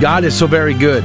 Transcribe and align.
God 0.00 0.22
is 0.22 0.38
so 0.38 0.46
very 0.46 0.74
good. 0.74 1.02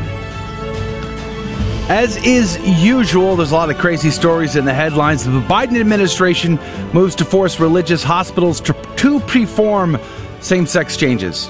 As 1.90 2.16
is 2.18 2.60
usual, 2.80 3.36
there's 3.36 3.52
a 3.52 3.56
lot 3.56 3.72
of 3.72 3.78
crazy 3.80 4.12
stories 4.12 4.56
in 4.56 4.66
the 4.66 4.74
headlines. 4.74 5.26
The 5.26 5.32
Biden 5.32 5.80
administration 5.80 6.60
moves 6.94 7.16
to 7.16 7.26
force 7.26 7.60
religious 7.60 8.04
hospitals 8.04 8.62
to, 8.62 8.74
to 8.98 9.20
perform 9.22 10.00
same 10.40 10.68
sex 10.68 10.96
changes. 10.96 11.50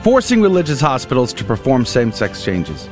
Forcing 0.00 0.40
religious 0.40 0.80
hospitals 0.80 1.34
to 1.34 1.44
perform 1.44 1.84
same 1.84 2.10
sex 2.10 2.42
changes. 2.42 2.88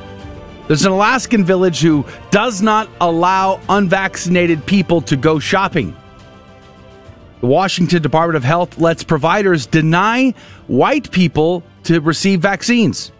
There's 0.67 0.85
an 0.85 0.91
Alaskan 0.91 1.43
village 1.43 1.81
who 1.81 2.05
does 2.29 2.61
not 2.61 2.87
allow 3.01 3.59
unvaccinated 3.67 4.63
people 4.65 5.01
to 5.01 5.17
go 5.17 5.39
shopping. 5.39 5.95
The 7.41 7.47
Washington 7.47 8.03
Department 8.03 8.37
of 8.37 8.43
Health 8.43 8.77
lets 8.77 9.03
providers 9.03 9.65
deny 9.65 10.35
white 10.67 11.11
people 11.11 11.63
to 11.83 11.99
receive 11.99 12.41
vaccines. 12.41 13.11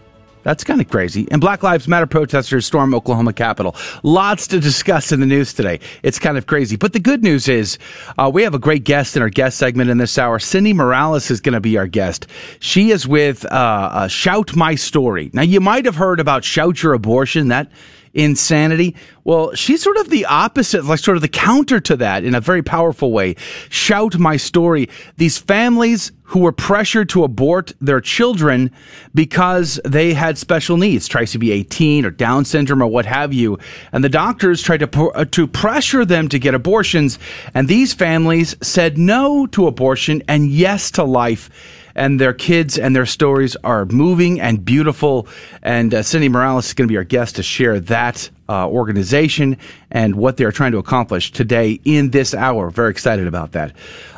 That's 0.44 0.64
kind 0.64 0.82
of 0.82 0.90
crazy. 0.90 1.28
And 1.32 1.40
Black 1.40 1.64
Lives 1.64 1.88
Matter 1.88 2.08
protesters 2.08 2.66
storm 2.66 2.94
Oklahoma 2.94 3.34
Capitol. 3.34 3.76
Lots 4.04 4.48
to 4.48 4.60
discuss 4.60 5.12
in 5.12 5.20
the 5.20 5.26
news 5.26 5.54
today. 5.54 5.80
It's 6.04 6.20
kind 6.20 6.38
of 6.38 6.48
crazy. 6.48 6.76
But 6.76 6.94
the 6.94 7.00
good 7.00 7.24
news 7.24 7.48
is 7.48 7.78
uh, 8.18 8.30
we 8.34 8.44
have 8.44 8.54
a 8.54 8.60
great 8.60 8.84
guest 8.84 9.16
in 9.16 9.22
our 9.22 9.30
guest 9.30 9.58
segment 9.58 9.90
in 9.90 9.98
this 9.98 10.18
hour. 10.18 10.40
Cindy 10.40 10.74
Morales 10.74 11.30
is 11.30 11.42
going 11.42 11.54
to 11.54 11.60
be 11.60 11.78
our 11.78 11.88
guest. 11.88 12.28
She 12.60 12.92
is 12.92 13.08
with 13.08 13.46
uh, 13.46 13.50
uh, 13.50 14.08
Shout 14.08 14.56
My 14.56 14.76
Story. 14.76 15.30
Now, 15.34 15.44
you 15.44 15.60
might 15.60 15.86
have 15.86 15.96
heard 15.96 16.20
about 16.20 16.44
Shout 16.44 16.82
Your 16.82 16.94
Abortion. 16.94 17.50
That 17.50 17.72
insanity. 18.14 18.96
Well, 19.24 19.54
she's 19.54 19.82
sort 19.82 19.98
of 19.98 20.10
the 20.10 20.26
opposite, 20.26 20.86
like 20.86 21.00
sort 21.00 21.18
of 21.18 21.22
the 21.22 21.28
counter 21.28 21.80
to 21.80 21.96
that 21.98 22.24
in 22.24 22.36
a 22.36 22.42
very 22.42 22.64
powerful 22.64 23.12
way. 23.12 23.36
Shout 23.70 24.18
my 24.18 24.38
story. 24.38 24.90
These 25.18 25.38
families 25.38 26.12
who 26.32 26.40
were 26.40 26.52
pressured 26.54 27.10
to 27.10 27.26
abort 27.26 27.74
their 27.82 28.00
children 28.00 28.72
because 29.14 29.82
they 29.84 30.14
had 30.14 30.38
special 30.38 30.78
needs, 30.78 31.10
trisomy 31.10 31.52
18 31.52 32.06
or 32.06 32.10
Down 32.10 32.46
syndrome 32.46 32.82
or 32.82 32.88
what 32.88 33.06
have 33.06 33.34
you. 33.34 33.60
And 33.92 34.02
the 34.02 34.10
doctors 34.10 34.62
tried 34.62 34.80
to, 34.80 35.12
uh, 35.12 35.26
to 35.26 35.46
pressure 35.46 36.06
them 36.06 36.30
to 36.30 36.40
get 36.40 36.56
abortions. 36.56 37.20
And 37.54 37.68
these 37.68 37.94
families 37.94 38.56
said 38.62 38.98
no 38.98 39.46
to 39.48 39.68
abortion 39.68 40.24
and 40.28 40.50
yes 40.50 40.90
to 40.92 41.04
life 41.04 41.50
and 41.96 42.20
their 42.20 42.34
kids 42.34 42.78
and 42.78 42.96
their 42.96 43.06
stories 43.06 43.56
are 43.64 43.86
moving 43.86 44.40
and 44.40 44.64
beautiful. 44.64 45.28
And 45.62 45.94
uh, 45.94 46.04
Cindy 46.04 46.30
Morales 46.30 46.68
is 46.68 46.74
going 46.74 46.88
to 46.88 46.92
be 46.92 46.98
our 46.98 47.04
guest 47.04 47.36
to 47.38 47.44
share 47.44 47.80
that 47.82 48.30
uh, 48.50 48.68
organization 48.68 49.58
and 49.90 50.16
what 50.16 50.38
they're 50.38 50.52
trying 50.52 50.72
to 50.74 50.78
accomplish 50.78 51.32
today 51.32 51.80
in 51.86 52.12
this 52.12 52.34
hour. 52.34 52.70
Very 52.70 52.92
excited 52.92 53.28
about 53.28 53.54
that. 53.54 53.74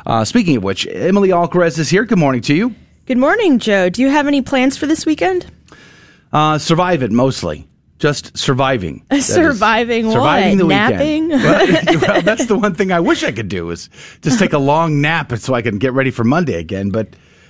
Uh, 0.06 0.24
speaking 0.24 0.56
of 0.56 0.64
which, 0.64 0.86
Emily 0.86 1.30
Alcaraz 1.30 1.78
is 1.78 1.88
here. 1.88 2.04
Good 2.04 2.18
morning 2.18 2.42
to 2.42 2.54
you. 2.54 2.74
Good 3.06 3.18
morning, 3.18 3.58
Joe. 3.58 3.90
Do 3.90 4.02
you 4.02 4.08
have 4.08 4.26
any 4.26 4.42
plans 4.42 4.76
for 4.76 4.86
this 4.86 5.04
weekend? 5.04 5.46
Uh, 6.32 6.58
survive 6.58 7.02
it 7.02 7.12
mostly 7.12 7.68
just 7.98 8.36
surviving. 8.36 9.02
surviving 9.20 10.06
what? 10.06 10.14
Surviving 10.14 10.58
the 10.58 10.64
Napping? 10.66 11.28
weekend. 11.28 11.42
well, 12.00 12.00
well, 12.00 12.22
that's 12.22 12.44
the 12.46 12.58
one 12.58 12.74
thing 12.74 12.92
I 12.92 13.00
wish 13.00 13.24
I 13.24 13.32
could 13.32 13.48
do 13.48 13.70
is 13.70 13.88
just 14.20 14.38
take 14.38 14.52
a 14.52 14.58
long 14.58 15.00
nap 15.00 15.32
so 15.38 15.54
I 15.54 15.62
can 15.62 15.78
get 15.78 15.94
ready 15.94 16.10
for 16.10 16.22
Monday 16.22 16.54
again. 16.54 16.90
But 16.90 17.08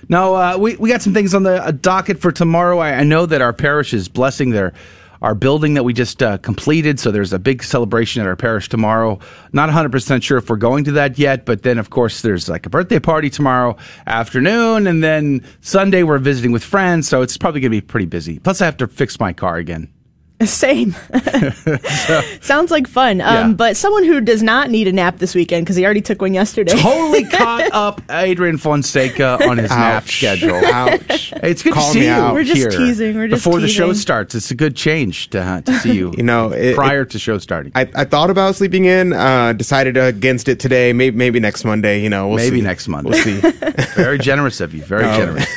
no, 0.09 0.35
uh, 0.35 0.57
we 0.57 0.75
we 0.77 0.89
got 0.89 1.01
some 1.01 1.13
things 1.13 1.33
on 1.33 1.43
the 1.43 1.63
uh, 1.63 1.71
docket 1.71 2.19
for 2.19 2.31
tomorrow. 2.31 2.79
I, 2.79 2.93
I, 2.93 3.03
know 3.03 3.25
that 3.25 3.41
our 3.41 3.53
parish 3.53 3.93
is 3.93 4.07
blessing 4.07 4.51
their 4.51 4.73
our 5.21 5.33
building 5.33 5.73
that 5.75 5.83
we 5.83 5.93
just 5.93 6.21
uh, 6.21 6.37
completed. 6.37 6.99
So 6.99 7.09
there's 7.11 7.33
a 7.33 7.39
big 7.39 7.63
celebration 7.63 8.21
at 8.21 8.27
our 8.27 8.35
parish 8.35 8.69
tomorrow. 8.69 9.19
Not 9.53 9.67
100 9.67 9.91
percent 9.91 10.23
sure 10.23 10.37
if 10.37 10.49
we're 10.49 10.57
going 10.57 10.83
to 10.85 10.91
that 10.93 11.17
yet, 11.17 11.45
but 11.45 11.63
then 11.63 11.77
of 11.77 11.89
course 11.89 12.21
there's 12.21 12.49
like 12.49 12.65
a 12.65 12.69
birthday 12.69 12.99
party 12.99 13.29
tomorrow 13.29 13.77
afternoon, 14.05 14.87
and 14.87 15.03
then 15.03 15.43
Sunday 15.61 16.03
we're 16.03 16.19
visiting 16.19 16.51
with 16.51 16.63
friends. 16.63 17.07
So 17.07 17.21
it's 17.21 17.37
probably 17.37 17.61
going 17.61 17.71
to 17.71 17.81
be 17.81 17.81
pretty 17.81 18.07
busy. 18.07 18.39
Plus 18.39 18.61
I 18.61 18.65
have 18.65 18.77
to 18.77 18.87
fix 18.87 19.19
my 19.19 19.33
car 19.33 19.57
again. 19.57 19.94
Same. 20.43 20.91
so, 20.91 22.21
Sounds 22.41 22.69
like 22.69 22.87
fun. 22.87 23.21
Um, 23.21 23.33
yeah. 23.33 23.53
But 23.53 23.77
someone 23.77 24.03
who 24.03 24.19
does 24.19 24.43
not 24.43 24.69
need 24.69 24.85
a 24.85 24.91
nap 24.91 25.17
this 25.17 25.33
weekend 25.33 25.65
because 25.65 25.77
he 25.77 25.85
already 25.85 26.01
took 26.01 26.21
one 26.21 26.33
yesterday. 26.33 26.73
Totally 26.73 27.23
caught 27.23 27.69
up 27.73 28.01
Adrian 28.09 28.57
Fonseca 28.57 29.41
on 29.47 29.57
his 29.57 29.71
Ouch. 29.71 29.77
nap 29.77 30.07
schedule. 30.09 30.55
Ouch. 30.65 31.31
It's 31.37 31.63
good 31.63 31.73
Call 31.73 31.87
to 31.87 31.93
see 31.93 32.05
you. 32.05 32.33
We're 32.33 32.43
just 32.43 32.77
teasing. 32.77 33.15
We're 33.15 33.29
just 33.29 33.45
Before 33.45 33.61
teasing. 33.61 33.67
the 33.67 33.87
show 33.87 33.93
starts, 33.93 34.35
it's 34.35 34.51
a 34.51 34.55
good 34.55 34.75
change 34.75 35.29
to, 35.29 35.39
uh, 35.39 35.61
to 35.61 35.79
see 35.79 35.93
you. 35.93 36.13
you 36.17 36.23
know, 36.23 36.51
it, 36.51 36.75
prior 36.75 37.03
it, 37.03 37.11
to 37.11 37.19
show 37.19 37.37
starting. 37.37 37.71
I, 37.73 37.89
I, 37.95 38.03
thought 38.03 38.29
about 38.29 38.55
sleeping 38.55 38.85
in, 38.85 39.13
uh, 39.13 39.53
decided 39.53 39.95
against 39.95 40.49
it 40.49 40.59
today. 40.59 40.91
Maybe, 40.91 41.15
maybe 41.15 41.39
next 41.39 41.63
Monday. 41.63 42.01
You 42.01 42.09
know, 42.09 42.27
we'll 42.27 42.37
maybe 42.37 42.57
see. 42.57 42.61
next 42.61 42.89
Monday. 42.89 43.09
We'll 43.09 43.23
see. 43.23 43.39
Very 43.95 44.17
generous 44.17 44.59
of 44.59 44.73
you. 44.73 44.83
Very 44.83 45.03
generous. 45.03 45.47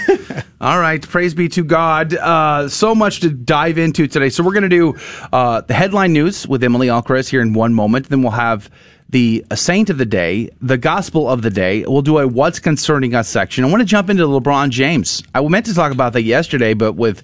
All 0.61 0.79
right. 0.79 1.07
Praise 1.07 1.35
be 1.35 1.49
to 1.51 1.65
God. 1.65 2.15
Uh, 2.15 2.69
so 2.69 2.95
much 2.95 3.21
to 3.21 3.31
dive 3.31 3.79
into 3.79 4.07
today. 4.07 4.29
So 4.29 4.43
we're 4.43 4.53
going 4.53 4.63
to 4.63 4.69
do. 4.69 4.97
Uh, 5.33 5.49
uh, 5.49 5.63
the 5.63 5.73
headline 5.73 6.13
news 6.13 6.47
with 6.47 6.63
Emily 6.63 6.89
Alcaraz 6.89 7.29
here 7.29 7.41
in 7.41 7.55
one 7.55 7.73
moment. 7.73 8.11
Then 8.11 8.23
we'll 8.23 8.33
have 8.33 8.69
the 9.09 9.43
saint 9.55 9.89
of 9.89 9.97
the 9.97 10.05
day, 10.05 10.51
the 10.61 10.77
gospel 10.77 11.29
of 11.29 11.41
the 11.41 11.49
day. 11.49 11.85
We'll 11.87 12.03
do 12.03 12.19
a 12.19 12.29
what's 12.29 12.59
concerning 12.59 13.15
us 13.15 13.29
section. 13.29 13.65
I 13.65 13.69
want 13.69 13.81
to 13.81 13.87
jump 13.87 14.11
into 14.11 14.25
LeBron 14.25 14.69
James. 14.69 15.23
I 15.35 15.41
meant 15.41 15.65
to 15.67 15.75
talk 15.75 15.91
about 15.91 16.13
that 16.13 16.23
yesterday, 16.23 16.75
but 16.75 16.93
with 16.93 17.23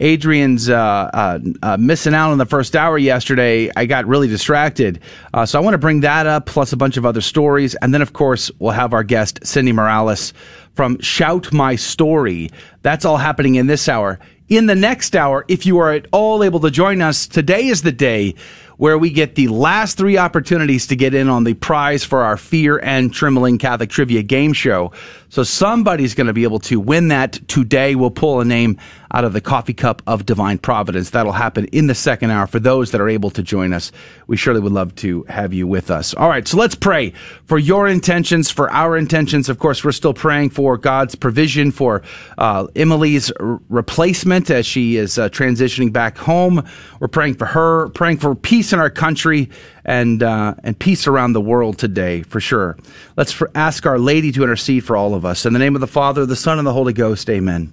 Adrian's 0.00 0.68
uh, 0.68 0.76
uh, 0.76 1.38
uh, 1.62 1.76
missing 1.78 2.14
out 2.14 2.30
on 2.30 2.38
the 2.38 2.44
first 2.44 2.76
hour 2.76 2.98
yesterday, 2.98 3.70
I 3.74 3.86
got 3.86 4.06
really 4.06 4.28
distracted. 4.28 5.00
Uh, 5.32 5.46
so 5.46 5.58
I 5.58 5.62
want 5.62 5.72
to 5.74 5.78
bring 5.78 6.00
that 6.00 6.26
up, 6.26 6.44
plus 6.44 6.74
a 6.74 6.76
bunch 6.76 6.98
of 6.98 7.06
other 7.06 7.22
stories, 7.22 7.74
and 7.76 7.94
then 7.94 8.02
of 8.02 8.12
course 8.12 8.50
we'll 8.58 8.72
have 8.72 8.92
our 8.92 9.02
guest 9.02 9.38
Cindy 9.44 9.72
Morales 9.72 10.34
from 10.74 10.98
Shout 11.00 11.52
My 11.52 11.76
Story. 11.76 12.50
That's 12.82 13.04
all 13.04 13.18
happening 13.18 13.56
in 13.56 13.66
this 13.66 13.88
hour 13.88 14.18
in 14.56 14.66
the 14.66 14.74
next 14.74 15.16
hour, 15.16 15.46
if 15.48 15.64
you 15.64 15.78
are 15.78 15.92
at 15.92 16.06
all 16.12 16.44
able 16.44 16.60
to 16.60 16.70
join 16.70 17.00
us, 17.00 17.26
today 17.26 17.68
is 17.68 17.82
the 17.82 17.92
day 17.92 18.34
where 18.76 18.98
we 18.98 19.08
get 19.10 19.34
the 19.34 19.48
last 19.48 19.96
three 19.96 20.18
opportunities 20.18 20.86
to 20.88 20.96
get 20.96 21.14
in 21.14 21.28
on 21.28 21.44
the 21.44 21.54
prize 21.54 22.04
for 22.04 22.22
our 22.22 22.36
Fear 22.36 22.78
and 22.78 23.14
Trembling 23.14 23.56
Catholic 23.56 23.88
Trivia 23.88 24.22
game 24.22 24.52
show. 24.52 24.92
So 25.30 25.42
somebody's 25.42 26.14
going 26.14 26.26
to 26.26 26.32
be 26.32 26.42
able 26.42 26.58
to 26.60 26.78
win 26.80 27.08
that 27.08 27.40
today. 27.48 27.94
We'll 27.94 28.10
pull 28.10 28.40
a 28.40 28.44
name 28.44 28.78
out 29.12 29.24
of 29.24 29.32
the 29.32 29.40
coffee 29.40 29.74
cup 29.74 30.02
of 30.06 30.24
divine 30.26 30.58
providence. 30.58 31.10
That'll 31.10 31.32
happen 31.32 31.66
in 31.66 31.86
the 31.86 31.94
second 31.94 32.30
hour 32.30 32.46
for 32.46 32.58
those 32.58 32.90
that 32.90 33.00
are 33.00 33.08
able 33.08 33.30
to 33.30 33.42
join 33.42 33.72
us. 33.72 33.92
We 34.26 34.36
surely 34.36 34.60
would 34.60 34.72
love 34.72 34.94
to 34.96 35.24
have 35.24 35.52
you 35.52 35.66
with 35.66 35.90
us. 35.90 36.14
All 36.14 36.28
right. 36.28 36.46
So 36.48 36.56
let's 36.56 36.74
pray 36.74 37.12
for 37.44 37.58
your 37.58 37.86
intentions, 37.86 38.50
for 38.50 38.70
our 38.70 38.96
intentions. 38.96 39.48
Of 39.48 39.58
course, 39.58 39.84
we're 39.84 39.92
still 39.92 40.14
praying 40.14 40.50
for 40.50 40.78
God's 40.78 41.14
provision 41.14 41.70
for 41.70 42.02
uh, 42.38 42.66
Emily's 42.74 43.30
r- 43.32 43.60
replacement 43.68 44.50
as 44.50 44.64
she 44.64 44.96
is 44.96 45.18
uh, 45.18 45.28
transitioning 45.28 45.92
back 45.92 46.16
home. 46.16 46.66
We're 47.00 47.08
praying 47.08 47.34
for 47.34 47.46
her, 47.46 47.88
praying 47.90 48.18
for 48.18 48.34
peace 48.34 48.72
in 48.72 48.78
our 48.78 48.90
country 48.90 49.50
and 49.84 50.22
uh, 50.22 50.54
and 50.62 50.78
peace 50.78 51.06
around 51.06 51.32
the 51.32 51.40
world 51.40 51.78
today 51.78 52.22
for 52.22 52.40
sure. 52.40 52.78
Let's 53.16 53.42
ask 53.54 53.84
Our 53.84 53.98
Lady 53.98 54.32
to 54.32 54.42
intercede 54.42 54.84
for 54.84 54.96
all 54.96 55.14
of 55.14 55.24
us. 55.24 55.44
In 55.44 55.52
the 55.52 55.58
name 55.58 55.74
of 55.74 55.80
the 55.80 55.86
Father, 55.86 56.24
the 56.24 56.36
Son, 56.36 56.58
and 56.58 56.66
the 56.66 56.72
Holy 56.72 56.92
Ghost. 56.92 57.28
Amen. 57.28 57.72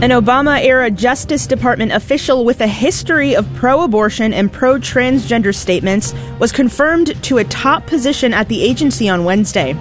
An 0.00 0.10
Obama 0.10 0.64
era 0.64 0.92
Justice 0.92 1.48
Department 1.48 1.90
official 1.90 2.44
with 2.44 2.60
a 2.60 2.68
history 2.68 3.34
of 3.34 3.52
pro 3.56 3.82
abortion 3.82 4.32
and 4.32 4.52
pro 4.52 4.74
transgender 4.76 5.52
statements 5.52 6.14
was 6.38 6.52
confirmed 6.52 7.20
to 7.24 7.38
a 7.38 7.44
top 7.44 7.84
position 7.88 8.32
at 8.32 8.46
the 8.46 8.62
agency 8.62 9.08
on 9.08 9.24
Wednesday. 9.24 9.72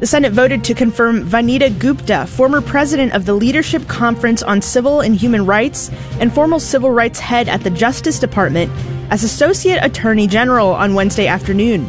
The 0.00 0.06
Senate 0.06 0.32
voted 0.32 0.62
to 0.64 0.74
confirm 0.74 1.26
Vanita 1.26 1.70
Gupta, 1.78 2.26
former 2.26 2.60
president 2.60 3.14
of 3.14 3.24
the 3.24 3.32
Leadership 3.32 3.88
Conference 3.88 4.42
on 4.42 4.60
Civil 4.60 5.00
and 5.00 5.16
Human 5.16 5.46
Rights 5.46 5.90
and 6.20 6.30
former 6.30 6.58
civil 6.58 6.90
rights 6.90 7.18
head 7.18 7.48
at 7.48 7.62
the 7.62 7.70
Justice 7.70 8.18
Department, 8.18 8.70
as 9.10 9.24
Associate 9.24 9.82
Attorney 9.82 10.26
General 10.26 10.68
on 10.68 10.92
Wednesday 10.92 11.26
afternoon. 11.26 11.88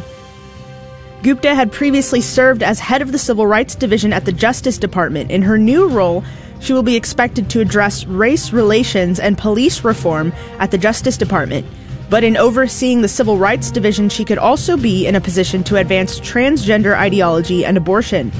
Gupta 1.22 1.54
had 1.54 1.70
previously 1.70 2.22
served 2.22 2.62
as 2.62 2.80
head 2.80 3.02
of 3.02 3.12
the 3.12 3.18
Civil 3.18 3.46
Rights 3.46 3.74
Division 3.74 4.14
at 4.14 4.24
the 4.24 4.32
Justice 4.32 4.78
Department. 4.78 5.30
In 5.30 5.42
her 5.42 5.58
new 5.58 5.86
role, 5.86 6.24
she 6.62 6.72
will 6.72 6.82
be 6.82 6.96
expected 6.96 7.50
to 7.50 7.60
address 7.60 8.06
race 8.06 8.52
relations 8.52 9.18
and 9.18 9.36
police 9.36 9.84
reform 9.84 10.32
at 10.58 10.70
the 10.70 10.78
Justice 10.78 11.16
Department. 11.16 11.66
But 12.08 12.24
in 12.24 12.36
overseeing 12.36 13.02
the 13.02 13.08
Civil 13.08 13.36
Rights 13.36 13.70
Division, 13.70 14.08
she 14.08 14.24
could 14.24 14.38
also 14.38 14.76
be 14.76 15.06
in 15.06 15.16
a 15.16 15.20
position 15.20 15.64
to 15.64 15.76
advance 15.76 16.20
transgender 16.20 16.96
ideology 16.96 17.64
and 17.64 17.76
abortion. 17.76 18.30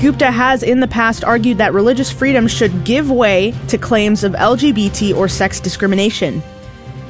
Gupta 0.00 0.30
has 0.30 0.62
in 0.62 0.80
the 0.80 0.88
past 0.88 1.24
argued 1.24 1.58
that 1.58 1.72
religious 1.72 2.10
freedom 2.10 2.46
should 2.48 2.84
give 2.84 3.10
way 3.10 3.54
to 3.68 3.78
claims 3.78 4.24
of 4.24 4.32
LGBT 4.32 5.16
or 5.16 5.28
sex 5.28 5.58
discrimination. 5.58 6.42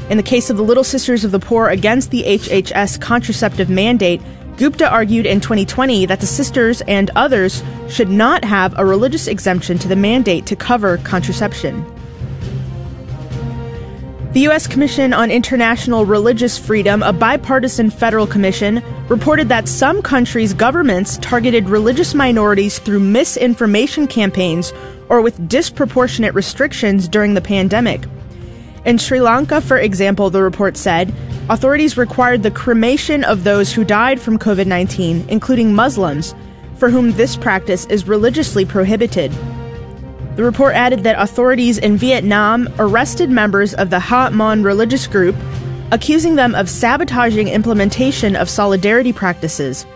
In 0.09 0.17
the 0.17 0.23
case 0.23 0.51
of 0.51 0.57
the 0.57 0.63
Little 0.63 0.85
Sisters 0.85 1.25
of 1.25 1.33
the 1.33 1.41
Poor 1.41 1.69
against 1.69 2.11
the 2.11 2.23
HHS 2.23 3.01
contraceptive 3.01 3.69
mandate, 3.69 4.23
Gupta 4.57 4.89
argued 4.91 5.27
in 5.27 5.41
2020 5.41 6.07
that 6.07 6.21
the 6.21 6.27
sisters 6.27 6.81
and 6.83 7.11
others 7.15 7.63
should 7.89 8.09
not 8.09 8.43
have 8.43 8.75
a 8.79 8.87
religious 8.87 9.27
exemption 9.27 9.79
to 9.79 9.89
the 9.89 9.97
mandate 9.97 10.47
to 10.47 10.57
cover 10.57 10.97
contraception. 10.99 11.85
The 14.33 14.41
U.S. 14.43 14.67
Commission 14.67 15.15
on 15.15 15.31
International 15.31 16.05
Religious 16.05 16.59
Freedom, 16.59 17.03
a 17.03 17.13
bipartisan 17.13 17.91
federal 17.91 18.27
commission, 18.27 18.83
reported 19.09 19.49
that 19.49 19.69
some 19.69 20.03
countries' 20.03 20.53
governments 20.53 21.19
targeted 21.23 21.69
religious 21.69 22.15
minorities 22.15 22.79
through 22.79 23.01
misinformation 23.01 24.07
campaigns 24.07 24.73
or 25.09 25.23
with 25.23 25.49
disproportionate 25.49 26.35
restrictions 26.35 27.09
during 27.09 27.35
the 27.35 27.41
pandemic. 27.41 28.05
In 28.85 28.99
Sri 28.99 29.21
Lanka, 29.21 29.61
for 29.61 29.79
example, 29.79 30.29
the 30.29 30.43
report 30.43 30.77
said, 30.77 31.15
authorities 31.49 31.97
required 31.97 32.43
the 32.43 32.51
cremation 32.51 33.23
of 33.25 33.45
those 33.45 33.73
who 33.73 33.85
died 33.85 34.21
from 34.21 34.39
COVID 34.39 34.67
19, 34.67 35.27
including 35.29 35.75
Muslims, 35.75 36.35
for 36.77 36.91
whom 36.91 37.13
this 37.13 37.37
practice 37.37 37.87
is 37.87 38.09
religiously 38.09 38.65
prohibited. 38.65 39.33
The 40.37 40.45
report 40.45 40.75
added 40.75 41.01
that 41.05 41.21
authorities 41.21 41.79
in 41.79 41.97
Vietnam 41.97 42.69
arrested 42.79 43.31
members 43.31 43.73
of 43.75 43.91
the 43.91 44.01
Ha 44.01 44.31
Mon 44.31 44.63
religious 44.63 45.07
group, 45.07 45.35
accusing 45.93 46.35
them 46.35 46.55
of 46.55 46.69
sabotaging 46.69 47.49
implementation 47.49 48.37
of 48.37 48.51
solidarity 48.51 49.13
practices. 49.13 49.87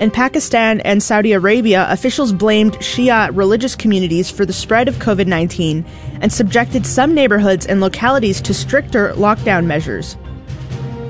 In 0.00 0.10
Pakistan 0.10 0.80
and 0.80 1.02
Saudi 1.02 1.32
Arabia, 1.32 1.86
officials 1.88 2.32
blamed 2.32 2.72
Shia 2.78 3.30
religious 3.32 3.76
communities 3.76 4.30
for 4.30 4.44
the 4.44 4.52
spread 4.52 4.88
of 4.88 4.96
COVID 4.96 5.26
19 5.26 5.84
and 6.20 6.32
subjected 6.32 6.84
some 6.84 7.14
neighborhoods 7.14 7.66
and 7.66 7.80
localities 7.80 8.40
to 8.42 8.52
stricter 8.52 9.12
lockdown 9.12 9.66
measures. 9.66 10.16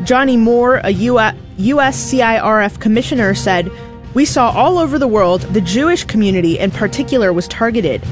Johnny 0.04 0.36
Moore, 0.36 0.80
a 0.82 0.90
U.S. 0.90 1.34
USCIRF 1.58 2.80
commissioner, 2.80 3.34
said, 3.34 3.70
We 4.14 4.24
saw 4.24 4.50
all 4.50 4.78
over 4.78 4.98
the 4.98 5.06
world 5.06 5.42
the 5.42 5.60
Jewish 5.60 6.04
community 6.04 6.58
in 6.58 6.70
particular 6.70 7.32
was 7.32 7.46
targeted. 7.46 8.02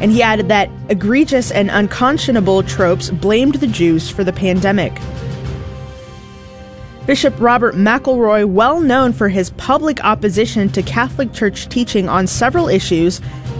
And 0.00 0.10
he 0.10 0.22
added 0.22 0.48
that 0.48 0.70
egregious 0.88 1.50
and 1.50 1.70
unconscionable 1.70 2.62
tropes 2.62 3.10
blamed 3.10 3.56
the 3.56 3.66
Jews 3.66 4.08
for 4.08 4.24
the 4.24 4.32
pandemic. 4.32 4.98
Bishop 7.04 7.34
Robert 7.38 7.74
McElroy, 7.74 8.46
well 8.46 8.80
known 8.80 9.12
for 9.12 9.28
his 9.28 9.50
public 9.50 10.02
opposition 10.04 10.70
to 10.70 10.82
Catholic 10.82 11.34
Church 11.34 11.68
teaching 11.68 12.08
on 12.08 12.26
several 12.26 12.68
issues, 12.68 13.18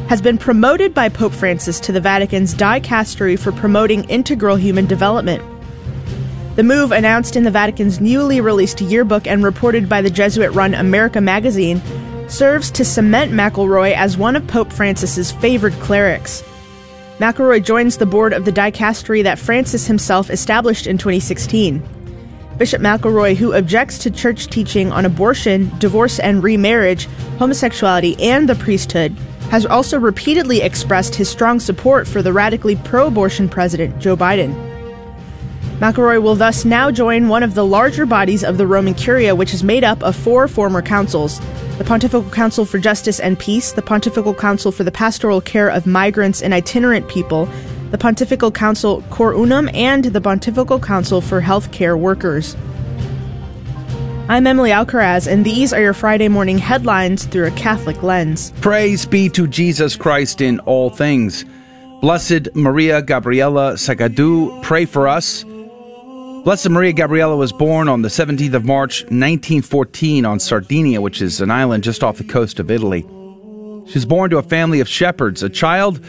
has 0.09 0.23
been 0.23 0.39
promoted 0.39 0.95
by 0.95 1.09
Pope 1.09 1.33
Francis 1.33 1.79
to 1.81 1.93
the 1.93 2.01
Vatican's 2.01 2.55
dicastery 2.55 3.39
for 3.39 3.53
promoting 3.53 4.05
integral 4.05 4.57
human 4.57 4.87
development. 4.87 5.43
The 6.57 6.65
move, 6.65 6.91
announced 6.91 7.37
in 7.37 7.45
the 7.45 7.51
Vatican's 7.51 8.01
newly 8.01 8.41
released 8.41 8.81
yearbook 8.81 9.27
and 9.27 9.45
reported 9.45 9.89
by 9.89 10.03
the 10.03 10.11
Jesuit 10.11 10.53
run 10.53 10.75
America 10.75 11.21
magazine, 11.21 11.81
serves 12.29 12.71
to 12.73 12.85
cement 12.85 13.33
McElroy 13.33 13.93
as 13.93 14.19
one 14.19 14.37
of 14.37 14.47
Pope 14.47 14.73
Francis's 14.73 15.31
favored 15.31 15.73
clerics. 15.75 16.43
McElroy 17.19 17.63
joins 17.63 17.99
the 17.99 18.07
board 18.07 18.33
of 18.33 18.45
the 18.45 18.53
dicastery 18.53 19.23
that 19.23 19.39
Francis 19.39 19.87
himself 19.87 20.31
established 20.31 20.87
in 20.87 20.99
2016. 20.99 21.83
Bishop 22.59 22.83
McElroy, 22.83 23.37
who 23.37 23.55
objects 23.55 23.99
to 23.99 24.11
church 24.11 24.49
teaching 24.49 24.91
on 24.93 25.05
abortion, 25.05 25.71
divorce 25.79 26.19
and 26.19 26.43
remarriage, 26.43 27.07
homosexuality, 27.39 28.21
and 28.21 28.49
the 28.49 28.55
priesthood, 28.55 29.13
has 29.51 29.65
also 29.67 29.99
repeatedly 29.99 30.61
expressed 30.63 31.15
his 31.15 31.29
strong 31.29 31.61
support 31.61 32.07
for 32.07 32.23
the 32.23 32.33
radically 32.33 32.77
pro 32.77 33.07
abortion 33.07 33.49
president, 33.49 33.99
Joe 33.99 34.17
Biden. 34.17 34.70
McElroy 35.81 36.23
will 36.23 36.35
thus 36.35 36.67
now 36.67 36.91
join 36.91 37.29
one 37.29 37.43
of 37.43 37.55
the 37.55 37.65
larger 37.65 38.05
bodies 38.05 38.45
of 38.45 38.59
the 38.59 38.67
Roman 38.67 38.93
Curia, 38.93 39.35
which 39.35 39.55
is 39.55 39.65
made 39.65 39.83
up 39.83 40.03
of 40.03 40.15
four 40.15 40.47
former 40.47 40.83
councils 40.83 41.41
the 41.79 41.85
Pontifical 41.85 42.31
Council 42.31 42.67
for 42.67 42.79
Justice 42.79 43.19
and 43.19 43.39
Peace, 43.39 43.73
the 43.73 43.81
Pontifical 43.81 44.35
Council 44.35 44.71
for 44.71 44.85
the 44.85 44.93
Pastoral 44.93 45.41
Care 45.41 45.71
of 45.71 45.87
Migrants 45.87 46.43
and 46.43 46.53
Itinerant 46.53 47.09
People, 47.09 47.49
the 47.91 47.97
Pontifical 47.97 48.51
Council 48.51 49.03
Cor 49.09 49.33
Unum, 49.33 49.71
and 49.73 50.05
the 50.05 50.21
Pontifical 50.21 50.79
Council 50.79 51.23
for 51.23 51.41
Healthcare 51.41 51.99
Workers. 51.99 52.55
I'm 54.29 54.47
Emily 54.47 54.73
Alcaraz, 54.73 55.27
and 55.27 55.47
these 55.47 55.73
are 55.73 55.81
your 55.81 55.95
Friday 55.95 56.29
morning 56.29 56.59
headlines 56.59 57.25
through 57.25 57.47
a 57.47 57.51
Catholic 57.53 58.03
lens. 58.03 58.53
Praise 58.61 59.07
be 59.07 59.31
to 59.31 59.49
Jesus 59.49 59.97
Christ 59.97 60.43
in 60.43 60.61
all 60.61 60.91
things. 60.91 61.47
Blessed 62.03 62.55
Maria 62.55 63.01
Gabriela 63.01 63.73
Sagheddu, 63.73 64.63
pray 64.63 64.85
for 64.85 65.09
us. 65.09 65.47
Blessed 66.45 66.71
Maria 66.71 66.95
Gabriela 66.95 67.37
was 67.37 67.53
born 67.53 67.87
on 67.87 68.01
the 68.01 68.09
17th 68.09 68.55
of 68.55 68.65
March, 68.65 69.03
1914, 69.03 70.25
on 70.25 70.41
Sardinia, 70.41 70.99
which 70.99 71.21
is 71.21 71.43
an 71.43 71.51
island 71.51 71.85
just 71.85 72.03
off 72.03 72.17
the 72.17 72.25
coast 72.25 72.59
of 72.59 72.71
Italy. 72.71 73.03
She 73.03 73.95
was 73.95 74.07
born 74.07 74.31
to 74.31 74.39
a 74.39 74.43
family 74.43 74.81
of 74.81 74.89
shepherds. 74.89 75.43
A 75.43 75.51
child, 75.51 76.03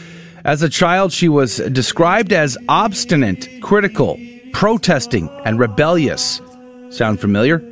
as 0.44 0.62
a 0.62 0.70
child, 0.70 1.12
she 1.12 1.28
was 1.28 1.58
described 1.58 2.32
as 2.32 2.56
obstinate, 2.66 3.46
critical, 3.60 4.18
protesting, 4.52 5.28
and 5.44 5.58
rebellious. 5.58 6.40
Sound 6.88 7.20
familiar? 7.20 7.71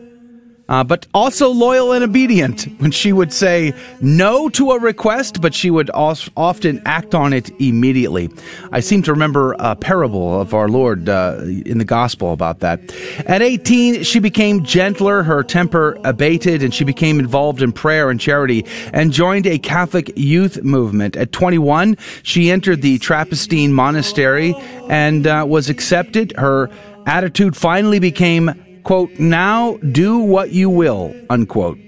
Uh, 0.70 0.84
but 0.84 1.06
also 1.12 1.50
loyal 1.50 1.93
and 1.93 2.05
obedient 2.05 2.62
when 2.78 2.93
she 2.93 3.12
would 3.12 3.32
say 3.32 3.75
no 4.00 4.49
to 4.49 4.70
a 4.70 4.78
request, 4.78 5.40
but 5.40 5.52
she 5.52 5.70
would 5.70 5.90
often 5.93 6.81
act 6.87 7.14
on 7.14 7.32
it 7.32 7.50
immediately. 7.61 8.31
I 8.70 8.81
seem 8.81 9.02
to 9.02 9.12
remember 9.12 9.56
a 9.58 9.75
parable 9.75 10.40
of 10.40 10.55
our 10.55 10.69
Lord 10.69 11.09
uh, 11.09 11.40
in 11.42 11.78
the 11.78 11.85
gospel 11.85 12.33
about 12.33 12.61
that. 12.61 12.80
At 13.26 13.42
18, 13.42 14.04
she 14.04 14.21
became 14.21 14.64
gentler, 14.64 15.25
her 15.25 15.42
temper 15.42 15.99
abated, 16.04 16.62
and 16.62 16.73
she 16.73 16.85
became 16.85 17.18
involved 17.18 17.62
in 17.62 17.73
prayer 17.73 18.09
and 18.09 18.21
charity 18.21 18.64
and 18.92 19.12
joined 19.12 19.47
a 19.47 19.59
Catholic 19.59 20.12
youth 20.16 20.62
movement. 20.62 21.16
At 21.16 21.33
21, 21.33 21.97
she 22.23 22.50
entered 22.50 22.80
the 22.80 22.99
Trappistine 22.99 23.73
Monastery 23.73 24.54
and 24.88 25.26
uh, 25.26 25.44
was 25.49 25.68
accepted. 25.68 26.33
Her 26.38 26.71
attitude 27.06 27.56
finally 27.56 27.99
became 27.99 28.69
quote, 28.90 29.20
now 29.20 29.76
do 29.92 30.18
what 30.18 30.50
you 30.50 30.68
will, 30.68 31.14
unquote. 31.30 31.78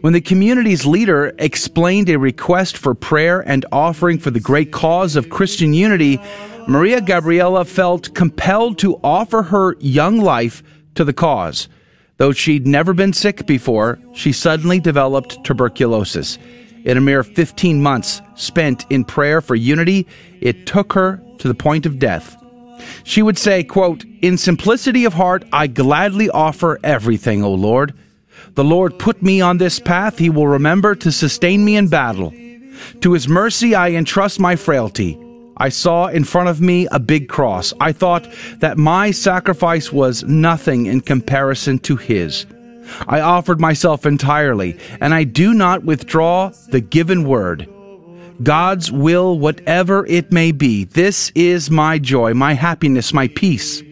When 0.00 0.14
the 0.14 0.20
community's 0.20 0.84
leader 0.84 1.32
explained 1.38 2.08
a 2.08 2.18
request 2.18 2.76
for 2.76 2.92
prayer 2.92 3.38
and 3.48 3.64
offering 3.70 4.18
for 4.18 4.32
the 4.32 4.40
great 4.40 4.72
cause 4.72 5.14
of 5.14 5.30
Christian 5.30 5.72
unity, 5.72 6.18
Maria 6.66 7.00
Gabriela 7.00 7.64
felt 7.64 8.16
compelled 8.16 8.80
to 8.80 8.98
offer 9.04 9.42
her 9.42 9.76
young 9.78 10.18
life 10.18 10.64
to 10.96 11.04
the 11.04 11.12
cause. 11.12 11.68
Though 12.16 12.32
she'd 12.32 12.66
never 12.66 12.94
been 12.94 13.12
sick 13.12 13.46
before, 13.46 14.00
she 14.12 14.32
suddenly 14.32 14.80
developed 14.80 15.44
tuberculosis. 15.44 16.36
In 16.84 16.96
a 16.96 17.00
mere 17.00 17.22
15 17.22 17.80
months 17.80 18.20
spent 18.34 18.86
in 18.90 19.04
prayer 19.04 19.40
for 19.40 19.54
unity, 19.54 20.08
it 20.40 20.66
took 20.66 20.94
her 20.94 21.22
to 21.38 21.46
the 21.46 21.54
point 21.54 21.86
of 21.86 22.00
death. 22.00 22.36
She 23.02 23.22
would 23.22 23.38
say, 23.38 23.64
quote, 23.64 24.04
In 24.22 24.38
simplicity 24.38 25.04
of 25.04 25.14
heart, 25.14 25.44
I 25.52 25.66
gladly 25.66 26.30
offer 26.30 26.78
everything, 26.82 27.42
O 27.42 27.52
Lord. 27.52 27.94
The 28.54 28.64
Lord 28.64 28.98
put 28.98 29.22
me 29.22 29.40
on 29.40 29.58
this 29.58 29.80
path. 29.80 30.18
He 30.18 30.30
will 30.30 30.46
remember 30.46 30.94
to 30.96 31.10
sustain 31.10 31.64
me 31.64 31.76
in 31.76 31.88
battle. 31.88 32.32
To 33.00 33.12
his 33.12 33.28
mercy, 33.28 33.74
I 33.74 33.90
entrust 33.90 34.38
my 34.38 34.56
frailty. 34.56 35.18
I 35.56 35.68
saw 35.68 36.08
in 36.08 36.24
front 36.24 36.48
of 36.48 36.60
me 36.60 36.88
a 36.90 36.98
big 36.98 37.28
cross. 37.28 37.72
I 37.80 37.92
thought 37.92 38.28
that 38.58 38.78
my 38.78 39.10
sacrifice 39.12 39.92
was 39.92 40.24
nothing 40.24 40.86
in 40.86 41.00
comparison 41.00 41.78
to 41.80 41.96
his. 41.96 42.46
I 43.06 43.20
offered 43.20 43.60
myself 43.60 44.04
entirely, 44.04 44.78
and 45.00 45.14
I 45.14 45.24
do 45.24 45.54
not 45.54 45.84
withdraw 45.84 46.50
the 46.68 46.80
given 46.80 47.24
word. 47.24 47.68
God's 48.42 48.90
will, 48.90 49.38
whatever 49.38 50.06
it 50.06 50.32
may 50.32 50.52
be. 50.52 50.84
This 50.84 51.30
is 51.34 51.70
my 51.70 51.98
joy, 51.98 52.34
my 52.34 52.54
happiness, 52.54 53.12
my 53.12 53.28
peace. 53.28 53.82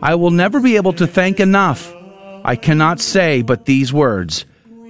I 0.00 0.14
will 0.14 0.30
never 0.30 0.60
be 0.60 0.76
able 0.76 0.92
to 0.94 1.06
thank 1.06 1.40
enough. 1.40 1.92
I 2.44 2.56
cannot 2.56 3.00
say 3.00 3.42
but 3.42 3.66
these 3.66 3.92
words 3.92 4.44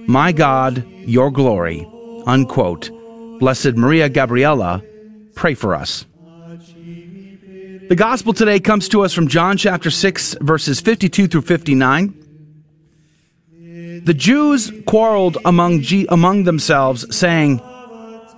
my 0.07 0.33
God, 0.33 0.85
your 1.05 1.31
glory. 1.31 1.87
Unquote. 2.25 2.91
Blessed 3.39 3.75
Maria 3.75 4.09
Gabriella, 4.09 4.81
pray 5.35 5.53
for 5.53 5.75
us. 5.75 6.05
The 7.89 7.95
gospel 7.95 8.33
today 8.33 8.59
comes 8.59 8.87
to 8.89 9.03
us 9.03 9.13
from 9.13 9.27
John 9.27 9.57
chapter 9.57 9.91
6, 9.91 10.37
verses 10.41 10.79
52 10.79 11.27
through 11.27 11.41
59. 11.41 12.13
The 14.05 14.13
Jews 14.13 14.71
quarreled 14.85 15.37
among, 15.45 15.81
G- 15.81 16.07
among 16.09 16.43
themselves, 16.43 17.15
saying, 17.15 17.61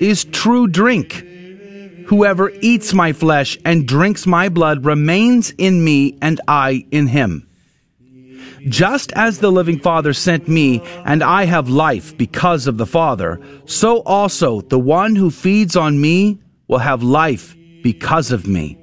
is 0.00 0.24
true 0.24 0.66
drink. 0.66 1.24
Whoever 2.06 2.50
eats 2.60 2.94
my 2.94 3.12
flesh 3.12 3.58
and 3.64 3.86
drinks 3.86 4.26
my 4.26 4.48
blood 4.48 4.84
remains 4.84 5.50
in 5.58 5.84
me, 5.84 6.16
and 6.22 6.40
I 6.48 6.86
in 6.90 7.06
him. 7.06 7.46
Just 8.66 9.12
as 9.12 9.38
the 9.38 9.52
living 9.52 9.78
Father 9.78 10.12
sent 10.12 10.48
me, 10.48 10.82
and 11.04 11.22
I 11.22 11.44
have 11.44 11.68
life 11.68 12.16
because 12.16 12.66
of 12.66 12.78
the 12.78 12.86
Father, 12.86 13.40
so 13.66 13.98
also 14.00 14.62
the 14.62 14.78
one 14.78 15.16
who 15.16 15.30
feeds 15.30 15.76
on 15.76 16.00
me 16.00 16.38
will 16.66 16.78
have 16.78 17.02
life 17.02 17.54
because 17.82 18.32
of 18.32 18.46
me. 18.46 18.78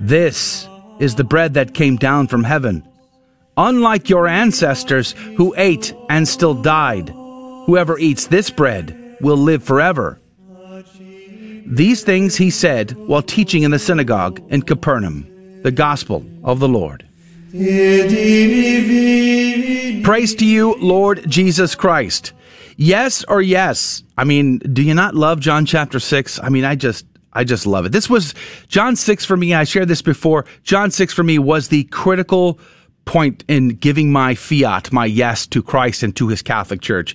This 0.00 0.68
is 0.98 1.16
the 1.16 1.24
bread 1.24 1.54
that 1.54 1.74
came 1.74 1.96
down 1.96 2.28
from 2.28 2.44
heaven. 2.44 2.86
Unlike 3.56 4.08
your 4.08 4.26
ancestors 4.26 5.12
who 5.36 5.54
ate 5.56 5.94
and 6.08 6.26
still 6.26 6.54
died, 6.54 7.10
whoever 7.66 7.98
eats 7.98 8.26
this 8.26 8.50
bread 8.50 9.03
will 9.24 9.36
live 9.38 9.64
forever. 9.64 10.20
These 11.66 12.04
things 12.04 12.36
he 12.36 12.50
said 12.50 12.92
while 13.08 13.22
teaching 13.22 13.62
in 13.62 13.70
the 13.70 13.78
synagogue 13.78 14.40
in 14.50 14.62
Capernaum, 14.62 15.62
the 15.62 15.72
gospel 15.72 16.24
of 16.44 16.60
the 16.60 16.68
Lord. 16.68 17.08
Praise 20.04 20.34
to 20.34 20.44
you, 20.44 20.74
Lord 20.74 21.24
Jesus 21.28 21.74
Christ. 21.74 22.34
Yes 22.76 23.24
or 23.24 23.40
yes? 23.40 24.02
I 24.18 24.24
mean, 24.24 24.58
do 24.58 24.82
you 24.82 24.92
not 24.92 25.14
love 25.14 25.40
John 25.40 25.64
chapter 25.64 25.98
6? 25.98 26.40
I 26.42 26.50
mean, 26.50 26.64
I 26.64 26.74
just 26.74 27.06
I 27.32 27.44
just 27.44 27.66
love 27.66 27.86
it. 27.86 27.92
This 27.92 28.10
was 28.10 28.34
John 28.68 28.94
6 28.94 29.24
for 29.24 29.36
me. 29.36 29.54
I 29.54 29.64
shared 29.64 29.88
this 29.88 30.02
before. 30.02 30.44
John 30.62 30.90
6 30.90 31.14
for 31.14 31.22
me 31.22 31.38
was 31.38 31.68
the 31.68 31.84
critical 31.84 32.58
point 33.04 33.44
in 33.48 33.68
giving 33.68 34.10
my 34.12 34.34
fiat, 34.34 34.92
my 34.92 35.06
yes 35.06 35.46
to 35.48 35.62
Christ 35.62 36.02
and 36.02 36.14
to 36.16 36.28
his 36.28 36.42
Catholic 36.42 36.80
Church. 36.80 37.14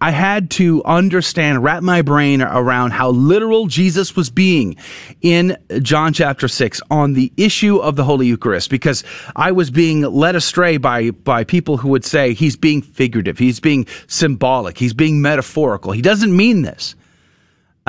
I 0.00 0.10
had 0.10 0.50
to 0.52 0.82
understand, 0.84 1.62
wrap 1.62 1.82
my 1.82 2.02
brain 2.02 2.40
around 2.40 2.92
how 2.92 3.10
literal 3.10 3.66
Jesus 3.66 4.16
was 4.16 4.30
being 4.30 4.76
in 5.20 5.56
John 5.82 6.12
chapter 6.12 6.48
6 6.48 6.80
on 6.90 7.14
the 7.14 7.32
issue 7.36 7.76
of 7.78 7.96
the 7.96 8.04
Holy 8.04 8.26
Eucharist 8.26 8.70
because 8.70 9.04
I 9.36 9.52
was 9.52 9.70
being 9.70 10.02
led 10.02 10.36
astray 10.36 10.76
by, 10.76 11.10
by 11.10 11.44
people 11.44 11.78
who 11.78 11.88
would 11.88 12.04
say 12.04 12.32
he's 12.32 12.56
being 12.56 12.80
figurative, 12.80 13.38
he's 13.38 13.60
being 13.60 13.86
symbolic, 14.06 14.78
he's 14.78 14.94
being 14.94 15.20
metaphorical. 15.20 15.92
He 15.92 16.02
doesn't 16.02 16.34
mean 16.34 16.62
this. 16.62 16.94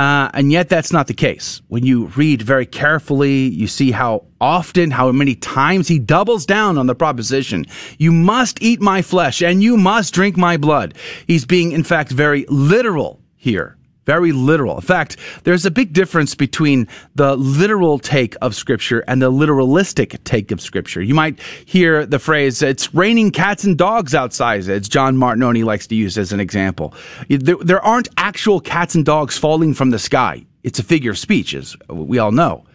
Uh, 0.01 0.31
and 0.34 0.51
yet, 0.51 0.67
that's 0.67 0.91
not 0.91 1.05
the 1.05 1.13
case. 1.13 1.62
When 1.67 1.86
you 1.86 2.08
read 2.15 2.41
very 2.41 2.65
carefully, 2.65 3.41
you 3.50 3.67
see 3.67 3.91
how 3.91 4.25
often, 4.39 4.89
how 4.89 5.12
many 5.12 5.36
times 5.36 5.88
he 5.88 6.00
doubles 6.00 6.43
down 6.48 6.79
on 6.79 6.88
the 6.88 6.96
proposition 6.96 7.67
you 8.00 8.12
must 8.12 8.60
eat 8.63 8.81
my 8.81 9.03
flesh 9.03 9.43
and 9.43 9.62
you 9.62 9.77
must 9.77 10.12
drink 10.12 10.38
my 10.38 10.58
blood. 10.58 10.96
He's 11.27 11.46
being, 11.46 11.72
in 11.72 11.84
fact, 11.84 12.10
very 12.10 12.48
literal 12.50 13.22
here. 13.38 13.77
Very 14.05 14.31
literal. 14.31 14.77
In 14.77 14.81
fact, 14.81 15.17
there's 15.43 15.65
a 15.65 15.72
big 15.72 15.93
difference 15.93 16.34
between 16.34 16.88
the 17.13 17.36
literal 17.36 18.00
take 18.00 18.36
of 18.41 18.55
Scripture 18.55 19.03
and 19.08 19.22
the 19.22 19.31
literalistic 19.31 20.24
take 20.24 20.51
of 20.51 20.60
Scripture. 20.60 21.03
You 21.03 21.13
might 21.13 21.39
hear 21.65 22.05
the 22.08 22.17
phrase, 22.17 22.63
it's 22.63 22.93
raining 22.96 23.29
cats 23.29 23.63
and 23.63 23.77
dogs 23.77 24.15
outside, 24.15 24.67
as 24.67 24.89
John 24.89 25.17
Martignoni 25.17 25.63
likes 25.63 25.86
to 25.88 25.96
use 25.96 26.17
as 26.17 26.34
an 26.34 26.39
example. 26.39 26.96
There, 27.29 27.58
there 27.58 27.81
aren't 27.81 28.10
actual 28.17 28.60
cats 28.60 28.96
and 28.96 29.05
dogs 29.05 29.38
falling 29.38 29.75
from 29.75 29.91
the 29.91 30.00
sky. 30.00 30.46
It's 30.63 30.79
a 30.79 30.84
figure 30.84 31.12
of 31.12 31.20
speech, 31.20 31.53
as 31.53 31.75
we 31.88 32.17
all 32.17 32.31
know. 32.31 32.65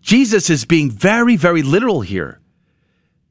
Jesus 0.00 0.48
is 0.48 0.64
being 0.64 0.90
very, 0.90 1.36
very 1.36 1.62
literal 1.62 2.00
here. 2.00 2.40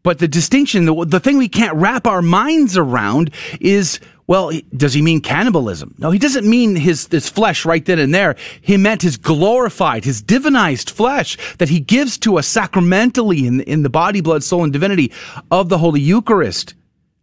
But 0.04 0.20
the 0.20 0.28
distinction, 0.28 0.86
the, 0.86 1.06
the 1.06 1.20
thing 1.20 1.38
we 1.38 1.50
can't 1.50 1.76
wrap 1.76 2.08
our 2.08 2.22
minds 2.22 2.78
around 2.78 3.32
is 3.60 4.00
well, 4.30 4.52
does 4.78 4.94
he 4.94 5.02
mean 5.02 5.22
cannibalism? 5.22 5.96
No, 5.98 6.12
he 6.12 6.20
doesn't 6.20 6.48
mean 6.48 6.76
his, 6.76 7.08
his 7.08 7.28
flesh 7.28 7.66
right 7.66 7.84
then 7.84 7.98
and 7.98 8.14
there. 8.14 8.36
He 8.62 8.78
meant 8.78 9.02
his 9.02 9.18
glorified, 9.18 10.06
his 10.06 10.22
divinized 10.22 10.92
flesh 10.92 11.36
that 11.58 11.70
he 11.70 11.80
gives 11.80 12.16
to 12.20 12.38
us 12.38 12.46
sacramentally 12.46 13.48
in, 13.48 13.62
in 13.62 13.82
the 13.82 13.90
body, 13.90 14.22
blood, 14.22 14.44
soul, 14.44 14.64
and 14.64 14.72
divinity 14.72 15.12
of 15.50 15.70
the 15.70 15.80
Holy 15.80 16.00
Eucharist. 16.00 16.76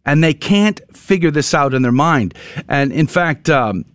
And 0.05 0.21
they 0.21 0.33
can't 0.33 0.81
figure 0.93 1.31
this 1.31 1.53
out 1.53 1.73
in 1.73 1.81
their 1.81 1.93
mind. 1.93 2.33
And 2.67 2.91
in 2.91 3.07
fact, 3.07 3.49
um, 3.49 3.85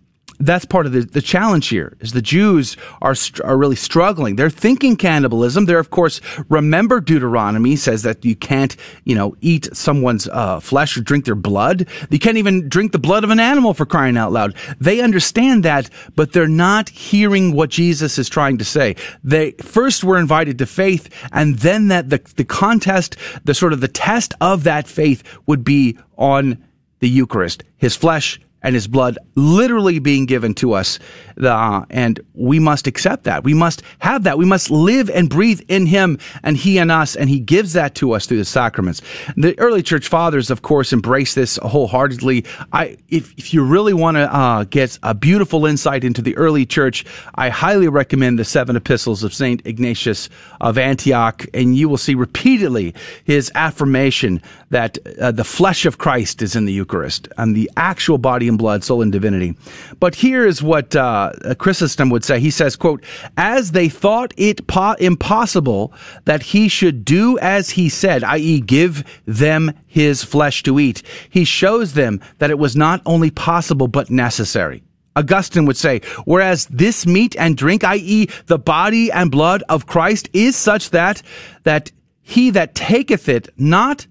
that's 0.43 0.65
part 0.65 0.87
of 0.87 0.93
the, 0.93 1.01
the 1.01 1.23
challenge 1.23 1.69
here 1.69 1.97
is 2.01 2.13
the 2.13 2.23
Jews 2.23 2.77
are, 3.01 3.15
are 3.45 3.57
really 3.57 3.77
struggling. 3.77 4.37
They're 4.37 4.51
thinking 4.51 4.97
cannibalism. 4.97 5.67
They're, 5.67 5.79
of 5.79 5.91
course, 5.91 6.21
remember 6.49 7.01
Deuteronomy 7.01 7.77
says 7.77 8.03
that 8.03 8.25
you 8.25 8.35
can't, 8.35 8.77
you 9.05 9.15
know, 9.15 9.37
eat 9.41 9.69
someone's 9.73 10.29
uh, 10.29 10.59
flesh 10.61 10.97
or 10.97 11.01
drink 11.01 11.27
their 11.27 11.37
blood. 11.37 11.87
You 12.11 12.19
can't 12.19 12.39
even 12.39 12.69
drink 12.69 12.93
the 12.93 12.99
blood 12.99 13.23
of 13.23 13.31
an 13.31 13.41
animal 13.41 13.73
for 13.73 13.87
crying 13.87 14.17
out 14.17 14.33
loud. 14.33 14.55
They 14.81 15.01
understand 15.01 15.65
that, 15.65 15.89
but 16.17 16.33
they're 16.33 16.49
not 16.49 16.89
hearing 16.89 17.53
what 17.53 17.71
Jesus 17.71 18.19
is 18.19 18.29
trying 18.29 18.59
to 18.59 18.65
say. 18.65 18.97
They 19.23 19.53
first 19.53 20.03
were 20.03 20.19
invited 20.19 20.59
to 20.59 20.67
faith 20.67 21.09
and 21.33 21.59
then 21.59 21.89
that 21.89 22.11
the, 22.11 22.21
the 22.37 22.45
contest, 22.45 23.17
the 23.45 23.55
sort 23.55 23.73
of 23.73 23.81
the 23.81 23.89
test 23.89 24.35
of 24.41 24.65
that 24.65 24.89
faith 24.89 25.23
would 25.47 25.63
be 25.63 25.97
on 26.19 26.63
the 26.99 27.09
Eucharist, 27.09 27.63
his 27.77 27.97
flesh 27.97 28.41
and 28.63 28.75
his 28.75 28.87
blood 28.87 29.19
literally 29.35 29.99
being 29.99 30.27
given 30.27 30.55
to 30.55 30.73
us. 30.73 30.99
Uh, 31.43 31.85
and 31.91 32.21
we 32.35 32.59
must 32.59 32.87
accept 32.87 33.25
that. 33.25 33.45
We 33.45 33.55
must 33.55 33.83
have 33.99 34.25
that. 34.25 34.39
We 34.39 34.45
must 34.45 34.71
live 34.71 35.11
and 35.11 35.29
breathe 35.29 35.61
in 35.69 35.87
him 35.87 36.19
and 36.43 36.57
he 36.57 36.79
in 36.79 36.91
us. 36.91 37.17
And 37.17 37.29
he 37.29 37.41
gives 37.41 37.73
that 37.73 37.95
to 37.97 38.13
us 38.13 38.27
through 38.27 38.39
the 38.39 38.45
sacraments. 38.45 39.03
The 39.37 39.59
early 39.59 39.83
church 39.83 40.09
fathers, 40.09 40.51
of 40.51 40.63
course, 40.63 40.93
embrace 40.93 41.35
this 41.35 41.59
wholeheartedly. 41.63 42.45
I, 42.73 42.99
if, 43.09 43.33
if 43.37 43.53
you 43.53 43.65
really 43.65 43.95
want 43.95 44.17
to 44.17 44.35
uh, 44.35 44.65
get 44.65 44.99
a 45.03 45.15
beautiful 45.15 45.67
insight 45.67 46.05
into 46.05 46.23
the 46.23 46.37
early 46.37 46.67
church, 46.67 47.05
I 47.35 47.49
highly 47.49 47.89
recommend 47.89 48.39
the 48.39 48.45
seven 48.45 48.77
epistles 48.77 49.25
of 49.25 49.35
St. 49.35 49.67
Ignatius 49.67 50.29
of 50.61 50.79
Antioch. 50.79 51.47
And 51.55 51.77
you 51.77 51.89
will 51.89 51.99
see 51.99 52.15
repeatedly 52.15 52.95
his 53.25 53.51
affirmation 53.55 54.43
that 54.71 54.99
uh, 55.21 55.33
the 55.33 55.45
flesh 55.45 55.85
of 55.87 55.99
Christ 55.99 56.43
is 56.43 56.57
in 56.57 56.65
the 56.65 56.73
Eucharist 56.73 57.29
and 57.37 57.55
the 57.55 57.71
actual 57.77 58.19
body 58.19 58.49
and 58.53 58.59
blood, 58.59 58.85
soul, 58.85 59.03
and 59.03 59.11
divinity. 59.11 59.57
But 59.99 60.15
here 60.15 60.47
is 60.47 60.63
what 60.63 60.95
uh, 60.95 61.33
Chrysostom 61.59 62.11
would 62.11 62.25
say. 62.25 62.39
He 62.39 62.51
says, 62.51 62.77
quote, 62.77 63.05
as 63.37 63.73
they 63.73 63.89
thought 63.89 64.33
it 64.37 64.67
po- 64.67 64.97
impossible 65.01 65.93
that 66.25 66.43
he 66.43 66.69
should 66.69 67.05
do 67.05 67.39
as 67.39 67.71
he 67.71 67.89
said, 67.89 68.23
i.e. 68.25 68.61
give 68.61 69.05
them 69.27 69.73
his 69.87 70.23
flesh 70.23 70.63
to 70.65 70.79
eat, 70.79 71.03
he 71.29 71.45
shows 71.45 71.95
them 71.95 72.21
that 72.39 72.51
it 72.51 72.59
was 72.59 72.77
not 72.77 73.03
only 73.07 73.31
possible, 73.31 73.89
but 73.89 74.11
necessary. 74.11 74.83
Augustine 75.15 75.67
would 75.67 75.77
say, 75.77 76.01
whereas 76.25 76.67
this 76.67 77.07
meat 77.07 77.37
and 77.39 77.57
drink, 77.57 77.85
i.e. 77.85 78.29
the 78.47 78.59
body 78.59 79.13
and 79.13 79.31
blood 79.31 79.63
of 79.69 79.87
Christ 79.87 80.29
is 80.33 80.57
such 80.57 80.91
that, 80.91 81.23
that 81.65 81.93
he 82.23 82.51
that 82.51 82.75
taketh 82.75 83.29
it 83.29 83.49
not 83.59 84.07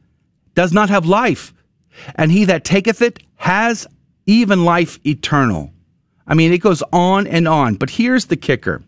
does 0.53 0.73
not 0.73 0.89
have 0.89 1.05
life, 1.05 1.53
and 2.15 2.31
he 2.31 2.45
that 2.45 2.63
taketh 2.63 3.01
it 3.01 3.19
has 3.37 3.87
even 4.25 4.65
life 4.65 4.99
eternal. 5.05 5.71
I 6.27 6.33
mean, 6.33 6.53
it 6.53 6.59
goes 6.59 6.83
on 6.93 7.27
and 7.27 7.47
on. 7.47 7.75
But 7.75 7.89
here's 7.89 8.25
the 8.25 8.37
kicker 8.37 8.81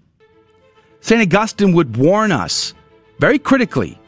St. 1.01 1.21
Augustine 1.21 1.73
would 1.73 1.97
warn 1.97 2.31
us 2.31 2.73
very 3.19 3.39
critically 3.39 3.99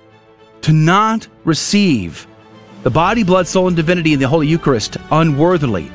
to 0.62 0.72
not 0.72 1.28
receive 1.44 2.28
the 2.84 2.90
body, 2.90 3.24
blood, 3.24 3.48
soul, 3.48 3.68
and 3.68 3.76
divinity 3.76 4.14
in 4.14 4.20
the 4.20 4.28
Holy 4.28 4.48
Eucharist 4.48 4.98
unworthily. 5.12 5.92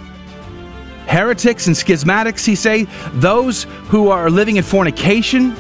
Heretics 1.07 1.67
and 1.67 1.75
schismatics, 1.75 2.45
he 2.45 2.55
say, 2.55 2.87
those 3.15 3.65
who 3.89 4.11
are 4.11 4.31
living 4.31 4.57
in 4.57 4.63
fornication, 4.63 5.55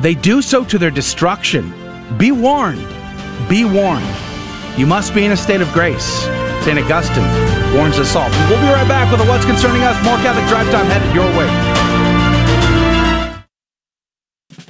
they 0.00 0.14
do 0.14 0.42
so 0.42 0.64
to 0.64 0.78
their 0.78 0.90
destruction. 0.90 1.72
Be 2.18 2.32
warned. 2.32 2.86
Be 3.48 3.64
warned. 3.64 4.04
You 4.76 4.86
must 4.86 5.14
be 5.14 5.24
in 5.24 5.32
a 5.32 5.36
state 5.36 5.60
of 5.60 5.72
grace. 5.72 6.22
St. 6.64 6.78
Augustine 6.78 7.63
warns 7.74 7.98
us 7.98 8.14
all. 8.14 8.30
We'll 8.48 8.60
be 8.60 8.70
right 8.70 8.88
back 8.88 9.10
with 9.10 9.20
a 9.20 9.28
What's 9.28 9.44
Concerning 9.44 9.82
Us. 9.82 9.96
More 10.04 10.16
Catholic 10.18 10.46
Drive 10.48 10.70
Time 10.70 10.86
headed 10.86 11.12
your 11.14 11.26
way. 11.36 11.73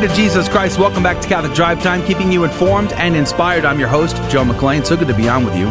Be 0.00 0.06
to 0.06 0.14
Jesus 0.14 0.48
Christ. 0.48 0.78
Welcome 0.78 1.02
back 1.02 1.20
to 1.22 1.28
Catholic 1.28 1.54
Drive 1.54 1.82
Time, 1.82 2.04
keeping 2.04 2.30
you 2.30 2.44
informed 2.44 2.92
and 2.94 3.16
inspired. 3.16 3.64
I'm 3.64 3.78
your 3.78 3.88
host, 3.88 4.16
Joe 4.30 4.44
McClain. 4.44 4.84
So 4.84 4.96
good 4.96 5.08
to 5.08 5.14
be 5.14 5.28
on 5.28 5.44
with 5.44 5.56
you. 5.56 5.68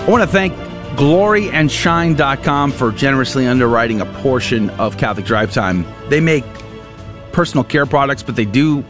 I 0.00 0.06
want 0.08 0.22
to 0.22 0.26
thank 0.28 0.52
gloryandshine.com 0.98 2.72
for 2.72 2.92
generously 2.92 3.46
underwriting 3.46 4.00
a 4.00 4.06
portion 4.06 4.70
of 4.70 4.98
Catholic 4.98 5.26
Drive 5.26 5.52
Time. 5.52 5.86
They 6.08 6.20
make 6.20 6.44
personal 7.32 7.64
care 7.64 7.86
products, 7.86 8.22
but 8.22 8.36
they 8.36 8.44
do 8.44 8.84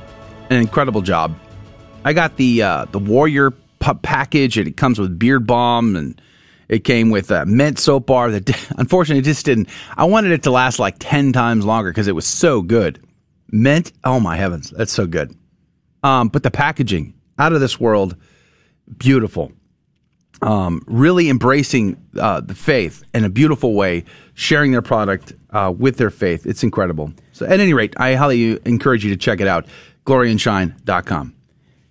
an 0.51 0.57
incredible 0.57 1.03
job. 1.03 1.39
I 2.05 2.13
got 2.15 2.37
the 2.37 2.63
uh, 2.63 2.87
the 2.87 2.99
Warrior 2.99 3.53
package, 4.03 4.59
and 4.59 4.67
it 4.67 4.77
comes 4.77 4.99
with 4.99 5.19
beard 5.19 5.47
balm 5.47 5.97
and 5.97 6.21
it 6.69 6.85
came 6.85 7.11
with 7.11 7.31
a 7.31 7.47
mint 7.47 7.79
soap 7.79 8.07
bar 8.07 8.31
that 8.31 8.71
unfortunately 8.79 9.23
just 9.23 9.45
didn't. 9.45 9.69
I 9.97 10.05
wanted 10.05 10.33
it 10.33 10.43
to 10.45 10.51
last 10.51 10.79
like 10.79 10.97
10 10.99 11.33
times 11.33 11.65
longer 11.65 11.91
because 11.91 12.09
it 12.09 12.15
was 12.15 12.27
so 12.27 12.63
good. 12.63 13.01
Mint, 13.51 13.93
oh 14.05 14.21
my 14.21 14.37
heavens, 14.37 14.71
that's 14.71 14.93
so 14.93 15.07
good. 15.07 15.35
Um, 16.03 16.29
but 16.29 16.43
the 16.43 16.51
packaging, 16.51 17.15
out 17.39 17.53
of 17.53 17.61
this 17.61 17.81
world, 17.81 18.17
beautiful. 18.99 19.53
Um, 20.41 20.83
really 20.87 21.29
embracing 21.31 22.01
uh, 22.17 22.41
the 22.41 22.55
faith 22.55 23.03
in 23.13 23.25
a 23.25 23.29
beautiful 23.29 23.75
way, 23.75 24.05
sharing 24.35 24.71
their 24.71 24.83
product 24.83 25.33
uh, 25.51 25.73
with 25.77 25.97
their 25.97 26.11
faith. 26.11 26.47
It's 26.47 26.63
incredible. 26.63 27.13
So, 27.33 27.45
at 27.47 27.59
any 27.59 27.75
rate, 27.75 27.95
I 27.97 28.15
highly 28.15 28.53
encourage 28.65 29.05
you 29.05 29.11
to 29.11 29.17
check 29.17 29.41
it 29.41 29.49
out. 29.49 29.67
Gloryandshine.com. 30.07 31.35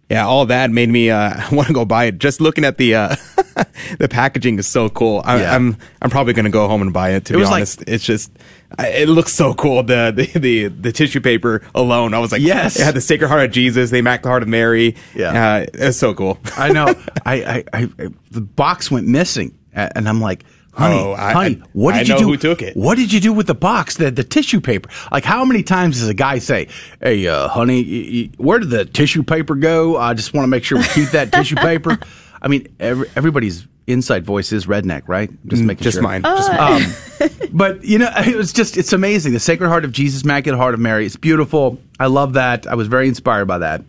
Yeah, 0.10 0.26
all 0.26 0.46
that 0.46 0.72
made 0.72 0.88
me 0.88 1.10
uh, 1.10 1.42
want 1.52 1.68
to 1.68 1.74
go 1.74 1.84
buy 1.84 2.06
it. 2.06 2.20
Just 2.20 2.40
looking 2.40 2.64
at 2.64 2.78
the 2.78 2.96
uh, 2.96 3.16
the 4.00 4.08
packaging 4.10 4.58
is 4.60 4.66
so 4.68 4.88
cool. 4.88 5.22
I, 5.26 5.42
Yeah. 5.42 5.54
I'm 5.56 5.76
I'm 6.02 6.10
probably 6.10 6.32
gonna 6.32 6.50
go 6.50 6.70
home 6.70 6.82
and 6.82 6.94
buy 6.94 7.12
it. 7.16 7.26
To 7.26 7.34
be 7.34 7.40
was 7.40 7.50
like- 7.50 7.58
honest, 7.58 7.84
it's 7.88 8.06
just 8.06 8.32
I- 8.78 8.88
it 8.90 9.10
looks 9.10 9.34
so 9.34 9.54
cool. 9.54 9.84
The, 9.84 10.12
the 10.16 10.40
the 10.40 10.68
the 10.68 10.92
tissue 10.92 11.22
paper 11.22 11.62
alone, 11.76 12.14
I 12.14 12.20
was 12.20 12.32
like, 12.32 12.42
Yes. 12.42 12.80
It 12.80 12.84
had 12.84 12.96
the 12.96 13.02
Sacred 13.02 13.28
Heart 13.30 13.46
of 13.46 13.52
Jesus, 13.52 13.90
They 13.92 14.02
macked 14.02 14.24
the 14.24 14.30
Heart 14.30 14.44
of 14.44 14.50
Mary. 14.50 14.96
Yeah. 15.16 15.56
uh, 15.62 15.66
it's 15.74 15.98
so 15.98 16.14
cool. 16.14 16.38
I 16.58 16.70
know. 16.72 16.94
I, 17.26 17.34
I, 17.34 17.64
I, 17.74 17.90
the 18.32 18.42
box 18.42 18.90
went 18.92 19.08
missing, 19.08 19.58
and 19.74 20.08
I'm 20.10 20.20
like, 20.22 20.44
honey, 20.74 21.00
Oh, 21.00 21.14
I- 21.14 21.34
honey, 21.34 21.62
what 21.74 21.96
I 21.96 22.00
did 22.00 22.10
you 22.10 22.18
do? 22.20 22.24
who 22.26 22.38
took 22.38 22.62
it. 22.62 22.76
What 22.76 22.98
did 22.98 23.14
you 23.14 23.20
do 23.20 23.32
with 23.34 23.48
the 23.48 23.56
box, 23.56 23.96
the 23.98 24.12
the 24.12 24.24
tissue 24.24 24.60
paper? 24.62 24.90
Like, 25.12 25.24
how 25.24 25.46
many 25.46 25.64
times 25.64 26.00
does 26.00 26.10
a 26.10 26.14
guy 26.14 26.40
say, 26.40 26.68
"Hey, 27.02 27.26
uh, 27.28 27.48
honey, 27.48 27.84
y- 27.84 28.10
y- 28.12 28.30
where 28.38 28.60
did 28.60 28.70
the 28.70 28.86
tissue 28.86 29.24
paper 29.24 29.56
go? 29.56 29.98
I 29.98 30.14
just 30.14 30.34
want 30.34 30.44
to 30.44 30.50
make 30.50 30.64
sure 30.64 30.78
we 30.78 30.84
keep 30.88 31.10
that 31.12 31.32
tissue 31.32 31.56
paper." 31.56 31.98
I 32.42 32.48
mean, 32.50 32.68
every, 32.80 33.10
everybody's 33.16 33.66
inside 33.88 34.26
voice 34.26 34.52
is 34.52 34.66
redneck, 34.68 35.04
right? 35.08 35.30
Just 35.48 35.64
making 35.64 35.82
Mm, 35.82 35.84
Just 35.84 35.96
sure. 35.96 36.04
mine. 36.04 36.22
Just 36.22 36.52
mine. 36.52 37.30
But 37.54 37.84
you 37.84 37.98
know, 37.98 38.12
it 38.18 38.36
was 38.36 38.54
just 38.54 38.78
it's 38.78 38.94
amazing. 38.94 39.34
The 39.34 39.40
Sacred 39.40 39.70
Heart 39.70 39.86
of 39.86 39.92
Jesus, 39.92 40.22
Immaculate 40.24 40.60
Heart 40.60 40.74
of 40.76 40.80
Mary. 40.80 41.06
It's 41.06 41.16
beautiful. 41.16 41.80
I 42.00 42.06
love 42.08 42.34
that. 42.34 42.68
I 42.68 42.76
was 42.76 42.88
very 42.88 43.08
inspired 43.08 43.46
by 43.46 43.58
that. 43.60 43.82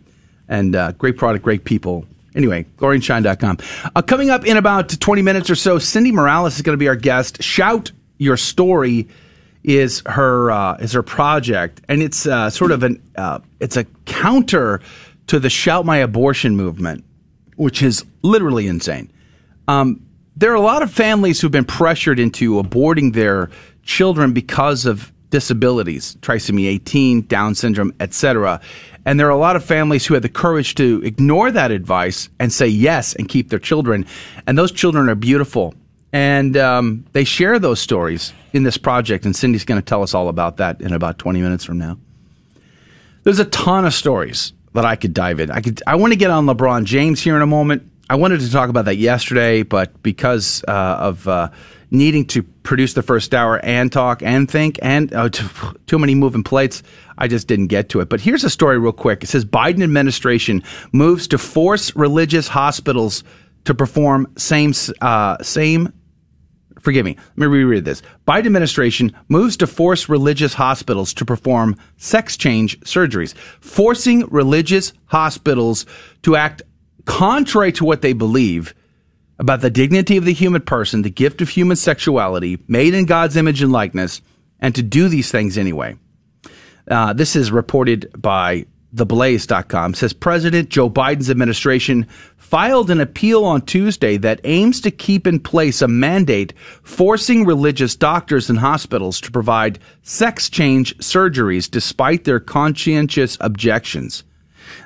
And 0.47 0.75
uh, 0.75 0.93
great 0.93 1.17
product, 1.17 1.43
great 1.43 1.63
people. 1.65 2.05
Anyway, 2.33 2.65
gloryandshine.com. 2.77 3.57
Uh, 3.95 4.01
coming 4.01 4.29
up 4.31 4.45
in 4.45 4.57
about 4.57 4.89
20 4.89 5.21
minutes 5.21 5.49
or 5.49 5.55
so, 5.55 5.77
Cindy 5.77 6.11
Morales 6.11 6.55
is 6.55 6.61
going 6.61 6.73
to 6.73 6.79
be 6.79 6.87
our 6.87 6.95
guest. 6.95 7.43
Shout 7.43 7.91
Your 8.17 8.37
Story 8.37 9.07
is 9.63 10.01
her 10.07 10.49
uh, 10.49 10.77
is 10.77 10.93
her 10.93 11.03
project, 11.03 11.81
and 11.89 12.01
it's 12.01 12.25
uh, 12.25 12.49
sort 12.49 12.71
of 12.71 12.81
an 12.83 13.01
uh, 13.15 13.39
it's 13.59 13.77
a 13.77 13.83
counter 14.05 14.79
to 15.27 15.39
the 15.39 15.49
Shout 15.49 15.85
My 15.85 15.97
Abortion 15.97 16.55
movement, 16.55 17.03
which 17.57 17.83
is 17.83 18.05
literally 18.23 18.65
insane. 18.67 19.11
Um, 19.69 20.03
there 20.35 20.51
are 20.51 20.55
a 20.55 20.61
lot 20.61 20.81
of 20.81 20.91
families 20.91 21.39
who've 21.39 21.51
been 21.51 21.63
pressured 21.63 22.17
into 22.17 22.53
aborting 22.53 23.13
their 23.13 23.51
children 23.83 24.33
because 24.33 24.87
of 24.87 25.11
disabilities, 25.29 26.15
trisomy 26.21 26.65
18, 26.65 27.27
Down 27.27 27.53
syndrome, 27.53 27.93
etc. 27.99 28.61
And 29.05 29.19
there 29.19 29.27
are 29.27 29.31
a 29.31 29.37
lot 29.37 29.55
of 29.55 29.63
families 29.63 30.07
who 30.07 30.15
had 30.15 30.23
the 30.23 30.29
courage 30.29 30.73
to 30.75 31.01
ignore 31.03 31.51
that 31.51 31.69
advice 31.69 32.29
and 32.39 32.51
say 32.51 32.65
yes 32.65 33.13
and 33.13 33.29
keep 33.29 33.49
their 33.49 33.59
children. 33.59 34.07
And 34.47 34.57
those 34.57 34.71
children 34.71 35.07
are 35.07 35.13
beautiful. 35.13 35.75
And 36.11 36.57
um, 36.57 37.05
they 37.11 37.23
share 37.23 37.59
those 37.59 37.79
stories 37.79 38.33
in 38.53 38.63
this 38.63 38.77
project. 38.77 39.23
And 39.23 39.35
Cindy's 39.35 39.65
going 39.65 39.79
to 39.79 39.85
tell 39.85 40.01
us 40.01 40.15
all 40.15 40.29
about 40.29 40.57
that 40.57 40.81
in 40.81 40.93
about 40.93 41.19
20 41.19 41.41
minutes 41.41 41.63
from 41.63 41.77
now. 41.77 41.99
There's 43.21 43.39
a 43.39 43.45
ton 43.45 43.85
of 43.85 43.93
stories 43.93 44.51
that 44.73 44.85
I 44.85 44.95
could 44.95 45.13
dive 45.13 45.39
in. 45.39 45.51
I 45.51 45.61
could. 45.61 45.83
I 45.85 45.95
want 45.95 46.13
to 46.13 46.17
get 46.17 46.31
on 46.31 46.47
LeBron 46.47 46.85
James 46.85 47.21
here 47.21 47.35
in 47.35 47.43
a 47.43 47.47
moment. 47.47 47.88
I 48.09 48.15
wanted 48.15 48.39
to 48.39 48.51
talk 48.51 48.69
about 48.69 48.85
that 48.85 48.97
yesterday, 48.97 49.61
but 49.61 50.01
because 50.01 50.63
uh, 50.67 50.71
of 50.71 51.27
uh, 51.27 51.49
needing 51.91 52.25
to 52.27 52.41
produce 52.41 52.95
the 52.95 53.03
first 53.03 53.35
hour 53.35 53.63
and 53.63 53.91
talk 53.91 54.23
and 54.23 54.49
think 54.49 54.79
and 54.81 55.11
too, 55.31 55.47
too 55.85 55.99
many 55.99 56.15
moving 56.15 56.41
plates, 56.41 56.81
I 57.19 57.27
just 57.27 57.47
didn't 57.47 57.67
get 57.67 57.89
to 57.89 57.99
it. 57.99 58.09
But 58.09 58.19
here's 58.19 58.43
a 58.43 58.49
story 58.49 58.79
real 58.79 58.93
quick. 58.93 59.23
It 59.23 59.27
says 59.27 59.45
Biden 59.45 59.83
administration 59.83 60.63
moves 60.91 61.27
to 61.27 61.37
force 61.37 61.95
religious 61.95 62.47
hospitals 62.47 63.23
to 63.65 63.75
perform 63.75 64.31
same 64.37 64.73
uh, 65.01 65.37
same 65.43 65.93
forgive 66.79 67.05
me, 67.05 67.15
let 67.35 67.37
me 67.37 67.57
reread 67.57 67.85
this. 67.85 68.01
Biden 68.27 68.45
administration 68.45 69.15
moves 69.27 69.57
to 69.57 69.67
force 69.67 70.09
religious 70.09 70.53
hospitals 70.53 71.13
to 71.15 71.25
perform 71.25 71.75
sex 71.97 72.37
change 72.37 72.79
surgeries, 72.81 73.35
forcing 73.59 74.25
religious 74.27 74.93
hospitals 75.05 75.85
to 76.23 76.35
act 76.35 76.61
contrary 77.09 77.71
to 77.71 77.83
what 77.83 78.03
they 78.03 78.13
believe 78.13 78.75
about 79.39 79.61
the 79.61 79.69
dignity 79.71 80.15
of 80.15 80.25
the 80.25 80.33
human 80.33 80.61
person, 80.61 81.01
the 81.01 81.09
gift 81.09 81.41
of 81.41 81.49
human 81.49 81.75
sexuality, 81.75 82.59
made 82.67 82.93
in 82.93 83.05
God's 83.05 83.35
image 83.35 83.63
and 83.63 83.71
likeness, 83.71 84.21
and 84.59 84.75
to 84.75 84.83
do 84.83 85.09
these 85.09 85.31
things 85.31 85.57
anyway. 85.57 85.97
Uh, 86.87 87.13
this 87.13 87.35
is 87.35 87.51
reported 87.51 88.11
by 88.15 88.65
theblaze.com 88.95 89.93
says 89.93 90.13
President 90.13 90.69
Joe 90.69 90.89
Biden's 90.89 91.29
administration 91.29 92.07
filed 92.37 92.89
an 92.89 92.99
appeal 92.99 93.43
on 93.43 93.61
Tuesday 93.61 94.17
that 94.17 94.41
aims 94.43 94.81
to 94.81 94.91
keep 94.91 95.27
in 95.27 95.39
place 95.39 95.81
a 95.81 95.87
mandate 95.87 96.53
forcing 96.83 97.45
religious 97.45 97.95
doctors 97.95 98.49
and 98.49 98.59
hospitals 98.59 99.21
to 99.21 99.31
provide 99.31 99.79
sex 100.03 100.49
change 100.49 100.97
surgeries 100.97 101.69
despite 101.69 102.23
their 102.23 102.39
conscientious 102.39 103.37
objections. 103.41 104.23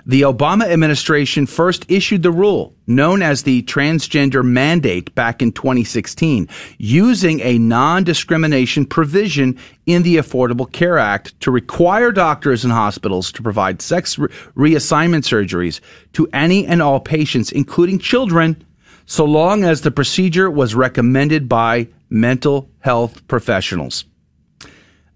The 0.05 0.23
Obama 0.23 0.65
administration 0.65 1.45
first 1.45 1.85
issued 1.89 2.23
the 2.23 2.31
rule 2.31 2.75
known 2.87 3.21
as 3.21 3.43
the 3.43 3.63
transgender 3.63 4.43
mandate 4.43 5.15
back 5.15 5.41
in 5.41 5.53
2016, 5.53 6.49
using 6.77 7.39
a 7.39 7.57
non 7.57 8.03
discrimination 8.03 8.85
provision 8.85 9.57
in 9.85 10.03
the 10.03 10.17
Affordable 10.17 10.69
Care 10.69 10.97
Act 10.97 11.39
to 11.39 11.51
require 11.51 12.11
doctors 12.11 12.65
and 12.65 12.73
hospitals 12.73 13.31
to 13.31 13.41
provide 13.41 13.81
sex 13.81 14.19
re- 14.19 14.27
reassignment 14.57 15.23
surgeries 15.23 15.79
to 16.11 16.27
any 16.33 16.67
and 16.67 16.81
all 16.81 16.99
patients, 16.99 17.53
including 17.53 17.97
children, 17.97 18.61
so 19.05 19.23
long 19.23 19.63
as 19.63 19.81
the 19.81 19.91
procedure 19.91 20.51
was 20.51 20.75
recommended 20.75 21.47
by 21.47 21.87
mental 22.09 22.69
health 22.79 23.25
professionals. 23.29 24.03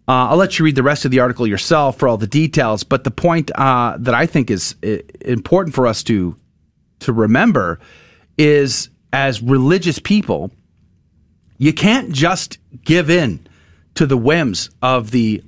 Uh, 0.07 0.29
I'll 0.29 0.37
let 0.37 0.57
you 0.57 0.63
read 0.63 0.75
the 0.75 0.83
rest 0.83 1.03
of 1.03 1.11
the 1.11 1.19
article 1.19 1.45
yourself 1.45 1.97
for 1.99 2.07
all 2.07 2.17
the 2.17 2.27
details. 2.27 2.83
But 2.83 3.03
the 3.03 3.11
point 3.11 3.51
uh, 3.53 3.97
that 3.99 4.13
I 4.13 4.25
think 4.25 4.49
is 4.49 4.75
important 5.21 5.75
for 5.75 5.85
us 5.85 6.03
to 6.03 6.37
to 6.99 7.13
remember 7.13 7.79
is, 8.37 8.89
as 9.11 9.41
religious 9.41 9.99
people, 9.99 10.51
you 11.57 11.73
can't 11.73 12.11
just 12.11 12.57
give 12.83 13.09
in 13.09 13.45
to 13.95 14.05
the 14.05 14.17
whims 14.17 14.69
of 14.81 15.11
the 15.11 15.43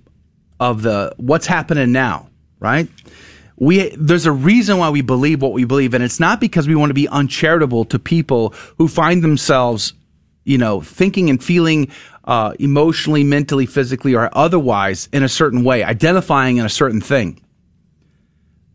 of 0.60 0.82
the 0.82 1.13
what's 1.17 1.48
happening 1.48 1.91
now, 1.91 2.30
right? 2.60 2.89
We 3.56 3.89
there's 3.95 4.26
a 4.26 4.32
reason 4.32 4.78
why 4.78 4.89
we 4.89 5.02
believe 5.02 5.41
what 5.41 5.54
we 5.54 5.63
believe, 5.63 5.93
and 5.93 6.04
it's 6.04 6.19
not 6.19 6.41
because 6.41 6.67
we 6.67 6.76
want 6.76 6.89
to 6.89 6.95
be 6.95 7.08
uncharitable 7.08 7.86
to 7.86 8.00
people 8.00 8.54
who 8.78 8.88
find 8.88 9.24
themselves, 9.24 9.93
you 10.43 10.58
know, 10.58 10.82
thinking 10.82 11.30
and 11.30 11.41
feeling 11.41 11.89
uh, 12.30 12.54
emotionally, 12.60 13.24
mentally, 13.24 13.65
physically, 13.65 14.13
or 14.13 14.30
otherwise 14.34 15.10
in 15.12 15.24
a 15.24 15.28
certain 15.28 15.63
way, 15.63 15.84
identifying 15.84 16.58
in 16.58 16.65
a 16.65 16.70
certain 16.70 17.02
thing. 17.02 17.42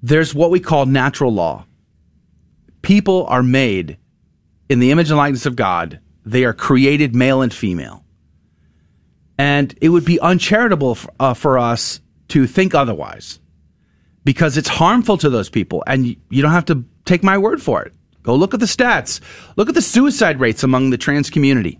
There's 0.03 0.35
what 0.35 0.51
we 0.51 0.59
call 0.59 0.87
natural 0.87 1.33
law. 1.33 1.64
People 2.83 3.27
are 3.29 3.45
made 3.45 3.97
in 4.69 4.81
the 4.81 4.90
image 4.90 5.09
and 5.09 5.17
likeness 5.17 5.47
of 5.47 5.55
God. 5.55 6.01
They 6.27 6.45
are 6.45 6.53
created 6.53 7.14
male 7.14 7.43
and 7.43 7.55
female. 7.55 8.05
And 9.38 9.73
it 9.81 9.90
would 9.90 10.05
be 10.05 10.19
uncharitable 10.19 10.97
for, 10.97 11.12
uh, 11.21 11.35
for 11.35 11.57
us 11.57 12.01
to 12.31 12.49
think 12.49 12.75
otherwise 12.75 13.38
because 14.25 14.57
it's 14.57 14.69
harmful 14.69 15.17
to 15.19 15.31
those 15.31 15.49
people. 15.49 15.85
And 15.87 16.05
you 16.07 16.43
don't 16.43 16.51
have 16.51 16.64
to 16.67 16.85
take 17.05 17.23
my 17.23 17.38
word 17.38 17.62
for 17.62 17.85
it. 17.85 17.93
Go 18.25 18.35
look 18.35 18.53
at 18.53 18.59
the 18.59 18.67
stats. 18.67 19.21
Look 19.55 19.69
at 19.69 19.77
the 19.77 19.83
suicide 19.83 20.40
rates 20.40 20.64
among 20.64 20.90
the 20.90 20.99
trans 20.99 21.31
community. 21.31 21.79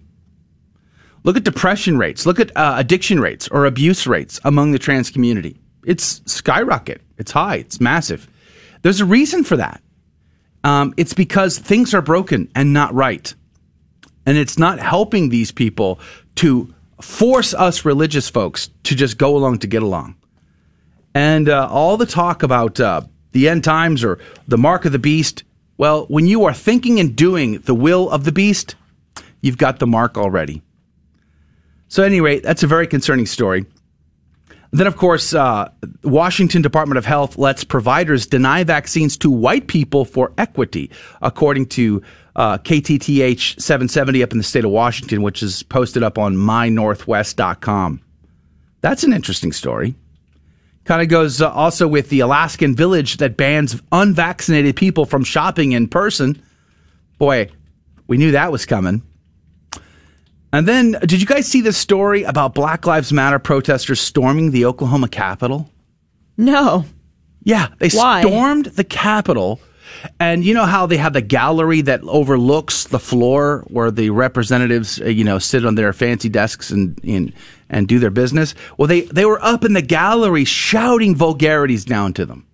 Look 1.25 1.39
at 1.39 1.45
depression 1.45 1.99
rates. 1.99 2.27
Look 2.27 2.39
at 2.39 2.55
uh, 2.57 2.75
addiction 2.77 3.19
rates 3.19 3.49
or 3.49 3.65
abuse 3.65 4.07
rates 4.07 4.39
among 4.45 4.73
the 4.73 4.79
trans 4.79 5.11
community. 5.11 5.59
It's 5.85 6.23
skyrocket. 6.27 7.01
It's 7.19 7.33
high. 7.33 7.57
It's 7.57 7.81
massive. 7.81 8.29
There's 8.83 9.01
a 9.01 9.07
reason 9.07 9.43
for 9.43 9.57
that. 9.57 9.83
Um, 10.63 10.95
it's 10.97 11.15
because 11.15 11.59
things 11.59 11.95
are 11.95 12.03
broken 12.03 12.51
and 12.55 12.73
not 12.73 12.95
right. 12.95 13.35
And 14.27 14.37
it's 14.37 14.59
not 14.59 14.79
helping 14.79 15.29
these 15.31 15.51
people 15.51 15.99
to 16.37 16.73
force 17.01 17.55
us 17.55 17.85
religious 17.85 18.29
folks 18.29 18.71
to 18.85 18.95
just 18.95 19.19
go 19.19 19.37
along 19.37 19.59
to 19.59 19.67
get 19.67 19.83
along. 19.83 20.17
And 21.15 21.49
uh, 21.49 21.69
all 21.71 21.97
the 21.97 22.07
talk 22.07 22.43
about 22.43 22.81
uh, 22.81 23.03
the 23.33 23.49
end 23.49 23.65
times 23.65 24.05
or 24.05 24.19
the 24.49 24.59
mark 24.59 24.85
of 24.85 24.93
the 24.93 24.99
beast, 24.99 25.45
well, 25.77 26.07
when 26.07 26.27
you 26.27 26.45
are 26.45 26.55
thinking 26.55 27.01
and 27.01 27.15
doing 27.15 27.61
the 27.61 27.75
will 27.75 28.11
of 28.11 28.25
the 28.25 28.33
beast, 28.33 28.75
you've 29.41 29.59
got 29.59 29.79
the 29.79 29.87
mark 29.87 30.17
already. 30.17 30.63
So, 31.95 32.03
at 32.03 32.07
any 32.07 32.21
rate, 32.21 32.43
that's 32.43 32.65
a 32.65 32.67
very 32.67 32.89
concerning 32.89 33.25
story. 33.25 33.67
Then, 34.73 34.89
of 34.89 34.97
course, 34.97 35.33
uh, 35.33 35.71
Washington 36.03 36.61
Department 36.61 36.99
of 36.99 37.05
Health 37.07 37.39
lets 37.39 37.63
providers 37.63 38.27
deny 38.27 38.65
vaccines 38.65 39.17
to 39.19 39.31
white 39.31 39.69
people 39.69 40.05
for 40.05 40.33
equity, 40.37 40.91
according 41.23 41.67
to 41.67 42.03
uh, 42.35 42.59
KTTH 42.59 43.61
770 43.61 44.25
up 44.25 44.33
in 44.33 44.39
the 44.39 44.43
state 44.43 44.65
of 44.65 44.73
Washington, 44.73 45.23
which 45.23 45.41
is 45.41 45.63
posted 45.63 46.03
up 46.03 46.19
on 46.19 46.35
mynorthwest.com. 46.35 48.01
That's 48.81 49.05
an 49.05 49.13
interesting 49.13 49.53
story. 49.53 49.95
Kind 50.87 51.01
of 51.01 51.07
goes 51.07 51.41
uh, 51.41 51.53
also 51.53 51.87
with 51.87 52.09
the 52.09 52.19
Alaskan 52.19 52.75
village 52.75 53.19
that 53.19 53.37
bans 53.37 53.81
unvaccinated 53.93 54.75
people 54.75 55.07
from 55.07 55.23
shopping 55.23 55.71
in 55.71 55.87
person. 55.87 56.43
Boy, 57.19 57.51
we 58.09 58.17
knew 58.17 58.33
that 58.33 58.51
was 58.51 58.67
coming. 58.67 59.05
And 60.55 60.69
then, 60.69 60.93
did 61.01 61.21
you 61.21 61.27
guys 61.27 61.49
see 61.49 61.63
the 61.63 61.73
story 61.73 62.23
about 62.23 62.55
Black 62.55 62.87
Lives 62.87 63.13
Matter 63.13 63.41
protesters 63.41 64.01
storming 64.01 64.53
the 64.53 64.67
Oklahoma 64.67 65.09
Capitol? 65.09 65.69
No. 66.37 66.85
Yeah, 67.43 67.71
they 67.81 67.89
Why? 67.89 68.21
stormed 68.21 68.67
the 68.67 68.85
Capitol. 68.85 69.59
And 70.21 70.45
you 70.45 70.55
know 70.55 70.65
how 70.65 70.87
they 70.87 70.97
have 70.97 71.13
the 71.13 71.21
gallery 71.23 71.81
that 71.81 72.03
overlooks 72.05 72.85
the 72.85 73.01
floor 73.01 73.65
where 73.67 73.91
the 73.91 74.11
representatives, 74.11 75.01
uh, 75.01 75.07
you 75.07 75.25
know, 75.25 75.41
sit 75.41 75.67
on 75.67 75.75
their 75.75 75.93
fancy 75.93 76.29
desks 76.29 76.71
and, 76.71 77.01
and 77.03 77.33
and 77.69 77.89
do 77.89 77.99
their 77.99 78.11
business? 78.11 78.55
Well, 78.79 78.87
they 78.87 79.01
they 79.03 79.25
were 79.25 79.45
up 79.45 79.65
in 79.65 79.73
the 79.73 79.83
gallery 79.83 80.45
shouting 80.45 81.17
vulgarities 81.17 81.85
down 81.85 82.13
to 82.13 82.27
them. 82.27 82.47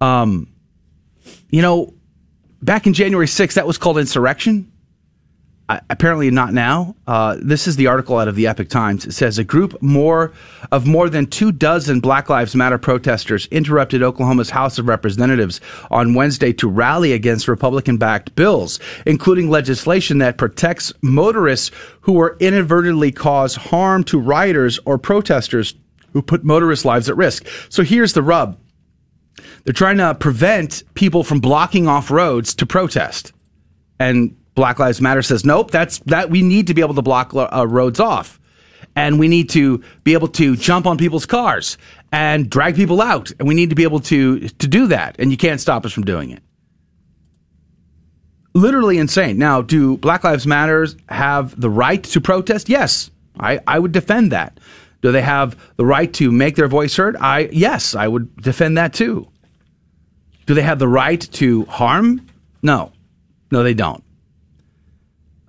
Um, 0.00 0.46
you 1.50 1.60
know, 1.60 1.92
back 2.62 2.86
in 2.86 2.94
January 2.94 3.26
6th, 3.26 3.54
that 3.54 3.66
was 3.66 3.78
called 3.78 3.98
insurrection 3.98 4.71
apparently 5.90 6.30
not 6.30 6.52
now. 6.52 6.94
Uh, 7.06 7.36
this 7.40 7.66
is 7.66 7.76
the 7.76 7.86
article 7.86 8.18
out 8.18 8.28
of 8.28 8.36
the 8.36 8.46
Epoch 8.46 8.68
Times. 8.68 9.04
It 9.04 9.12
says 9.12 9.38
a 9.38 9.44
group 9.44 9.80
more 9.82 10.32
of 10.70 10.86
more 10.86 11.08
than 11.08 11.26
two 11.26 11.52
dozen 11.52 12.00
Black 12.00 12.28
Lives 12.28 12.54
Matter 12.54 12.78
protesters 12.78 13.46
interrupted 13.46 14.02
Oklahoma's 14.02 14.50
House 14.50 14.78
of 14.78 14.88
Representatives 14.88 15.60
on 15.90 16.14
Wednesday 16.14 16.52
to 16.54 16.68
rally 16.68 17.12
against 17.12 17.48
Republican-backed 17.48 18.34
bills, 18.34 18.80
including 19.06 19.50
legislation 19.50 20.18
that 20.18 20.38
protects 20.38 20.92
motorists 21.02 21.70
who 22.00 22.12
were 22.12 22.36
inadvertently 22.40 23.12
cause 23.12 23.54
harm 23.54 24.04
to 24.04 24.18
rioters 24.18 24.80
or 24.84 24.98
protesters 24.98 25.74
who 26.12 26.22
put 26.22 26.44
motorists' 26.44 26.84
lives 26.84 27.08
at 27.08 27.16
risk. 27.16 27.46
So 27.68 27.82
here's 27.82 28.12
the 28.12 28.22
rub. 28.22 28.58
They're 29.64 29.72
trying 29.72 29.98
to 29.98 30.14
prevent 30.14 30.82
people 30.94 31.24
from 31.24 31.40
blocking 31.40 31.88
off 31.88 32.10
roads 32.10 32.54
to 32.56 32.66
protest. 32.66 33.32
And 33.98 34.36
Black 34.54 34.78
Lives 34.78 35.00
Matter 35.00 35.22
says, 35.22 35.44
nope, 35.44 35.70
that's 35.70 35.98
that 36.00 36.30
we 36.30 36.42
need 36.42 36.66
to 36.66 36.74
be 36.74 36.82
able 36.82 36.94
to 36.94 37.02
block 37.02 37.32
uh, 37.34 37.66
roads 37.66 38.00
off. 38.00 38.38
And 38.94 39.18
we 39.18 39.28
need 39.28 39.48
to 39.50 39.82
be 40.04 40.12
able 40.12 40.28
to 40.28 40.54
jump 40.56 40.86
on 40.86 40.98
people's 40.98 41.24
cars 41.24 41.78
and 42.12 42.50
drag 42.50 42.76
people 42.76 43.00
out. 43.00 43.30
And 43.38 43.48
we 43.48 43.54
need 43.54 43.70
to 43.70 43.76
be 43.76 43.84
able 43.84 44.00
to, 44.00 44.48
to 44.48 44.68
do 44.68 44.86
that. 44.88 45.16
And 45.18 45.30
you 45.30 45.38
can't 45.38 45.60
stop 45.60 45.86
us 45.86 45.92
from 45.92 46.04
doing 46.04 46.30
it. 46.30 46.42
Literally 48.54 48.98
insane. 48.98 49.38
Now, 49.38 49.62
do 49.62 49.96
Black 49.96 50.24
Lives 50.24 50.46
Matters 50.46 50.94
have 51.08 51.58
the 51.58 51.70
right 51.70 52.04
to 52.04 52.20
protest? 52.20 52.68
Yes. 52.68 53.10
I, 53.40 53.60
I 53.66 53.78
would 53.78 53.92
defend 53.92 54.32
that. 54.32 54.60
Do 55.00 55.10
they 55.10 55.22
have 55.22 55.58
the 55.76 55.86
right 55.86 56.12
to 56.14 56.30
make 56.30 56.56
their 56.56 56.68
voice 56.68 56.94
heard? 56.96 57.16
I 57.16 57.48
yes, 57.50 57.94
I 57.94 58.06
would 58.06 58.36
defend 58.36 58.78
that 58.78 58.92
too. 58.92 59.28
Do 60.46 60.54
they 60.54 60.62
have 60.62 60.78
the 60.78 60.88
right 60.88 61.20
to 61.32 61.64
harm? 61.64 62.26
No. 62.62 62.92
No, 63.50 63.62
they 63.62 63.74
don't. 63.74 64.04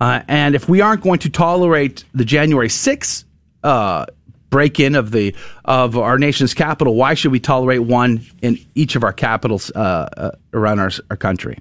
Uh, 0.00 0.22
and 0.28 0.54
if 0.54 0.68
we 0.68 0.80
aren't 0.80 1.02
going 1.02 1.18
to 1.20 1.30
tolerate 1.30 2.04
the 2.14 2.24
January 2.24 2.68
6th 2.68 3.24
uh, 3.62 4.06
break 4.50 4.78
in 4.78 4.94
of 4.94 5.10
the 5.10 5.34
of 5.64 5.96
our 5.96 6.18
nation's 6.18 6.54
capital, 6.54 6.94
why 6.94 7.14
should 7.14 7.32
we 7.32 7.40
tolerate 7.40 7.82
one 7.82 8.24
in 8.42 8.58
each 8.74 8.96
of 8.96 9.02
our 9.02 9.12
capitals 9.12 9.70
uh, 9.72 10.08
uh 10.16 10.30
around 10.52 10.78
our, 10.78 10.90
our 11.10 11.16
country? 11.16 11.58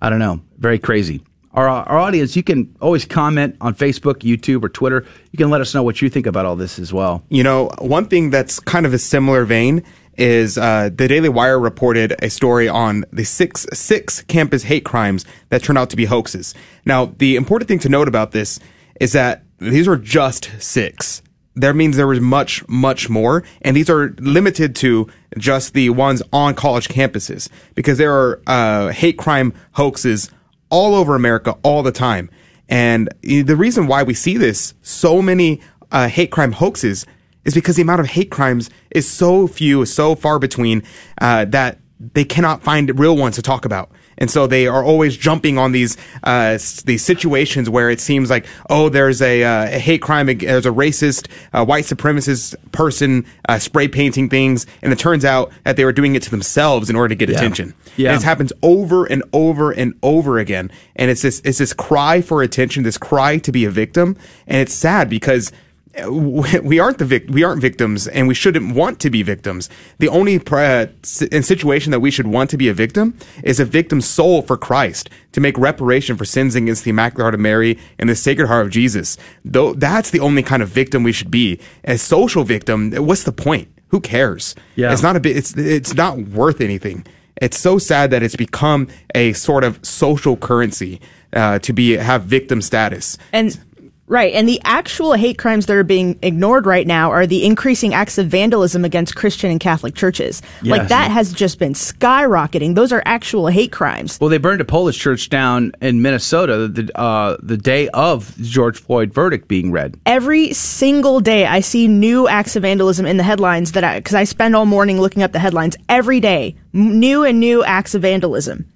I 0.00 0.10
don't 0.10 0.18
know. 0.18 0.40
Very 0.58 0.78
crazy. 0.78 1.22
Our, 1.54 1.68
our 1.68 1.98
audience, 1.98 2.34
you 2.34 2.42
can 2.42 2.74
always 2.80 3.04
comment 3.04 3.56
on 3.60 3.74
Facebook, 3.74 4.20
YouTube, 4.20 4.64
or 4.64 4.70
Twitter. 4.70 5.04
You 5.32 5.36
can 5.36 5.50
let 5.50 5.60
us 5.60 5.74
know 5.74 5.82
what 5.82 6.00
you 6.00 6.08
think 6.08 6.26
about 6.26 6.46
all 6.46 6.56
this 6.56 6.78
as 6.78 6.92
well. 6.94 7.22
You 7.28 7.42
know, 7.42 7.70
one 7.78 8.06
thing 8.06 8.30
that's 8.30 8.58
kind 8.58 8.86
of 8.86 8.94
a 8.94 8.98
similar 8.98 9.44
vein 9.44 9.84
is 10.16 10.58
uh, 10.58 10.90
the 10.94 11.08
Daily 11.08 11.28
Wire 11.28 11.58
reported 11.58 12.14
a 12.22 12.28
story 12.28 12.68
on 12.68 13.04
the 13.12 13.24
six 13.24 13.66
six 13.72 14.22
campus 14.22 14.64
hate 14.64 14.84
crimes 14.84 15.24
that 15.48 15.62
turned 15.62 15.78
out 15.78 15.90
to 15.90 15.96
be 15.96 16.04
hoaxes. 16.04 16.54
Now, 16.84 17.06
the 17.06 17.36
important 17.36 17.68
thing 17.68 17.78
to 17.80 17.88
note 17.88 18.08
about 18.08 18.32
this 18.32 18.60
is 19.00 19.12
that 19.12 19.44
these 19.58 19.88
are 19.88 19.96
just 19.96 20.50
six. 20.58 21.22
That 21.54 21.76
means 21.76 21.96
there 21.96 22.06
was 22.06 22.20
much, 22.20 22.66
much 22.66 23.10
more, 23.10 23.44
and 23.60 23.76
these 23.76 23.90
are 23.90 24.14
limited 24.18 24.74
to 24.76 25.08
just 25.36 25.74
the 25.74 25.90
ones 25.90 26.22
on 26.32 26.54
college 26.54 26.88
campuses 26.88 27.48
because 27.74 27.98
there 27.98 28.12
are 28.14 28.40
uh, 28.46 28.88
hate 28.88 29.18
crime 29.18 29.52
hoaxes 29.72 30.30
all 30.70 30.94
over 30.94 31.14
America 31.14 31.56
all 31.62 31.82
the 31.82 31.92
time. 31.92 32.30
And 32.68 33.10
the 33.22 33.56
reason 33.56 33.86
why 33.86 34.02
we 34.02 34.14
see 34.14 34.38
this 34.38 34.72
so 34.80 35.20
many 35.20 35.60
uh, 35.90 36.08
hate 36.08 36.30
crime 36.30 36.52
hoaxes 36.52 37.04
is 37.44 37.54
because 37.54 37.76
the 37.76 37.82
amount 37.82 38.00
of 38.00 38.08
hate 38.08 38.30
crimes 38.30 38.70
is 38.90 39.08
so 39.08 39.46
few, 39.46 39.84
so 39.84 40.14
far 40.14 40.38
between 40.38 40.82
uh, 41.20 41.44
that 41.46 41.78
they 42.14 42.24
cannot 42.24 42.62
find 42.62 42.98
real 42.98 43.16
ones 43.16 43.36
to 43.36 43.42
talk 43.42 43.64
about. 43.64 43.90
And 44.18 44.30
so 44.30 44.46
they 44.46 44.66
are 44.66 44.84
always 44.84 45.16
jumping 45.16 45.56
on 45.56 45.72
these 45.72 45.96
uh, 46.22 46.58
these 46.84 47.04
situations 47.04 47.70
where 47.70 47.90
it 47.90 48.00
seems 48.00 48.30
like, 48.30 48.46
oh, 48.68 48.88
there's 48.88 49.22
a, 49.22 49.42
uh, 49.42 49.64
a 49.64 49.78
hate 49.78 50.02
crime, 50.02 50.26
there's 50.26 50.66
a 50.66 50.70
racist, 50.70 51.28
uh, 51.52 51.64
white 51.64 51.84
supremacist 51.84 52.54
person 52.72 53.24
uh, 53.48 53.58
spray 53.58 53.88
painting 53.88 54.28
things, 54.28 54.66
and 54.82 54.92
it 54.92 54.98
turns 54.98 55.24
out 55.24 55.50
that 55.64 55.76
they 55.76 55.84
were 55.84 55.92
doing 55.92 56.14
it 56.14 56.22
to 56.22 56.30
themselves 56.30 56.90
in 56.90 56.96
order 56.96 57.08
to 57.08 57.14
get 57.14 57.30
attention. 57.30 57.74
Yeah. 57.96 58.10
And 58.10 58.16
it's 58.16 58.24
happens 58.24 58.52
over 58.62 59.06
and 59.06 59.22
over 59.32 59.70
and 59.72 59.94
over 60.02 60.38
again. 60.38 60.70
And 60.94 61.10
it's 61.10 61.22
this 61.22 61.40
it's 61.44 61.58
this 61.58 61.72
cry 61.72 62.20
for 62.20 62.42
attention, 62.42 62.82
this 62.82 62.98
cry 62.98 63.38
to 63.38 63.50
be 63.50 63.64
a 63.64 63.70
victim, 63.70 64.16
and 64.46 64.58
it's 64.58 64.74
sad 64.74 65.08
because 65.08 65.52
we 66.06 66.78
aren't 66.78 66.98
the 66.98 67.04
vic- 67.04 67.26
we 67.28 67.44
aren't 67.44 67.60
victims 67.60 68.08
and 68.08 68.26
we 68.26 68.34
shouldn't 68.34 68.74
want 68.74 68.98
to 69.00 69.10
be 69.10 69.22
victims. 69.22 69.68
The 69.98 70.08
only 70.08 70.40
uh, 70.50 70.86
si- 71.02 71.28
in 71.30 71.42
situation 71.42 71.90
that 71.90 72.00
we 72.00 72.10
should 72.10 72.26
want 72.26 72.48
to 72.50 72.56
be 72.56 72.68
a 72.68 72.74
victim 72.74 73.16
is 73.42 73.60
a 73.60 73.64
victim's 73.64 74.08
soul 74.08 74.40
for 74.42 74.56
Christ 74.56 75.10
to 75.32 75.40
make 75.40 75.58
reparation 75.58 76.16
for 76.16 76.24
sins 76.24 76.54
against 76.54 76.84
the 76.84 76.90
Immaculate 76.90 77.24
Heart 77.24 77.34
of 77.34 77.40
Mary 77.40 77.78
and 77.98 78.08
the 78.08 78.16
Sacred 78.16 78.46
Heart 78.46 78.66
of 78.66 78.72
Jesus. 78.72 79.18
Though 79.44 79.74
that's 79.74 80.10
the 80.10 80.20
only 80.20 80.42
kind 80.42 80.62
of 80.62 80.70
victim 80.70 81.02
we 81.02 81.12
should 81.12 81.30
be. 81.30 81.60
A 81.84 81.98
social 81.98 82.44
victim, 82.44 82.92
what's 82.92 83.24
the 83.24 83.32
point? 83.32 83.68
Who 83.88 84.00
cares? 84.00 84.54
Yeah. 84.76 84.92
It's 84.92 85.02
not 85.02 85.16
a 85.16 85.20
bit 85.20 85.36
it's 85.36 85.54
it's 85.56 85.94
not 85.94 86.18
worth 86.18 86.62
anything. 86.62 87.04
It's 87.36 87.58
so 87.58 87.76
sad 87.76 88.10
that 88.12 88.22
it's 88.22 88.36
become 88.36 88.88
a 89.14 89.34
sort 89.34 89.64
of 89.64 89.84
social 89.84 90.36
currency 90.36 91.00
uh, 91.34 91.58
to 91.58 91.72
be 91.72 91.96
have 91.96 92.22
victim 92.24 92.62
status. 92.62 93.18
And 93.32 93.58
right, 94.06 94.34
and 94.34 94.48
the 94.48 94.60
actual 94.64 95.14
hate 95.14 95.38
crimes 95.38 95.66
that 95.66 95.76
are 95.76 95.84
being 95.84 96.18
ignored 96.22 96.66
right 96.66 96.86
now 96.86 97.10
are 97.10 97.26
the 97.26 97.44
increasing 97.44 97.94
acts 97.94 98.18
of 98.18 98.28
vandalism 98.28 98.84
against 98.84 99.16
Christian 99.16 99.50
and 99.50 99.60
Catholic 99.60 99.94
churches. 99.94 100.42
Like 100.62 100.88
that 100.88 101.10
has 101.10 101.32
just 101.32 101.58
been 101.58 101.72
skyrocketing. 101.72 102.74
Those 102.74 102.92
are 102.92 103.02
actual 103.04 103.46
hate 103.48 103.72
crimes. 103.72 104.18
Well, 104.20 104.30
they 104.30 104.38
burned 104.38 104.60
a 104.60 104.64
Polish 104.64 104.98
church 104.98 105.28
down 105.28 105.72
in 105.80 106.02
Minnesota 106.02 106.68
the 106.68 106.90
uh, 106.98 107.36
the 107.42 107.56
day 107.56 107.88
of 107.88 108.34
the 108.36 108.44
George 108.44 108.80
Floyd 108.80 109.12
verdict 109.12 109.48
being 109.48 109.72
read. 109.72 109.98
Every 110.06 110.52
single 110.52 111.20
day, 111.20 111.46
I 111.46 111.60
see 111.60 111.88
new 111.88 112.28
acts 112.28 112.56
of 112.56 112.62
vandalism 112.62 113.06
in 113.06 113.16
the 113.16 113.22
headlines 113.22 113.72
that 113.72 113.84
I, 113.84 113.98
because 113.98 114.14
I 114.14 114.24
spend 114.24 114.54
all 114.54 114.66
morning 114.66 115.00
looking 115.00 115.22
up 115.22 115.32
the 115.32 115.38
headlines 115.38 115.76
every 115.88 116.20
day, 116.20 116.56
m- 116.74 116.98
new 116.98 117.24
and 117.24 117.40
new 117.40 117.64
acts 117.64 117.94
of 117.94 118.02
vandalism. 118.02 118.66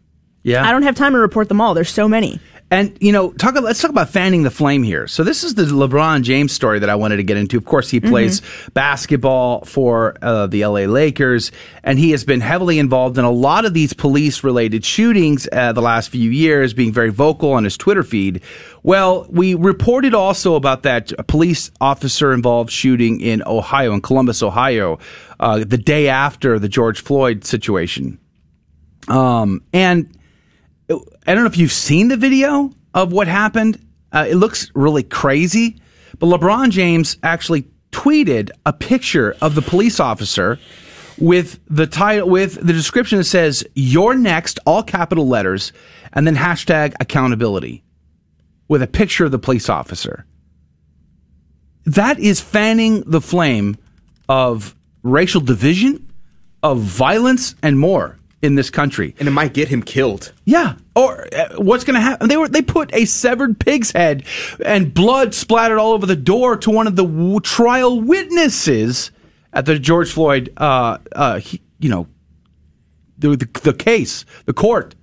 Yeah, 0.43 0.65
I 0.65 0.71
don't 0.71 0.83
have 0.83 0.95
time 0.95 1.12
to 1.12 1.19
report 1.19 1.49
them 1.49 1.61
all. 1.61 1.75
There's 1.75 1.91
so 1.91 2.09
many. 2.09 2.41
And 2.68 2.98
you 3.00 3.12
know, 3.12 3.31
talk. 3.31 3.55
Let's 3.55 3.81
talk 3.81 3.92
about 3.92 4.09
fanning 4.09 4.42
the 4.42 4.50
flame 4.50 4.83
here. 4.83 5.07
So 5.07 5.22
this 5.22 5.44
is 5.44 5.55
the 5.55 5.62
LeBron 5.62 6.22
James 6.22 6.50
story 6.50 6.81
that 6.81 6.90
I 6.90 6.96
wanted 6.96 7.18
to 7.18 7.22
get 7.22 7.37
into. 7.37 7.57
Of 7.57 7.64
course, 7.64 7.88
he 7.90 8.00
plays 8.00 8.42
basketball 8.74 9.64
for 9.64 10.16
uh, 10.20 10.48
the 10.48 10.66
LA 10.66 10.81
Lakers, 10.81 11.52
and 11.85 11.96
he 11.96 12.11
has 12.11 12.24
been 12.24 12.40
heavily 12.40 12.81
involved 12.81 13.18
in 13.18 13.24
a 13.24 13.31
lot 13.31 13.66
of 13.66 13.72
these 13.72 13.92
police-related 13.92 14.85
shootings 14.85 15.48
uh, 15.52 15.72
the 15.74 15.81
last 15.81 16.09
few 16.09 16.29
years, 16.29 16.74
being 16.74 16.92
very 16.92 17.11
vocal 17.11 17.52
on 17.52 17.62
his 17.62 17.76
Twitter 17.76 18.02
feed. 18.02 18.42
Well, 18.83 19.29
we 19.31 19.55
reported 19.55 20.12
also 20.12 20.57
about 20.57 20.83
that 20.83 21.12
police 21.29 21.70
officer 21.81 22.33
involved 22.33 22.72
shooting 22.72 23.20
in 23.20 23.44
Ohio, 23.46 23.92
in 23.92 24.00
Columbus, 24.00 24.42
Ohio, 24.42 24.98
uh, 25.38 25.59
the 25.64 25.79
day 25.79 26.09
after 26.09 26.59
the 26.59 26.68
George 26.68 27.00
Floyd 27.00 27.44
situation. 27.44 28.18
Um, 29.07 29.62
and 29.72 30.11
I 30.88 31.35
don't 31.35 31.38
know 31.42 31.46
if 31.46 31.57
you've 31.57 31.72
seen 31.72 32.09
the 32.09 32.16
video 32.16 32.72
of 32.94 33.12
what 33.12 33.29
happened. 33.29 33.85
Uh, 34.12 34.27
it 34.29 34.37
looks 34.37 34.70
really 34.75 35.03
crazy, 35.03 35.81
but 36.18 36.27
LeBron 36.27 36.70
James 36.70 37.16
actually 37.22 37.68
tweeted 37.92 38.51
a 38.64 38.72
picture 38.72 39.35
of 39.40 39.55
the 39.55 39.62
police 39.62 40.01
officer 40.01 40.59
with 41.18 41.59
the 41.68 41.87
title 41.87 42.29
with 42.29 42.55
the 42.55 42.72
description 42.72 43.18
that 43.18 43.25
says 43.25 43.64
"You're 43.75 44.14
next," 44.14 44.59
all 44.66 44.83
capital 44.83 45.27
letters, 45.27 45.72
and 46.12 46.27
then 46.27 46.37
hashtag 46.37 46.94
accountability 47.01 47.83
with 48.68 48.83
a 48.83 48.87
picture 48.87 49.25
of 49.25 49.33
the 49.33 49.38
police 49.38 49.68
officer. 49.68 50.27
That 51.85 52.18
is 52.18 52.40
fanning 52.40 53.03
the 53.07 53.20
flame 53.20 53.77
of 54.29 54.75
racial 55.03 55.40
division, 55.40 56.12
of 56.62 56.81
violence, 56.81 57.55
and 57.62 57.79
more 57.79 58.18
in 58.42 58.55
this 58.55 58.70
country. 58.70 59.14
And 59.18 59.29
it 59.29 59.33
might 59.33 59.55
get 59.55 59.68
him 59.68 59.83
killed. 59.83 60.33
Yeah. 60.44 60.77
Or 60.94 61.27
uh, 61.35 61.57
what's 61.57 61.85
going 61.85 61.94
to 61.94 62.01
happen? 62.01 62.29
They 62.29 62.37
were 62.37 62.49
they 62.49 62.62
put 62.62 62.94
a 62.94 63.05
severed 63.05 63.59
pig's 63.59 63.92
head 63.92 64.25
and 64.64 64.92
blood 64.92 65.35
splattered 65.35 65.79
all 65.79 65.92
over 65.92 66.07
the 66.07 66.16
door 66.16 66.57
to 66.59 66.70
one 66.70 66.87
of 66.87 66.96
the 66.96 67.05
w- 67.05 67.40
trial 67.40 68.01
witnesses 68.01 69.11
at 69.53 69.64
the 69.64 69.79
George 69.79 70.12
Floyd, 70.12 70.53
uh, 70.59 70.99
uh, 71.12 71.38
he, 71.38 71.62
you 71.79 71.88
know, 71.88 72.07
the, 73.18 73.37
the 73.37 73.49
the 73.62 73.72
case, 73.72 74.27
the 74.44 74.53
court, 74.53 74.94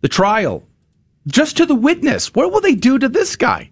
the 0.00 0.08
trial, 0.08 0.64
just 1.26 1.58
to 1.58 1.66
the 1.66 1.74
witness. 1.74 2.34
What 2.34 2.50
will 2.50 2.62
they 2.62 2.74
do 2.74 2.98
to 2.98 3.08
this 3.08 3.36
guy? 3.36 3.70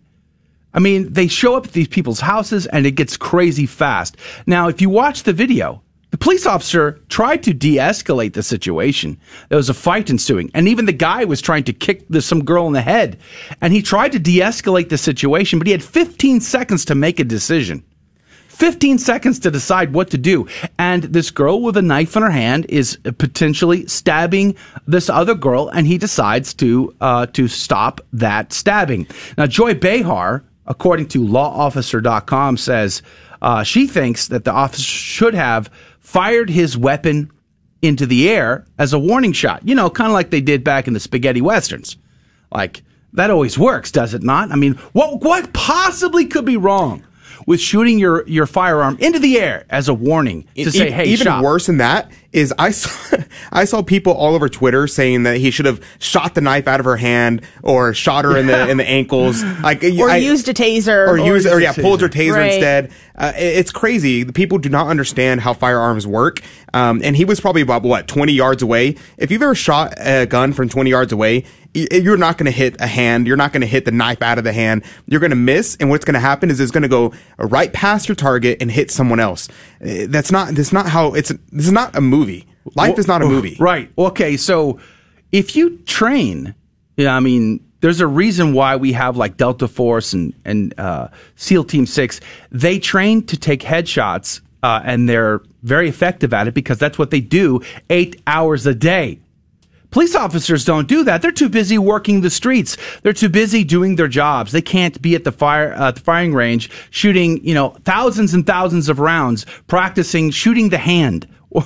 I 0.75 0.79
mean, 0.79 1.11
they 1.11 1.27
show 1.27 1.57
up 1.57 1.65
at 1.65 1.73
these 1.73 1.89
people's 1.89 2.21
houses 2.21 2.67
and 2.67 2.85
it 2.85 2.93
gets 2.93 3.17
crazy 3.17 3.65
fast. 3.65 4.19
Now, 4.47 4.69
if 4.69 4.83
you 4.83 4.91
watch 4.91 5.23
the 5.23 5.33
video, 5.33 5.83
the 6.17 6.25
police 6.25 6.47
officer 6.47 6.99
tried 7.11 7.43
to 7.43 7.53
de 7.53 7.77
escalate 7.77 8.33
the 8.33 8.43
situation. 8.43 9.21
There 9.51 9.59
was 9.59 9.69
a 9.69 9.75
fight 9.75 10.09
ensuing, 10.09 10.51
and 10.55 10.67
even 10.67 10.87
the 10.87 10.95
guy 10.95 11.27
was 11.27 11.43
trying 11.43 11.65
to 11.65 11.75
kick 11.75 12.09
the, 12.09 12.23
some 12.23 12.43
girl 12.43 12.67
in 12.67 12.73
the 12.73 12.81
head. 12.81 13.19
And 13.61 13.71
he 13.71 13.83
tried 13.83 14.13
to 14.13 14.19
de 14.19 14.39
escalate 14.41 14.89
the 14.89 14.97
situation, 14.97 15.59
but 15.59 15.67
he 15.67 15.73
had 15.73 15.85
15 15.85 16.41
seconds 16.41 16.87
to 16.87 16.95
make 16.95 17.21
a 17.21 17.25
decision. 17.25 17.85
15 18.49 18.97
seconds 18.97 19.39
to 19.41 19.51
decide 19.51 19.93
what 19.93 20.09
to 20.09 20.17
do. 20.17 20.49
And 20.79 21.03
this 21.03 21.31
girl 21.31 21.61
with 21.61 21.77
a 21.77 21.83
knife 21.83 22.17
in 22.17 22.23
her 22.23 22.31
hand 22.31 22.65
is 22.71 22.97
potentially 23.19 23.87
stabbing 23.87 24.57
this 24.87 25.11
other 25.11 25.35
girl, 25.35 25.69
and 25.69 25.87
he 25.87 25.99
decides 25.99 26.55
to 26.55 26.97
uh, 27.03 27.27
to 27.35 27.47
stop 27.47 28.01
that 28.15 28.55
stabbing. 28.55 29.07
Now, 29.37 29.49
Joy 29.49 29.75
Behar, 29.75 30.45
according 30.67 31.09
to 31.09 31.21
lawofficer.com, 31.21 32.57
says 32.57 33.03
uh, 33.43 33.63
she 33.63 33.87
thinks 33.87 34.29
that 34.29 34.45
the 34.45 34.53
officer 34.53 34.83
should 34.83 35.35
have 35.35 35.71
fired 36.07 36.49
his 36.49 36.77
weapon 36.79 37.29
into 37.83 38.07
the 38.07 38.29
air 38.31 38.65
as 38.79 38.93
a 38.93 38.99
warning 38.99 39.33
shot. 39.33 39.67
You 39.67 39.75
know, 39.75 39.91
kind 39.91 40.07
of 40.07 40.15
like 40.15 40.31
they 40.31 40.41
did 40.41 40.63
back 40.63 40.87
in 40.87 40.95
the 40.95 41.01
spaghetti 41.01 41.41
westerns. 41.41 41.97
Like 42.55 42.85
that 43.15 43.29
always 43.29 43.59
works, 43.59 43.91
does 43.91 44.15
it 44.15 44.23
not? 44.23 44.53
I 44.53 44.55
mean, 44.57 44.75
what 44.93 45.21
what 45.23 45.53
possibly 45.53 46.25
could 46.27 46.45
be 46.45 46.57
wrong 46.57 47.05
with 47.45 47.61
shooting 47.61 47.99
your 47.99 48.25
your 48.29 48.47
firearm 48.47 48.97
into 49.01 49.19
the 49.19 49.39
air 49.41 49.67
as 49.69 49.89
a 49.89 49.95
warning 49.95 50.47
to 50.55 50.71
say, 50.71 50.89
E- 50.89 50.93
"Hey, 50.93 51.05
even 51.07 51.25
shop." 51.25 51.43
worse 51.43 51.67
than 51.67 51.79
that 51.79 52.11
is 52.37 52.53
I 52.59 52.71
saw 52.71 53.17
I 53.53 53.65
saw 53.65 53.83
people 53.83 54.13
all 54.13 54.35
over 54.35 54.49
Twitter 54.49 54.87
saying 54.87 55.23
that 55.25 55.39
he 55.39 55.51
should 55.51 55.67
have 55.67 55.83
shot 55.99 56.35
the 56.35 56.41
knife 56.41 56.69
out 56.69 56.79
of 56.81 56.87
her 56.87 56.97
hand 56.97 57.43
or 57.63 57.95
shot 57.95 58.25
her 58.25 58.37
in 58.37 58.47
the 58.47 58.69
in 58.69 58.77
the 58.77 58.89
ankles, 58.89 59.43
like 59.63 59.83
Or 59.83 60.11
I- 60.11 60.17
used 60.19 60.49
a 60.49 60.55
taser. 60.55 61.09
or 61.09 61.19
use 61.19 61.47
or 61.47 61.61
yeah, 61.61 61.73
pulled 61.73 62.01
her 62.03 62.09
taser 62.09 62.35
Right. 62.37 62.53
instead. 62.53 62.93
Uh, 63.19 63.33
it's 63.35 63.71
crazy. 63.73 64.23
The 64.25 64.33
People 64.35 64.59
do 64.59 64.69
not 64.69 64.89
understand 64.89 65.41
how 65.41 65.55
firearms 65.55 66.07
work. 66.07 66.41
Um, 66.75 67.01
and 67.03 67.17
he 67.17 67.25
was 67.25 67.41
probably 67.41 67.63
about 67.63 67.83
what 67.83 68.07
twenty 68.07 68.35
yards 68.35 68.63
away. 68.63 68.97
If 69.17 69.31
you've 69.31 69.41
ever 69.43 69.55
shot 69.55 69.95
a 69.97 70.27
gun 70.27 70.53
from 70.53 70.69
twenty 70.69 70.91
yards 70.91 71.13
away, 71.13 71.45
you're 71.73 72.17
not 72.19 72.37
going 72.39 72.47
to 72.47 72.51
hit 72.57 72.77
a 72.81 72.87
hand. 72.87 73.27
You're 73.27 73.37
not 73.39 73.53
going 73.53 73.61
to 73.63 73.67
hit 73.67 73.85
the 73.87 73.91
knife 73.93 74.21
out 74.21 74.37
of 74.39 74.45
the 74.45 74.53
hand. 74.53 74.85
You're 75.07 75.21
going 75.21 75.31
to 75.31 75.37
miss, 75.37 75.77
and 75.81 75.89
what's 75.91 76.05
going 76.05 76.15
to 76.15 76.21
happen 76.21 76.51
is 76.51 76.61
it's 76.61 76.71
going 76.71 76.83
to 76.83 76.89
go 76.89 77.13
right 77.39 77.73
past 77.73 78.09
your 78.09 78.17
target 78.17 78.59
and 78.61 78.71
hit 78.71 78.91
someone 78.91 79.21
else. 79.21 79.49
Uh, 79.81 80.05
That's 80.09 80.31
not. 80.31 80.55
That's 80.55 80.73
not 80.75 80.87
how 80.87 81.15
it's. 81.15 81.31
This 81.53 81.67
is 81.67 81.73
not 81.73 81.97
a 81.97 82.01
movie. 82.03 82.26
Life 82.75 82.99
is 82.99 83.07
not 83.07 83.23
a 83.23 83.27
movie. 83.27 83.57
Right. 83.59 83.91
Okay. 83.97 84.37
So 84.37 84.81
if 85.33 85.57
you 85.57 85.79
train, 85.87 86.55
yeah, 86.97 87.15
I 87.15 87.21
mean, 87.21 87.61
there's 87.81 88.01
a 88.01 88.07
reason 88.07 88.53
why 88.53 88.77
we 88.77 88.93
have 88.93 89.17
like 89.17 89.37
Delta 89.37 89.69
Force 89.69 90.13
and 90.13 90.35
and 90.45 90.79
uh, 90.79 91.09
SEAL 91.37 91.65
Team 91.65 91.87
Six. 91.87 92.21
They 92.51 92.79
train 92.79 93.25
to 93.27 93.37
take 93.37 93.61
headshots, 93.61 94.41
uh, 94.63 94.81
and 94.85 95.09
they're 95.09 95.41
very 95.63 95.89
effective 95.89 96.33
at 96.33 96.49
it 96.49 96.55
because 96.55 96.79
that's 96.79 96.99
what 96.99 97.11
they 97.11 97.21
do 97.21 97.61
eight 97.91 98.21
hours 98.27 98.67
a 98.67 98.75
day. 98.75 99.21
Police 99.91 100.15
officers 100.15 100.65
don't 100.65 100.89
do 100.89 101.05
that. 101.05 101.23
They're 101.23 101.33
too 101.33 101.49
busy 101.49 101.79
working 101.79 102.21
the 102.21 102.31
streets. 102.31 102.77
They're 103.03 103.13
too 103.13 103.29
busy 103.29 103.65
doing 103.65 103.97
their 103.97 104.09
jobs. 104.09 104.53
They 104.53 104.61
can't 104.61 105.01
be 105.01 105.15
at 105.15 105.25
the 105.25 105.33
fire 105.33 105.73
uh, 105.75 105.93
the 105.93 106.01
firing 106.01 106.35
range 106.35 106.71
shooting, 106.91 107.43
you 107.45 107.55
know, 107.55 107.71
thousands 107.85 108.35
and 108.35 108.47
thousands 108.47 108.89
of 108.89 108.99
rounds, 108.99 109.47
practicing 109.69 110.31
shooting 110.31 110.71
the 110.71 110.79
hand. 110.79 111.27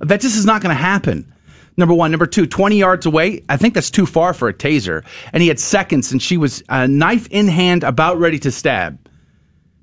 That 0.00 0.20
just 0.20 0.36
is 0.36 0.46
not 0.46 0.62
going 0.62 0.74
to 0.74 0.80
happen. 0.82 1.32
Number 1.76 1.94
one. 1.94 2.10
Number 2.10 2.26
two, 2.26 2.46
20 2.46 2.76
yards 2.76 3.06
away, 3.06 3.42
I 3.48 3.56
think 3.56 3.74
that's 3.74 3.90
too 3.90 4.06
far 4.06 4.34
for 4.34 4.48
a 4.48 4.54
taser. 4.54 5.04
And 5.32 5.42
he 5.42 5.48
had 5.48 5.58
seconds, 5.60 6.12
and 6.12 6.20
she 6.20 6.36
was 6.36 6.62
uh, 6.68 6.86
knife 6.86 7.26
in 7.28 7.48
hand, 7.48 7.84
about 7.84 8.18
ready 8.18 8.38
to 8.40 8.50
stab. 8.50 8.98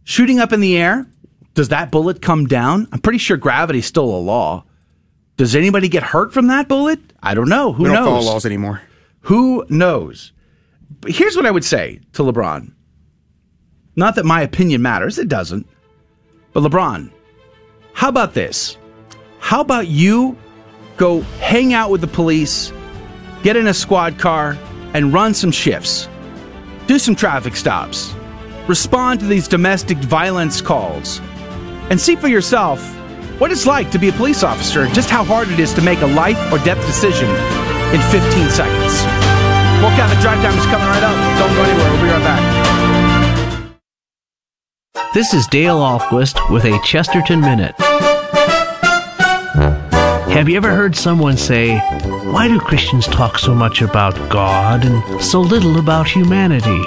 Shooting 0.04 0.40
up 0.40 0.54
in 0.54 0.60
the 0.60 0.78
air, 0.78 1.06
does 1.54 1.70
that 1.70 1.92
bullet 1.92 2.22
come 2.22 2.46
down? 2.46 2.88
I'm 2.92 3.00
pretty 3.00 3.18
sure 3.20 3.38
gravity's 3.38 3.86
still 3.86 4.06
a 4.06 4.18
law. 4.20 4.64
Does 5.38 5.56
anybody 5.56 5.88
get 5.90 6.04
hurt 6.04 6.34
from 6.34 6.48
that 6.48 6.68
bullet? 6.68 7.00
I 7.22 7.34
don't 7.34 7.50
know. 7.50 7.74
Who 7.74 7.84
We 7.84 7.90
don't 7.90 7.96
knows? 8.04 8.24
follow 8.26 8.34
laws 8.34 8.46
anymore. 8.46 8.82
Who 9.22 9.66
knows? 9.70 10.34
But 11.02 11.12
here's 11.12 11.36
what 11.36 11.46
I 11.46 11.52
would 11.52 11.66
say 11.66 12.00
to 12.14 12.24
LeBron. 12.24 12.74
Not 13.96 14.16
that 14.16 14.26
my 14.26 14.42
opinion 14.42 14.82
matters, 14.82 15.18
it 15.18 15.28
doesn't. 15.28 15.68
But 16.54 16.64
LeBron, 16.64 17.12
how 17.94 18.10
about 18.10 18.34
this? 18.34 18.77
How 19.48 19.62
about 19.62 19.88
you 19.88 20.36
go 20.98 21.22
hang 21.40 21.74
out 21.74 21.90
with 21.90 22.02
the 22.02 22.08
police 22.08 22.74
get 23.44 23.56
in 23.56 23.68
a 23.68 23.74
squad 23.74 24.20
car, 24.20 24.58
and 24.94 25.14
run 25.14 25.34
some 25.34 25.52
shifts. 25.52 26.10
Do 26.88 27.00
some 27.00 27.16
traffic 27.16 27.56
stops. 27.56 28.14
Respond 28.68 29.22
to 29.22 29.26
these 29.26 29.48
domestic 29.48 29.98
violence 30.00 30.60
calls. 30.60 31.22
And 31.90 31.98
see 31.98 32.18
for 32.18 32.28
yourself 32.28 32.82
what 33.40 33.52
it's 33.52 33.66
like 33.66 33.90
to 33.92 34.00
be 34.00 34.10
a 34.10 34.12
police 34.12 34.44
officer 34.44 34.82
and 34.82 34.94
just 34.94 35.10
how 35.10 35.24
hard 35.24 35.50
it 35.50 35.62
is 35.62 35.74
to 35.76 35.82
make 35.82 36.02
a 36.02 36.08
life 36.08 36.38
or 36.52 36.58
death 36.66 36.86
decision 36.86 37.30
in 37.96 38.02
15 38.12 38.50
seconds. 38.50 38.94
More 39.80 39.92
Catholic 39.92 40.20
Drive 40.20 40.42
Time 40.44 40.58
is 40.58 40.66
coming 40.66 40.88
right 40.88 41.04
up. 41.04 41.16
Don't 41.40 41.54
go 41.56 41.64
anywhere. 41.64 41.92
We'll 41.92 42.02
be 42.02 42.10
right 42.10 42.24
back. 42.24 43.74
This 45.14 45.34
is 45.34 45.48
Dale 45.48 45.78
Ahlquist 45.78 46.52
with 46.52 46.66
a 46.66 46.78
Chesterton 46.84 47.40
Minute. 47.40 47.76
Have 50.38 50.48
you 50.48 50.56
ever 50.56 50.70
heard 50.70 50.96
someone 50.96 51.36
say, 51.36 51.80
Why 51.80 52.48
do 52.48 52.60
Christians 52.60 53.08
talk 53.08 53.40
so 53.40 53.56
much 53.56 53.82
about 53.82 54.14
God 54.30 54.86
and 54.86 55.20
so 55.20 55.42
little 55.42 55.80
about 55.80 56.08
humanity? 56.08 56.80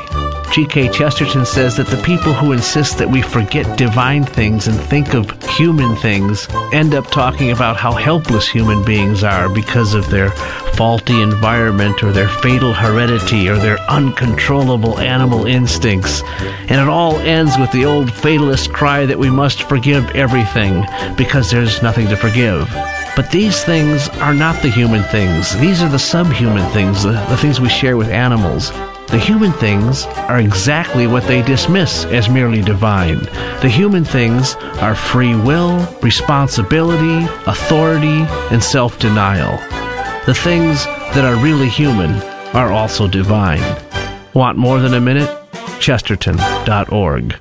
G.K. 0.52 0.90
Chesterton 0.90 1.44
says 1.44 1.76
that 1.76 1.88
the 1.88 2.00
people 2.04 2.32
who 2.32 2.52
insist 2.52 2.98
that 2.98 3.10
we 3.10 3.22
forget 3.22 3.76
divine 3.76 4.22
things 4.22 4.68
and 4.68 4.78
think 4.78 5.14
of 5.14 5.32
human 5.56 5.96
things 5.96 6.46
end 6.72 6.94
up 6.94 7.08
talking 7.08 7.50
about 7.50 7.76
how 7.76 7.90
helpless 7.90 8.48
human 8.48 8.84
beings 8.84 9.24
are 9.24 9.48
because 9.48 9.94
of 9.94 10.08
their 10.10 10.30
faulty 10.76 11.20
environment 11.20 12.04
or 12.04 12.12
their 12.12 12.28
fatal 12.28 12.72
heredity 12.72 13.48
or 13.48 13.56
their 13.56 13.80
uncontrollable 13.90 15.00
animal 15.00 15.46
instincts. 15.46 16.22
And 16.68 16.80
it 16.80 16.88
all 16.88 17.16
ends 17.16 17.58
with 17.58 17.72
the 17.72 17.84
old 17.84 18.12
fatalist 18.12 18.72
cry 18.72 19.06
that 19.06 19.18
we 19.18 19.28
must 19.28 19.64
forgive 19.64 20.08
everything 20.10 20.86
because 21.16 21.50
there's 21.50 21.82
nothing 21.82 22.06
to 22.06 22.16
forgive. 22.16 22.72
But 23.16 23.30
these 23.30 23.64
things 23.64 24.08
are 24.20 24.34
not 24.34 24.62
the 24.62 24.70
human 24.70 25.02
things. 25.04 25.56
These 25.58 25.82
are 25.82 25.88
the 25.88 25.98
subhuman 25.98 26.70
things, 26.72 27.02
the, 27.02 27.12
the 27.28 27.36
things 27.36 27.60
we 27.60 27.68
share 27.68 27.96
with 27.96 28.08
animals. 28.08 28.70
The 29.08 29.18
human 29.18 29.52
things 29.52 30.04
are 30.04 30.38
exactly 30.38 31.08
what 31.08 31.24
they 31.24 31.42
dismiss 31.42 32.04
as 32.04 32.30
merely 32.30 32.62
divine. 32.62 33.18
The 33.60 33.68
human 33.68 34.04
things 34.04 34.54
are 34.80 34.94
free 34.94 35.34
will, 35.34 35.84
responsibility, 36.00 37.26
authority, 37.46 38.24
and 38.52 38.62
self 38.62 39.00
denial. 39.00 39.56
The 40.26 40.34
things 40.34 40.84
that 40.84 41.24
are 41.24 41.42
really 41.42 41.68
human 41.68 42.12
are 42.54 42.70
also 42.72 43.08
divine. 43.08 43.62
Want 44.32 44.56
more 44.56 44.78
than 44.78 44.94
a 44.94 45.00
minute? 45.00 45.28
Chesterton.org. 45.80 47.34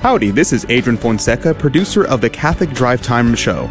Howdy, 0.00 0.30
this 0.30 0.54
is 0.54 0.64
Adrian 0.70 0.96
Fonseca, 0.96 1.52
producer 1.52 2.06
of 2.06 2.22
the 2.22 2.30
Catholic 2.30 2.70
Drive 2.70 3.02
Time 3.02 3.34
Show. 3.34 3.70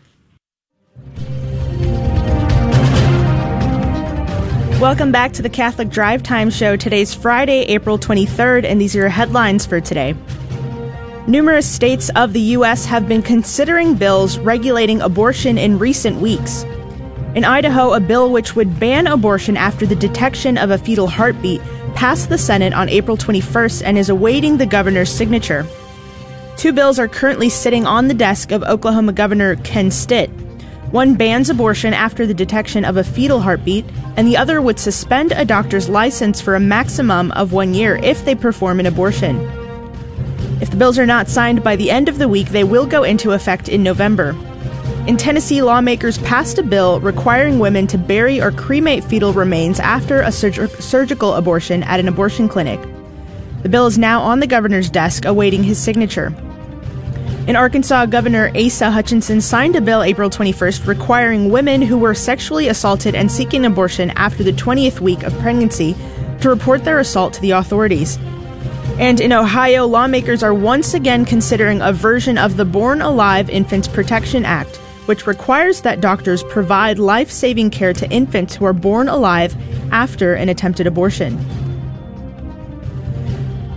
Welcome 4.81 5.11
back 5.11 5.33
to 5.33 5.43
the 5.43 5.49
Catholic 5.49 5.89
Drive 5.89 6.23
Time 6.23 6.49
Show. 6.49 6.75
Today's 6.75 7.13
Friday, 7.13 7.59
April 7.65 7.99
23rd, 7.99 8.65
and 8.65 8.81
these 8.81 8.95
are 8.95 9.01
your 9.01 9.09
headlines 9.09 9.63
for 9.63 9.79
today. 9.79 10.15
Numerous 11.27 11.71
states 11.71 12.09
of 12.15 12.33
the 12.33 12.41
U.S. 12.57 12.85
have 12.85 13.07
been 13.07 13.21
considering 13.21 13.93
bills 13.93 14.39
regulating 14.39 14.99
abortion 14.99 15.59
in 15.59 15.77
recent 15.77 16.19
weeks. 16.19 16.63
In 17.35 17.45
Idaho, 17.45 17.93
a 17.93 17.99
bill 17.99 18.31
which 18.31 18.55
would 18.55 18.79
ban 18.79 19.05
abortion 19.05 19.55
after 19.55 19.85
the 19.85 19.95
detection 19.95 20.57
of 20.57 20.71
a 20.71 20.79
fetal 20.79 21.07
heartbeat 21.07 21.61
passed 21.93 22.29
the 22.29 22.39
Senate 22.39 22.73
on 22.73 22.89
April 22.89 23.17
21st 23.17 23.83
and 23.85 23.99
is 23.99 24.09
awaiting 24.09 24.57
the 24.57 24.65
governor's 24.65 25.11
signature. 25.11 25.63
Two 26.57 26.73
bills 26.73 26.97
are 26.97 27.07
currently 27.07 27.49
sitting 27.49 27.85
on 27.85 28.07
the 28.07 28.15
desk 28.15 28.51
of 28.51 28.63
Oklahoma 28.63 29.13
Governor 29.13 29.57
Ken 29.57 29.91
Stitt. 29.91 30.31
One 30.91 31.15
bans 31.15 31.49
abortion 31.49 31.93
after 31.93 32.27
the 32.27 32.33
detection 32.33 32.83
of 32.83 32.97
a 32.97 33.03
fetal 33.03 33.39
heartbeat, 33.39 33.85
and 34.17 34.27
the 34.27 34.35
other 34.35 34.61
would 34.61 34.77
suspend 34.77 35.31
a 35.31 35.45
doctor's 35.45 35.87
license 35.87 36.41
for 36.41 36.53
a 36.53 36.59
maximum 36.59 37.31
of 37.31 37.53
one 37.53 37.73
year 37.73 37.95
if 37.95 38.25
they 38.25 38.35
perform 38.35 38.81
an 38.81 38.85
abortion. 38.85 39.39
If 40.59 40.69
the 40.69 40.75
bills 40.75 40.99
are 40.99 41.05
not 41.05 41.29
signed 41.29 41.63
by 41.63 41.77
the 41.77 41.89
end 41.89 42.09
of 42.09 42.17
the 42.17 42.27
week, 42.27 42.49
they 42.49 42.65
will 42.65 42.85
go 42.85 43.03
into 43.03 43.31
effect 43.31 43.69
in 43.69 43.83
November. 43.83 44.35
In 45.07 45.15
Tennessee, 45.15 45.61
lawmakers 45.61 46.17
passed 46.17 46.59
a 46.59 46.63
bill 46.63 46.99
requiring 46.99 47.57
women 47.57 47.87
to 47.87 47.97
bury 47.97 48.41
or 48.41 48.51
cremate 48.51 49.05
fetal 49.05 49.31
remains 49.31 49.79
after 49.79 50.19
a 50.19 50.31
surg- 50.31 50.69
surgical 50.81 51.35
abortion 51.35 51.83
at 51.83 52.01
an 52.01 52.09
abortion 52.09 52.49
clinic. 52.49 52.81
The 53.63 53.69
bill 53.69 53.87
is 53.87 53.97
now 53.97 54.21
on 54.21 54.41
the 54.41 54.47
governor's 54.47 54.89
desk 54.89 55.23
awaiting 55.23 55.63
his 55.63 55.79
signature. 55.79 56.33
In 57.47 57.55
Arkansas, 57.55 58.05
Governor 58.05 58.51
Asa 58.55 58.91
Hutchinson 58.91 59.41
signed 59.41 59.75
a 59.75 59.81
bill 59.81 60.03
April 60.03 60.29
21st 60.29 60.85
requiring 60.85 61.49
women 61.49 61.81
who 61.81 61.97
were 61.97 62.13
sexually 62.13 62.67
assaulted 62.67 63.15
and 63.15 63.31
seeking 63.31 63.65
abortion 63.65 64.11
after 64.11 64.43
the 64.43 64.53
20th 64.53 64.99
week 64.99 65.23
of 65.23 65.37
pregnancy 65.39 65.95
to 66.41 66.49
report 66.49 66.83
their 66.83 66.99
assault 66.99 67.33
to 67.33 67.41
the 67.41 67.51
authorities. 67.51 68.19
And 68.99 69.19
in 69.19 69.33
Ohio, 69.33 69.87
lawmakers 69.87 70.43
are 70.43 70.53
once 70.53 70.93
again 70.93 71.25
considering 71.25 71.81
a 71.81 71.91
version 71.91 72.37
of 72.37 72.57
the 72.57 72.65
Born 72.65 73.01
Alive 73.01 73.49
Infants 73.49 73.87
Protection 73.87 74.45
Act, 74.45 74.75
which 75.07 75.25
requires 75.25 75.81
that 75.81 75.99
doctors 75.99 76.43
provide 76.43 76.99
life 76.99 77.31
saving 77.31 77.71
care 77.71 77.93
to 77.93 78.09
infants 78.11 78.55
who 78.55 78.65
are 78.65 78.73
born 78.73 79.09
alive 79.09 79.55
after 79.91 80.35
an 80.35 80.47
attempted 80.47 80.85
abortion. 80.85 81.39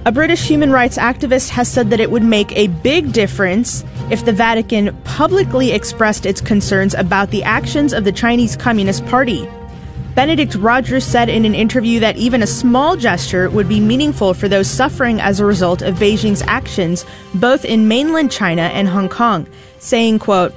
A 0.07 0.13
British 0.13 0.47
human 0.47 0.71
rights 0.71 0.99
activist 0.99 1.49
has 1.49 1.67
said 1.67 1.89
that 1.89 1.99
it 1.99 2.11
would 2.11 2.23
make 2.23 2.53
a 2.53 2.67
big 2.67 3.11
difference 3.15 3.83
if 4.11 4.23
the 4.23 4.35
Vatican 4.35 4.95
publicly 5.05 5.73
expressed 5.73 6.27
its 6.27 6.43
concerns 6.43 6.93
about 6.93 7.31
the 7.31 7.43
actions 7.43 7.95
of 7.95 8.05
the 8.05 8.13
Chinese 8.13 8.55
Communist 8.55 9.07
Party. 9.07 9.49
Benedict 10.15 10.57
Rogers 10.57 11.07
said 11.07 11.31
in 11.31 11.47
an 11.47 11.55
interview 11.55 12.01
that 12.01 12.19
even 12.19 12.43
a 12.43 12.47
small 12.47 12.97
gesture 12.97 13.49
would 13.49 13.67
be 13.67 13.81
meaningful 13.81 14.35
for 14.35 14.47
those 14.47 14.69
suffering 14.69 15.23
as 15.23 15.41
a 15.41 15.47
result 15.47 15.81
of 15.81 15.95
Beijing's 15.95 16.43
actions 16.43 17.07
both 17.35 17.65
in 17.65 17.89
mainland 17.89 18.31
China 18.31 18.63
and 18.63 18.87
Hong 18.87 19.09
Kong, 19.09 19.47
saying, 19.79 20.19
quote, 20.19 20.55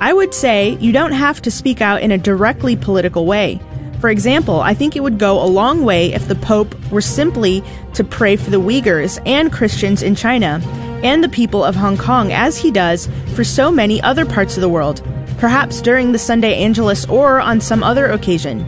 I 0.00 0.14
would 0.14 0.32
say 0.32 0.78
you 0.80 0.92
don't 0.92 1.12
have 1.12 1.42
to 1.42 1.50
speak 1.50 1.82
out 1.82 2.00
in 2.00 2.10
a 2.10 2.16
directly 2.16 2.74
political 2.74 3.26
way. 3.26 3.60
For 4.00 4.10
example, 4.10 4.60
I 4.60 4.74
think 4.74 4.94
it 4.94 5.02
would 5.02 5.18
go 5.18 5.42
a 5.42 5.46
long 5.46 5.84
way 5.84 6.12
if 6.12 6.28
the 6.28 6.36
Pope 6.36 6.74
were 6.90 7.00
simply 7.00 7.64
to 7.94 8.04
pray 8.04 8.36
for 8.36 8.50
the 8.50 8.60
Uyghurs 8.60 9.20
and 9.26 9.52
Christians 9.52 10.02
in 10.02 10.14
China 10.14 10.60
and 11.02 11.22
the 11.22 11.28
people 11.28 11.64
of 11.64 11.74
Hong 11.74 11.96
Kong, 11.96 12.32
as 12.32 12.58
he 12.58 12.70
does 12.70 13.08
for 13.34 13.42
so 13.42 13.70
many 13.70 14.00
other 14.02 14.24
parts 14.24 14.56
of 14.56 14.60
the 14.60 14.68
world, 14.68 15.02
perhaps 15.38 15.80
during 15.80 16.12
the 16.12 16.18
Sunday 16.18 16.62
Angelus 16.62 17.06
or 17.06 17.40
on 17.40 17.60
some 17.60 17.82
other 17.82 18.06
occasion. 18.06 18.66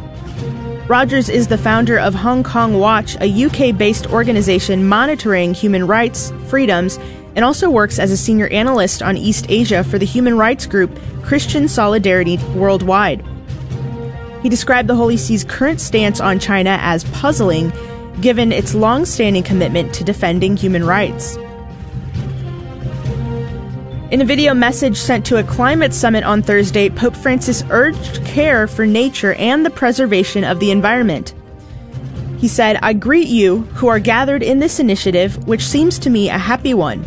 Rogers 0.88 1.28
is 1.28 1.46
the 1.46 1.58
founder 1.58 1.98
of 1.98 2.14
Hong 2.14 2.42
Kong 2.42 2.80
Watch, 2.80 3.16
a 3.20 3.44
UK 3.44 3.76
based 3.76 4.08
organization 4.08 4.88
monitoring 4.88 5.54
human 5.54 5.86
rights, 5.86 6.32
freedoms, 6.48 6.98
and 7.36 7.44
also 7.44 7.70
works 7.70 8.00
as 8.00 8.10
a 8.10 8.16
senior 8.16 8.48
analyst 8.48 9.00
on 9.00 9.16
East 9.16 9.46
Asia 9.48 9.84
for 9.84 9.98
the 9.98 10.06
human 10.06 10.36
rights 10.36 10.66
group 10.66 10.98
Christian 11.22 11.68
Solidarity 11.68 12.38
Worldwide. 12.56 13.24
He 14.42 14.48
described 14.48 14.88
the 14.88 14.94
Holy 14.94 15.16
See's 15.16 15.44
current 15.44 15.80
stance 15.80 16.20
on 16.20 16.38
China 16.38 16.78
as 16.80 17.04
puzzling, 17.04 17.72
given 18.20 18.52
its 18.52 18.74
long 18.74 19.04
standing 19.04 19.42
commitment 19.42 19.94
to 19.94 20.04
defending 20.04 20.56
human 20.56 20.84
rights. 20.84 21.36
In 24.10 24.20
a 24.20 24.24
video 24.24 24.54
message 24.54 24.96
sent 24.96 25.24
to 25.26 25.36
a 25.36 25.44
climate 25.44 25.94
summit 25.94 26.24
on 26.24 26.42
Thursday, 26.42 26.90
Pope 26.90 27.14
Francis 27.14 27.62
urged 27.70 28.24
care 28.24 28.66
for 28.66 28.84
nature 28.84 29.34
and 29.34 29.64
the 29.64 29.70
preservation 29.70 30.42
of 30.42 30.58
the 30.58 30.70
environment. 30.70 31.32
He 32.38 32.48
said, 32.48 32.78
I 32.82 32.94
greet 32.94 33.28
you 33.28 33.58
who 33.74 33.86
are 33.86 34.00
gathered 34.00 34.42
in 34.42 34.58
this 34.58 34.80
initiative, 34.80 35.46
which 35.46 35.64
seems 35.64 35.98
to 36.00 36.10
me 36.10 36.28
a 36.28 36.38
happy 36.38 36.74
one. 36.74 37.04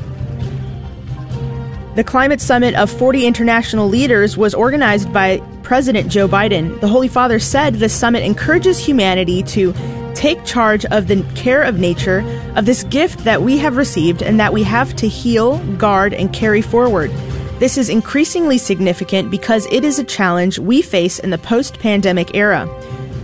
The 1.96 2.04
climate 2.04 2.42
summit 2.42 2.74
of 2.74 2.90
40 2.90 3.28
international 3.28 3.88
leaders 3.88 4.36
was 4.36 4.56
organized 4.56 5.14
by 5.14 5.38
President 5.62 6.10
Joe 6.10 6.28
Biden. 6.28 6.80
The 6.82 6.88
Holy 6.88 7.08
Father 7.08 7.38
said 7.38 7.76
the 7.76 7.88
summit 7.88 8.24
encourages 8.24 8.80
humanity 8.80 9.44
to 9.44 9.76
take 10.16 10.44
charge 10.44 10.86
of 10.86 11.08
the 11.08 11.22
care 11.36 11.62
of 11.62 11.78
nature, 11.78 12.24
of 12.56 12.66
this 12.66 12.84
gift 12.86 13.20
that 13.26 13.44
we 13.44 13.60
have 13.60 13.78
received 13.78 14.24
and 14.24 14.40
that 14.40 14.54
we 14.54 14.64
have 14.64 14.96
to 14.96 15.08
heal, 15.08 15.60
guard, 15.76 16.16
and 16.16 16.34
carry 16.34 16.64
forward. 16.64 17.12
This 17.60 17.78
is 17.78 17.90
increasingly 17.90 18.58
significant 18.58 19.30
because 19.30 19.68
it 19.72 19.84
is 19.84 20.00
a 20.00 20.04
challenge 20.04 20.58
we 20.58 20.82
face 20.82 21.20
in 21.20 21.30
the 21.30 21.38
post 21.38 21.78
pandemic 21.78 22.34
era. 22.34 22.68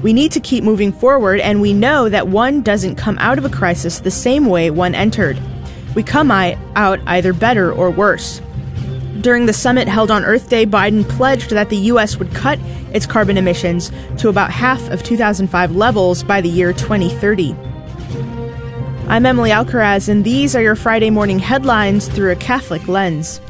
We 0.03 0.13
need 0.13 0.31
to 0.33 0.39
keep 0.39 0.63
moving 0.63 0.91
forward, 0.91 1.39
and 1.39 1.59
we 1.59 1.73
know 1.73 2.07
that 2.07 2.27
one 2.27 2.61
doesn't 2.61 2.97
come 2.97 3.17
out 3.17 3.39
of 3.39 3.45
a 3.45 3.49
crisis 3.49 3.99
the 3.99 4.11
same 4.11 4.45
way 4.45 4.69
one 4.69 4.93
entered. 4.93 5.39
We 5.95 6.03
come 6.03 6.29
out 6.29 6.99
either 7.07 7.33
better 7.33 7.73
or 7.73 7.89
worse. 7.89 8.41
During 9.21 9.47
the 9.47 9.53
summit 9.53 9.89
held 9.89 10.11
on 10.11 10.23
Earth 10.23 10.49
Day, 10.49 10.65
Biden 10.65 11.07
pledged 11.07 11.49
that 11.49 11.69
the 11.69 11.77
U.S. 11.77 12.15
would 12.15 12.33
cut 12.33 12.57
its 12.93 13.05
carbon 13.05 13.37
emissions 13.37 13.91
to 14.19 14.29
about 14.29 14.49
half 14.49 14.81
of 14.91 15.03
2005 15.03 15.75
levels 15.75 16.23
by 16.23 16.39
the 16.39 16.47
year 16.47 16.71
2030. 16.71 17.53
I'm 19.09 19.25
Emily 19.25 19.49
Alcaraz, 19.49 20.07
and 20.07 20.23
these 20.23 20.55
are 20.55 20.61
your 20.61 20.75
Friday 20.75 21.09
morning 21.09 21.39
headlines 21.39 22.07
through 22.07 22.31
a 22.31 22.35
Catholic 22.37 22.87
lens. 22.87 23.41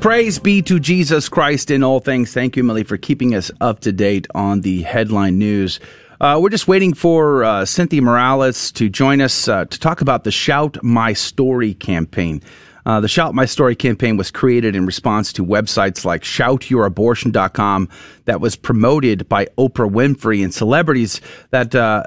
Praise 0.00 0.38
be 0.38 0.60
to 0.60 0.78
Jesus 0.78 1.30
Christ 1.30 1.70
in 1.70 1.82
all 1.82 2.00
things. 2.00 2.34
Thank 2.34 2.56
you, 2.56 2.62
Emily, 2.62 2.84
for 2.84 2.98
keeping 2.98 3.34
us 3.34 3.50
up 3.62 3.80
to 3.80 3.92
date 3.92 4.26
on 4.34 4.60
the 4.60 4.82
headline 4.82 5.38
news. 5.38 5.80
Uh, 6.20 6.38
we're 6.42 6.50
just 6.50 6.68
waiting 6.68 6.92
for 6.92 7.44
uh, 7.44 7.64
Cynthia 7.64 8.02
Morales 8.02 8.70
to 8.72 8.90
join 8.90 9.22
us 9.22 9.48
uh, 9.48 9.64
to 9.64 9.80
talk 9.80 10.02
about 10.02 10.24
the 10.24 10.30
Shout 10.30 10.76
My 10.82 11.14
Story 11.14 11.72
campaign. 11.72 12.42
Uh, 12.86 13.00
the 13.00 13.08
Shout 13.08 13.34
My 13.34 13.44
Story 13.46 13.74
campaign 13.74 14.16
was 14.16 14.30
created 14.30 14.76
in 14.76 14.86
response 14.86 15.32
to 15.34 15.44
websites 15.44 16.04
like 16.04 16.22
shoutyourabortion.com 16.22 17.88
that 18.26 18.40
was 18.40 18.56
promoted 18.56 19.28
by 19.28 19.46
Oprah 19.58 19.90
Winfrey 19.90 20.42
and 20.42 20.52
celebrities 20.52 21.20
that 21.50 21.74
uh, 21.74 22.04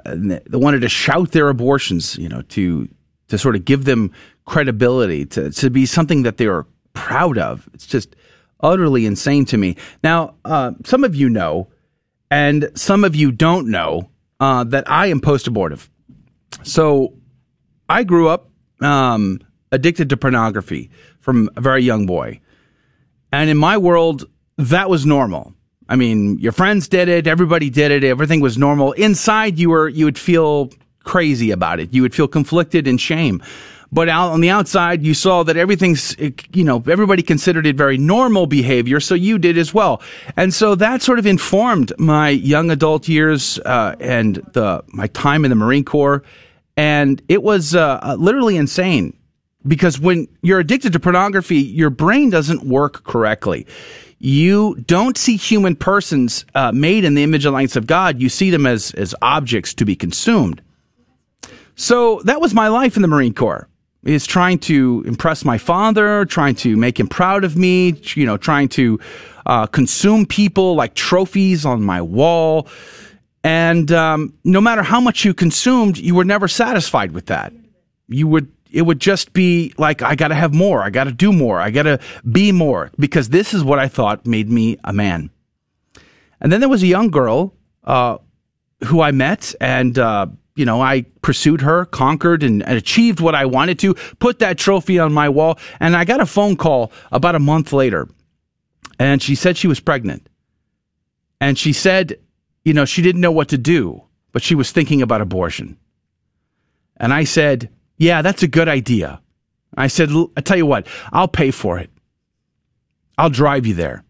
wanted 0.52 0.82
to 0.82 0.90
shout 0.90 1.32
their 1.32 1.50
abortions, 1.50 2.18
you 2.18 2.30
know, 2.30 2.42
to 2.44 2.88
to 3.30 3.38
sort 3.38 3.56
of 3.56 3.66
give 3.66 3.84
them 3.86 4.12
credibility, 4.46 5.26
to, 5.26 5.52
to 5.52 5.70
be 5.70 5.86
something 5.86 6.24
that 6.24 6.38
they 6.38 6.48
are 6.48 6.66
proud 6.94 7.38
of. 7.38 7.68
It's 7.74 7.86
just 7.86 8.16
utterly 8.62 9.06
insane 9.06 9.46
to 9.46 9.58
me. 9.58 9.76
Now, 10.04 10.36
uh, 10.46 10.72
some 10.86 11.04
of 11.04 11.16
you 11.16 11.30
know, 11.30 11.68
and 12.32 12.72
some 12.76 13.04
of 13.04 13.16
you 13.16 13.32
don't 13.32 13.68
know, 13.68 14.10
uh, 14.40 14.64
that 14.66 14.90
I 14.90 15.08
am 15.08 15.20
post 15.20 15.48
abortive. 15.48 15.90
So 16.64 17.14
I 17.90 18.04
grew 18.04 18.30
up 18.30 18.50
um, 18.82 19.40
addicted 19.72 20.10
to 20.10 20.18
pornography 20.18 20.90
from 21.20 21.50
a 21.56 21.62
very 21.62 21.84
young 21.84 22.06
boy. 22.06 22.40
And 23.32 23.50
in 23.50 23.58
my 23.58 23.78
world, 23.78 24.26
that 24.58 24.90
was 24.90 25.06
normal. 25.06 25.54
I 25.90 25.96
mean, 25.96 26.38
your 26.40 26.52
friends 26.52 26.88
did 26.88 27.08
it, 27.08 27.28
everybody 27.28 27.70
did 27.70 27.92
it, 27.92 28.04
everything 28.04 28.42
was 28.42 28.58
normal. 28.58 28.92
Inside, 28.94 29.58
you 29.58 29.70
were 29.70 29.88
you 29.88 30.06
would 30.06 30.18
feel 30.18 30.72
crazy 31.04 31.52
about 31.52 31.80
it. 31.80 31.94
You 31.94 32.02
would 32.02 32.14
feel 32.14 32.28
conflicted 32.28 32.88
and 32.88 33.00
shame. 33.00 33.42
But 33.90 34.10
out 34.10 34.32
on 34.32 34.42
the 34.42 34.50
outside, 34.50 35.02
you 35.04 35.14
saw 35.14 35.44
that 35.44 35.56
everything's, 35.56 36.14
you 36.20 36.66
know, 36.66 36.84
everybody 36.90 37.24
considered 37.24 37.66
it 37.66 37.78
very 37.78 37.98
normal 37.98 38.46
behavior, 38.46 39.00
so 39.00 39.16
you 39.16 39.40
did 39.40 39.58
as 39.58 39.74
well. 39.74 40.02
And 40.36 40.54
so 40.54 40.76
that 40.76 41.02
sort 41.02 41.20
of 41.20 41.26
informed 41.26 41.94
my 41.98 42.30
young 42.30 42.70
adult 42.70 43.08
years 43.08 43.60
uh, 43.60 43.96
and 44.02 44.36
the 44.52 44.84
my 44.88 45.08
time 45.08 45.46
in 45.46 45.50
the 45.50 45.56
Marine 45.56 45.86
Corps. 45.86 46.24
And 46.76 47.22
it 47.30 47.42
was 47.42 47.76
uh, 47.76 48.16
literally 48.20 48.58
insane 48.58 49.17
because 49.68 50.00
when 50.00 50.28
you're 50.42 50.60
addicted 50.60 50.94
to 50.94 51.00
pornography, 51.00 51.58
your 51.58 51.90
brain 51.90 52.30
doesn't 52.30 52.64
work 52.64 53.04
correctly. 53.04 53.68
You 54.20 54.76
don't 54.88 55.18
see 55.18 55.38
human 55.38 55.76
persons 55.76 56.46
uh, 56.56 56.72
made 56.72 57.04
in 57.04 57.14
the 57.14 57.24
image 57.24 57.46
and 57.46 57.54
likeness 57.54 57.76
of 57.76 57.86
God. 57.86 58.20
You 58.22 58.30
see 58.30 58.50
them 58.50 58.66
as 58.66 58.92
as 58.96 59.14
objects 59.22 59.74
to 59.76 59.86
be 59.86 59.96
consumed. 59.96 60.62
So 61.76 62.22
that 62.24 62.42
was 62.42 62.54
my 62.54 62.68
life 62.70 62.96
in 62.96 63.04
the 63.04 63.08
Marine 63.08 63.34
Corps 63.34 63.68
is 64.04 64.26
trying 64.26 64.58
to 64.58 65.04
impress 65.06 65.44
my 65.44 65.58
father, 65.58 66.26
trying 66.26 66.56
to 66.56 66.78
make 66.78 67.00
him 67.00 67.08
proud 67.08 67.44
of 67.44 67.58
me, 67.58 67.94
you 68.16 68.26
know, 68.26 68.38
trying 68.38 68.70
to 68.70 69.00
uh, 69.46 69.66
consume 69.66 70.26
people 70.26 70.76
like 70.76 70.94
trophies 70.94 71.66
on 71.66 71.84
my 71.84 72.02
wall. 72.02 72.68
And 73.44 73.92
um, 73.92 74.34
no 74.44 74.62
matter 74.62 74.82
how 74.82 75.02
much 75.02 75.26
you 75.26 75.34
consumed, 75.34 75.98
you 75.98 76.16
were 76.16 76.26
never 76.26 76.48
satisfied 76.48 77.12
with 77.12 77.28
that. 77.28 77.54
You 78.08 78.28
would 78.28 78.52
it 78.72 78.84
would 78.84 79.00
just 79.00 79.34
be 79.34 79.74
like 79.78 80.02
I 80.02 80.16
got 80.16 80.30
to 80.30 80.36
have 80.36 80.54
more, 80.54 80.82
I 80.82 80.90
got 80.90 81.06
to 81.06 81.12
do 81.12 81.32
more, 81.32 81.60
I 81.60 81.72
got 81.72 81.84
to 81.84 82.00
be 82.30 82.52
more 82.52 82.92
because 83.00 83.30
this 83.30 83.54
is 83.54 83.64
what 83.64 83.80
I 83.80 83.88
thought 83.88 84.26
made 84.26 84.50
me 84.50 84.78
a 84.84 84.94
man. 84.94 85.30
And 86.40 86.52
then 86.52 86.60
there 86.60 86.70
was 86.70 86.84
a 86.84 86.88
young 86.88 87.10
girl 87.10 87.54
uh, 87.84 88.18
who 88.86 89.02
I 89.02 89.12
met, 89.12 89.56
and 89.60 89.98
uh, 89.98 90.28
you 90.56 90.66
know, 90.66 90.82
I 90.82 91.04
pursued 91.22 91.62
her, 91.62 91.86
conquered, 91.86 92.44
and, 92.44 92.64
and, 92.64 92.78
achieved 92.78 93.20
what 93.20 93.36
I 93.36 93.46
wanted 93.46 93.80
to, 93.80 93.94
put 94.20 94.40
that 94.40 94.58
trophy 94.58 95.00
on 95.00 95.14
my 95.14 95.30
wall. 95.30 95.60
And 95.80 95.96
I 95.96 96.04
got 96.04 96.20
a 96.20 96.26
phone 96.26 96.56
call 96.56 96.92
about 97.12 97.36
a 97.36 97.40
month 97.40 97.74
later, 97.74 98.08
and 99.00 99.22
she 99.22 99.36
said 99.36 99.58
she 99.58 99.68
was 99.68 99.80
pregnant. 99.80 100.28
And 101.40 101.58
she 101.58 101.74
said, 101.74 102.20
you 102.66 102.74
know, 102.74 102.86
she 102.86 103.02
didn't 103.02 103.22
know 103.22 103.32
what 103.32 103.50
to 103.50 103.58
do, 103.58 104.04
but 104.32 104.42
she 104.42 104.56
was 104.56 104.72
thinking 104.72 105.02
about 105.02 105.22
abortion. 105.22 105.78
And 106.98 107.14
I 107.14 107.24
said, 107.24 107.70
yeah, 107.98 108.22
that's 108.22 108.44
a 108.44 108.48
good 108.48 108.68
idea. 108.68 109.22
I 109.76 109.88
said, 109.88 110.10
I 110.36 110.42
tell 110.42 110.58
you 110.58 110.66
what, 110.66 110.88
I'll 111.12 111.28
pay 111.28 111.52
for 111.52 111.78
it. 111.78 111.90
I'll 113.18 113.30
drive 113.30 113.66
you 113.66 113.74
there. 113.74 114.04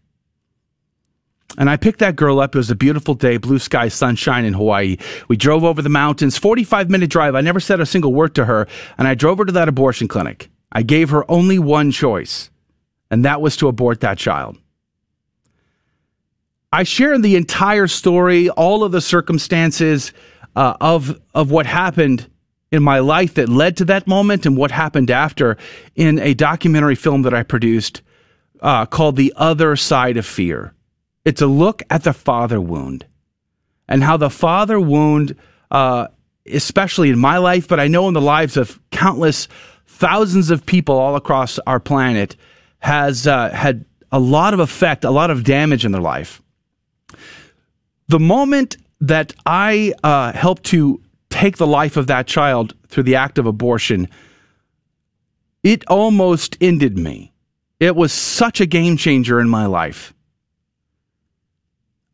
And 1.56 1.70
I 1.70 1.76
picked 1.76 2.00
that 2.00 2.14
girl 2.14 2.40
up. 2.40 2.54
It 2.54 2.58
was 2.58 2.70
a 2.70 2.76
beautiful 2.76 3.14
day, 3.14 3.38
blue 3.38 3.58
sky, 3.58 3.88
sunshine 3.88 4.44
in 4.44 4.52
Hawaii. 4.52 4.98
We 5.28 5.36
drove 5.36 5.64
over 5.64 5.80
the 5.80 5.88
mountains, 5.88 6.36
45 6.36 6.90
minute 6.90 7.10
drive. 7.10 7.34
I 7.34 7.40
never 7.40 7.58
said 7.58 7.80
a 7.80 7.86
single 7.86 8.12
word 8.12 8.34
to 8.34 8.44
her. 8.44 8.68
And 8.98 9.08
I 9.08 9.14
drove 9.14 9.38
her 9.38 9.44
to 9.46 9.52
that 9.52 9.68
abortion 9.68 10.08
clinic. 10.08 10.50
I 10.70 10.82
gave 10.82 11.10
her 11.10 11.28
only 11.30 11.58
one 11.58 11.90
choice, 11.90 12.50
and 13.10 13.24
that 13.24 13.40
was 13.40 13.56
to 13.56 13.68
abort 13.68 14.00
that 14.00 14.18
child. 14.18 14.58
I 16.70 16.82
share 16.82 17.18
the 17.18 17.36
entire 17.36 17.86
story, 17.86 18.50
all 18.50 18.84
of 18.84 18.92
the 18.92 19.00
circumstances 19.00 20.12
uh, 20.54 20.76
of, 20.80 21.18
of 21.34 21.50
what 21.50 21.64
happened 21.64 22.30
in 22.70 22.82
my 22.82 22.98
life 22.98 23.34
that 23.34 23.48
led 23.48 23.76
to 23.78 23.84
that 23.86 24.06
moment 24.06 24.44
and 24.44 24.56
what 24.56 24.70
happened 24.70 25.10
after 25.10 25.56
in 25.94 26.18
a 26.18 26.34
documentary 26.34 26.94
film 26.94 27.22
that 27.22 27.34
I 27.34 27.42
produced 27.42 28.02
uh, 28.60 28.86
called 28.86 29.16
The 29.16 29.32
Other 29.36 29.76
Side 29.76 30.16
of 30.16 30.26
Fear. 30.26 30.74
It's 31.24 31.42
a 31.42 31.46
look 31.46 31.82
at 31.90 32.04
the 32.04 32.12
father 32.12 32.60
wound 32.60 33.06
and 33.88 34.04
how 34.04 34.16
the 34.16 34.30
father 34.30 34.78
wound, 34.78 35.36
uh, 35.70 36.08
especially 36.46 37.10
in 37.10 37.18
my 37.18 37.38
life, 37.38 37.68
but 37.68 37.80
I 37.80 37.88
know 37.88 38.08
in 38.08 38.14
the 38.14 38.20
lives 38.20 38.56
of 38.56 38.78
countless 38.90 39.48
thousands 39.86 40.50
of 40.50 40.66
people 40.66 40.98
all 40.98 41.16
across 41.16 41.58
our 41.60 41.80
planet, 41.80 42.36
has 42.80 43.26
uh, 43.26 43.50
had 43.50 43.84
a 44.12 44.18
lot 44.20 44.54
of 44.54 44.60
effect, 44.60 45.04
a 45.04 45.10
lot 45.10 45.30
of 45.30 45.44
damage 45.44 45.84
in 45.84 45.92
their 45.92 46.02
life. 46.02 46.40
The 48.08 48.20
moment 48.20 48.76
that 49.00 49.34
I 49.44 49.92
uh, 50.02 50.32
helped 50.32 50.64
to 50.64 51.00
take 51.30 51.56
the 51.56 51.66
life 51.66 51.96
of 51.96 52.06
that 52.06 52.26
child 52.26 52.74
through 52.88 53.04
the 53.04 53.16
act 53.16 53.38
of 53.38 53.46
abortion, 53.46 54.08
it 55.62 55.84
almost 55.88 56.56
ended 56.60 56.98
me. 56.98 57.32
It 57.80 57.94
was 57.94 58.12
such 58.12 58.60
a 58.60 58.66
game 58.66 58.96
changer 58.96 59.40
in 59.40 59.48
my 59.48 59.66
life. 59.66 60.14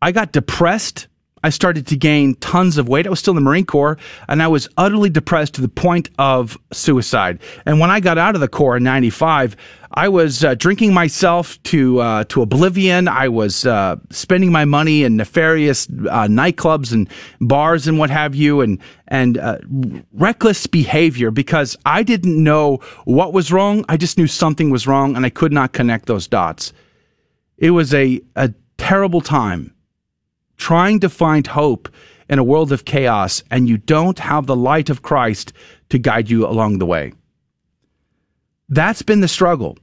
I 0.03 0.13
got 0.13 0.33
depressed. 0.33 1.09
I 1.45 1.51
started 1.51 1.87
to 1.89 1.97
gain 1.97 2.37
tons 2.37 2.79
of 2.79 2.89
weight. 2.89 3.07
I 3.07 3.11
was 3.11 3.19
still 3.19 3.33
in 3.33 3.37
the 3.37 3.43
Marine 3.43 3.67
Corps 3.67 3.99
and 4.29 4.43
I 4.43 4.49
was 4.49 4.67
utterly 4.79 5.11
depressed 5.11 5.53
to 5.55 5.61
the 5.61 5.69
point 5.69 6.09
of 6.19 6.57
suicide. 6.73 7.39
And 7.67 7.79
when 7.79 7.91
I 7.91 8.01
got 8.01 8.17
out 8.17 8.35
of 8.35 8.41
the 8.41 8.49
Corps 8.49 8.79
in 8.79 8.83
95, 8.83 9.55
I 9.93 10.09
was 10.09 10.43
uh, 10.43 10.55
drinking 10.55 10.95
myself 10.95 11.63
to 11.65 12.01
uh, 12.01 12.25
to 12.25 12.41
oblivion. 12.41 13.09
I 13.09 13.29
was 13.29 13.67
uh, 13.67 13.97
spending 14.11 14.51
my 14.51 14.65
money 14.65 15.05
in 15.05 15.17
nefarious 15.19 15.87
uh, 15.87 16.27
nightclubs 16.29 16.93
and 16.93 17.09
bars 17.43 17.87
and 17.87 17.99
what 17.99 18.09
have 18.09 18.35
you, 18.35 18.61
and 18.61 18.81
and 19.07 19.39
uh, 19.39 19.59
reckless 20.13 20.67
behavior 20.67 21.31
because 21.31 21.77
I 21.87 22.03
didn't 22.03 22.43
know 22.43 22.79
what 23.05 23.33
was 23.33 23.53
wrong. 23.53 23.85
I 23.89 23.97
just 23.97 24.19
knew 24.19 24.27
something 24.27 24.71
was 24.71 24.89
wrong, 24.89 25.15
and 25.15 25.25
I 25.25 25.31
could 25.31 25.53
not 25.53 25.73
connect 25.73 26.07
those 26.07 26.27
dots. 26.27 26.73
It 27.57 27.71
was 27.71 27.95
a 27.95 28.21
a 28.35 28.53
terrible 28.79 29.21
time 29.21 29.74
trying 30.57 31.01
to 31.01 31.09
find 31.09 31.47
hope 31.47 31.89
in 32.29 32.39
a 32.39 32.45
world 32.45 32.73
of 32.73 32.85
chaos, 32.85 33.43
and 33.51 33.69
you 33.69 33.77
don't 33.77 34.19
have 34.19 34.47
the 34.47 34.57
light 34.57 34.91
of 34.91 35.03
Christ 35.03 35.53
to 35.91 35.99
guide 35.99 36.31
you 36.31 36.47
along 36.47 36.79
the 36.79 36.87
way. 36.87 37.13
That's 38.69 39.03
been 39.03 39.21
the 39.21 39.29
struggle. 39.29 39.79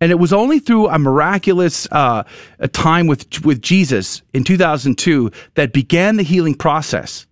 And 0.00 0.10
it 0.10 0.18
was 0.18 0.32
only 0.32 0.58
through 0.58 0.88
a 0.88 0.98
miraculous 0.98 1.86
uh, 1.90 2.24
a 2.58 2.68
time 2.68 3.06
with, 3.06 3.44
with 3.44 3.62
Jesus 3.62 4.22
in 4.34 4.44
2002 4.44 5.30
that 5.54 5.72
began 5.72 6.16
the 6.16 6.22
healing 6.22 6.54
process. 6.54 7.26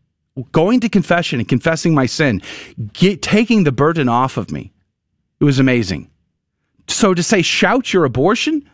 Going 0.52 0.80
to 0.80 0.88
confession 0.88 1.40
and 1.40 1.48
confessing 1.48 1.94
my 1.94 2.06
sin, 2.06 2.40
get, 2.94 3.20
taking 3.20 3.64
the 3.64 3.72
burden 3.72 4.08
off 4.08 4.38
of 4.38 4.50
me. 4.50 4.72
It 5.40 5.44
was 5.44 5.58
amazing. 5.58 6.08
So 6.88 7.12
to 7.12 7.22
say, 7.22 7.42
shout 7.42 7.92
your 7.92 8.04
abortion, 8.04 8.68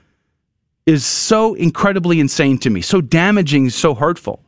is 0.88 1.04
so 1.04 1.52
incredibly 1.52 2.18
insane 2.18 2.56
to 2.56 2.70
me, 2.70 2.80
so 2.80 3.02
damaging, 3.02 3.68
so 3.68 3.94
hurtful. 3.94 4.42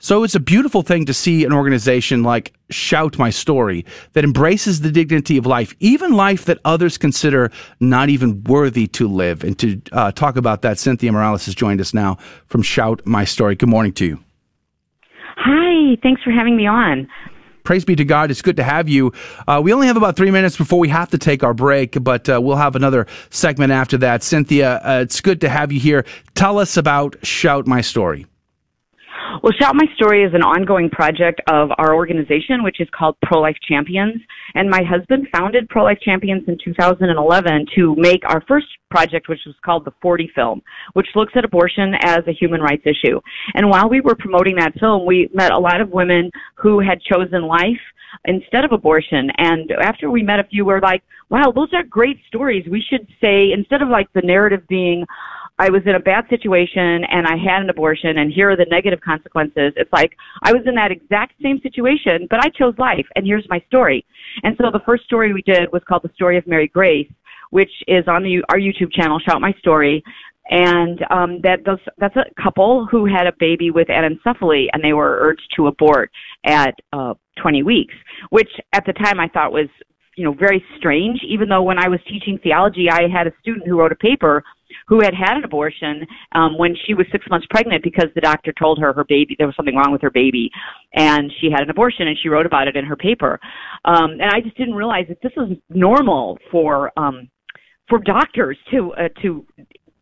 So 0.00 0.24
it's 0.24 0.34
a 0.34 0.40
beautiful 0.40 0.82
thing 0.82 1.06
to 1.06 1.14
see 1.14 1.44
an 1.44 1.52
organization 1.52 2.24
like 2.24 2.52
Shout 2.70 3.18
My 3.18 3.30
Story 3.30 3.86
that 4.14 4.24
embraces 4.24 4.80
the 4.80 4.90
dignity 4.90 5.36
of 5.36 5.46
life, 5.46 5.72
even 5.78 6.14
life 6.14 6.44
that 6.46 6.58
others 6.64 6.98
consider 6.98 7.52
not 7.78 8.08
even 8.08 8.42
worthy 8.42 8.88
to 8.88 9.06
live. 9.06 9.44
And 9.44 9.56
to 9.60 9.80
uh, 9.92 10.10
talk 10.10 10.36
about 10.36 10.62
that, 10.62 10.76
Cynthia 10.76 11.12
Morales 11.12 11.46
has 11.46 11.54
joined 11.54 11.80
us 11.80 11.94
now 11.94 12.18
from 12.46 12.62
Shout 12.62 13.00
My 13.06 13.24
Story. 13.24 13.54
Good 13.54 13.68
morning 13.68 13.92
to 13.92 14.06
you. 14.06 14.24
Hi, 15.36 15.96
thanks 16.02 16.20
for 16.24 16.32
having 16.32 16.56
me 16.56 16.66
on. 16.66 17.08
Praise 17.64 17.84
be 17.84 17.96
to 17.96 18.04
God. 18.04 18.30
It's 18.30 18.42
good 18.42 18.56
to 18.56 18.62
have 18.62 18.90
you. 18.90 19.12
Uh, 19.48 19.60
we 19.64 19.72
only 19.72 19.86
have 19.86 19.96
about 19.96 20.16
three 20.16 20.30
minutes 20.30 20.56
before 20.56 20.78
we 20.78 20.88
have 20.90 21.10
to 21.10 21.18
take 21.18 21.42
our 21.42 21.54
break, 21.54 21.96
but 22.04 22.28
uh, 22.28 22.38
we'll 22.40 22.56
have 22.56 22.76
another 22.76 23.06
segment 23.30 23.72
after 23.72 23.96
that. 23.98 24.22
Cynthia, 24.22 24.80
uh, 24.84 25.00
it's 25.02 25.20
good 25.22 25.40
to 25.40 25.48
have 25.48 25.72
you 25.72 25.80
here. 25.80 26.04
Tell 26.34 26.58
us 26.58 26.76
about 26.76 27.16
Shout 27.24 27.66
My 27.66 27.80
Story. 27.80 28.26
Well, 29.42 29.52
Shout 29.60 29.74
My 29.74 29.86
Story 29.96 30.24
is 30.24 30.32
an 30.34 30.42
ongoing 30.42 30.90
project 30.90 31.40
of 31.48 31.70
our 31.78 31.94
organization, 31.94 32.62
which 32.62 32.80
is 32.80 32.88
called 32.96 33.16
Pro 33.22 33.40
Life 33.40 33.56
Champions. 33.68 34.20
And 34.54 34.70
my 34.70 34.82
husband 34.82 35.28
founded 35.32 35.68
Pro 35.68 35.84
Life 35.84 35.98
Champions 36.02 36.44
in 36.48 36.56
2011 36.64 37.66
to 37.76 37.94
make 37.96 38.22
our 38.24 38.42
first 38.46 38.66
project, 38.90 39.28
which 39.28 39.40
was 39.46 39.54
called 39.64 39.84
the 39.84 39.92
40 40.00 40.30
film, 40.34 40.62
which 40.94 41.08
looks 41.14 41.32
at 41.36 41.44
abortion 41.44 41.94
as 42.02 42.20
a 42.26 42.32
human 42.32 42.60
rights 42.60 42.84
issue. 42.86 43.20
And 43.54 43.68
while 43.68 43.88
we 43.88 44.00
were 44.00 44.14
promoting 44.14 44.56
that 44.56 44.78
film, 44.78 45.06
we 45.06 45.28
met 45.34 45.52
a 45.52 45.58
lot 45.58 45.80
of 45.80 45.90
women 45.90 46.30
who 46.56 46.80
had 46.80 47.00
chosen 47.00 47.42
life 47.42 47.80
instead 48.26 48.64
of 48.64 48.72
abortion. 48.72 49.30
And 49.38 49.70
after 49.82 50.10
we 50.10 50.22
met 50.22 50.40
a 50.40 50.44
few, 50.44 50.64
we 50.64 50.72
we're 50.72 50.80
like, 50.80 51.02
wow, 51.30 51.52
those 51.54 51.72
are 51.72 51.82
great 51.82 52.18
stories. 52.28 52.66
We 52.70 52.82
should 52.88 53.06
say, 53.20 53.52
instead 53.52 53.82
of 53.82 53.88
like 53.88 54.12
the 54.12 54.22
narrative 54.22 54.66
being, 54.68 55.04
I 55.58 55.70
was 55.70 55.82
in 55.86 55.94
a 55.94 56.00
bad 56.00 56.24
situation 56.28 57.04
and 57.04 57.26
I 57.26 57.36
had 57.36 57.62
an 57.62 57.70
abortion 57.70 58.18
and 58.18 58.32
here 58.32 58.50
are 58.50 58.56
the 58.56 58.66
negative 58.70 59.00
consequences. 59.00 59.72
It's 59.76 59.92
like 59.92 60.12
I 60.42 60.52
was 60.52 60.62
in 60.66 60.74
that 60.74 60.90
exact 60.90 61.34
same 61.40 61.60
situation, 61.62 62.26
but 62.28 62.44
I 62.44 62.48
chose 62.48 62.74
life 62.76 63.06
and 63.14 63.24
here's 63.24 63.46
my 63.48 63.62
story. 63.68 64.04
And 64.42 64.56
so 64.60 64.70
the 64.72 64.82
first 64.84 65.04
story 65.04 65.32
we 65.32 65.42
did 65.42 65.70
was 65.72 65.82
called 65.86 66.02
The 66.02 66.10
Story 66.14 66.38
of 66.38 66.46
Mary 66.46 66.66
Grace, 66.66 67.10
which 67.50 67.70
is 67.86 68.04
on 68.08 68.24
the, 68.24 68.42
our 68.48 68.58
YouTube 68.58 68.92
channel, 68.92 69.20
Shout 69.20 69.40
My 69.40 69.52
Story. 69.60 70.02
And 70.50 71.00
um, 71.10 71.40
that 71.42 71.64
those, 71.64 71.78
that's 71.98 72.16
a 72.16 72.42
couple 72.42 72.86
who 72.90 73.06
had 73.06 73.26
a 73.28 73.32
baby 73.38 73.70
with 73.70 73.88
anencephaly 73.88 74.66
and 74.72 74.82
they 74.82 74.92
were 74.92 75.18
urged 75.20 75.54
to 75.56 75.68
abort 75.68 76.10
at 76.44 76.74
uh, 76.92 77.14
20 77.40 77.62
weeks, 77.62 77.94
which 78.30 78.50
at 78.72 78.84
the 78.86 78.92
time 78.92 79.20
I 79.20 79.28
thought 79.28 79.52
was 79.52 79.68
you 80.16 80.24
know 80.24 80.32
very 80.32 80.64
strange 80.76 81.18
even 81.28 81.48
though 81.48 81.64
when 81.64 81.76
i 81.76 81.88
was 81.88 81.98
teaching 82.08 82.38
theology 82.40 82.88
i 82.88 83.08
had 83.12 83.26
a 83.26 83.32
student 83.40 83.66
who 83.66 83.76
wrote 83.76 83.90
a 83.90 83.96
paper 83.96 84.44
who 84.86 85.00
had 85.00 85.14
had 85.14 85.36
an 85.36 85.44
abortion 85.44 86.06
um, 86.32 86.58
when 86.58 86.74
she 86.86 86.94
was 86.94 87.06
six 87.10 87.24
months 87.30 87.46
pregnant 87.50 87.82
because 87.82 88.08
the 88.14 88.20
doctor 88.20 88.52
told 88.58 88.78
her 88.78 88.92
her 88.92 89.04
baby 89.04 89.34
there 89.38 89.46
was 89.46 89.56
something 89.56 89.76
wrong 89.76 89.92
with 89.92 90.02
her 90.02 90.10
baby, 90.10 90.50
and 90.94 91.32
she 91.40 91.50
had 91.50 91.62
an 91.62 91.70
abortion, 91.70 92.08
and 92.08 92.16
she 92.22 92.28
wrote 92.28 92.46
about 92.46 92.68
it 92.68 92.76
in 92.76 92.84
her 92.84 92.96
paper. 92.96 93.40
Um, 93.84 94.12
and 94.12 94.30
I 94.32 94.40
just 94.40 94.56
didn't 94.56 94.74
realize 94.74 95.06
that 95.08 95.22
this 95.22 95.32
is 95.36 95.56
normal 95.70 96.38
for 96.50 96.92
um, 96.98 97.28
for 97.88 97.98
doctors 97.98 98.58
to 98.70 98.92
uh, 98.94 99.08
to 99.22 99.46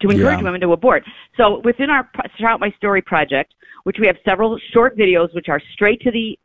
to 0.02 0.08
encourage 0.08 0.38
yeah. 0.38 0.44
women 0.44 0.60
to 0.60 0.72
abort. 0.72 1.04
So 1.36 1.60
within 1.64 1.90
our 1.90 2.10
Shout 2.38 2.60
My 2.60 2.70
Story 2.76 3.02
project, 3.02 3.54
which 3.84 3.96
we 4.00 4.06
have 4.06 4.16
several 4.28 4.58
short 4.72 4.96
videos 4.96 5.34
which 5.34 5.46
are 5.48 5.60
straight 5.74 6.00
to 6.00 6.10
the 6.10 6.36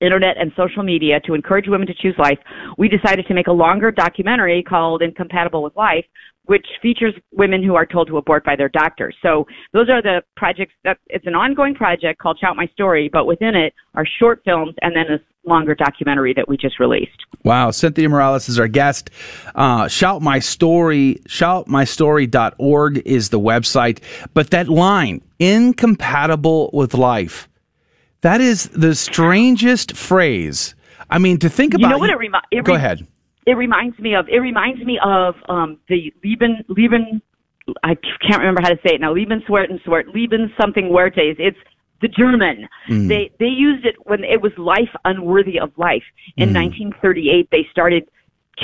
internet 0.00 0.36
and 0.38 0.52
social 0.56 0.82
media 0.82 1.18
to 1.26 1.34
encourage 1.34 1.66
women 1.66 1.86
to 1.86 1.94
choose 1.94 2.14
life, 2.18 2.38
we 2.76 2.88
decided 2.88 3.26
to 3.26 3.34
make 3.34 3.48
a 3.48 3.52
longer 3.52 3.90
documentary 3.90 4.62
called 4.62 5.02
Incompatible 5.02 5.62
with 5.62 5.74
Life, 5.74 6.04
which 6.48 6.66
features 6.80 7.12
women 7.30 7.62
who 7.62 7.74
are 7.74 7.84
told 7.84 8.08
to 8.08 8.16
abort 8.16 8.42
by 8.42 8.56
their 8.56 8.70
doctors. 8.70 9.14
So 9.22 9.46
those 9.74 9.90
are 9.90 10.00
the 10.00 10.22
projects 10.34 10.72
that 10.82 10.96
it's 11.08 11.26
an 11.26 11.34
ongoing 11.34 11.74
project 11.74 12.18
called 12.20 12.38
Shout 12.40 12.56
My 12.56 12.66
Story, 12.68 13.10
but 13.12 13.26
within 13.26 13.54
it 13.54 13.74
are 13.94 14.06
short 14.18 14.40
films 14.46 14.74
and 14.80 14.96
then 14.96 15.04
a 15.12 15.18
longer 15.46 15.74
documentary 15.74 16.32
that 16.32 16.48
we 16.48 16.56
just 16.56 16.80
released. 16.80 17.18
Wow, 17.44 17.70
Cynthia 17.70 18.08
Morales 18.08 18.48
is 18.48 18.58
our 18.58 18.66
guest. 18.66 19.10
Uh, 19.54 19.88
Shout 19.88 20.22
My 20.22 20.38
Story, 20.38 21.20
shoutmystory.org 21.28 23.02
is 23.04 23.28
the 23.28 23.40
website. 23.40 24.02
But 24.32 24.48
that 24.50 24.68
line, 24.68 25.20
incompatible 25.38 26.70
with 26.72 26.94
life, 26.94 27.46
that 28.22 28.40
is 28.40 28.70
the 28.70 28.94
strangest 28.94 29.94
phrase. 29.94 30.74
I 31.10 31.18
mean, 31.18 31.38
to 31.40 31.50
think 31.50 31.74
about. 31.74 31.88
You 31.88 31.88
know 31.90 31.98
what 31.98 32.10
it, 32.10 32.16
remi- 32.16 32.38
it 32.50 32.64
Go 32.64 32.74
ahead 32.74 33.06
it 33.48 33.56
reminds 33.56 33.98
me 33.98 34.14
of 34.14 34.28
it 34.28 34.40
reminds 34.40 34.84
me 34.84 34.98
of 35.02 35.34
um 35.48 35.78
the 35.88 36.12
Lieben 36.22 36.64
Lieben 36.68 37.22
I 37.82 37.96
can't 38.26 38.40
remember 38.40 38.60
how 38.62 38.68
to 38.68 38.78
say 38.86 38.94
it 38.94 39.00
now 39.00 39.14
Lebenswerten 39.14 39.82
Swert 39.84 40.12
Lieben 40.14 40.52
something 40.60 40.92
Wertes 40.92 41.36
it's 41.38 41.56
the 42.02 42.08
German 42.08 42.68
mm. 42.90 43.08
they 43.08 43.30
they 43.40 43.46
used 43.46 43.86
it 43.86 43.96
when 44.04 44.22
it 44.22 44.42
was 44.42 44.52
life 44.58 44.94
unworthy 45.04 45.58
of 45.58 45.72
life 45.78 46.04
in 46.36 46.50
mm. 46.50 46.62
1938 46.92 47.48
they 47.50 47.66
started 47.70 48.06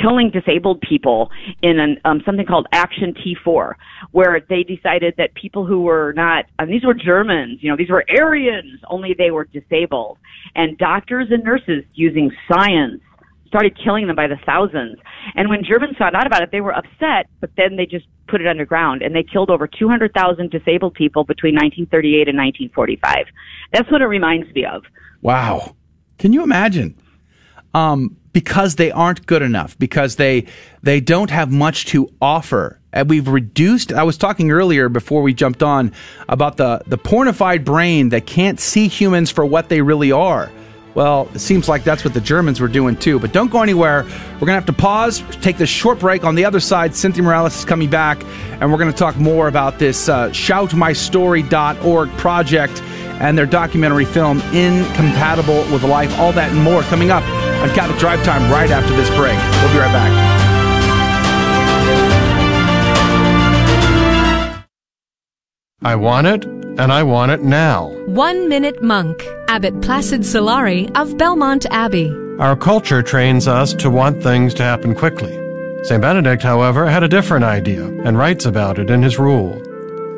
killing 0.00 0.30
disabled 0.30 0.80
people 0.80 1.30
in 1.62 1.78
an, 1.78 1.98
um, 2.04 2.20
something 2.26 2.44
called 2.44 2.66
Action 2.72 3.14
T4, 3.14 3.74
where 4.10 4.40
they 4.48 4.64
decided 4.64 5.14
that 5.18 5.32
people 5.34 5.64
who 5.64 5.82
were 5.82 6.12
not, 6.16 6.46
and 6.58 6.68
these 6.68 6.84
were 6.84 6.94
Germans, 6.94 7.60
you 7.62 7.70
know, 7.70 7.76
these 7.76 7.90
were 7.90 8.04
Aryans, 8.18 8.80
only 8.88 9.14
they 9.16 9.30
were 9.30 9.44
disabled. 9.44 10.18
And 10.56 10.76
doctors 10.78 11.28
and 11.30 11.44
nurses 11.44 11.84
using 11.94 12.32
science 12.50 13.02
started 13.46 13.78
killing 13.82 14.06
them 14.06 14.16
by 14.16 14.26
the 14.26 14.38
thousands. 14.44 14.98
And 15.34 15.48
when 15.48 15.64
Germans 15.64 15.96
found 15.96 16.16
out 16.16 16.26
about 16.26 16.42
it, 16.42 16.50
they 16.50 16.60
were 16.60 16.74
upset, 16.74 17.28
but 17.40 17.50
then 17.56 17.76
they 17.76 17.86
just 17.86 18.06
put 18.26 18.40
it 18.40 18.46
underground 18.46 19.02
and 19.02 19.14
they 19.14 19.22
killed 19.22 19.50
over 19.50 19.66
200,000 19.66 20.50
disabled 20.50 20.94
people 20.94 21.24
between 21.24 21.54
1938 21.54 22.28
and 22.28 22.38
1945. 22.38 23.26
That's 23.72 23.90
what 23.90 24.02
it 24.02 24.06
reminds 24.06 24.52
me 24.54 24.64
of. 24.64 24.84
Wow. 25.22 25.76
Can 26.18 26.32
you 26.32 26.42
imagine? 26.42 26.96
Um, 27.74 28.16
because 28.34 28.74
they 28.76 28.90
aren't 28.90 29.24
good 29.26 29.40
enough, 29.40 29.78
because 29.78 30.16
they 30.16 30.44
they 30.82 31.00
don't 31.00 31.30
have 31.30 31.50
much 31.50 31.86
to 31.86 32.12
offer. 32.20 32.80
And 32.92 33.08
we've 33.08 33.28
reduced. 33.28 33.92
I 33.92 34.02
was 34.02 34.18
talking 34.18 34.50
earlier 34.50 34.88
before 34.88 35.22
we 35.22 35.32
jumped 35.32 35.62
on 35.62 35.92
about 36.28 36.58
the 36.58 36.82
the 36.86 36.98
pornified 36.98 37.64
brain 37.64 38.10
that 38.10 38.26
can't 38.26 38.60
see 38.60 38.88
humans 38.88 39.30
for 39.30 39.46
what 39.46 39.70
they 39.70 39.80
really 39.80 40.12
are. 40.12 40.50
Well, 40.94 41.28
it 41.34 41.40
seems 41.40 41.68
like 41.68 41.82
that's 41.82 42.04
what 42.04 42.14
the 42.14 42.20
Germans 42.20 42.60
were 42.60 42.68
doing 42.68 42.96
too. 42.96 43.18
But 43.18 43.32
don't 43.32 43.50
go 43.50 43.62
anywhere. 43.62 44.04
We're 44.04 44.46
going 44.46 44.48
to 44.48 44.54
have 44.54 44.66
to 44.66 44.72
pause, 44.72 45.22
take 45.40 45.58
this 45.58 45.68
short 45.68 45.98
break. 45.98 46.24
On 46.24 46.34
the 46.34 46.44
other 46.44 46.60
side, 46.60 46.94
Cynthia 46.94 47.22
Morales 47.22 47.56
is 47.58 47.64
coming 47.64 47.90
back, 47.90 48.22
and 48.60 48.70
we're 48.70 48.78
going 48.78 48.92
to 48.92 48.96
talk 48.96 49.16
more 49.16 49.48
about 49.48 49.78
this 49.78 50.08
uh, 50.08 50.28
shoutmystory.org 50.30 52.10
project 52.12 52.80
and 53.20 53.36
their 53.38 53.46
documentary 53.46 54.04
film, 54.04 54.40
Incompatible 54.52 55.64
with 55.72 55.82
Life. 55.82 56.16
All 56.18 56.32
that 56.32 56.52
and 56.52 56.62
more 56.62 56.82
coming 56.82 57.10
up 57.10 57.24
on 57.62 57.68
Catholic 57.70 57.98
Drive 57.98 58.22
Time 58.24 58.50
right 58.50 58.70
after 58.70 58.94
this 58.94 59.08
break. 59.10 59.38
We'll 59.62 59.72
be 59.72 59.78
right 59.78 59.92
back. 59.92 60.34
I 65.82 65.96
want 65.96 66.26
it, 66.26 66.63
and 66.78 66.92
I 66.92 67.02
want 67.02 67.32
it 67.32 67.42
now. 67.42 67.88
One 68.06 68.48
Minute 68.48 68.82
Monk, 68.82 69.24
Abbot 69.48 69.80
Placid 69.82 70.22
Solari 70.22 70.90
of 70.96 71.16
Belmont 71.16 71.66
Abbey. 71.70 72.10
Our 72.38 72.56
culture 72.56 73.02
trains 73.02 73.46
us 73.46 73.74
to 73.74 73.90
want 73.90 74.22
things 74.22 74.54
to 74.54 74.62
happen 74.62 74.94
quickly. 74.94 75.32
St. 75.84 76.00
Benedict, 76.00 76.42
however, 76.42 76.86
had 76.88 77.02
a 77.02 77.08
different 77.08 77.44
idea 77.44 77.84
and 77.84 78.18
writes 78.18 78.46
about 78.46 78.78
it 78.78 78.90
in 78.90 79.02
his 79.02 79.18
rule. 79.18 79.60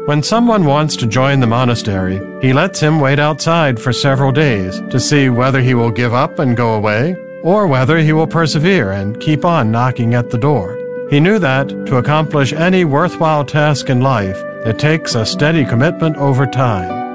When 0.06 0.22
someone 0.22 0.64
wants 0.64 0.96
to 0.96 1.06
join 1.06 1.40
the 1.40 1.48
monastery, 1.48 2.20
he 2.40 2.52
lets 2.52 2.78
him 2.78 3.00
wait 3.00 3.18
outside 3.18 3.80
for 3.80 3.92
several 3.92 4.30
days 4.30 4.80
to 4.90 5.00
see 5.00 5.28
whether 5.28 5.60
he 5.60 5.74
will 5.74 5.90
give 5.90 6.14
up 6.14 6.38
and 6.38 6.56
go 6.56 6.74
away, 6.74 7.16
or 7.42 7.66
whether 7.66 7.98
he 7.98 8.12
will 8.12 8.26
persevere 8.28 8.92
and 8.92 9.20
keep 9.20 9.44
on 9.44 9.72
knocking 9.72 10.14
at 10.14 10.30
the 10.30 10.38
door. 10.38 10.78
He 11.08 11.20
knew 11.20 11.38
that, 11.38 11.68
to 11.86 11.98
accomplish 11.98 12.52
any 12.52 12.84
worthwhile 12.84 13.44
task 13.44 13.88
in 13.90 14.00
life, 14.00 14.42
it 14.66 14.76
takes 14.78 15.14
a 15.14 15.24
steady 15.24 15.64
commitment 15.64 16.16
over 16.16 16.46
time. 16.46 17.06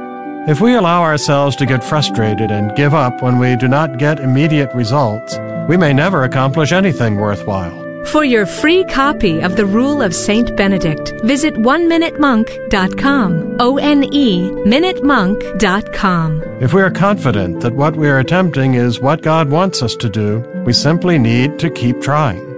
If 0.48 0.62
we 0.62 0.76
allow 0.76 1.04
ourselves 1.04 1.58
to 1.58 1.66
get 1.66 1.84
frustrated 1.84 2.52
and 2.52 2.74
give 2.76 2.94
up 2.94 3.22
when 3.22 3.38
we 3.38 3.58
do 3.58 3.68
not 3.68 4.00
get 4.00 4.22
immediate 4.22 4.74
results, 4.74 5.38
we 5.68 5.76
may 5.76 5.92
never 5.94 6.24
accomplish 6.24 6.72
anything 6.72 7.18
worthwhile. 7.18 7.80
For 8.06 8.24
your 8.24 8.46
free 8.46 8.86
copy 8.86 9.42
of 9.42 9.58
the 9.58 9.66
Rule 9.66 10.02
of 10.02 10.16
Saint 10.16 10.56
Benedict, 10.56 11.12
visit 11.24 11.56
oneminutemonk.com. 11.56 13.58
O 13.60 13.78
N 13.78 14.06
E 14.12 14.50
minutemonk.com. 14.66 16.44
If 16.62 16.74
we 16.74 16.82
are 16.82 16.90
confident 16.90 17.62
that 17.62 17.76
what 17.76 17.96
we 17.96 18.10
are 18.10 18.18
attempting 18.20 18.74
is 18.74 19.00
what 19.00 19.22
God 19.22 19.50
wants 19.50 19.84
us 19.84 19.96
to 19.98 20.10
do, 20.10 20.40
we 20.66 20.74
simply 20.74 21.20
need 21.20 21.60
to 21.60 21.70
keep 21.70 22.02
trying. 22.02 22.51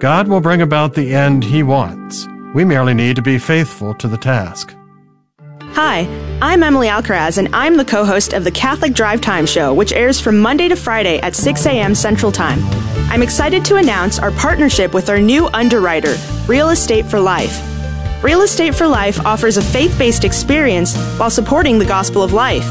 God 0.00 0.28
will 0.28 0.40
bring 0.40 0.62
about 0.62 0.94
the 0.94 1.14
end 1.14 1.44
He 1.44 1.62
wants. 1.62 2.26
We 2.54 2.64
merely 2.64 2.94
need 2.94 3.16
to 3.16 3.22
be 3.22 3.38
faithful 3.38 3.92
to 3.96 4.08
the 4.08 4.16
task. 4.16 4.74
Hi, 5.74 6.08
I'm 6.40 6.62
Emily 6.62 6.88
Alcaraz, 6.88 7.36
and 7.36 7.54
I'm 7.54 7.76
the 7.76 7.84
co 7.84 8.06
host 8.06 8.32
of 8.32 8.42
the 8.42 8.50
Catholic 8.50 8.94
Drive 8.94 9.20
Time 9.20 9.44
Show, 9.44 9.74
which 9.74 9.92
airs 9.92 10.18
from 10.18 10.38
Monday 10.38 10.68
to 10.68 10.74
Friday 10.74 11.20
at 11.20 11.36
6 11.36 11.66
a.m. 11.66 11.94
Central 11.94 12.32
Time. 12.32 12.60
I'm 13.10 13.22
excited 13.22 13.62
to 13.66 13.76
announce 13.76 14.18
our 14.18 14.30
partnership 14.30 14.94
with 14.94 15.10
our 15.10 15.20
new 15.20 15.48
underwriter, 15.48 16.16
Real 16.46 16.70
Estate 16.70 17.04
for 17.04 17.20
Life. 17.20 17.60
Real 18.24 18.40
Estate 18.40 18.74
for 18.74 18.86
Life 18.86 19.20
offers 19.26 19.58
a 19.58 19.62
faith 19.62 19.98
based 19.98 20.24
experience 20.24 20.96
while 21.18 21.28
supporting 21.28 21.78
the 21.78 21.84
gospel 21.84 22.22
of 22.22 22.32
life. 22.32 22.64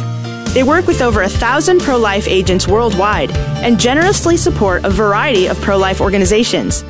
They 0.56 0.64
work 0.64 0.88
with 0.88 1.04
over 1.04 1.22
a 1.22 1.30
thousand 1.30 1.82
pro 1.82 1.96
life 1.96 2.28
agents 2.28 2.68
worldwide 2.68 3.30
and 3.62 3.80
generously 3.80 4.36
support 4.36 4.84
a 4.84 4.90
variety 4.90 5.46
of 5.46 5.62
pro 5.62 5.78
life 5.78 6.02
organizations. 6.02 6.84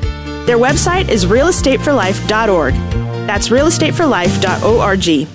Their 0.46 0.58
website 0.58 1.08
is 1.08 1.26
realestateforlife.org. 1.26 2.74
That's 3.26 3.48
realestateforlife.org. 3.48 5.28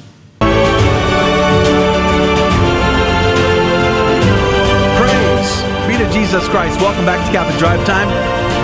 Praise 4.97 5.87
be 5.87 5.97
to 6.03 6.11
Jesus 6.11 6.47
Christ. 6.49 6.81
Welcome 6.81 7.05
back 7.05 7.25
to 7.25 7.31
Catholic 7.31 7.57
Drive 7.57 7.85
Time, 7.85 8.09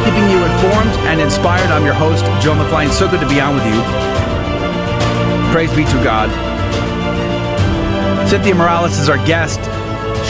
keeping 0.04 0.30
you 0.30 0.44
informed 0.44 0.92
and 1.08 1.22
inspired. 1.22 1.72
I'm 1.72 1.86
your 1.86 1.94
host, 1.94 2.26
Joe 2.44 2.56
McClain. 2.56 2.90
So 2.90 3.10
good 3.10 3.22
to 3.22 3.30
be 3.30 3.40
on 3.40 3.56
with 3.56 3.66
you. 3.66 3.82
Praise 5.54 5.74
be 5.74 5.86
to 5.86 6.04
God. 6.04 6.30
Cynthia 8.28 8.56
Morales 8.56 8.98
is 8.98 9.10
our 9.10 9.18
guest. 9.26 9.60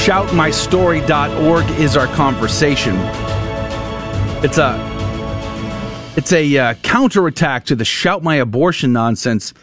Shoutmystory.org 0.05 1.69
is 1.79 1.95
our 1.95 2.07
conversation. 2.07 2.95
It's 4.43 4.57
a 4.57 4.90
it's 6.17 6.33
a 6.33 6.57
uh, 6.57 6.73
counterattack 6.83 7.65
to 7.65 7.75
the 7.75 7.85
shout 7.85 8.21
my 8.21 8.35
abortion 8.35 8.91
nonsense 8.91 9.53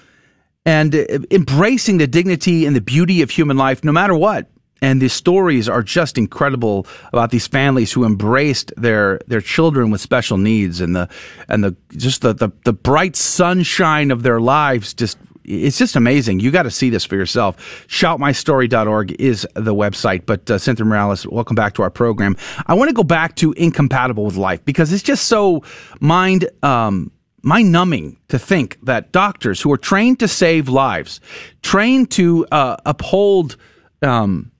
and 0.64 0.94
uh, 0.94 1.04
embracing 1.30 1.98
the 1.98 2.06
dignity 2.06 2.64
and 2.64 2.74
the 2.74 2.80
beauty 2.80 3.20
of 3.20 3.30
human 3.30 3.58
life 3.58 3.84
no 3.84 3.92
matter 3.92 4.14
what. 4.14 4.50
And 4.80 5.02
the 5.02 5.08
stories 5.08 5.68
are 5.68 5.82
just 5.82 6.16
incredible 6.16 6.86
about 7.12 7.32
these 7.32 7.46
families 7.46 7.92
who 7.92 8.04
embraced 8.04 8.72
their 8.76 9.18
their 9.26 9.40
children 9.40 9.90
with 9.90 10.00
special 10.00 10.38
needs 10.38 10.80
and 10.80 10.94
the 10.96 11.08
and 11.48 11.64
the 11.64 11.76
just 11.96 12.22
the 12.22 12.32
the, 12.32 12.50
the 12.64 12.72
bright 12.72 13.16
sunshine 13.16 14.10
of 14.10 14.22
their 14.22 14.40
lives 14.40 14.94
just 14.94 15.18
it's 15.48 15.78
just 15.78 15.96
amazing. 15.96 16.40
You 16.40 16.50
got 16.50 16.64
to 16.64 16.70
see 16.70 16.90
this 16.90 17.04
for 17.04 17.16
yourself. 17.16 17.56
Shoutmystory.org 17.88 19.20
is 19.20 19.46
the 19.54 19.74
website. 19.74 20.26
But 20.26 20.50
uh, 20.50 20.58
Cynthia 20.58 20.84
Morales, 20.84 21.26
welcome 21.26 21.54
back 21.54 21.74
to 21.74 21.82
our 21.82 21.90
program. 21.90 22.36
I 22.66 22.74
want 22.74 22.88
to 22.90 22.94
go 22.94 23.02
back 23.02 23.34
to 23.36 23.52
incompatible 23.52 24.24
with 24.24 24.36
life 24.36 24.64
because 24.64 24.92
it's 24.92 25.02
just 25.02 25.26
so 25.26 25.62
mind 26.00 26.48
um, 26.62 27.10
mind 27.42 27.72
numbing 27.72 28.18
to 28.28 28.38
think 28.38 28.78
that 28.82 29.10
doctors 29.12 29.60
who 29.60 29.72
are 29.72 29.78
trained 29.78 30.20
to 30.20 30.28
save 30.28 30.68
lives, 30.68 31.20
trained 31.62 32.10
to 32.10 32.46
uh, 32.52 32.76
uphold 32.84 33.56
um, 34.02 34.52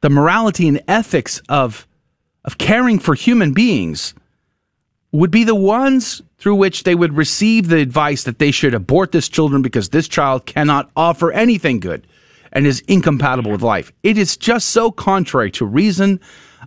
the 0.00 0.08
morality 0.10 0.68
and 0.68 0.82
ethics 0.88 1.42
of 1.48 1.86
of 2.44 2.56
caring 2.56 2.98
for 2.98 3.14
human 3.14 3.52
beings, 3.52 4.14
would 5.12 5.30
be 5.30 5.44
the 5.44 5.54
ones 5.54 6.22
through 6.38 6.54
which 6.54 6.84
they 6.84 6.94
would 6.94 7.16
receive 7.16 7.68
the 7.68 7.78
advice 7.78 8.24
that 8.24 8.38
they 8.38 8.50
should 8.50 8.74
abort 8.74 9.12
this 9.12 9.28
children 9.28 9.62
because 9.62 9.88
this 9.88 10.06
child 10.06 10.46
cannot 10.46 10.90
offer 10.96 11.32
anything 11.32 11.80
good 11.80 12.06
and 12.52 12.66
is 12.66 12.80
incompatible 12.88 13.50
with 13.50 13.62
life. 13.62 13.92
It 14.02 14.18
is 14.18 14.36
just 14.36 14.70
so 14.70 14.90
contrary 14.90 15.50
to 15.52 15.64
reason 15.64 16.20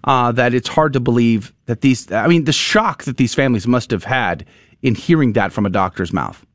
uh, 0.04 0.32
that 0.34 0.54
it's 0.54 0.68
hard 0.68 0.94
to 0.94 1.00
believe 1.00 1.54
that 1.66 1.82
these, 1.82 2.12
I 2.12 2.28
mean, 2.28 2.46
the 2.46 2.54
shock 2.54 3.04
that 3.04 3.18
these 3.18 3.34
families 3.34 3.68
must 3.68 3.92
have 3.92 4.04
had 4.04 4.46
in 4.82 4.96
hearing 4.96 5.34
that 5.34 5.52
from 5.52 5.66
a 5.66 5.70
doctor's 5.70 6.12
mouth. 6.12 6.46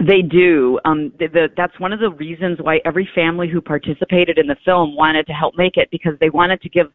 They 0.00 0.22
do. 0.22 0.80
Um, 0.84 1.12
the, 1.18 1.28
the, 1.28 1.48
that's 1.56 1.78
one 1.78 1.92
of 1.92 2.00
the 2.00 2.10
reasons 2.10 2.58
why 2.60 2.80
every 2.84 3.08
family 3.14 3.48
who 3.48 3.60
participated 3.60 4.38
in 4.38 4.48
the 4.48 4.56
film 4.64 4.96
wanted 4.96 5.26
to 5.28 5.32
help 5.32 5.54
make 5.56 5.76
it 5.76 5.88
because 5.90 6.14
they 6.20 6.30
wanted 6.30 6.60
to 6.62 6.68
give 6.68 6.92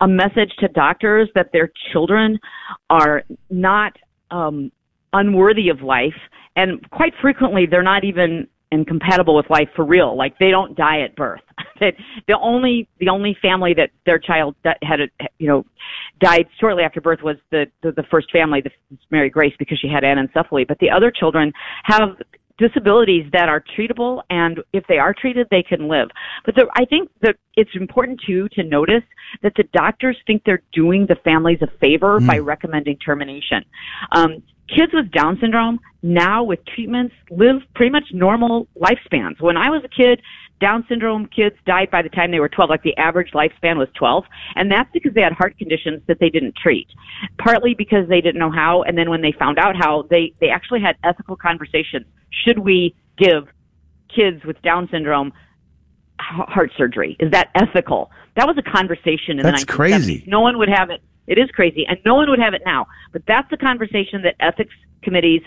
a 0.00 0.08
message 0.08 0.52
to 0.58 0.68
doctors 0.68 1.28
that 1.34 1.50
their 1.52 1.70
children 1.92 2.38
are 2.90 3.22
not 3.50 3.92
um, 4.30 4.70
unworthy 5.12 5.68
of 5.68 5.82
life, 5.82 6.14
and 6.56 6.88
quite 6.90 7.12
frequently 7.20 7.66
they're 7.66 7.82
not 7.82 8.04
even 8.04 8.46
incompatible 8.72 9.36
with 9.36 9.48
life 9.50 9.68
for 9.76 9.84
real. 9.84 10.16
Like 10.16 10.36
they 10.38 10.50
don't 10.50 10.76
die 10.76 11.00
at 11.02 11.14
birth. 11.14 11.40
the 11.80 12.38
only 12.40 12.88
the 12.98 13.08
only 13.08 13.36
family 13.40 13.74
that 13.74 13.90
their 14.04 14.18
child 14.18 14.56
had 14.64 15.00
you 15.38 15.46
know 15.46 15.64
died 16.20 16.46
shortly 16.60 16.82
after 16.82 17.00
birth 17.00 17.20
was 17.22 17.36
the 17.50 17.66
the, 17.82 17.92
the 17.92 18.04
first 18.10 18.30
family, 18.32 18.60
the 18.60 18.70
Mary 19.10 19.30
Grace, 19.30 19.54
because 19.58 19.78
she 19.78 19.88
had 19.88 20.02
anencephaly. 20.02 20.66
But 20.66 20.78
the 20.80 20.90
other 20.90 21.10
children 21.10 21.52
have 21.84 22.16
disabilities 22.58 23.26
that 23.32 23.48
are 23.48 23.62
treatable 23.76 24.22
and 24.30 24.60
if 24.72 24.84
they 24.88 24.98
are 24.98 25.12
treated 25.12 25.46
they 25.50 25.62
can 25.62 25.88
live. 25.88 26.08
But 26.44 26.54
the, 26.54 26.66
i 26.74 26.84
think 26.84 27.10
that 27.22 27.36
it's 27.56 27.70
important 27.74 28.20
too 28.26 28.48
to 28.52 28.62
notice 28.62 29.02
that 29.42 29.52
the 29.56 29.64
doctors 29.72 30.16
think 30.26 30.42
they're 30.44 30.62
doing 30.72 31.06
the 31.06 31.16
families 31.24 31.58
a 31.62 31.78
favor 31.78 32.20
mm. 32.20 32.26
by 32.26 32.38
recommending 32.38 32.96
termination. 32.98 33.64
Um, 34.12 34.42
kids 34.68 34.92
with 34.92 35.10
down 35.10 35.38
syndrome 35.40 35.78
now 36.02 36.42
with 36.42 36.58
treatments 36.74 37.14
live 37.30 37.56
pretty 37.74 37.90
much 37.90 38.04
normal 38.12 38.66
lifespans. 38.80 39.40
When 39.40 39.56
i 39.56 39.68
was 39.68 39.82
a 39.84 39.88
kid 39.88 40.20
down 40.64 40.82
syndrome 40.88 41.26
kids 41.26 41.56
died 41.66 41.90
by 41.90 42.00
the 42.00 42.08
time 42.08 42.30
they 42.30 42.40
were 42.40 42.48
12, 42.48 42.70
like 42.70 42.82
the 42.82 42.96
average 42.96 43.32
lifespan 43.32 43.76
was 43.76 43.88
12. 43.98 44.24
And 44.56 44.72
that's 44.72 44.88
because 44.94 45.12
they 45.12 45.20
had 45.20 45.34
heart 45.34 45.58
conditions 45.58 46.00
that 46.06 46.20
they 46.20 46.30
didn't 46.30 46.56
treat. 46.56 46.88
Partly 47.36 47.74
because 47.74 48.08
they 48.08 48.22
didn't 48.22 48.38
know 48.38 48.50
how, 48.50 48.82
and 48.82 48.96
then 48.96 49.10
when 49.10 49.20
they 49.20 49.32
found 49.38 49.58
out 49.58 49.76
how, 49.76 50.06
they, 50.08 50.32
they 50.40 50.48
actually 50.48 50.80
had 50.80 50.96
ethical 51.04 51.36
conversations. 51.36 52.06
Should 52.30 52.60
we 52.60 52.94
give 53.18 53.46
kids 54.08 54.42
with 54.46 54.56
Down 54.62 54.88
syndrome 54.90 55.34
heart 56.18 56.70
surgery? 56.78 57.18
Is 57.20 57.30
that 57.32 57.50
ethical? 57.54 58.10
That 58.36 58.46
was 58.46 58.56
a 58.56 58.62
conversation 58.62 59.38
in 59.38 59.42
that's 59.42 59.66
the 59.66 59.70
1970s. 59.70 59.76
crazy. 59.76 60.24
No 60.26 60.40
one 60.40 60.56
would 60.56 60.70
have 60.70 60.88
it. 60.88 61.02
It 61.26 61.36
is 61.36 61.50
crazy, 61.50 61.84
and 61.86 61.98
no 62.06 62.14
one 62.14 62.30
would 62.30 62.38
have 62.38 62.54
it 62.54 62.62
now. 62.64 62.86
But 63.12 63.22
that's 63.26 63.50
the 63.50 63.58
conversation 63.58 64.22
that 64.22 64.34
ethics 64.40 64.74
committees 65.02 65.42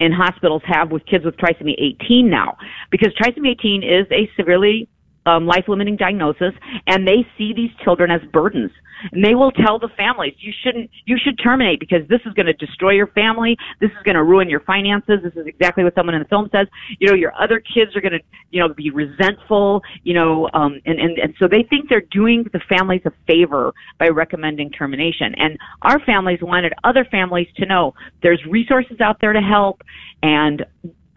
in 0.00 0.12
hospitals 0.12 0.62
have 0.64 0.90
with 0.90 1.04
kids 1.06 1.24
with 1.24 1.36
trisomy 1.36 1.74
18 1.78 2.28
now, 2.28 2.56
because 2.90 3.12
trisomy 3.14 3.50
18 3.50 3.82
is 3.82 4.06
a 4.10 4.28
severely 4.36 4.88
um, 5.26 5.46
life 5.46 5.64
limiting 5.68 5.96
diagnosis, 5.96 6.52
and 6.86 7.06
they 7.06 7.26
see 7.36 7.52
these 7.54 7.70
children 7.84 8.10
as 8.10 8.20
burdens. 8.32 8.70
And 9.12 9.24
they 9.24 9.34
will 9.34 9.50
tell 9.50 9.78
the 9.78 9.88
families, 9.96 10.34
you 10.38 10.52
shouldn't, 10.62 10.90
you 11.06 11.16
should 11.22 11.38
terminate 11.42 11.80
because 11.80 12.06
this 12.08 12.20
is 12.26 12.34
going 12.34 12.46
to 12.46 12.52
destroy 12.52 12.92
your 12.92 13.06
family. 13.08 13.56
This 13.80 13.90
is 13.90 14.02
going 14.04 14.16
to 14.16 14.22
ruin 14.22 14.50
your 14.50 14.60
finances. 14.60 15.20
This 15.22 15.32
is 15.34 15.46
exactly 15.46 15.84
what 15.84 15.94
someone 15.94 16.14
in 16.14 16.22
the 16.22 16.28
film 16.28 16.48
says. 16.52 16.66
You 16.98 17.08
know, 17.08 17.14
your 17.14 17.32
other 17.40 17.60
kids 17.60 17.96
are 17.96 18.00
going 18.00 18.12
to, 18.12 18.20
you 18.50 18.60
know, 18.60 18.72
be 18.72 18.90
resentful, 18.90 19.82
you 20.02 20.14
know, 20.14 20.50
um, 20.52 20.80
and, 20.84 21.00
and, 21.00 21.18
and 21.18 21.34
so 21.38 21.48
they 21.48 21.62
think 21.68 21.88
they're 21.88 22.02
doing 22.10 22.44
the 22.52 22.60
families 22.68 23.02
a 23.06 23.12
favor 23.26 23.72
by 23.98 24.08
recommending 24.08 24.70
termination. 24.70 25.34
And 25.36 25.58
our 25.82 25.98
families 26.00 26.40
wanted 26.42 26.74
other 26.84 27.06
families 27.10 27.48
to 27.56 27.66
know 27.66 27.94
there's 28.22 28.44
resources 28.48 29.00
out 29.00 29.16
there 29.20 29.32
to 29.32 29.40
help 29.40 29.82
and 30.22 30.66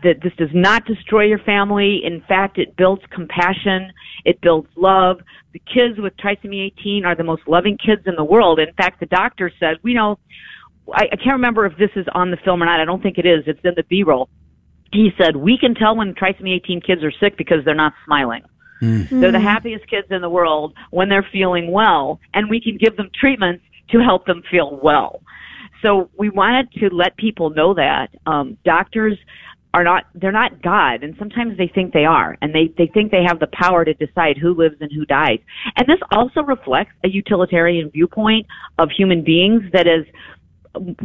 that 0.03 0.21
this 0.21 0.33
does 0.37 0.49
not 0.53 0.85
destroy 0.85 1.23
your 1.25 1.39
family. 1.39 2.01
In 2.03 2.21
fact, 2.27 2.57
it 2.57 2.75
builds 2.75 3.01
compassion. 3.11 3.91
It 4.25 4.39
builds 4.41 4.67
love. 4.75 5.19
The 5.53 5.59
kids 5.59 5.99
with 5.99 6.13
trisomy 6.17 6.65
18 6.79 7.05
are 7.05 7.15
the 7.15 7.23
most 7.23 7.43
loving 7.47 7.77
kids 7.77 8.03
in 8.05 8.15
the 8.15 8.23
world. 8.23 8.59
In 8.59 8.73
fact, 8.73 8.99
the 8.99 9.05
doctor 9.05 9.51
said, 9.59 9.77
we 9.83 9.93
know, 9.93 10.19
I, 10.93 11.05
I 11.11 11.15
can't 11.15 11.33
remember 11.33 11.65
if 11.65 11.77
this 11.77 11.91
is 11.95 12.05
on 12.13 12.31
the 12.31 12.37
film 12.37 12.61
or 12.61 12.65
not. 12.65 12.79
I 12.79 12.85
don't 12.85 13.01
think 13.01 13.17
it 13.17 13.25
is. 13.25 13.43
It's 13.47 13.59
in 13.63 13.73
the 13.75 13.83
B-roll. 13.83 14.29
He 14.91 15.09
said, 15.17 15.35
we 15.35 15.57
can 15.57 15.73
tell 15.73 15.95
when 15.95 16.13
trisomy 16.13 16.55
18 16.55 16.81
kids 16.81 17.03
are 17.03 17.11
sick 17.11 17.37
because 17.37 17.65
they're 17.65 17.73
not 17.73 17.93
smiling. 18.05 18.43
Mm. 18.81 19.09
They're 19.09 19.31
the 19.31 19.39
happiest 19.39 19.89
kids 19.89 20.07
in 20.11 20.21
the 20.21 20.29
world 20.29 20.73
when 20.91 21.09
they're 21.09 21.27
feeling 21.31 21.71
well, 21.71 22.19
and 22.33 22.49
we 22.49 22.61
can 22.61 22.77
give 22.77 22.97
them 22.97 23.09
treatments 23.19 23.63
to 23.91 23.99
help 23.99 24.25
them 24.25 24.43
feel 24.51 24.79
well. 24.83 25.21
So 25.81 26.09
we 26.17 26.29
wanted 26.29 26.71
to 26.79 26.89
let 26.89 27.17
people 27.17 27.49
know 27.49 27.73
that 27.73 28.07
um, 28.25 28.57
doctors 28.63 29.17
are 29.73 29.83
not 29.83 30.05
they're 30.15 30.31
not 30.31 30.61
God 30.61 31.03
and 31.03 31.15
sometimes 31.17 31.57
they 31.57 31.67
think 31.67 31.93
they 31.93 32.05
are 32.05 32.37
and 32.41 32.53
they, 32.53 32.71
they 32.77 32.87
think 32.93 33.11
they 33.11 33.23
have 33.23 33.39
the 33.39 33.49
power 33.53 33.83
to 33.83 33.93
decide 33.95 34.37
who 34.37 34.53
lives 34.53 34.75
and 34.79 34.91
who 34.91 35.05
dies. 35.05 35.39
And 35.77 35.87
this 35.87 35.99
also 36.11 36.41
reflects 36.41 36.93
a 37.03 37.09
utilitarian 37.09 37.89
viewpoint 37.89 38.45
of 38.77 38.89
human 38.95 39.23
beings 39.23 39.63
that 39.73 39.87
has 39.87 40.05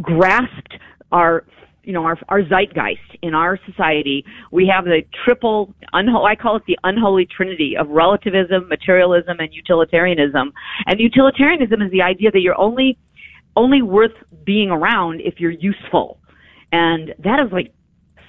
grasped 0.01 0.73
our 1.11 1.45
you 1.83 1.93
know 1.93 2.03
our 2.03 2.19
our 2.29 2.43
zeitgeist 2.43 3.17
in 3.23 3.33
our 3.33 3.59
society. 3.65 4.23
We 4.51 4.67
have 4.67 4.85
the 4.85 5.01
triple 5.25 5.73
unho- 5.93 6.27
I 6.27 6.35
call 6.35 6.55
it 6.55 6.63
the 6.67 6.77
unholy 6.83 7.25
trinity 7.25 7.75
of 7.75 7.89
relativism 7.89 8.67
materialism 8.67 9.39
and 9.39 9.51
utilitarianism. 9.51 10.53
And 10.85 10.99
utilitarianism 10.99 11.81
is 11.81 11.91
the 11.91 12.03
idea 12.03 12.29
that 12.31 12.41
you're 12.41 12.59
only 12.59 12.97
only 13.55 13.81
worth 13.81 14.13
being 14.45 14.69
around 14.69 15.21
if 15.21 15.39
you're 15.39 15.51
useful. 15.51 16.19
And 16.71 17.15
that 17.19 17.39
is 17.39 17.51
like 17.51 17.73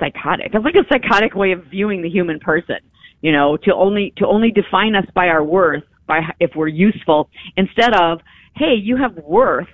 psychotic. 0.01 0.53
It's 0.53 0.65
like 0.65 0.75
a 0.75 0.87
psychotic 0.89 1.35
way 1.37 1.53
of 1.53 1.65
viewing 1.67 2.03
the 2.03 2.11
human 2.11 2.41
person. 2.41 2.79
You 3.21 3.33
know, 3.33 3.57
to 3.59 3.75
only 3.75 4.15
to 4.17 4.27
only 4.27 4.51
define 4.51 4.97
us 4.97 5.05
by 5.15 5.29
our 5.29 5.45
worth, 5.45 5.85
by 6.07 6.23
if 6.41 6.53
we're 6.57 6.69
useful, 6.69 7.29
instead 7.57 7.95
of 7.95 8.21
hey, 8.57 8.75
you 8.75 8.97
have 8.97 9.17
worth 9.19 9.69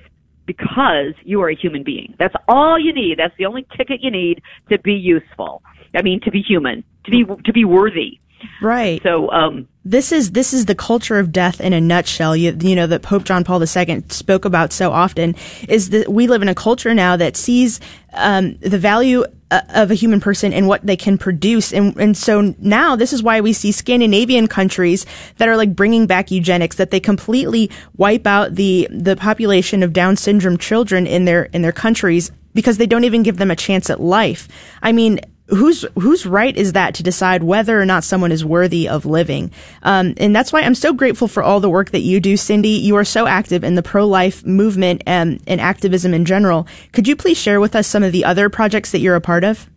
because 0.47 1.15
you 1.25 1.41
are 1.43 1.49
a 1.49 1.55
human 1.55 1.83
being. 1.83 2.15
That's 2.19 2.35
all 2.49 2.79
you 2.79 2.93
need. 2.93 3.19
That's 3.19 3.37
the 3.39 3.47
only 3.47 3.67
ticket 3.77 4.01
you 4.03 4.11
need 4.11 4.43
to 4.71 4.79
be 4.79 4.95
useful. 4.95 5.63
I 5.95 6.03
mean, 6.03 6.21
to 6.23 6.31
be 6.31 6.43
human, 6.43 6.85
to 7.05 7.11
be 7.11 7.25
to 7.25 7.53
be 7.53 7.65
worthy. 7.65 8.21
Right. 8.61 9.03
So, 9.03 9.31
um, 9.31 9.67
this 9.85 10.13
is 10.13 10.33
this 10.33 10.53
is 10.53 10.67
the 10.67 10.75
culture 10.75 11.19
of 11.19 11.33
death 11.33 11.61
in 11.61 11.73
a 11.73 11.81
nutshell. 11.81 12.37
You, 12.37 12.57
you 12.61 12.77
know 12.77 12.87
that 12.87 13.03
Pope 13.03 13.25
John 13.25 13.45
Paul 13.45 13.63
II 13.63 14.05
spoke 14.09 14.45
about 14.45 14.73
so 14.73 14.91
often 14.91 15.35
is 15.69 15.91
that 15.91 16.09
we 16.09 16.27
live 16.27 16.43
in 16.43 16.49
a 16.49 16.55
culture 16.55 16.95
now 16.95 17.17
that 17.17 17.37
sees 17.37 17.81
um, 18.13 18.57
the 18.59 18.79
value 18.79 19.25
Uh, 19.49 19.61
of 19.75 19.93
a 19.93 19.95
human 19.95 20.19
person 20.19 20.53
and 20.53 20.67
what 20.67 20.85
they 20.85 20.97
can 20.97 21.17
produce, 21.17 21.73
and 21.73 21.97
and 21.99 22.17
so 22.17 22.53
now 22.59 22.97
this 22.97 23.13
is 23.13 23.23
why 23.23 23.41
we 23.41 23.53
see 23.53 23.71
Scandinavian 23.71 24.49
countries 24.49 25.07
that 25.37 25.49
are 25.49 25.57
like 25.57 25.77
bringing 25.77 26.05
back 26.05 26.33
eugenics 26.33 26.75
that 26.79 26.91
they 26.91 26.99
completely 26.99 27.71
wipe 27.97 28.27
out 28.27 28.57
the 28.57 28.89
the 28.91 29.15
population 29.15 29.85
of 29.85 29.93
Down 29.93 30.17
syndrome 30.17 30.59
children 30.59 31.07
in 31.07 31.27
their 31.27 31.45
in 31.45 31.63
their 31.63 31.71
countries 31.71 32.33
because 32.55 32.79
they 32.79 32.87
don't 32.87 33.05
even 33.05 33.23
give 33.23 33.37
them 33.37 33.53
a 33.53 33.55
chance 33.55 33.89
at 33.89 34.01
life. 34.01 34.49
I 34.83 34.91
mean, 34.91 35.21
whose 35.49 35.85
whose 35.95 36.27
right 36.27 36.57
is 36.57 36.73
that 36.73 36.95
to 36.95 37.03
decide 37.03 37.43
whether 37.43 37.81
or 37.81 37.87
not 37.87 38.05
someone 38.05 38.33
is 38.33 38.45
worthy 38.45 38.89
of 38.89 39.07
living? 39.07 39.51
Um, 39.83 40.15
and 40.17 40.35
that's 40.35 40.53
why 40.53 40.63
I'm 40.63 40.75
so 40.75 40.93
grateful 40.93 41.29
for 41.29 41.43
all 41.43 41.61
the 41.61 41.71
work 41.71 41.91
that 41.91 42.01
you 42.01 42.21
do, 42.21 42.37
Cindy. 42.37 42.71
You 42.71 42.97
are 42.97 43.05
so 43.05 43.27
active 43.27 43.63
in 43.65 43.75
the 43.75 43.83
pro 43.83 44.07
life 44.07 44.45
movement 44.45 45.03
and, 45.07 45.41
and 45.47 45.61
activism 45.61 46.13
in 46.15 46.25
general. 46.25 46.67
Could 46.93 47.07
you 47.07 47.17
please 47.17 47.39
share 47.39 47.61
with 47.61 47.77
us 47.77 47.87
some 47.87 48.03
of 48.03 48.13
the 48.13 48.25
other 48.25 48.49
projects 48.49 48.91
that 48.93 49.01
you're 49.01 49.17
a 49.17 49.21
part 49.21 49.45
of? 49.45 49.69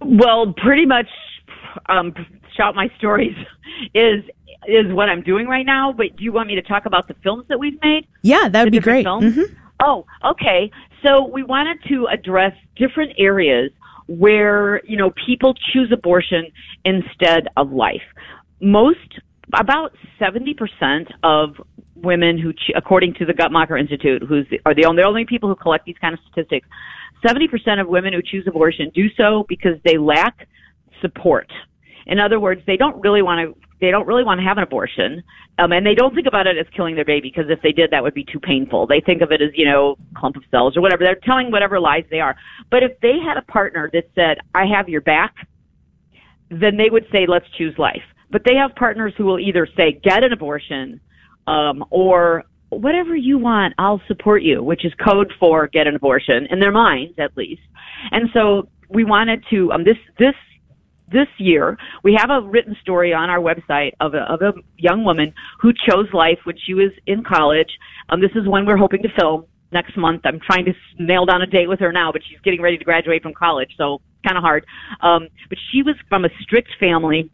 Well, 0.00 0.54
pretty 0.56 0.86
much, 0.86 1.08
um, 1.86 2.14
shout 2.56 2.74
my 2.74 2.90
stories 2.98 3.36
is 3.94 4.24
is 4.66 4.92
what 4.92 5.08
I'm 5.08 5.22
doing 5.22 5.46
right 5.46 5.64
now. 5.64 5.92
But 5.92 6.16
do 6.16 6.24
you 6.24 6.32
want 6.32 6.48
me 6.48 6.56
to 6.56 6.62
talk 6.62 6.84
about 6.84 7.08
the 7.08 7.14
films 7.22 7.46
that 7.48 7.58
we've 7.58 7.80
made? 7.82 8.06
Yeah, 8.22 8.48
that 8.48 8.64
would 8.64 8.72
be 8.72 8.80
great. 8.80 9.06
Mm-hmm. 9.06 9.54
Oh, 9.80 10.04
okay. 10.24 10.70
So 11.02 11.26
we 11.26 11.42
wanted 11.42 11.78
to 11.88 12.06
address 12.06 12.52
different 12.76 13.12
areas 13.18 13.70
where, 14.08 14.84
you 14.84 14.96
know, 14.96 15.12
people 15.26 15.54
choose 15.72 15.92
abortion 15.92 16.50
instead 16.84 17.46
of 17.56 17.70
life. 17.70 18.02
Most, 18.60 19.20
about 19.54 19.92
70% 20.20 21.06
of 21.22 21.54
women 21.94 22.38
who, 22.38 22.52
according 22.74 23.14
to 23.14 23.24
the 23.24 23.32
Guttmacher 23.32 23.78
Institute, 23.78 24.22
who's 24.26 24.46
are 24.66 24.74
the 24.74 24.84
only, 24.86 25.02
the 25.02 25.08
only 25.08 25.24
people 25.24 25.48
who 25.48 25.54
collect 25.54 25.84
these 25.84 25.98
kind 26.00 26.14
of 26.14 26.20
statistics, 26.30 26.66
70% 27.24 27.80
of 27.80 27.88
women 27.88 28.12
who 28.12 28.22
choose 28.22 28.46
abortion 28.46 28.90
do 28.94 29.08
so 29.16 29.44
because 29.48 29.74
they 29.84 29.98
lack 29.98 30.48
support. 31.00 31.50
In 32.06 32.18
other 32.18 32.40
words, 32.40 32.62
they 32.66 32.76
don't 32.76 33.00
really 33.00 33.22
want 33.22 33.54
to 33.54 33.67
they 33.80 33.90
don't 33.90 34.06
really 34.06 34.24
want 34.24 34.40
to 34.40 34.44
have 34.44 34.56
an 34.56 34.64
abortion, 34.64 35.22
um, 35.58 35.72
and 35.72 35.86
they 35.86 35.94
don't 35.94 36.14
think 36.14 36.26
about 36.26 36.46
it 36.46 36.56
as 36.58 36.66
killing 36.74 36.94
their 36.94 37.04
baby 37.04 37.32
because 37.34 37.50
if 37.50 37.60
they 37.62 37.72
did, 37.72 37.90
that 37.90 38.02
would 38.02 38.14
be 38.14 38.24
too 38.24 38.40
painful. 38.40 38.86
They 38.86 39.00
think 39.00 39.22
of 39.22 39.30
it 39.32 39.40
as 39.40 39.50
you 39.54 39.64
know 39.64 39.96
clump 40.16 40.36
of 40.36 40.42
cells 40.50 40.76
or 40.76 40.80
whatever. 40.80 41.04
They're 41.04 41.18
telling 41.22 41.50
whatever 41.50 41.80
lies 41.80 42.04
they 42.10 42.20
are. 42.20 42.36
But 42.70 42.82
if 42.82 42.98
they 43.00 43.18
had 43.24 43.36
a 43.36 43.42
partner 43.42 43.90
that 43.92 44.04
said, 44.14 44.38
"I 44.54 44.66
have 44.66 44.88
your 44.88 45.00
back," 45.00 45.34
then 46.50 46.76
they 46.76 46.90
would 46.90 47.06
say, 47.12 47.26
"Let's 47.26 47.48
choose 47.56 47.78
life." 47.78 48.02
But 48.30 48.42
they 48.44 48.56
have 48.56 48.74
partners 48.74 49.14
who 49.16 49.24
will 49.24 49.38
either 49.38 49.66
say, 49.76 49.92
"Get 50.02 50.24
an 50.24 50.32
abortion," 50.32 51.00
um, 51.46 51.84
or 51.90 52.44
whatever 52.70 53.16
you 53.16 53.38
want, 53.38 53.74
I'll 53.78 54.02
support 54.06 54.42
you, 54.42 54.62
which 54.62 54.84
is 54.84 54.92
code 54.94 55.32
for 55.38 55.68
get 55.68 55.86
an 55.86 55.96
abortion 55.96 56.46
in 56.50 56.60
their 56.60 56.72
minds, 56.72 57.18
at 57.18 57.36
least. 57.36 57.62
And 58.10 58.28
so 58.32 58.68
we 58.88 59.04
wanted 59.04 59.44
to 59.50 59.72
um, 59.72 59.84
this 59.84 59.96
this 60.18 60.34
this 61.10 61.28
year, 61.38 61.76
we 62.02 62.16
have 62.18 62.30
a 62.30 62.46
written 62.46 62.76
story 62.80 63.12
on 63.12 63.30
our 63.30 63.38
website 63.38 63.92
of 64.00 64.14
a, 64.14 64.20
of 64.32 64.42
a 64.42 64.52
young 64.76 65.04
woman 65.04 65.32
who 65.60 65.72
chose 65.88 66.06
life 66.12 66.38
when 66.44 66.56
she 66.64 66.74
was 66.74 66.90
in 67.06 67.22
college. 67.24 67.70
Um, 68.08 68.20
this 68.20 68.30
is 68.34 68.46
one 68.46 68.66
we're 68.66 68.76
hoping 68.76 69.02
to 69.02 69.08
film 69.18 69.46
next 69.72 69.96
month. 69.96 70.22
I'm 70.24 70.40
trying 70.40 70.64
to 70.66 70.72
nail 70.98 71.26
down 71.26 71.42
a 71.42 71.46
date 71.46 71.68
with 71.68 71.80
her 71.80 71.92
now, 71.92 72.12
but 72.12 72.22
she's 72.28 72.40
getting 72.40 72.62
ready 72.62 72.78
to 72.78 72.84
graduate 72.84 73.22
from 73.22 73.34
college, 73.34 73.70
so 73.76 74.00
kind 74.26 74.36
of 74.36 74.42
hard. 74.42 74.64
Um, 75.00 75.28
but 75.48 75.58
she 75.70 75.82
was 75.82 75.94
from 76.08 76.24
a 76.24 76.28
strict 76.42 76.70
family 76.80 77.30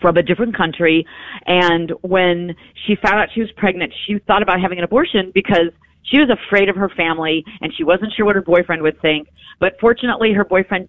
from 0.00 0.16
a 0.16 0.22
different 0.22 0.56
country, 0.56 1.06
and 1.46 1.92
when 2.00 2.54
she 2.86 2.96
found 2.96 3.20
out 3.20 3.28
she 3.34 3.40
was 3.40 3.50
pregnant, 3.56 3.92
she 4.06 4.18
thought 4.26 4.42
about 4.42 4.60
having 4.60 4.78
an 4.78 4.84
abortion 4.84 5.30
because 5.34 5.72
she 6.04 6.18
was 6.18 6.30
afraid 6.30 6.68
of 6.68 6.76
her 6.76 6.88
family 6.96 7.44
and 7.60 7.72
she 7.76 7.84
wasn't 7.84 8.12
sure 8.16 8.24
what 8.24 8.34
her 8.34 8.42
boyfriend 8.42 8.82
would 8.82 9.00
think. 9.02 9.28
But 9.58 9.74
fortunately, 9.80 10.32
her 10.32 10.44
boyfriend 10.44 10.88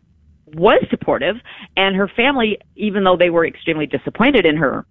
was 0.55 0.83
supportive 0.89 1.35
and 1.77 1.95
her 1.95 2.07
family, 2.07 2.59
even 2.75 3.03
though 3.03 3.17
they 3.17 3.29
were 3.29 3.45
extremely 3.45 3.85
disappointed 3.85 4.45
in 4.45 4.57
her 4.57 4.85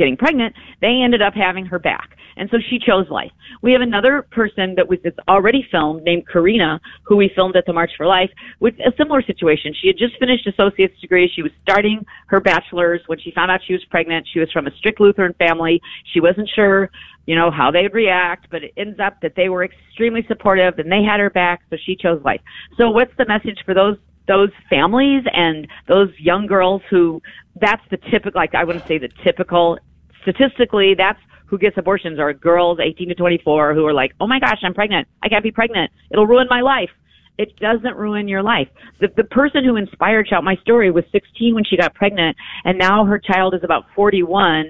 getting 0.00 0.16
pregnant, 0.16 0.54
they 0.80 1.02
ended 1.02 1.20
up 1.20 1.34
having 1.34 1.66
her 1.66 1.78
back. 1.78 2.16
And 2.36 2.48
so 2.50 2.56
she 2.70 2.78
chose 2.78 3.10
life. 3.10 3.32
We 3.60 3.72
have 3.72 3.82
another 3.82 4.22
person 4.22 4.74
that 4.76 4.88
was 4.88 4.98
that's 5.04 5.18
already 5.28 5.66
filmed 5.70 6.04
named 6.04 6.26
Karina, 6.26 6.80
who 7.02 7.16
we 7.16 7.30
filmed 7.34 7.54
at 7.54 7.66
the 7.66 7.74
March 7.74 7.90
for 7.98 8.06
Life 8.06 8.30
with 8.60 8.74
a 8.80 8.94
similar 8.96 9.20
situation. 9.20 9.74
She 9.78 9.88
had 9.88 9.98
just 9.98 10.16
finished 10.18 10.46
associate's 10.46 10.98
degree. 11.00 11.30
She 11.34 11.42
was 11.42 11.52
starting 11.60 12.06
her 12.28 12.40
bachelor's 12.40 13.02
when 13.08 13.18
she 13.18 13.30
found 13.32 13.50
out 13.50 13.60
she 13.66 13.74
was 13.74 13.84
pregnant. 13.90 14.26
She 14.32 14.40
was 14.40 14.50
from 14.52 14.66
a 14.66 14.70
strict 14.76 15.00
Lutheran 15.00 15.34
family. 15.34 15.82
She 16.14 16.20
wasn't 16.20 16.48
sure, 16.48 16.90
you 17.26 17.34
know, 17.34 17.50
how 17.50 17.70
they'd 17.70 17.92
react, 17.92 18.48
but 18.50 18.64
it 18.64 18.72
ends 18.78 19.00
up 19.00 19.20
that 19.20 19.34
they 19.34 19.50
were 19.50 19.64
extremely 19.64 20.24
supportive 20.26 20.78
and 20.78 20.90
they 20.90 21.02
had 21.02 21.20
her 21.20 21.30
back, 21.30 21.60
so 21.68 21.76
she 21.76 21.94
chose 21.94 22.24
life. 22.24 22.40
So 22.78 22.90
what's 22.90 23.14
the 23.18 23.26
message 23.26 23.58
for 23.66 23.74
those 23.74 23.98
those 24.30 24.50
families 24.68 25.24
and 25.32 25.66
those 25.88 26.08
young 26.18 26.46
girls 26.46 26.82
who 26.88 27.20
that's 27.60 27.82
the 27.90 27.96
typical 28.12 28.38
like 28.40 28.54
I 28.54 28.62
wouldn't 28.62 28.86
say 28.86 28.96
the 28.96 29.08
typical 29.24 29.76
statistically 30.22 30.94
that's 30.96 31.18
who 31.46 31.58
gets 31.58 31.76
abortions 31.76 32.20
are 32.20 32.32
girls 32.32 32.78
18 32.78 33.08
to 33.08 33.14
24 33.16 33.74
who 33.74 33.84
are 33.84 33.92
like, 33.92 34.12
"Oh 34.20 34.28
my 34.28 34.38
gosh, 34.38 34.60
I'm 34.62 34.72
pregnant. 34.72 35.08
I 35.20 35.28
can't 35.28 35.42
be 35.42 35.50
pregnant. 35.50 35.90
It'll 36.12 36.28
ruin 36.28 36.46
my 36.48 36.60
life." 36.60 36.90
It 37.38 37.56
doesn't 37.58 37.96
ruin 37.96 38.28
your 38.28 38.42
life. 38.42 38.68
The 39.00 39.08
the 39.16 39.24
person 39.24 39.64
who 39.64 39.74
inspired 39.74 40.28
Shout 40.28 40.44
My 40.44 40.54
Story 40.56 40.92
was 40.92 41.04
16 41.10 41.56
when 41.56 41.64
she 41.64 41.76
got 41.76 41.94
pregnant 41.94 42.36
and 42.64 42.78
now 42.78 43.04
her 43.04 43.18
child 43.18 43.54
is 43.54 43.64
about 43.64 43.86
41 43.96 44.68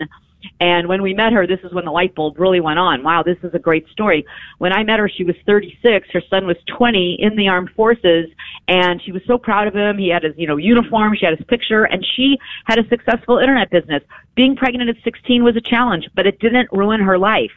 and 0.60 0.88
when 0.88 1.02
we 1.02 1.14
met 1.14 1.32
her, 1.32 1.46
this 1.46 1.60
is 1.64 1.72
when 1.72 1.84
the 1.84 1.90
light 1.90 2.14
bulb 2.14 2.38
really 2.38 2.60
went 2.60 2.78
on. 2.78 3.02
Wow, 3.02 3.22
this 3.22 3.38
is 3.42 3.54
a 3.54 3.58
great 3.58 3.88
story. 3.88 4.26
When 4.58 4.72
I 4.72 4.82
met 4.84 4.98
her, 4.98 5.08
she 5.08 5.24
was 5.24 5.36
36. 5.46 6.08
Her 6.12 6.22
son 6.28 6.46
was 6.46 6.56
20 6.76 7.16
in 7.18 7.36
the 7.36 7.48
armed 7.48 7.70
forces, 7.70 8.26
and 8.68 9.00
she 9.02 9.12
was 9.12 9.22
so 9.26 9.38
proud 9.38 9.66
of 9.66 9.74
him. 9.74 9.98
He 9.98 10.08
had 10.08 10.22
his, 10.22 10.34
you 10.36 10.46
know, 10.46 10.56
uniform. 10.56 11.14
She 11.18 11.24
had 11.24 11.36
his 11.36 11.46
picture, 11.46 11.84
and 11.84 12.04
she 12.16 12.38
had 12.66 12.78
a 12.78 12.86
successful 12.88 13.38
internet 13.38 13.70
business. 13.70 14.02
Being 14.34 14.56
pregnant 14.56 14.90
at 14.90 14.96
16 15.02 15.44
was 15.44 15.56
a 15.56 15.60
challenge, 15.60 16.08
but 16.14 16.26
it 16.26 16.38
didn't 16.40 16.68
ruin 16.72 17.00
her 17.00 17.18
life. 17.18 17.50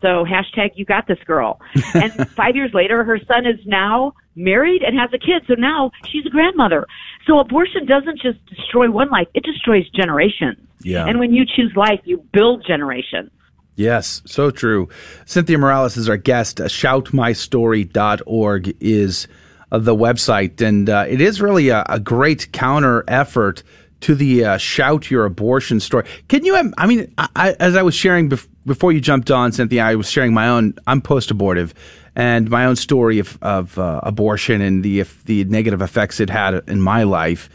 So 0.00 0.24
hashtag 0.24 0.72
you 0.74 0.84
got 0.84 1.06
this 1.06 1.18
girl. 1.24 1.60
And 1.94 2.28
five 2.30 2.56
years 2.56 2.72
later, 2.74 3.04
her 3.04 3.18
son 3.28 3.46
is 3.46 3.60
now 3.64 4.14
married 4.34 4.82
and 4.82 4.98
has 4.98 5.10
a 5.12 5.18
kid. 5.18 5.44
So 5.46 5.54
now 5.54 5.92
she's 6.10 6.26
a 6.26 6.30
grandmother. 6.30 6.86
So 7.26 7.38
abortion 7.38 7.86
doesn't 7.86 8.20
just 8.20 8.44
destroy 8.46 8.90
one 8.90 9.10
life, 9.10 9.28
it 9.34 9.44
destroys 9.44 9.88
generations. 9.90 10.58
Yeah. 10.82 11.06
And 11.06 11.20
when 11.20 11.32
you 11.32 11.46
choose 11.46 11.72
life, 11.76 12.00
you 12.04 12.18
build 12.32 12.66
generations. 12.66 13.30
Yes, 13.76 14.22
so 14.26 14.50
true. 14.50 14.88
Cynthia 15.24 15.56
Morales 15.56 15.96
is 15.96 16.08
our 16.08 16.16
guest. 16.16 16.60
Uh, 16.60 16.64
shoutmystory.org 16.64 18.76
is 18.80 19.28
uh, 19.70 19.78
the 19.78 19.94
website. 19.94 20.60
And 20.60 20.90
uh, 20.90 21.06
it 21.08 21.20
is 21.20 21.40
really 21.40 21.70
a, 21.70 21.84
a 21.88 21.98
great 21.98 22.52
counter 22.52 23.04
effort 23.08 23.62
to 24.00 24.14
the 24.14 24.44
uh, 24.44 24.56
shout 24.58 25.10
your 25.10 25.24
abortion 25.24 25.80
story. 25.80 26.04
Can 26.28 26.44
you? 26.44 26.72
I 26.76 26.86
mean, 26.86 27.14
I, 27.16 27.56
as 27.58 27.76
I 27.76 27.82
was 27.82 27.94
sharing 27.94 28.28
bef- 28.28 28.48
before 28.66 28.92
you 28.92 29.00
jumped 29.00 29.30
on, 29.30 29.52
Cynthia, 29.52 29.84
I 29.84 29.94
was 29.94 30.10
sharing 30.10 30.34
my 30.34 30.48
own. 30.48 30.74
I'm 30.86 31.00
post-abortive, 31.00 31.74
and 32.14 32.50
my 32.50 32.64
own 32.64 32.76
story 32.76 33.18
of, 33.18 33.38
of 33.42 33.78
uh, 33.78 34.00
abortion 34.02 34.60
and 34.60 34.82
the 34.82 35.04
the 35.24 35.44
negative 35.44 35.82
effects 35.82 36.20
it 36.20 36.30
had 36.30 36.54
in 36.68 36.80
my 36.80 37.02
life. 37.02 37.48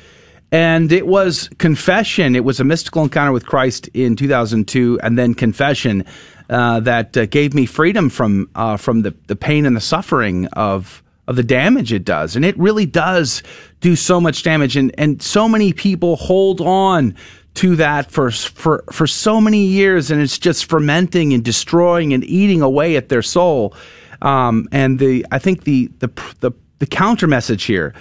And 0.51 0.91
it 0.93 1.07
was 1.07 1.49
confession. 1.57 2.35
It 2.35 2.45
was 2.45 2.59
a 2.59 2.63
mystical 2.63 3.03
encounter 3.03 3.33
with 3.33 3.45
Christ 3.45 3.89
in 3.89 4.15
2002, 4.15 4.99
and 5.03 5.17
then 5.17 5.33
confession 5.33 6.05
uh, 6.49 6.79
that 6.81 7.17
uh, 7.17 7.25
gave 7.25 7.53
me 7.53 7.65
freedom 7.65 8.09
from 8.09 8.49
uh, 8.55 8.77
from 8.77 9.01
the, 9.01 9.13
the 9.27 9.35
pain 9.35 9.65
and 9.65 9.75
the 9.75 9.81
suffering 9.81 10.47
of 10.53 11.03
of 11.27 11.35
the 11.35 11.43
damage 11.43 11.91
it 11.91 12.05
does. 12.05 12.35
And 12.35 12.45
it 12.45 12.57
really 12.57 12.85
does 12.85 13.43
do 13.81 13.95
so 13.95 14.21
much 14.21 14.43
damage. 14.43 14.77
And, 14.77 14.95
and 14.97 15.21
so 15.21 15.49
many 15.49 15.73
people 15.73 16.15
hold 16.15 16.61
on 16.61 17.15
to 17.57 17.75
that 17.75 18.11
for, 18.11 18.31
for, 18.31 18.83
for 18.91 19.07
so 19.07 19.41
many 19.41 19.65
years. 19.65 20.11
And 20.11 20.21
it's 20.21 20.37
just 20.39 20.65
fermenting 20.65 21.33
and 21.33 21.43
destroying 21.43 22.13
and 22.13 22.23
eating 22.23 22.61
away 22.61 22.95
at 22.95 23.09
their 23.09 23.21
soul. 23.21 23.75
Um, 24.21 24.67
and 24.71 24.99
the, 24.99 25.25
I 25.31 25.39
think 25.39 25.63
the, 25.63 25.89
the, 25.99 26.07
the, 26.39 26.51
the 26.79 26.85
counter 26.85 27.27
message 27.27 27.63
here 27.63 27.93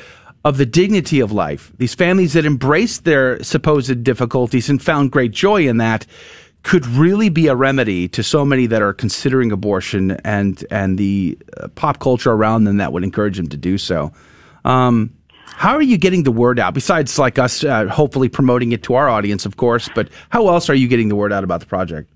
of 0.44 0.58
the 0.58 0.66
dignity 0.66 1.20
of 1.20 1.32
life, 1.32 1.72
these 1.78 1.94
families 1.94 2.34
that 2.34 2.46
embraced 2.46 3.04
their 3.04 3.42
supposed 3.42 4.04
difficulties 4.04 4.68
and 4.70 4.80
found 4.80 5.10
great 5.10 5.32
joy 5.32 5.66
in 5.66 5.78
that, 5.78 6.06
could 6.62 6.84
really 6.86 7.28
be 7.28 7.46
a 7.46 7.54
remedy 7.54 8.08
to 8.08 8.22
so 8.22 8.44
many 8.44 8.66
that 8.66 8.82
are 8.82 8.92
considering 8.92 9.52
abortion 9.52 10.12
and 10.24 10.66
and 10.68 10.98
the 10.98 11.38
uh, 11.58 11.68
pop 11.68 12.00
culture 12.00 12.32
around 12.32 12.64
them 12.64 12.78
that 12.78 12.92
would 12.92 13.04
encourage 13.04 13.36
them 13.36 13.46
to 13.46 13.56
do 13.56 13.78
so. 13.78 14.12
Um, 14.64 15.12
how 15.56 15.74
are 15.74 15.82
you 15.82 15.96
getting 15.96 16.22
the 16.22 16.30
word 16.30 16.58
out 16.60 16.74
besides 16.74 17.18
like 17.18 17.38
us 17.38 17.64
uh, 17.64 17.86
hopefully 17.86 18.28
promoting 18.28 18.72
it 18.72 18.82
to 18.82 18.94
our 18.94 19.08
audience, 19.08 19.46
of 19.46 19.56
course? 19.56 19.88
But 19.94 20.10
how 20.28 20.48
else 20.48 20.68
are 20.68 20.74
you 20.74 20.86
getting 20.86 21.08
the 21.08 21.16
word 21.16 21.32
out 21.32 21.44
about 21.44 21.60
the 21.60 21.66
project? 21.66 22.10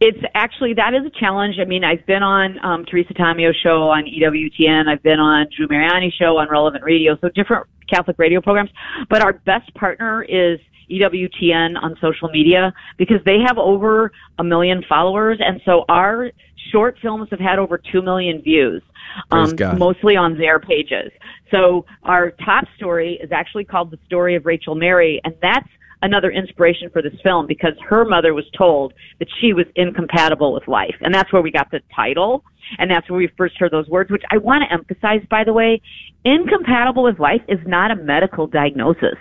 It's 0.00 0.20
actually 0.36 0.74
that 0.74 0.94
is 0.94 1.04
a 1.04 1.10
challenge. 1.18 1.56
I 1.60 1.64
mean, 1.64 1.82
I've 1.82 2.06
been 2.06 2.22
on 2.22 2.64
um, 2.64 2.84
Teresa 2.84 3.12
Tomeo 3.12 3.52
show 3.52 3.88
on 3.88 4.04
EWTN. 4.04 4.86
I've 4.86 5.02
been 5.02 5.18
on 5.18 5.48
Drew 5.56 5.66
Mariani 5.66 6.14
show 6.16 6.38
on 6.38 6.48
Relevant 6.48 6.84
Radio. 6.84 7.18
So 7.20 7.28
different 7.30 7.66
Catholic 7.90 8.16
radio 8.20 8.40
programs. 8.40 8.70
But 9.10 9.20
our 9.20 9.32
best 9.32 9.74
partner 9.74 10.22
is 10.22 10.60
EWTN 10.88 11.82
on 11.82 11.96
social 12.00 12.28
media 12.28 12.72
because 12.98 13.18
they 13.24 13.40
have 13.44 13.58
over 13.58 14.12
a 14.38 14.44
million 14.44 14.84
followers. 14.88 15.38
And 15.40 15.60
so 15.64 15.84
our 15.88 16.30
short 16.70 16.96
films 17.00 17.28
have 17.30 17.40
had 17.40 17.58
over 17.58 17.78
2 17.78 18.02
million 18.02 18.42
views, 18.42 18.82
um, 19.30 19.54
mostly 19.76 20.16
on 20.16 20.36
their 20.38 20.58
pages. 20.58 21.10
So 21.50 21.86
our 22.04 22.30
top 22.44 22.64
story 22.76 23.18
is 23.22 23.30
actually 23.32 23.64
called 23.64 23.90
The 23.90 23.98
Story 24.06 24.36
of 24.36 24.46
Rachel 24.46 24.74
Mary, 24.74 25.20
and 25.24 25.34
that's 25.40 25.68
another 26.02 26.30
inspiration 26.30 26.90
for 26.90 27.02
this 27.02 27.14
film 27.22 27.46
because 27.46 27.72
her 27.88 28.04
mother 28.04 28.34
was 28.34 28.44
told 28.56 28.92
that 29.18 29.28
she 29.40 29.52
was 29.52 29.66
incompatible 29.74 30.52
with 30.52 30.68
life. 30.68 30.94
And 31.00 31.12
that's 31.12 31.32
where 31.32 31.42
we 31.42 31.50
got 31.50 31.70
the 31.70 31.80
title. 31.94 32.44
And 32.78 32.90
that's 32.90 33.08
where 33.10 33.18
we 33.18 33.28
first 33.36 33.56
heard 33.58 33.72
those 33.72 33.88
words, 33.88 34.10
which 34.10 34.22
I 34.30 34.38
want 34.38 34.62
to 34.62 34.72
emphasize, 34.72 35.26
by 35.30 35.44
the 35.44 35.52
way. 35.52 35.80
Incompatible 36.24 37.02
with 37.02 37.18
life 37.18 37.42
is 37.48 37.58
not 37.66 37.90
a 37.90 37.96
medical 37.96 38.46
diagnosis. 38.46 39.16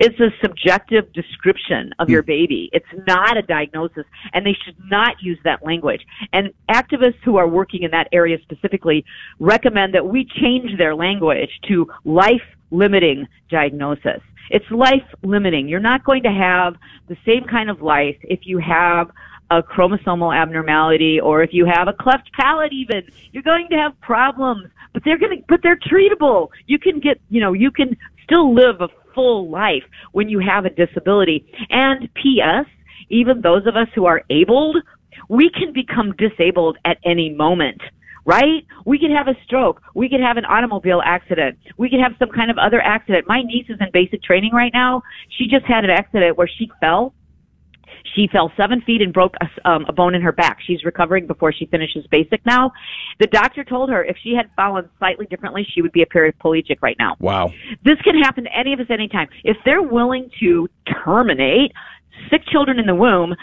It's 0.00 0.18
a 0.20 0.30
subjective 0.40 1.12
description 1.12 1.92
of 1.98 2.08
your 2.08 2.22
hmm. 2.22 2.26
baby. 2.26 2.70
It's 2.72 2.86
not 3.06 3.36
a 3.36 3.42
diagnosis, 3.42 4.04
and 4.32 4.44
they 4.46 4.56
should 4.64 4.76
not 4.90 5.16
use 5.20 5.38
that 5.44 5.64
language. 5.64 6.06
And 6.32 6.52
activists 6.70 7.22
who 7.24 7.36
are 7.36 7.48
working 7.48 7.82
in 7.82 7.90
that 7.92 8.08
area 8.12 8.38
specifically 8.42 9.04
recommend 9.38 9.94
that 9.94 10.06
we 10.06 10.26
change 10.40 10.76
their 10.78 10.94
language 10.94 11.50
to 11.68 11.86
life 12.04 12.42
limiting 12.70 13.26
diagnosis. 13.50 14.20
It's 14.50 14.70
life 14.70 15.06
limiting. 15.22 15.68
You're 15.68 15.80
not 15.80 16.04
going 16.04 16.22
to 16.24 16.30
have 16.30 16.74
the 17.08 17.16
same 17.24 17.44
kind 17.44 17.70
of 17.70 17.80
life 17.80 18.16
if 18.22 18.40
you 18.44 18.58
have 18.58 19.10
a 19.50 19.62
chromosomal 19.62 20.34
abnormality 20.34 21.20
or 21.20 21.42
if 21.42 21.50
you 21.52 21.66
have 21.66 21.86
a 21.86 21.92
cleft 21.92 22.32
palate 22.32 22.72
even 22.72 23.02
you're 23.32 23.42
going 23.42 23.68
to 23.68 23.76
have 23.76 23.92
problems 24.00 24.70
but 24.94 25.02
they're 25.04 25.18
going 25.18 25.36
to 25.36 25.44
but 25.46 25.60
they're 25.62 25.76
treatable 25.76 26.48
you 26.66 26.78
can 26.78 26.98
get 27.00 27.20
you 27.28 27.38
know 27.38 27.52
you 27.52 27.70
can 27.70 27.94
still 28.24 28.54
live 28.54 28.80
a 28.80 28.88
full 29.14 29.50
life 29.50 29.84
when 30.12 30.28
you 30.28 30.38
have 30.38 30.64
a 30.64 30.70
disability 30.70 31.46
and 31.70 32.08
ps 32.14 32.68
even 33.08 33.40
those 33.40 33.66
of 33.66 33.76
us 33.76 33.88
who 33.94 34.06
are 34.06 34.22
abled 34.30 34.76
we 35.28 35.50
can 35.50 35.72
become 35.72 36.12
disabled 36.16 36.76
at 36.84 36.98
any 37.04 37.30
moment 37.30 37.80
right? 38.24 38.64
We 38.86 38.98
could 38.98 39.10
have 39.10 39.28
a 39.28 39.34
stroke. 39.44 39.82
We 39.94 40.08
could 40.08 40.20
have 40.20 40.36
an 40.36 40.44
automobile 40.44 41.02
accident. 41.04 41.58
We 41.76 41.90
could 41.90 42.00
have 42.00 42.12
some 42.18 42.30
kind 42.30 42.50
of 42.50 42.58
other 42.58 42.80
accident. 42.80 43.26
My 43.26 43.42
niece 43.42 43.66
is 43.68 43.78
in 43.80 43.88
basic 43.92 44.22
training 44.22 44.52
right 44.52 44.72
now. 44.72 45.02
She 45.38 45.46
just 45.48 45.64
had 45.64 45.84
an 45.84 45.90
accident 45.90 46.38
where 46.38 46.48
she 46.48 46.70
fell 46.80 47.14
she 48.14 48.28
fell 48.30 48.52
seven 48.56 48.80
feet 48.82 49.02
and 49.02 49.12
broke 49.12 49.34
a, 49.40 49.68
um, 49.68 49.84
a 49.88 49.92
bone 49.92 50.14
in 50.14 50.22
her 50.22 50.32
back. 50.32 50.58
She's 50.66 50.84
recovering 50.84 51.26
before 51.26 51.52
she 51.52 51.66
finishes 51.66 52.06
basic 52.10 52.44
now. 52.46 52.72
The 53.20 53.26
doctor 53.26 53.64
told 53.64 53.90
her 53.90 54.04
if 54.04 54.16
she 54.22 54.34
had 54.34 54.50
fallen 54.56 54.88
slightly 54.98 55.26
differently, 55.26 55.66
she 55.74 55.82
would 55.82 55.92
be 55.92 56.02
a 56.02 56.06
paraplegic 56.06 56.78
right 56.82 56.96
now. 56.98 57.16
Wow. 57.20 57.52
This 57.84 58.00
can 58.02 58.20
happen 58.20 58.44
to 58.44 58.56
any 58.56 58.72
of 58.72 58.80
us 58.80 58.86
anytime. 58.90 59.28
If 59.44 59.56
they're 59.64 59.82
willing 59.82 60.30
to 60.40 60.68
terminate 61.04 61.72
sick 62.30 62.42
children 62.50 62.78
in 62.78 62.86
the 62.86 62.94
womb, 62.94 63.34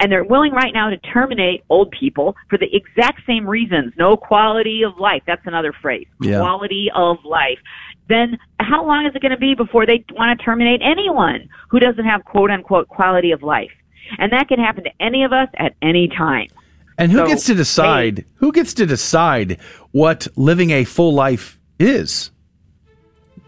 and 0.00 0.12
they're 0.12 0.24
willing 0.24 0.52
right 0.52 0.72
now 0.72 0.90
to 0.90 0.96
terminate 0.98 1.64
old 1.70 1.90
people 1.90 2.36
for 2.48 2.58
the 2.58 2.68
exact 2.74 3.22
same 3.26 3.48
reasons. 3.48 3.92
No 3.96 4.16
quality 4.16 4.82
of 4.82 4.98
life. 4.98 5.22
That's 5.26 5.42
another 5.46 5.72
phrase. 5.80 6.06
Yeah. 6.20 6.38
Quality 6.38 6.88
of 6.94 7.16
life. 7.24 7.58
Then 8.08 8.38
how 8.60 8.86
long 8.86 9.06
is 9.06 9.14
it 9.14 9.22
going 9.22 9.32
to 9.32 9.38
be 9.38 9.54
before 9.54 9.86
they 9.86 10.04
want 10.12 10.38
to 10.38 10.44
terminate 10.44 10.80
anyone 10.82 11.48
who 11.70 11.78
doesn't 11.78 12.04
have 12.04 12.24
quote 12.24 12.50
unquote 12.50 12.88
quality 12.88 13.32
of 13.32 13.42
life? 13.42 13.70
And 14.18 14.32
that 14.32 14.48
can 14.48 14.58
happen 14.58 14.84
to 14.84 14.90
any 15.00 15.24
of 15.24 15.32
us 15.32 15.48
at 15.56 15.74
any 15.82 16.08
time. 16.08 16.48
And 16.98 17.10
who 17.10 17.18
So, 17.18 17.26
gets 17.26 17.46
to 17.46 17.54
decide? 17.54 18.24
Who 18.34 18.52
gets 18.52 18.74
to 18.74 18.86
decide 18.86 19.58
what 19.92 20.28
living 20.36 20.70
a 20.70 20.84
full 20.84 21.14
life 21.14 21.58
is? 21.78 22.30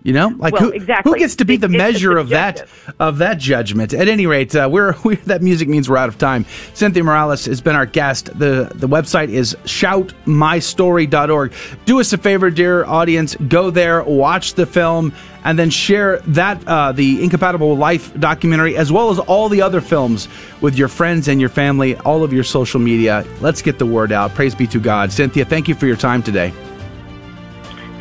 You 0.04 0.12
know, 0.12 0.34
like 0.36 0.52
Well, 0.52 0.64
who, 0.64 0.70
exactly. 0.72 1.12
who 1.12 1.18
gets 1.18 1.34
to 1.36 1.46
be 1.46 1.56
the 1.56 1.64
It's- 1.66 1.80
it's 1.80 1.94
measure 1.94 2.18
of 2.18 2.28
that 2.28 2.68
of 3.00 3.18
that 3.18 3.38
judgment? 3.38 3.94
At 3.94 4.06
any 4.06 4.26
rate, 4.26 4.54
uh, 4.54 4.68
we're, 4.70 4.94
we 5.04 5.16
that 5.26 5.40
music 5.42 5.66
means 5.66 5.88
we're 5.88 5.96
out 5.96 6.10
of 6.10 6.18
time. 6.18 6.44
Cynthia 6.74 7.02
Morales 7.02 7.46
has 7.46 7.62
been 7.62 7.74
our 7.74 7.86
guest. 7.86 8.26
the 8.38 8.70
The 8.74 8.86
website 8.86 9.30
is 9.30 9.56
shoutmystory.org. 9.64 11.52
Do 11.86 12.00
us 12.00 12.12
a 12.12 12.18
favor, 12.18 12.50
dear 12.50 12.84
audience, 12.84 13.34
go 13.48 13.70
there, 13.70 14.02
watch 14.04 14.54
the 14.54 14.66
film, 14.66 15.10
and 15.44 15.58
then 15.58 15.70
share 15.70 16.18
that 16.28 16.62
uh, 16.68 16.92
the 16.92 17.22
Incompatible 17.24 17.74
Life 17.74 18.12
documentary 18.20 18.76
as 18.76 18.92
well 18.92 19.10
as 19.10 19.18
all 19.20 19.48
the 19.48 19.62
other 19.62 19.80
films 19.80 20.28
with 20.60 20.76
your 20.76 20.88
friends 20.88 21.28
and 21.28 21.40
your 21.40 21.50
family, 21.50 21.96
all 21.98 22.22
of 22.22 22.30
your 22.32 22.44
social 22.44 22.78
media. 22.80 23.24
Let's 23.40 23.62
get 23.62 23.78
the 23.78 23.86
word 23.86 24.12
out. 24.12 24.34
Praise 24.34 24.54
be 24.54 24.66
to 24.66 24.78
God. 24.80 25.12
Cynthia, 25.12 25.46
thank 25.46 25.66
you 25.66 25.74
for 25.74 25.86
your 25.86 25.96
time 25.96 26.22
today. 26.22 26.52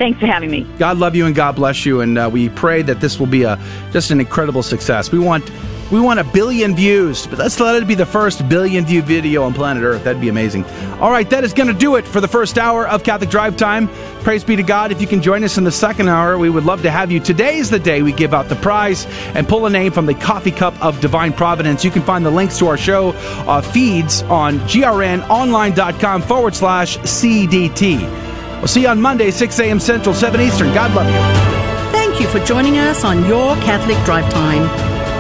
Thanks 0.04 0.20
for 0.20 0.28
having 0.28 0.52
me. 0.52 0.68
God 0.80 0.98
love 0.98 1.16
you 1.16 1.28
and 1.28 1.34
God 1.34 1.56
bless 1.56 1.86
you, 1.86 2.02
and 2.02 2.18
uh, 2.18 2.30
we 2.30 2.50
pray 2.50 2.82
that 2.82 3.00
this 3.00 3.22
will 3.22 3.26
be 3.26 3.44
a 3.44 3.58
just 3.94 4.12
an 4.12 4.20
incredible 4.20 4.62
success. 4.62 5.14
We 5.14 5.20
want 5.20 5.50
we 5.94 6.02
want 6.02 6.20
a 6.20 6.26
billion 6.26 6.76
views, 6.76 7.26
but 7.26 7.40
let's 7.40 7.58
let 7.58 7.82
it 7.82 7.88
be 7.88 7.96
the 7.96 8.06
first 8.06 8.50
billion 8.50 8.84
view 8.84 9.02
video 9.02 9.44
on 9.44 9.54
planet 9.54 9.82
Earth. 9.82 10.04
That'd 10.04 10.20
be 10.20 10.28
amazing. 10.28 10.66
All 11.00 11.10
right, 11.10 11.30
that 11.30 11.46
is 11.46 11.54
going 11.54 11.68
to 11.68 11.74
do 11.74 11.96
it 11.96 12.06
for 12.06 12.20
the 12.20 12.28
first 12.28 12.58
hour 12.58 12.86
of 12.86 13.06
Catholic 13.06 13.30
Drive 13.30 13.56
Time. 13.56 13.88
Praise 14.24 14.44
be 14.44 14.58
to 14.58 14.64
God. 14.64 14.92
If 14.92 15.00
you 15.00 15.08
can 15.08 15.22
join 15.22 15.42
us 15.42 15.58
in 15.58 15.64
the 15.64 15.72
second 15.72 16.10
hour, 16.10 16.38
we 16.38 16.50
would 16.50 16.66
love 16.66 16.82
to 16.82 16.92
have 16.92 17.10
you. 17.10 17.22
Today 17.22 17.56
is 17.56 17.70
the 17.70 17.80
day 17.80 18.02
we 18.02 18.12
give 18.12 18.34
out 18.34 18.50
the 18.50 18.58
prize 18.58 19.06
and 19.36 19.48
pull 19.48 19.68
a 19.68 19.70
name 19.70 19.94
from 19.94 20.06
the 20.06 20.16
Coffee 20.16 20.52
Cup 20.52 20.78
of 20.84 21.00
Divine 21.00 21.32
Providence. 21.32 21.86
You 21.86 21.92
can 21.92 22.02
find 22.02 22.26
the 22.26 22.32
links 22.32 22.58
to 22.58 22.68
our 22.68 22.78
show 22.78 23.12
uh, 23.48 23.62
feeds 23.62 24.22
on 24.24 24.60
grnonline.com 24.60 26.24
forward 26.24 26.56
slash 26.56 26.98
CDT. 26.98 28.33
We'll 28.64 28.70
see 28.70 28.84
you 28.84 28.88
on 28.88 29.02
Monday, 29.02 29.30
6 29.30 29.60
a.m. 29.60 29.78
Central, 29.78 30.16
7 30.16 30.40
Eastern. 30.40 30.74
God 30.74 30.96
love 30.96 31.08
you. 31.08 31.92
Thank 31.92 32.22
you 32.22 32.30
for 32.30 32.40
joining 32.46 32.78
us 32.78 33.04
on 33.04 33.26
Your 33.26 33.58
Catholic 33.58 33.98
Drive 34.06 34.32
Time, 34.32 34.62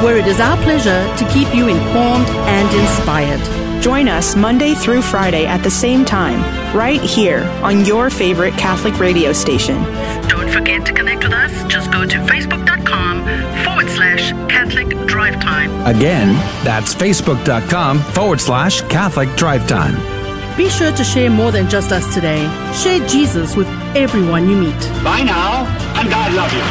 where 0.02 0.18
it 0.18 0.26
is 0.28 0.40
our 0.40 0.56
pleasure 0.64 1.04
to 1.18 1.28
keep 1.30 1.54
you 1.54 1.68
informed 1.68 2.30
and 2.48 2.74
inspired. 2.80 3.84
Join 3.84 4.08
us 4.08 4.38
Monday 4.38 4.76
through 4.76 5.02
Friday 5.02 5.46
at 5.46 5.62
the 5.62 5.70
same 5.70 6.06
time, 6.06 6.40
right 6.74 7.02
here 7.02 7.44
on 7.62 7.84
your 7.84 8.10
favorite 8.10 8.54
Catholic 8.54 8.98
radio 8.98 9.34
station. 9.34 9.76
Don't 10.30 10.50
forget 10.50 10.86
to 10.86 10.94
connect 10.94 11.26
with 11.26 11.34
us. 11.34 11.52
Just 11.66 11.92
go 11.92 12.06
to 12.06 12.16
facebook.com 12.20 13.26
forward 13.66 13.90
slash 13.90 14.32
Catholic 14.50 14.88
Drive 15.06 15.42
Time. 15.42 15.70
Again, 15.86 16.34
that's 16.64 16.96
facebook.com 16.96 18.00
forward 18.00 18.40
slash 18.40 18.80
Catholic 18.84 19.36
Drive 19.36 19.68
Time. 19.68 20.13
Be 20.56 20.70
sure 20.70 20.92
to 20.92 21.04
share 21.04 21.30
more 21.30 21.52
than 21.52 21.68
just 21.68 21.92
us 21.92 22.14
today. 22.14 22.42
Share 22.74 23.06
Jesus 23.08 23.56
with 23.56 23.68
everyone 23.96 24.48
you 24.50 24.56
meet. 24.56 24.80
Bye 25.04 25.24
now, 25.24 25.66
and 26.00 26.10
God 26.10 26.34
love 26.34 26.54
you. 26.54 26.64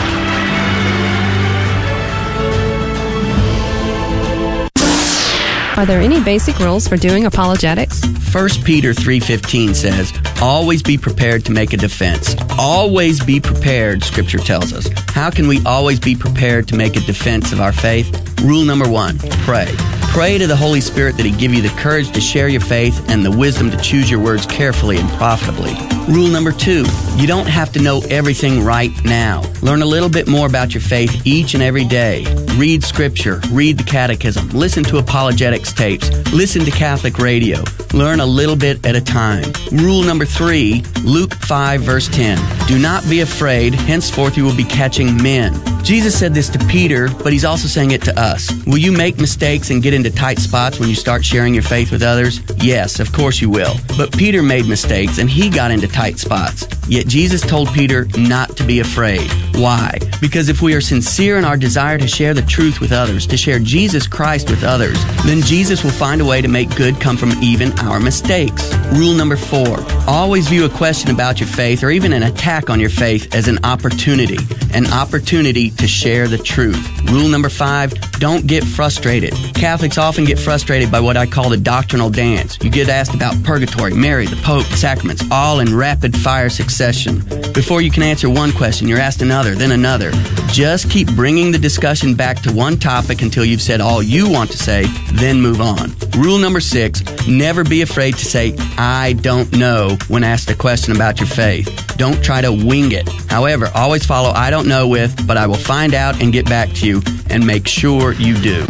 Are 5.76 5.87
there 5.87 6.01
any 6.01 6.20
basic 6.20 6.59
rules 6.59 6.87
for 6.87 6.97
doing 6.97 7.24
apologetics? 7.24 8.05
1 8.30 8.62
Peter 8.62 8.95
3:15 8.95 9.74
says, 9.74 10.12
"Always 10.41 10.83
be 10.83 10.97
prepared 10.97 11.45
to 11.47 11.53
make 11.53 11.72
a 11.72 11.76
defense." 11.76 12.37
Always 12.59 13.20
be 13.20 13.41
prepared, 13.41 14.05
scripture 14.05 14.39
tells 14.39 14.72
us. 14.72 14.89
How 15.14 15.30
can 15.30 15.49
we 15.49 15.61
always 15.64 15.99
be 15.99 16.14
prepared 16.14 16.68
to 16.68 16.76
make 16.76 16.97
a 16.97 17.01
defense 17.01 17.53
of 17.53 17.61
our 17.61 17.72
faith? 17.72 18.07
Rule 18.43 18.64
number 18.64 18.87
1, 18.87 19.18
pray. 19.45 19.68
Pray 20.13 20.37
to 20.37 20.47
the 20.47 20.55
Holy 20.55 20.83
Spirit 20.83 21.17
that 21.17 21.25
he 21.25 21.33
give 21.33 21.55
you 21.55 21.63
the 21.63 21.75
courage 21.81 22.13
to 22.13 22.21
share 22.21 22.47
your 22.47 22.61
faith 22.61 23.09
and 23.09 23.25
the 23.25 23.31
wisdom 23.31 23.71
to 23.71 23.79
choose 23.79 24.11
your 24.11 24.21
words 24.21 24.45
carefully 24.45 24.99
and 24.99 25.09
profitably. 25.13 25.73
Rule 26.07 26.29
number 26.29 26.53
2, 26.53 26.85
you 27.17 27.27
don't 27.27 27.47
have 27.47 27.73
to 27.73 27.81
know 27.81 28.03
everything 28.11 28.63
right 28.63 28.93
now. 29.07 29.41
Learn 29.63 29.81
a 29.81 29.87
little 29.87 30.11
bit 30.11 30.29
more 30.29 30.47
about 30.47 30.75
your 30.75 30.83
faith 30.83 31.27
each 31.27 31.55
and 31.55 31.63
every 31.63 31.87
day. 31.87 32.27
Read 32.57 32.85
scripture, 32.85 33.41
read 33.51 33.79
the 33.79 33.85
catechism, 33.85 34.51
listen 34.51 34.85
to 34.85 34.99
apologetics 34.99 35.73
tapes, 35.73 36.11
listen 36.31 36.63
to 36.67 36.71
Catholic 36.71 37.17
radio. 37.19 37.65
Learn 37.95 38.21
a 38.21 38.27
little 38.27 38.57
bit 38.57 38.85
at 38.85 38.95
a 38.95 39.01
time. 39.01 39.51
Rule 39.71 40.03
number 40.03 40.27
three, 40.27 40.83
Luke 41.05 41.33
5 41.35 41.81
verse 41.81 42.09
10. 42.09 42.39
Do 42.67 42.79
not 42.79 43.03
be 43.09 43.21
afraid, 43.21 43.75
henceforth 43.75 44.37
you 44.37 44.45
will 44.45 44.57
be 44.57 44.65
catching 44.65 45.23
men. 45.23 45.55
Jesus 45.85 46.17
said 46.17 46.33
this 46.33 46.49
to 46.51 46.59
Peter, 46.67 47.09
but 47.09 47.33
he's 47.33 47.45
also 47.45 47.67
saying 47.67 47.91
it 47.91 48.03
to 48.03 48.19
us. 48.19 48.51
Will 48.67 48.79
you 48.79 48.93
make 48.93 49.19
mistakes 49.19 49.71
and 49.71 49.83
get 49.83 49.95
into 50.05 50.16
tight 50.16 50.40
spots 50.40 50.80
when 50.80 50.88
you 50.88 50.96
start 50.96 51.24
sharing 51.24 51.55
your 51.55 51.62
faith 51.62 51.92
with 51.92 52.03
others? 52.03 52.40
Yes, 52.57 52.98
of 52.98 53.12
course 53.12 53.40
you 53.40 53.48
will. 53.48 53.74
But 53.96 54.11
Peter 54.11 54.42
made 54.42 54.66
mistakes 54.66 55.18
and 55.18 55.30
he 55.30 55.48
got 55.48 55.70
into 55.70 55.86
tight 55.86 56.18
spots. 56.18 56.66
Yet 56.88 57.07
Jesus 57.07 57.40
told 57.40 57.72
Peter 57.72 58.09
not 58.18 58.57
to 58.57 58.64
be 58.64 58.80
afraid. 58.80 59.30
Why? 59.55 59.96
Because 60.20 60.48
if 60.48 60.61
we 60.61 60.74
are 60.74 60.80
sincere 60.80 61.38
in 61.38 61.44
our 61.44 61.57
desire 61.57 61.98
to 61.98 62.09
share 62.09 62.34
the 62.34 62.42
truth 62.42 62.80
with 62.80 62.90
others, 62.90 63.28
to 63.28 63.36
share 63.36 63.61
Jesus 63.61 64.09
Christ 64.09 64.50
with 64.50 64.64
others, 64.64 64.98
then 65.24 65.40
Jesus 65.42 65.84
will 65.84 65.92
find 65.92 66.20
a 66.20 66.24
way 66.24 66.42
to 66.42 66.48
make 66.48 66.74
good 66.74 67.00
come 67.00 67.16
from 67.16 67.30
even 67.40 67.70
our 67.78 68.00
mistakes. 68.00 68.74
Rule 68.92 69.14
number 69.14 69.36
four 69.36 69.78
always 70.09 70.48
view 70.48 70.64
a 70.64 70.68
question 70.68 71.12
about 71.12 71.38
your 71.38 71.48
faith 71.48 71.84
or 71.84 71.90
even 71.90 72.12
an 72.12 72.24
attack 72.24 72.70
on 72.70 72.80
your 72.80 72.90
faith 72.90 73.32
as 73.34 73.46
an 73.46 73.64
opportunity, 73.64 74.38
an 74.74 74.92
opportunity 74.92 75.70
to 75.70 75.86
share 75.86 76.26
the 76.26 76.38
truth. 76.38 77.00
Rule 77.05 77.28
number 77.28 77.48
five 77.48 77.92
don't 78.18 78.46
get 78.46 78.64
frustrated. 78.64 79.34
Catholics 79.55 79.91
often 79.99 80.24
get 80.24 80.38
frustrated 80.38 80.90
by 80.90 81.01
what 81.01 81.16
I 81.16 81.26
call 81.26 81.51
the 81.51 81.57
doctrinal 81.57 82.09
dance. 82.09 82.59
You 82.62 82.70
get 82.70 82.88
asked 82.88 83.14
about 83.14 83.43
purgatory, 83.43 83.95
Mary, 83.95 84.26
the 84.26 84.36
Pope, 84.36 84.64
sacraments, 84.64 85.22
all 85.30 85.61
in 85.61 85.76
rapid 85.76 86.16
fire 86.16 86.49
succession. 86.49 87.20
Before 87.53 87.82
you 87.82 87.90
can 87.90 88.03
answer 88.03 88.30
one 88.30 88.53
question, 88.53 88.88
you're 88.88 88.99
asked 88.99 89.22
another, 89.22 89.55
then 89.55 89.72
another. 89.72 90.11
Just 90.49 90.90
keep 90.90 91.11
bringing 91.14 91.51
the 91.51 91.59
discussion 91.59 92.14
back 92.14 92.40
to 92.43 92.53
one 92.53 92.78
topic 92.78 93.22
until 93.22 93.45
you've 93.45 93.62
said 93.62 93.80
all 93.80 94.03
you 94.03 94.30
want 94.30 94.51
to 94.51 94.57
say, 94.57 94.86
then 95.12 95.40
move 95.40 95.61
on. 95.61 95.93
Rule 96.16 96.38
number 96.38 96.61
six 96.61 97.03
never 97.26 97.64
be 97.64 97.82
afraid 97.82 98.14
to 98.16 98.24
say, 98.24 98.55
I 98.78 99.14
don't 99.20 99.53
know 99.57 99.97
when 100.09 100.24
asked 100.24 100.51
a 100.51 100.55
question 100.55 100.95
about 100.95 101.20
your 101.20 101.28
faith. 101.28 101.68
Don't 101.97 102.22
try 102.24 102.40
to 102.40 102.53
wing 102.53 102.93
it. 102.93 103.09
However, 103.28 103.70
always 103.74 104.05
follow 104.07 104.30
I 104.30 104.51
don't 104.51 104.68
know 104.68 104.88
with, 104.88 105.26
but 105.26 105.36
I 105.36 105.47
will 105.47 105.55
find 105.55 105.95
out 105.95 106.22
and 106.22 106.32
get 106.32 106.47
back 106.47 106.70
to 106.74 106.86
you 106.86 107.03
and 107.30 107.47
make 107.47 107.66
sure 107.66 108.12
you 108.12 108.36
do. 108.40 108.66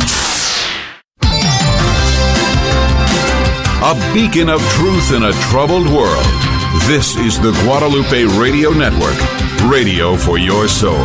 A 3.85 3.95
beacon 4.15 4.49
of 4.49 4.61
truth 4.75 5.13
in 5.13 5.25
a 5.25 5.33
troubled 5.51 5.89
world. 5.89 6.25
This 6.87 7.17
is 7.17 7.41
the 7.41 7.51
Guadalupe 7.65 8.25
Radio 8.39 8.71
Network, 8.71 9.19
radio 9.69 10.17
for 10.17 10.39
your 10.39 10.69
soul. 10.69 11.05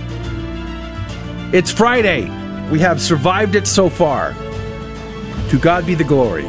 It's 1.53 1.69
Friday. 1.69 2.29
We 2.69 2.79
have 2.79 3.01
survived 3.01 3.55
it 3.55 3.67
so 3.67 3.89
far. 3.89 4.33
To 5.49 5.59
God 5.59 5.85
be 5.85 5.95
the 5.95 6.05
glory. 6.05 6.45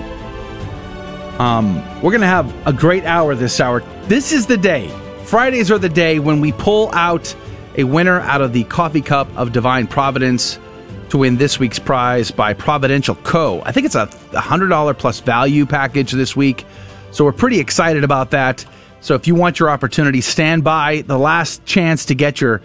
Um, 1.41 1.75
we're 1.97 2.13
going 2.13 2.21
to 2.21 2.29
have 2.29 2.55
a 2.69 2.73
great 2.73 3.05
hour 3.05 3.35
this 3.35 3.59
hour. 3.59 3.81
This 4.05 4.31
is 4.31 4.47
the 4.47 4.57
day. 4.57 4.87
Fridays 5.25 5.73
are 5.73 5.79
the 5.79 5.89
day 5.89 6.21
when 6.21 6.41
we 6.41 6.53
pull 6.53 6.89
out 6.93 7.35
a 7.77 7.83
winner 7.83 8.21
out 8.21 8.43
of 8.43 8.53
the 8.53 8.63
coffee 8.63 9.01
cup 9.01 9.27
of 9.37 9.51
divine 9.51 9.89
providence 9.89 10.61
to 11.09 11.19
win 11.19 11.37
this 11.37 11.59
week's 11.59 11.81
prize 11.81 12.31
by 12.31 12.55
Providential 12.55 13.17
Co. 13.17 13.61
I 13.65 13.73
think 13.73 13.87
it's 13.87 13.97
a 13.97 14.07
$100 14.07 14.99
plus 14.99 15.19
value 15.19 15.67
package 15.67 16.13
this 16.13 16.37
week. 16.37 16.65
So 17.11 17.25
we're 17.25 17.33
pretty 17.33 17.59
excited 17.59 18.05
about 18.05 18.31
that. 18.31 18.65
So 19.01 19.17
if 19.17 19.27
you 19.27 19.35
want 19.35 19.59
your 19.59 19.69
opportunity, 19.69 20.21
stand 20.21 20.63
by. 20.63 21.03
The 21.03 21.19
last 21.19 21.65
chance 21.67 22.05
to 22.05 22.15
get 22.15 22.41
your 22.41 22.63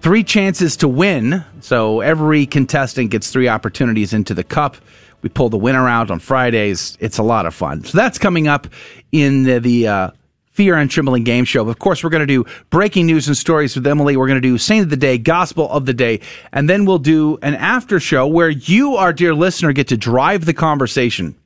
three 0.00 0.24
chances 0.24 0.76
to 0.78 0.88
win. 0.88 1.44
So 1.60 2.00
every 2.00 2.46
contestant 2.46 3.10
gets 3.10 3.30
three 3.30 3.48
opportunities 3.48 4.12
into 4.12 4.34
the 4.34 4.44
cup. 4.44 4.76
We 5.22 5.28
pull 5.28 5.48
the 5.48 5.58
winner 5.58 5.88
out 5.88 6.10
on 6.10 6.20
Fridays. 6.20 6.96
It's 7.00 7.18
a 7.18 7.22
lot 7.22 7.46
of 7.46 7.54
fun. 7.54 7.84
So 7.84 7.98
that's 7.98 8.18
coming 8.18 8.46
up 8.46 8.68
in 9.10 9.42
the, 9.42 9.58
the 9.58 9.88
uh, 9.88 10.10
Fear 10.52 10.76
and 10.76 10.90
Trembling 10.90 11.24
Game 11.24 11.44
Show. 11.44 11.68
Of 11.68 11.78
course, 11.78 12.02
we're 12.02 12.10
going 12.10 12.26
to 12.26 12.26
do 12.26 12.44
breaking 12.70 13.06
news 13.06 13.26
and 13.28 13.36
stories 13.36 13.74
with 13.74 13.86
Emily. 13.86 14.16
We're 14.16 14.26
going 14.28 14.40
to 14.40 14.48
do 14.48 14.58
Saint 14.58 14.84
of 14.84 14.90
the 14.90 14.96
Day, 14.96 15.18
Gospel 15.18 15.68
of 15.70 15.86
the 15.86 15.94
Day, 15.94 16.20
and 16.52 16.68
then 16.68 16.84
we'll 16.84 16.98
do 16.98 17.38
an 17.42 17.54
after 17.54 18.00
show 18.00 18.26
where 18.26 18.50
you, 18.50 18.96
our 18.96 19.12
dear 19.12 19.34
listener, 19.34 19.72
get 19.72 19.88
to 19.88 19.96
drive 19.96 20.44
the 20.44 20.54
conversation. 20.54 21.36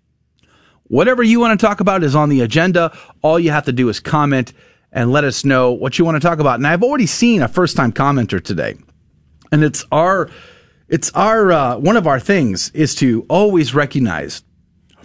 Whatever 0.85 1.23
you 1.23 1.41
want 1.41 1.59
to 1.59 1.67
talk 1.67 1.81
about 1.81 2.03
is 2.03 2.15
on 2.15 2.29
the 2.29 2.43
agenda. 2.43 2.97
All 3.23 3.39
you 3.39 3.51
have 3.51 3.65
to 3.65 3.73
do 3.73 3.89
is 3.89 4.01
comment 4.01 4.53
and 4.93 5.11
let 5.11 5.25
us 5.25 5.45
know 5.45 5.73
what 5.73 5.99
you 5.99 6.05
want 6.05 6.21
to 6.21 6.27
talk 6.27 6.39
about. 6.39 6.57
And 6.57 6.67
I've 6.67 6.83
already 6.83 7.07
seen 7.07 7.43
a 7.43 7.49
first 7.49 7.77
time 7.77 7.93
commenter 7.93 8.43
today, 8.43 8.77
and 9.51 9.65
it's 9.65 9.85
our 9.91 10.31
it's 10.89 11.11
our 11.13 11.53
uh, 11.53 11.77
one 11.79 11.97
of 11.97 12.07
our 12.07 12.21
things 12.21 12.71
is 12.71 12.95
to 12.97 13.25
always 13.29 13.75
recognize 13.75 14.43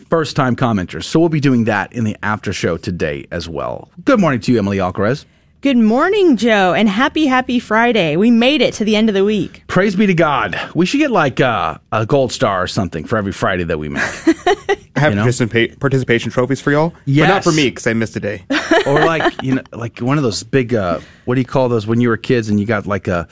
first 0.09 0.35
time 0.35 0.55
commenters. 0.55 1.03
So 1.03 1.19
we'll 1.19 1.29
be 1.29 1.39
doing 1.39 1.65
that 1.65 1.93
in 1.93 2.03
the 2.03 2.17
after 2.23 2.53
show 2.53 2.77
today 2.77 3.25
as 3.31 3.47
well. 3.47 3.89
Good 4.03 4.19
morning 4.19 4.39
to 4.41 4.51
you, 4.51 4.59
Emily 4.59 4.77
Alcaraz. 4.77 5.25
Good 5.61 5.77
morning, 5.77 6.37
Joe, 6.37 6.73
and 6.75 6.87
happy, 6.87 7.25
happy 7.25 7.59
Friday. 7.59 8.15
We 8.15 8.29
made 8.29 8.61
it 8.61 8.75
to 8.75 8.85
the 8.85 8.95
end 8.95 9.09
of 9.09 9.15
the 9.15 9.23
week. 9.25 9.63
Praise 9.67 9.95
be 9.95 10.05
to 10.05 10.13
God. 10.13 10.57
We 10.75 10.85
should 10.85 10.99
get 10.99 11.09
like 11.09 11.41
uh, 11.41 11.79
a 11.91 12.05
gold 12.05 12.31
star 12.31 12.61
or 12.61 12.67
something 12.67 13.05
for 13.05 13.17
every 13.17 13.31
Friday 13.31 13.63
that 13.63 13.79
we 13.79 13.89
make. 13.89 14.03
I 14.03 14.75
have 14.99 15.13
You 15.13 15.15
know? 15.15 15.25
participa- 15.25 15.79
participation 15.79 16.31
trophies 16.31 16.61
for 16.61 16.71
y'all. 16.71 16.93
Yes. 17.05 17.27
But 17.27 17.33
not 17.33 17.43
for 17.43 17.51
me 17.51 17.69
because 17.69 17.87
I 17.87 17.93
missed 17.93 18.15
a 18.15 18.19
day. 18.19 18.45
or 18.85 19.03
like 19.05 19.41
you 19.41 19.55
know, 19.55 19.63
like 19.73 19.97
one 19.99 20.17
of 20.17 20.23
those 20.23 20.43
big. 20.43 20.75
Uh, 20.75 20.99
what 21.27 21.35
do 21.35 21.41
you 21.41 21.45
call 21.45 21.67
those 21.67 21.85
when 21.85 21.99
you 21.99 22.07
were 22.07 22.15
kids 22.15 22.47
and 22.49 22.57
you 22.57 22.65
got 22.65 22.87
like 22.87 23.07
a 23.09 23.27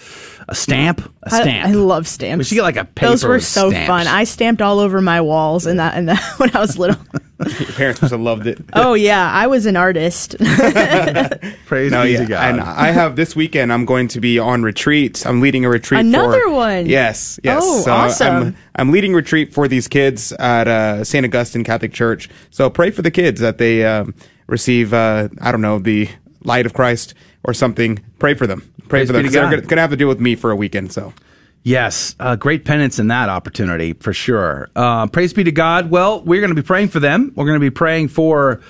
a 0.50 0.54
stamp? 0.54 1.00
A 1.24 1.34
I- 1.34 1.42
stamp. 1.42 1.70
I, 1.70 1.72
love 1.72 2.08
stamps. 2.08 2.40
We 2.40 2.44
should 2.44 2.56
get 2.56 2.64
like 2.64 2.76
a 2.76 2.84
paper. 2.86 3.08
Those 3.12 3.24
were 3.24 3.36
with 3.36 3.46
so 3.46 3.70
stamps. 3.70 3.88
fun. 3.88 4.08
I 4.08 4.26
stamped 4.26 4.62
all 4.62 4.80
over 4.80 5.00
my 5.02 5.22
walls 5.22 5.66
and 5.66 5.80
that 5.80 5.96
and 5.96 6.10
that 6.10 6.22
when 6.38 6.54
I 6.56 6.60
was 6.60 6.78
little. 6.78 6.98
Your 7.40 7.72
parents 7.74 8.02
must 8.02 8.12
have 8.12 8.22
loved 8.22 8.48
it. 8.48 8.60
oh 8.74 8.94
yeah, 8.94 9.32
I 9.32 9.48
was 9.48 9.66
an 9.66 9.78
artist. 9.78 10.36
Praise 11.66 11.92
No, 11.92 12.04
be 12.04 12.12
yeah. 12.12 12.20
to 12.20 12.26
God. 12.26 12.44
And 12.50 12.62
I 12.62 12.92
have 12.92 13.16
this 13.16 13.36
weekend. 13.36 13.72
I'm 13.74 13.86
going 13.86 14.08
to 14.10 14.20
be 14.22 14.40
on 14.40 14.64
retreat. 14.64 15.26
I'm 15.26 15.42
leading 15.42 15.66
a 15.66 15.70
retreat. 15.70 16.02
Another 16.02 16.42
for, 16.42 16.52
one? 16.52 16.86
Yes, 16.86 17.40
yes. 17.44 17.62
Oh, 17.64 17.82
So 17.82 17.92
awesome. 17.92 18.28
I'm, 18.36 18.58
I'm 18.76 18.92
leading 18.92 19.14
retreat 19.14 19.54
for 19.54 19.68
these 19.68 19.88
kids 19.88 20.32
at 20.34 20.68
uh, 20.68 21.04
St. 21.04 21.26
Augustine 21.26 21.64
Catholic 21.64 21.94
Church. 21.94 22.30
So 22.52 22.70
pray 22.70 22.92
for 22.92 23.02
the 23.02 23.12
kids 23.12 23.42
that 23.42 23.58
they 23.58 23.86
um, 23.86 24.16
receive. 24.48 24.94
Uh, 24.94 25.30
I 25.42 25.52
don't 25.52 25.62
know 25.62 25.80
the 25.80 26.10
light 26.44 26.66
of 26.66 26.74
Christ 26.74 27.14
or 27.46 27.54
something. 27.54 28.04
Pray 28.20 28.34
for 28.34 28.46
them. 28.48 28.60
Pray 28.60 29.00
Praise 29.00 29.08
for 29.08 29.14
them 29.14 29.22
because 29.22 29.34
they're 29.34 29.50
going 29.50 29.68
to 29.68 29.82
have 29.82 29.92
to 29.92 29.96
deal 29.96 30.10
with 30.10 30.20
me 30.20 30.36
for 30.36 30.52
a 30.52 30.56
weekend. 30.56 30.92
So. 30.92 31.14
Yes, 31.64 32.16
uh, 32.20 32.36
great 32.36 32.64
penance 32.64 33.00
in 33.00 33.08
that 33.08 33.28
opportunity 33.28 33.94
for 33.94 34.14
sure. 34.14 34.70
Uh, 34.76 35.08
praise 35.08 35.34
be 35.34 35.44
to 35.46 35.52
God. 35.52 35.90
Well, 35.90 36.22
we're 36.22 36.40
going 36.40 36.54
to 36.54 36.62
be 36.62 36.66
praying 36.66 36.90
for 36.90 37.00
them. 37.00 37.32
We're 37.36 37.46
going 37.46 37.60
to 37.60 37.66
be 37.66 37.72
praying 37.72 38.10
for 38.10 38.62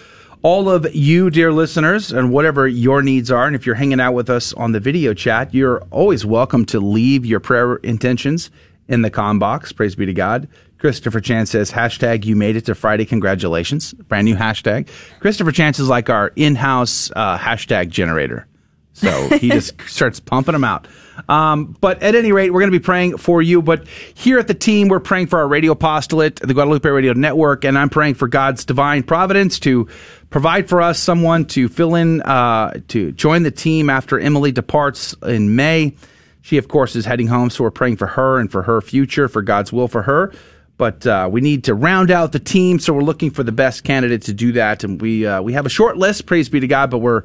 all 0.43 0.69
of 0.69 0.95
you, 0.95 1.29
dear 1.29 1.51
listeners, 1.51 2.13
and 2.13 2.31
whatever 2.31 2.67
your 2.69 3.01
needs 3.01 3.31
are. 3.31 3.47
And 3.47 3.55
if 3.55 3.65
you're 3.65 3.75
hanging 3.75 3.99
out 3.99 4.13
with 4.13 4.29
us 4.29 4.53
on 4.53 4.71
the 4.71 4.79
video 4.79 5.13
chat, 5.13 5.53
you're 5.53 5.81
always 5.91 6.25
welcome 6.25 6.63
to 6.67 6.79
leave 6.79 7.25
your 7.25 7.41
prayer 7.41 7.75
intentions 7.77 8.49
in 8.87 9.01
the 9.01 9.09
com 9.09 9.39
box. 9.39 9.73
Praise 9.73 9.95
be 9.95 10.05
to 10.05 10.13
God. 10.13 10.47
Christopher 10.77 11.19
Chan 11.19 11.47
says, 11.47 11.71
hashtag 11.71 12.23
you 12.23 12.35
made 12.35 12.55
it 12.55 12.65
to 12.67 12.75
Friday. 12.75 13.05
Congratulations. 13.05 13.91
Brand 13.93 14.23
new 14.23 14.35
hashtag. 14.35 14.87
Christopher 15.19 15.51
Chan 15.51 15.71
is 15.71 15.89
like 15.89 16.09
our 16.09 16.31
in-house 16.35 17.11
uh, 17.15 17.37
hashtag 17.37 17.89
generator. 17.89 18.47
So 18.95 19.37
he 19.37 19.49
just 19.49 19.79
starts 19.87 20.21
pumping 20.21 20.53
them 20.53 20.63
out. 20.63 20.87
Um, 21.27 21.75
but 21.81 22.01
at 22.01 22.15
any 22.15 22.31
rate, 22.31 22.51
we're 22.51 22.61
going 22.61 22.71
to 22.71 22.79
be 22.79 22.83
praying 22.83 23.17
for 23.17 23.41
you. 23.41 23.61
But 23.61 23.87
here 23.87 24.39
at 24.39 24.47
the 24.47 24.53
team, 24.53 24.87
we're 24.87 25.01
praying 25.01 25.27
for 25.27 25.39
our 25.39 25.47
radio 25.47 25.73
apostolate, 25.73 26.37
the 26.37 26.53
Guadalupe 26.53 26.87
Radio 26.87 27.11
Network, 27.11 27.65
and 27.65 27.77
I'm 27.77 27.89
praying 27.89 28.15
for 28.15 28.29
God's 28.29 28.63
divine 28.63 29.03
providence 29.03 29.59
to 29.59 29.89
provide 30.29 30.69
for 30.69 30.81
us 30.81 30.97
someone 30.97 31.45
to 31.47 31.67
fill 31.67 31.95
in, 31.95 32.21
uh, 32.21 32.79
to 32.87 33.11
join 33.11 33.43
the 33.43 33.51
team 33.51 33.89
after 33.89 34.17
Emily 34.17 34.53
departs 34.53 35.13
in 35.23 35.57
May. 35.57 35.93
She, 36.41 36.57
of 36.57 36.69
course, 36.69 36.95
is 36.95 37.05
heading 37.05 37.27
home, 37.27 37.49
so 37.49 37.65
we're 37.65 37.71
praying 37.71 37.97
for 37.97 38.07
her 38.07 38.39
and 38.39 38.49
for 38.49 38.63
her 38.63 38.79
future, 38.79 39.27
for 39.27 39.41
God's 39.41 39.73
will 39.73 39.89
for 39.89 40.03
her. 40.03 40.31
But 40.77 41.05
uh, 41.05 41.27
we 41.29 41.41
need 41.41 41.65
to 41.65 41.73
round 41.73 42.11
out 42.11 42.31
the 42.31 42.39
team, 42.39 42.79
so 42.79 42.93
we're 42.93 43.01
looking 43.01 43.31
for 43.31 43.43
the 43.43 43.51
best 43.51 43.83
candidate 43.83 44.23
to 44.23 44.33
do 44.33 44.53
that. 44.53 44.83
And 44.85 45.01
we 45.01 45.25
uh, 45.25 45.41
we 45.41 45.53
have 45.53 45.65
a 45.65 45.69
short 45.69 45.97
list, 45.97 46.25
praise 46.25 46.47
be 46.47 46.59
to 46.61 46.67
God, 46.67 46.91
but 46.91 46.99
we're 46.99 47.23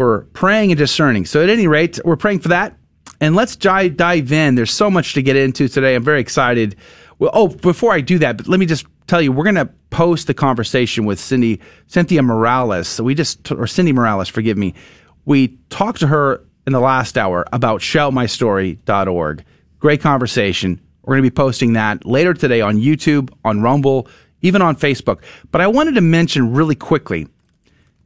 we're 0.00 0.22
praying 0.22 0.72
and 0.72 0.78
discerning. 0.78 1.26
So 1.26 1.42
at 1.42 1.50
any 1.50 1.66
rate, 1.66 2.00
we're 2.06 2.16
praying 2.16 2.38
for 2.38 2.48
that. 2.48 2.74
And 3.20 3.36
let's 3.36 3.54
dive, 3.54 4.32
in. 4.32 4.54
There's 4.54 4.70
so 4.70 4.90
much 4.90 5.12
to 5.12 5.20
get 5.20 5.36
into 5.36 5.68
today. 5.68 5.94
I'm 5.94 6.02
very 6.02 6.22
excited. 6.22 6.76
Well, 7.18 7.30
oh, 7.34 7.48
before 7.48 7.92
I 7.92 8.00
do 8.00 8.18
that, 8.20 8.38
but 8.38 8.48
let 8.48 8.58
me 8.58 8.64
just 8.64 8.86
tell 9.08 9.20
you, 9.20 9.30
we're 9.30 9.44
going 9.44 9.56
to 9.56 9.68
post 9.90 10.26
the 10.26 10.32
conversation 10.32 11.04
with 11.04 11.20
Cindy, 11.20 11.60
Cynthia 11.86 12.22
Morales. 12.22 12.88
So 12.88 13.04
we 13.04 13.14
just, 13.14 13.52
or 13.52 13.66
Cindy 13.66 13.92
Morales, 13.92 14.30
forgive 14.30 14.56
me. 14.56 14.72
We 15.26 15.58
talked 15.68 16.00
to 16.00 16.06
her 16.06 16.46
in 16.66 16.72
the 16.72 16.80
last 16.80 17.18
hour 17.18 17.44
about 17.52 17.82
shoutmystory.org. 17.82 19.44
Great 19.80 20.00
conversation. 20.00 20.80
We're 21.02 21.16
going 21.16 21.24
to 21.24 21.30
be 21.30 21.34
posting 21.34 21.74
that 21.74 22.06
later 22.06 22.32
today 22.32 22.62
on 22.62 22.78
YouTube, 22.78 23.34
on 23.44 23.60
Rumble, 23.60 24.08
even 24.40 24.62
on 24.62 24.76
Facebook. 24.76 25.20
But 25.50 25.60
I 25.60 25.66
wanted 25.66 25.96
to 25.96 26.00
mention 26.00 26.54
really 26.54 26.74
quickly 26.74 27.28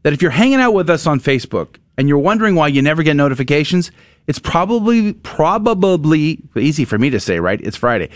that 0.03 0.13
if 0.13 0.23
you're 0.23 0.33
hanging 0.33 0.59
out 0.59 0.75
with 0.75 0.91
us 0.91 1.07
on 1.07 1.21
Facebook 1.21 1.77
and 1.97 2.09
you're 2.09 2.19
wondering 2.19 2.55
why 2.55 2.69
you 2.69 2.83
never 2.83 3.03
get 3.03 3.17
notifications, 3.17 3.91
it's 4.27 4.39
probably 4.39 5.13
probably 5.13 6.43
easy 6.57 6.85
for 6.85 6.99
me 6.99 7.11
to 7.11 7.21
say, 7.21 7.41
right? 7.41 7.61
It's 7.63 7.77
Friday. 7.77 8.11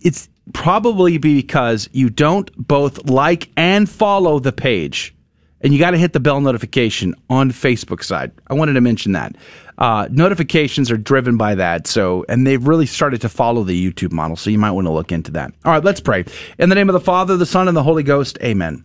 It's 0.00 0.28
probably 0.52 1.18
because 1.18 1.88
you 1.92 2.10
don't 2.10 2.50
both 2.56 3.08
like 3.08 3.50
and 3.56 3.88
follow 3.88 4.38
the 4.38 4.52
page. 4.52 5.14
And 5.62 5.74
you 5.74 5.78
got 5.78 5.90
to 5.90 5.98
hit 5.98 6.14
the 6.14 6.20
bell 6.20 6.40
notification 6.40 7.14
on 7.28 7.50
Facebook 7.50 8.02
side. 8.02 8.32
I 8.46 8.54
wanted 8.54 8.72
to 8.74 8.80
mention 8.80 9.12
that. 9.12 9.36
Uh, 9.76 10.08
notifications 10.10 10.90
are 10.90 10.96
driven 10.96 11.36
by 11.36 11.54
that. 11.54 11.86
So, 11.86 12.24
and 12.30 12.46
they've 12.46 12.66
really 12.66 12.86
started 12.86 13.20
to 13.20 13.28
follow 13.28 13.62
the 13.62 13.92
YouTube 13.92 14.12
model. 14.12 14.36
So 14.36 14.48
you 14.48 14.58
might 14.58 14.70
want 14.70 14.86
to 14.86 14.92
look 14.92 15.12
into 15.12 15.30
that. 15.32 15.52
All 15.64 15.72
right, 15.72 15.84
let's 15.84 16.00
pray. 16.00 16.24
In 16.58 16.70
the 16.70 16.74
name 16.74 16.88
of 16.88 16.94
the 16.94 17.00
Father, 17.00 17.36
the 17.36 17.46
Son, 17.46 17.68
and 17.68 17.76
the 17.76 17.82
Holy 17.82 18.02
Ghost, 18.02 18.38
amen. 18.42 18.84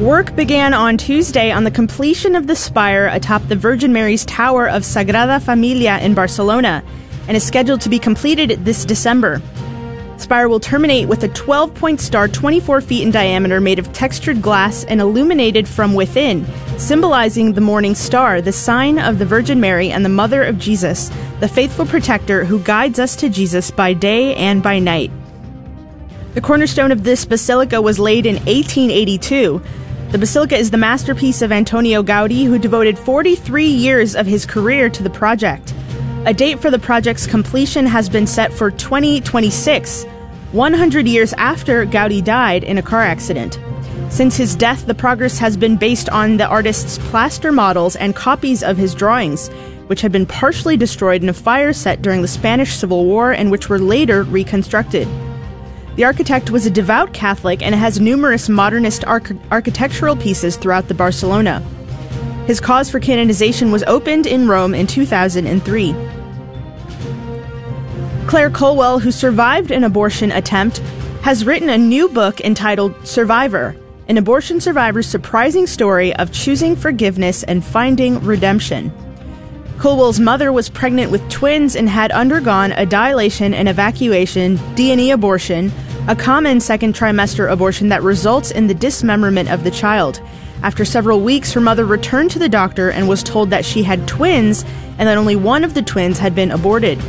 Work 0.00 0.34
began 0.34 0.74
on 0.74 0.98
Tuesday 0.98 1.52
on 1.52 1.62
the 1.62 1.70
completion 1.70 2.34
of 2.34 2.48
the 2.48 2.56
spire 2.56 3.06
atop 3.06 3.46
the 3.46 3.54
Virgin 3.54 3.92
Mary's 3.92 4.24
Tower 4.24 4.68
of 4.68 4.82
Sagrada 4.82 5.40
Familia 5.40 5.98
in 5.98 6.14
Barcelona 6.14 6.82
and 7.28 7.36
is 7.36 7.46
scheduled 7.46 7.80
to 7.82 7.88
be 7.88 8.00
completed 8.00 8.64
this 8.64 8.84
December. 8.84 9.40
Spire 10.16 10.48
will 10.48 10.58
terminate 10.58 11.06
with 11.06 11.22
a 11.22 11.28
12 11.28 11.74
point 11.74 12.00
star 12.00 12.26
24 12.26 12.80
feet 12.80 13.02
in 13.02 13.12
diameter 13.12 13.60
made 13.60 13.78
of 13.78 13.92
textured 13.92 14.42
glass 14.42 14.82
and 14.84 15.00
illuminated 15.00 15.68
from 15.68 15.94
within, 15.94 16.44
symbolizing 16.76 17.52
the 17.52 17.60
morning 17.60 17.94
star, 17.94 18.40
the 18.40 18.52
sign 18.52 18.98
of 18.98 19.20
the 19.20 19.26
Virgin 19.26 19.60
Mary 19.60 19.90
and 19.90 20.04
the 20.04 20.08
Mother 20.08 20.42
of 20.42 20.58
Jesus, 20.58 21.08
the 21.38 21.48
faithful 21.48 21.86
protector 21.86 22.44
who 22.44 22.58
guides 22.58 22.98
us 22.98 23.14
to 23.14 23.28
Jesus 23.28 23.70
by 23.70 23.92
day 23.92 24.34
and 24.34 24.60
by 24.60 24.80
night. 24.80 25.12
The 26.34 26.40
cornerstone 26.40 26.90
of 26.90 27.04
this 27.04 27.24
basilica 27.24 27.80
was 27.80 28.00
laid 28.00 28.26
in 28.26 28.34
1882. 28.34 29.62
The 30.14 30.20
basilica 30.20 30.56
is 30.56 30.70
the 30.70 30.76
masterpiece 30.76 31.42
of 31.42 31.50
Antonio 31.50 32.00
Gaudi, 32.00 32.44
who 32.44 32.56
devoted 32.56 32.96
43 32.96 33.66
years 33.66 34.14
of 34.14 34.26
his 34.26 34.46
career 34.46 34.88
to 34.88 35.02
the 35.02 35.10
project. 35.10 35.74
A 36.24 36.32
date 36.32 36.60
for 36.60 36.70
the 36.70 36.78
project's 36.78 37.26
completion 37.26 37.84
has 37.84 38.08
been 38.08 38.28
set 38.28 38.52
for 38.52 38.70
2026, 38.70 40.04
100 40.52 41.08
years 41.08 41.32
after 41.32 41.84
Gaudi 41.84 42.22
died 42.22 42.62
in 42.62 42.78
a 42.78 42.82
car 42.82 43.02
accident. 43.02 43.58
Since 44.08 44.36
his 44.36 44.54
death, 44.54 44.86
the 44.86 44.94
progress 44.94 45.38
has 45.38 45.56
been 45.56 45.76
based 45.76 46.08
on 46.10 46.36
the 46.36 46.46
artist's 46.46 46.98
plaster 47.10 47.50
models 47.50 47.96
and 47.96 48.14
copies 48.14 48.62
of 48.62 48.76
his 48.76 48.94
drawings, 48.94 49.48
which 49.88 50.00
had 50.00 50.12
been 50.12 50.26
partially 50.26 50.76
destroyed 50.76 51.24
in 51.24 51.28
a 51.28 51.34
fire 51.34 51.72
set 51.72 52.02
during 52.02 52.22
the 52.22 52.28
Spanish 52.28 52.74
Civil 52.74 53.04
War 53.04 53.32
and 53.32 53.50
which 53.50 53.68
were 53.68 53.80
later 53.80 54.22
reconstructed. 54.22 55.08
The 55.96 56.04
architect 56.04 56.50
was 56.50 56.66
a 56.66 56.70
devout 56.70 57.12
Catholic 57.12 57.62
and 57.62 57.74
has 57.74 58.00
numerous 58.00 58.48
modernist 58.48 59.04
arch- 59.04 59.30
architectural 59.52 60.16
pieces 60.16 60.56
throughout 60.56 60.88
the 60.88 60.94
Barcelona. 60.94 61.60
His 62.46 62.60
cause 62.60 62.90
for 62.90 62.98
canonization 62.98 63.70
was 63.70 63.84
opened 63.84 64.26
in 64.26 64.48
Rome 64.48 64.74
in 64.74 64.86
2003. 64.88 65.94
Claire 68.26 68.50
Culwell, 68.50 69.00
who 69.00 69.12
survived 69.12 69.70
an 69.70 69.84
abortion 69.84 70.32
attempt, 70.32 70.78
has 71.22 71.44
written 71.44 71.68
a 71.68 71.78
new 71.78 72.08
book 72.08 72.40
entitled 72.40 73.06
Survivor 73.06 73.76
An 74.08 74.18
Abortion 74.18 74.60
Survivor's 74.60 75.06
Surprising 75.06 75.66
Story 75.66 76.14
of 76.16 76.32
Choosing 76.32 76.74
Forgiveness 76.74 77.44
and 77.44 77.64
Finding 77.64 78.18
Redemption. 78.24 78.92
Culwell's 79.78 80.20
mother 80.20 80.52
was 80.52 80.68
pregnant 80.68 81.10
with 81.10 81.28
twins 81.30 81.76
and 81.76 81.88
had 81.88 82.12
undergone 82.12 82.72
a 82.72 82.84
dilation 82.84 83.54
and 83.54 83.68
evacuation 83.68 84.58
D&E 84.74 85.10
abortion, 85.10 85.72
a 86.06 86.14
common 86.14 86.60
second 86.60 86.94
trimester 86.94 87.50
abortion 87.50 87.88
that 87.88 88.02
results 88.02 88.50
in 88.50 88.66
the 88.66 88.74
dismemberment 88.74 89.50
of 89.50 89.64
the 89.64 89.70
child. 89.70 90.20
After 90.62 90.84
several 90.84 91.22
weeks, 91.22 91.54
her 91.54 91.62
mother 91.62 91.86
returned 91.86 92.30
to 92.32 92.38
the 92.38 92.48
doctor 92.48 92.90
and 92.90 93.08
was 93.08 93.22
told 93.22 93.48
that 93.50 93.64
she 93.64 93.82
had 93.82 94.06
twins 94.06 94.66
and 94.98 95.08
that 95.08 95.16
only 95.16 95.34
one 95.34 95.64
of 95.64 95.72
the 95.72 95.80
twins 95.80 96.18
had 96.18 96.34
been 96.34 96.50
aborted. 96.50 97.02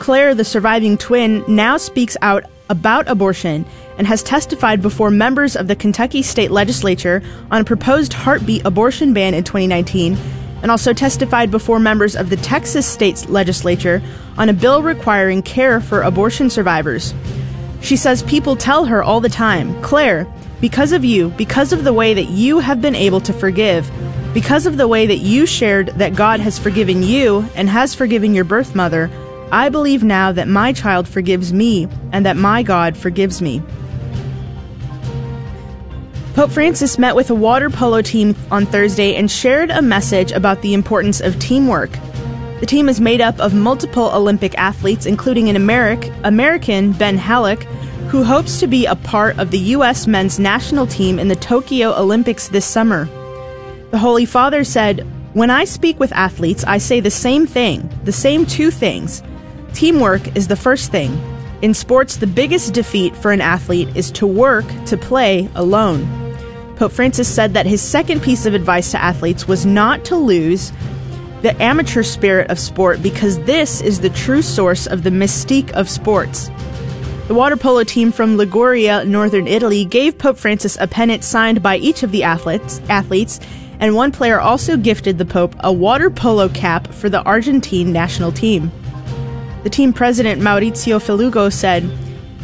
Claire, 0.00 0.34
the 0.34 0.44
surviving 0.44 0.98
twin, 0.98 1.44
now 1.46 1.76
speaks 1.76 2.16
out 2.20 2.42
about 2.68 3.06
abortion 3.06 3.64
and 3.96 4.08
has 4.08 4.24
testified 4.24 4.82
before 4.82 5.10
members 5.10 5.54
of 5.54 5.68
the 5.68 5.76
Kentucky 5.76 6.22
state 6.22 6.50
legislature 6.50 7.22
on 7.52 7.60
a 7.60 7.64
proposed 7.64 8.12
heartbeat 8.12 8.64
abortion 8.64 9.12
ban 9.12 9.34
in 9.34 9.44
2019 9.44 10.16
and 10.62 10.70
also 10.72 10.92
testified 10.92 11.52
before 11.52 11.78
members 11.78 12.16
of 12.16 12.28
the 12.28 12.36
Texas 12.38 12.86
state 12.86 13.28
legislature 13.28 14.02
on 14.36 14.48
a 14.48 14.52
bill 14.52 14.82
requiring 14.82 15.42
care 15.42 15.80
for 15.80 16.02
abortion 16.02 16.50
survivors. 16.50 17.14
She 17.80 17.96
says 17.96 18.22
people 18.22 18.56
tell 18.56 18.86
her 18.86 19.02
all 19.02 19.20
the 19.20 19.28
time, 19.28 19.80
Claire, 19.82 20.26
because 20.60 20.92
of 20.92 21.04
you, 21.04 21.28
because 21.30 21.72
of 21.72 21.84
the 21.84 21.92
way 21.92 22.14
that 22.14 22.28
you 22.28 22.58
have 22.58 22.80
been 22.80 22.94
able 22.94 23.20
to 23.20 23.32
forgive, 23.32 23.90
because 24.32 24.66
of 24.66 24.76
the 24.76 24.88
way 24.88 25.06
that 25.06 25.18
you 25.18 25.46
shared 25.46 25.88
that 25.88 26.14
God 26.14 26.40
has 26.40 26.58
forgiven 26.58 27.02
you 27.02 27.48
and 27.54 27.68
has 27.68 27.94
forgiven 27.94 28.34
your 28.34 28.44
birth 28.44 28.74
mother, 28.74 29.10
I 29.52 29.68
believe 29.68 30.02
now 30.02 30.32
that 30.32 30.48
my 30.48 30.72
child 30.72 31.06
forgives 31.06 31.52
me 31.52 31.88
and 32.12 32.26
that 32.26 32.36
my 32.36 32.62
God 32.62 32.96
forgives 32.96 33.40
me. 33.40 33.62
Pope 36.34 36.50
Francis 36.50 36.98
met 36.98 37.16
with 37.16 37.30
a 37.30 37.34
water 37.34 37.70
polo 37.70 38.02
team 38.02 38.36
on 38.50 38.66
Thursday 38.66 39.14
and 39.14 39.30
shared 39.30 39.70
a 39.70 39.80
message 39.80 40.32
about 40.32 40.60
the 40.60 40.74
importance 40.74 41.20
of 41.20 41.38
teamwork. 41.38 41.90
The 42.60 42.66
team 42.66 42.88
is 42.88 43.02
made 43.02 43.20
up 43.20 43.38
of 43.38 43.52
multiple 43.52 44.10
Olympic 44.14 44.56
athletes, 44.56 45.04
including 45.04 45.50
an 45.50 45.56
Americ, 45.56 46.10
American, 46.24 46.92
Ben 46.92 47.18
Hallock, 47.18 47.62
who 48.08 48.24
hopes 48.24 48.60
to 48.60 48.66
be 48.66 48.86
a 48.86 48.96
part 48.96 49.38
of 49.38 49.50
the 49.50 49.58
U.S. 49.58 50.06
men's 50.06 50.38
national 50.38 50.86
team 50.86 51.18
in 51.18 51.28
the 51.28 51.36
Tokyo 51.36 51.92
Olympics 51.92 52.48
this 52.48 52.64
summer. 52.64 53.04
The 53.90 53.98
Holy 53.98 54.24
Father 54.24 54.64
said, 54.64 55.06
When 55.34 55.50
I 55.50 55.64
speak 55.64 56.00
with 56.00 56.12
athletes, 56.12 56.64
I 56.64 56.78
say 56.78 57.00
the 57.00 57.10
same 57.10 57.46
thing, 57.46 57.90
the 58.04 58.12
same 58.12 58.46
two 58.46 58.70
things. 58.70 59.22
Teamwork 59.74 60.34
is 60.34 60.48
the 60.48 60.56
first 60.56 60.90
thing. 60.90 61.20
In 61.60 61.74
sports, 61.74 62.16
the 62.16 62.26
biggest 62.26 62.72
defeat 62.72 63.14
for 63.14 63.32
an 63.32 63.42
athlete 63.42 63.94
is 63.94 64.10
to 64.12 64.26
work 64.26 64.64
to 64.86 64.96
play 64.96 65.50
alone. 65.54 66.06
Pope 66.76 66.92
Francis 66.92 67.28
said 67.28 67.52
that 67.52 67.66
his 67.66 67.82
second 67.82 68.22
piece 68.22 68.46
of 68.46 68.54
advice 68.54 68.92
to 68.92 69.02
athletes 69.02 69.46
was 69.46 69.66
not 69.66 70.06
to 70.06 70.16
lose 70.16 70.72
the 71.42 71.60
amateur 71.62 72.02
spirit 72.02 72.50
of 72.50 72.58
sport 72.58 73.02
because 73.02 73.38
this 73.40 73.80
is 73.80 74.00
the 74.00 74.10
true 74.10 74.42
source 74.42 74.86
of 74.86 75.02
the 75.02 75.10
mystique 75.10 75.70
of 75.72 75.88
sports. 75.88 76.50
The 77.28 77.34
water 77.34 77.56
polo 77.56 77.82
team 77.82 78.12
from 78.12 78.36
Liguria, 78.36 79.04
northern 79.04 79.48
Italy, 79.48 79.84
gave 79.84 80.16
Pope 80.16 80.38
Francis 80.38 80.76
a 80.80 80.86
pennant 80.86 81.24
signed 81.24 81.62
by 81.62 81.76
each 81.76 82.02
of 82.02 82.12
the 82.12 82.22
athletes, 82.22 82.80
athletes, 82.88 83.40
and 83.80 83.94
one 83.94 84.12
player 84.12 84.40
also 84.40 84.76
gifted 84.76 85.18
the 85.18 85.24
Pope 85.24 85.54
a 85.60 85.72
water 85.72 86.08
polo 86.08 86.48
cap 86.48 86.86
for 86.94 87.08
the 87.08 87.22
Argentine 87.22 87.92
national 87.92 88.32
team. 88.32 88.70
The 89.64 89.70
team 89.70 89.92
president 89.92 90.40
Maurizio 90.40 91.00
Felugo 91.00 91.52
said, 91.52 91.82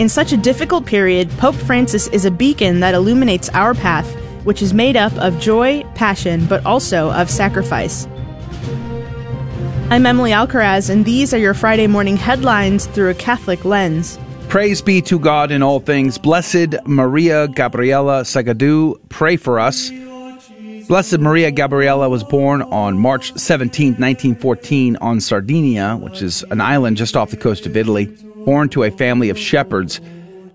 In 0.01 0.09
such 0.09 0.33
a 0.33 0.37
difficult 0.37 0.85
period, 0.85 1.31
Pope 1.39 1.55
Francis 1.55 2.09
is 2.09 2.25
a 2.25 2.31
beacon 2.31 2.81
that 2.81 2.95
illuminates 2.95 3.49
our 3.51 3.75
path, 3.75 4.13
which 4.45 4.61
is 4.61 4.75
made 4.75 4.97
up 4.97 5.13
of 5.19 5.39
joy, 5.39 5.85
passion, 5.95 6.45
but 6.47 6.67
also 6.67 7.13
of 7.13 7.31
sacrifice. 7.31 8.09
I'm 9.93 10.07
Emily 10.07 10.31
Alcaraz, 10.31 10.89
and 10.89 11.05
these 11.05 11.35
are 11.35 11.39
your 11.39 11.53
Friday 11.53 11.87
morning 11.87 12.17
headlines 12.17 12.87
through 12.87 13.11
a 13.11 13.15
Catholic 13.15 13.63
lens. 13.63 14.19
Praise 14.49 14.81
be 14.81 15.03
to 15.03 15.19
God 15.19 15.51
in 15.51 15.63
all 15.63 15.81
things. 15.81 16.17
Blessed 16.17 16.77
Maria 16.87 17.47
Gabriela 17.49 18.23
Sagheddu, 18.23 18.99
pray 19.11 19.37
for 19.37 19.61
us. 19.61 19.91
Blessed 20.89 21.19
Maria 21.19 21.51
Gabriela 21.51 22.09
was 22.09 22.25
born 22.25 22.63
on 22.63 22.97
March 22.97 23.35
17, 23.35 23.89
1914, 23.89 24.97
on 24.97 25.21
Sardinia, 25.21 25.99
which 25.99 26.23
is 26.23 26.43
an 26.45 26.63
island 26.63 26.97
just 26.97 27.15
off 27.15 27.31
the 27.31 27.37
coast 27.37 27.67
of 27.67 27.77
Italy, 27.77 28.07
born 28.47 28.71
to 28.71 28.85
a 28.85 28.91
family 28.91 29.29
of 29.29 29.39
shepherds. 29.39 30.01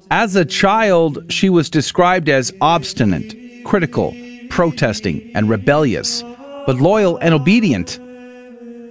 As 0.10 0.36
a 0.36 0.46
child, 0.46 1.32
she 1.32 1.52
was 1.52 1.70
described 1.70 2.28
as 2.28 2.52
obstinate, 2.60 3.36
critical, 3.66 4.16
protesting, 4.50 5.30
and 5.36 5.48
rebellious, 5.48 6.24
but 6.66 6.78
loyal 6.78 7.18
and 7.18 7.36
obedient. 7.36 8.00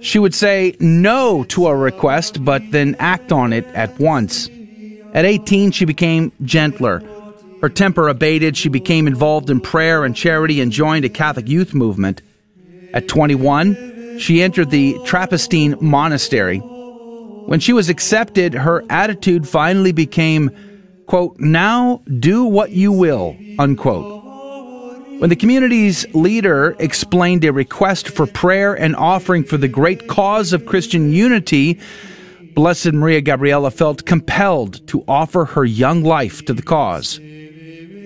She 0.01 0.19
would 0.19 0.35
say 0.35 0.75
no 0.79 1.43
to 1.45 1.67
a 1.67 1.75
request, 1.75 2.43
but 2.43 2.61
then 2.71 2.95
act 2.99 3.31
on 3.31 3.53
it 3.53 3.65
at 3.67 3.99
once. 3.99 4.49
At 5.13 5.25
18, 5.25 5.71
she 5.71 5.85
became 5.85 6.31
gentler. 6.43 7.01
Her 7.61 7.69
temper 7.69 8.07
abated. 8.07 8.55
She 8.55 8.69
became 8.69 9.07
involved 9.07 9.49
in 9.49 9.59
prayer 9.59 10.05
and 10.05 10.15
charity 10.15 10.61
and 10.61 10.71
joined 10.71 11.05
a 11.05 11.09
Catholic 11.09 11.47
youth 11.47 11.73
movement. 11.73 12.21
At 12.93 13.07
21, 13.07 14.19
she 14.19 14.41
entered 14.41 14.69
the 14.69 14.97
Trappistine 15.05 15.75
Monastery. 15.81 16.59
When 16.59 17.59
she 17.59 17.73
was 17.73 17.89
accepted, 17.89 18.53
her 18.53 18.83
attitude 18.89 19.47
finally 19.47 19.91
became, 19.91 20.51
quote, 21.07 21.39
now 21.39 22.01
do 22.19 22.43
what 22.43 22.71
you 22.71 22.91
will, 22.91 23.35
unquote. 23.57 24.16
When 25.17 25.31
the 25.31 25.35
community's 25.35 26.05
leader 26.13 26.75
explained 26.77 27.43
a 27.43 27.51
request 27.51 28.09
for 28.09 28.27
prayer 28.27 28.75
and 28.75 28.95
offering 28.95 29.43
for 29.43 29.57
the 29.57 29.67
great 29.67 30.07
cause 30.07 30.53
of 30.53 30.67
Christian 30.67 31.11
unity, 31.11 31.79
Blessed 32.53 32.93
Maria 32.93 33.21
Gabriela 33.21 33.71
felt 33.71 34.05
compelled 34.05 34.85
to 34.89 35.03
offer 35.07 35.45
her 35.45 35.65
young 35.65 36.03
life 36.03 36.45
to 36.45 36.53
the 36.53 36.61
cause. 36.61 37.19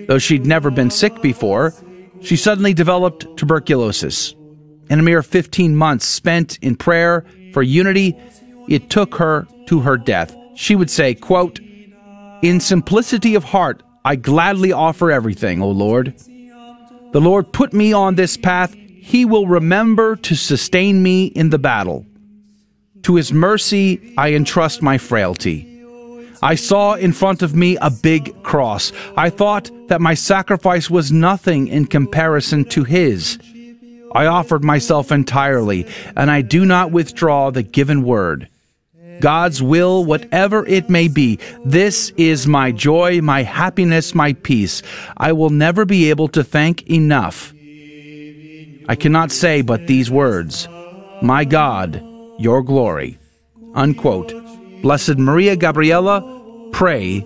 Though 0.08 0.20
she'd 0.20 0.46
never 0.46 0.72
been 0.72 0.90
sick 0.90 1.22
before, 1.22 1.74
she 2.22 2.38
suddenly 2.38 2.74
developed 2.74 3.28
tuberculosis. 3.36 4.34
In 4.90 4.98
a 4.98 5.04
mere 5.04 5.22
15 5.22 5.76
months 5.76 6.06
spent 6.06 6.60
in 6.62 6.78
prayer 6.78 7.26
for 7.52 7.62
unity, 7.62 8.18
it 8.70 8.90
took 8.90 9.16
her 9.16 9.46
to 9.66 9.82
her 9.82 9.98
death. 9.98 10.34
She 10.56 10.78
would 10.78 10.90
say, 10.90 11.16
quote, 11.16 11.60
In 12.42 12.62
simplicity 12.62 13.36
of 13.36 13.44
heart, 13.44 13.84
I 14.06 14.16
gladly 14.16 14.72
offer 14.72 15.12
everything, 15.12 15.62
O 15.62 15.70
Lord. 15.70 16.14
The 17.12 17.22
Lord 17.22 17.52
put 17.52 17.74
me 17.74 17.92
on 17.92 18.16
this 18.16 18.38
path. 18.38 18.74
He 18.74 19.26
will 19.26 19.48
remember 19.48 20.16
to 20.18 20.36
sustain 20.36 21.04
me 21.04 21.26
in 21.26 21.50
the 21.50 21.60
battle. 21.60 22.06
To 23.04 23.16
his 23.16 23.34
mercy 23.34 24.14
I 24.18 24.34
entrust 24.34 24.82
my 24.82 24.98
frailty. 24.98 25.68
I 26.44 26.56
saw 26.56 26.94
in 26.94 27.14
front 27.14 27.42
of 27.42 27.56
me 27.56 27.78
a 27.82 27.92
big 27.92 28.42
cross. 28.44 28.92
I 29.18 29.30
thought 29.30 29.70
that 29.90 30.02
my 30.02 30.14
sacrifice 30.14 30.90
was 30.90 31.12
nothing 31.12 31.68
in 31.68 31.86
comparison 31.86 32.66
to 32.70 32.84
his. 32.84 33.38
I 34.14 34.26
offered 34.26 34.64
myself 34.64 35.12
entirely, 35.12 35.86
and 36.16 36.32
I 36.32 36.42
do 36.42 36.66
not 36.66 36.92
withdraw 36.92 37.52
the 37.52 37.64
given 37.64 38.04
word. 38.04 38.48
God's 39.22 39.64
will, 39.64 40.04
whatever 40.04 40.66
it 40.68 40.90
may 40.90 41.08
be, 41.08 41.40
this 41.64 42.10
is 42.18 42.48
my 42.48 42.72
joy, 42.74 43.22
my 43.22 43.44
happiness, 43.44 44.14
my 44.14 44.34
peace. 44.34 44.82
I 45.16 45.32
will 45.32 45.50
never 45.50 45.86
be 45.86 46.10
able 46.10 46.28
to 46.30 46.44
thank 46.44 46.90
enough. 46.90 47.54
I 48.90 48.96
cannot 48.96 49.32
say 49.32 49.62
but 49.62 49.88
these 49.88 50.12
words 50.12 50.68
My 51.22 51.46
God, 51.46 52.04
your 52.38 52.62
glory. 52.62 53.18
Unquote. 53.74 54.34
Blessed 54.82 55.18
Maria 55.18 55.56
Gabriela, 55.56 56.70
pray 56.74 57.22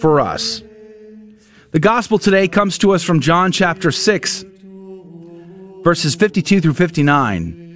for 0.00 0.20
us. 0.20 0.62
The 1.70 1.80
gospel 1.80 2.18
today 2.18 2.48
comes 2.48 2.78
to 2.78 2.92
us 2.92 3.02
from 3.02 3.20
John 3.20 3.50
chapter 3.50 3.90
6, 3.90 4.44
verses 5.82 6.14
52 6.14 6.60
through 6.60 6.74
59. 6.74 7.67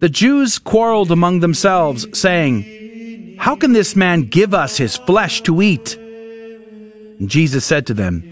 The 0.00 0.08
Jews 0.08 0.58
quarreled 0.58 1.10
among 1.10 1.40
themselves, 1.40 2.06
saying, 2.18 3.36
How 3.38 3.54
can 3.54 3.72
this 3.72 3.94
man 3.94 4.22
give 4.22 4.54
us 4.54 4.78
his 4.78 4.96
flesh 4.96 5.42
to 5.42 5.60
eat? 5.60 5.94
And 5.96 7.28
Jesus 7.28 7.66
said 7.66 7.86
to 7.88 7.94
them, 7.94 8.24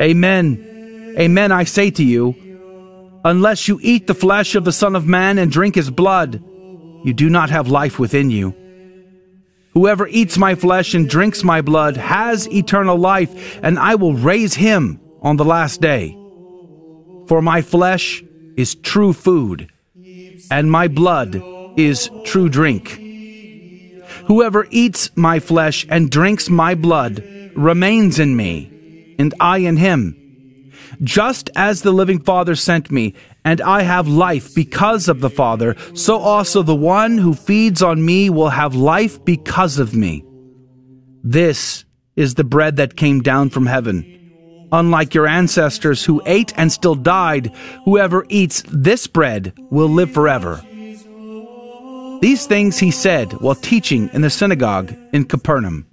Amen, 0.00 1.14
amen, 1.16 1.52
I 1.52 1.62
say 1.64 1.90
to 1.92 2.02
you, 2.02 2.34
unless 3.24 3.68
you 3.68 3.78
eat 3.80 4.08
the 4.08 4.14
flesh 4.14 4.56
of 4.56 4.64
the 4.64 4.72
Son 4.72 4.96
of 4.96 5.06
Man 5.06 5.38
and 5.38 5.52
drink 5.52 5.76
his 5.76 5.88
blood, 5.88 6.42
you 7.04 7.14
do 7.14 7.30
not 7.30 7.48
have 7.50 7.68
life 7.68 8.00
within 8.00 8.30
you. 8.30 8.52
Whoever 9.72 10.08
eats 10.08 10.36
my 10.36 10.56
flesh 10.56 10.94
and 10.94 11.08
drinks 11.08 11.44
my 11.44 11.60
blood 11.60 11.96
has 11.96 12.48
eternal 12.50 12.98
life, 12.98 13.60
and 13.62 13.78
I 13.78 13.94
will 13.94 14.14
raise 14.14 14.54
him 14.54 15.00
on 15.22 15.36
the 15.36 15.44
last 15.44 15.80
day. 15.80 16.12
For 17.28 17.40
my 17.40 17.62
flesh 17.62 18.24
is 18.56 18.74
true 18.74 19.12
food, 19.12 19.70
and 20.50 20.70
my 20.70 20.88
blood 20.88 21.42
is 21.76 22.10
true 22.24 22.48
drink. 22.48 23.00
Whoever 24.26 24.66
eats 24.70 25.10
my 25.16 25.40
flesh 25.40 25.86
and 25.88 26.10
drinks 26.10 26.48
my 26.48 26.74
blood 26.74 27.22
remains 27.54 28.18
in 28.18 28.36
me, 28.36 29.14
and 29.18 29.34
I 29.40 29.58
in 29.58 29.76
him. 29.76 30.22
Just 31.02 31.50
as 31.56 31.82
the 31.82 31.92
living 31.92 32.20
Father 32.20 32.54
sent 32.54 32.90
me, 32.90 33.14
and 33.44 33.60
I 33.60 33.82
have 33.82 34.08
life 34.08 34.54
because 34.54 35.08
of 35.08 35.20
the 35.20 35.30
Father, 35.30 35.76
so 35.94 36.18
also 36.18 36.62
the 36.62 36.74
one 36.74 37.18
who 37.18 37.34
feeds 37.34 37.82
on 37.82 38.04
me 38.04 38.30
will 38.30 38.48
have 38.48 38.74
life 38.74 39.24
because 39.24 39.78
of 39.78 39.94
me. 39.94 40.24
This 41.22 41.84
is 42.16 42.34
the 42.34 42.44
bread 42.44 42.76
that 42.76 42.96
came 42.96 43.20
down 43.20 43.50
from 43.50 43.66
heaven. 43.66 44.25
Unlike 44.72 45.14
your 45.14 45.26
ancestors 45.26 46.04
who 46.04 46.22
ate 46.26 46.52
and 46.56 46.72
still 46.72 46.94
died, 46.94 47.52
whoever 47.84 48.26
eats 48.28 48.62
this 48.68 49.06
bread 49.06 49.52
will 49.70 49.88
live 49.88 50.12
forever. 50.12 50.62
These 52.20 52.46
things 52.46 52.78
he 52.78 52.90
said 52.90 53.32
while 53.34 53.54
teaching 53.54 54.10
in 54.12 54.22
the 54.22 54.30
synagogue 54.30 54.94
in 55.12 55.24
Capernaum. 55.24 55.86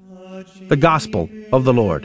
The 0.70 0.78
Gospel 0.78 1.30
of 1.52 1.66
the 1.66 1.74
Lord. 1.74 2.04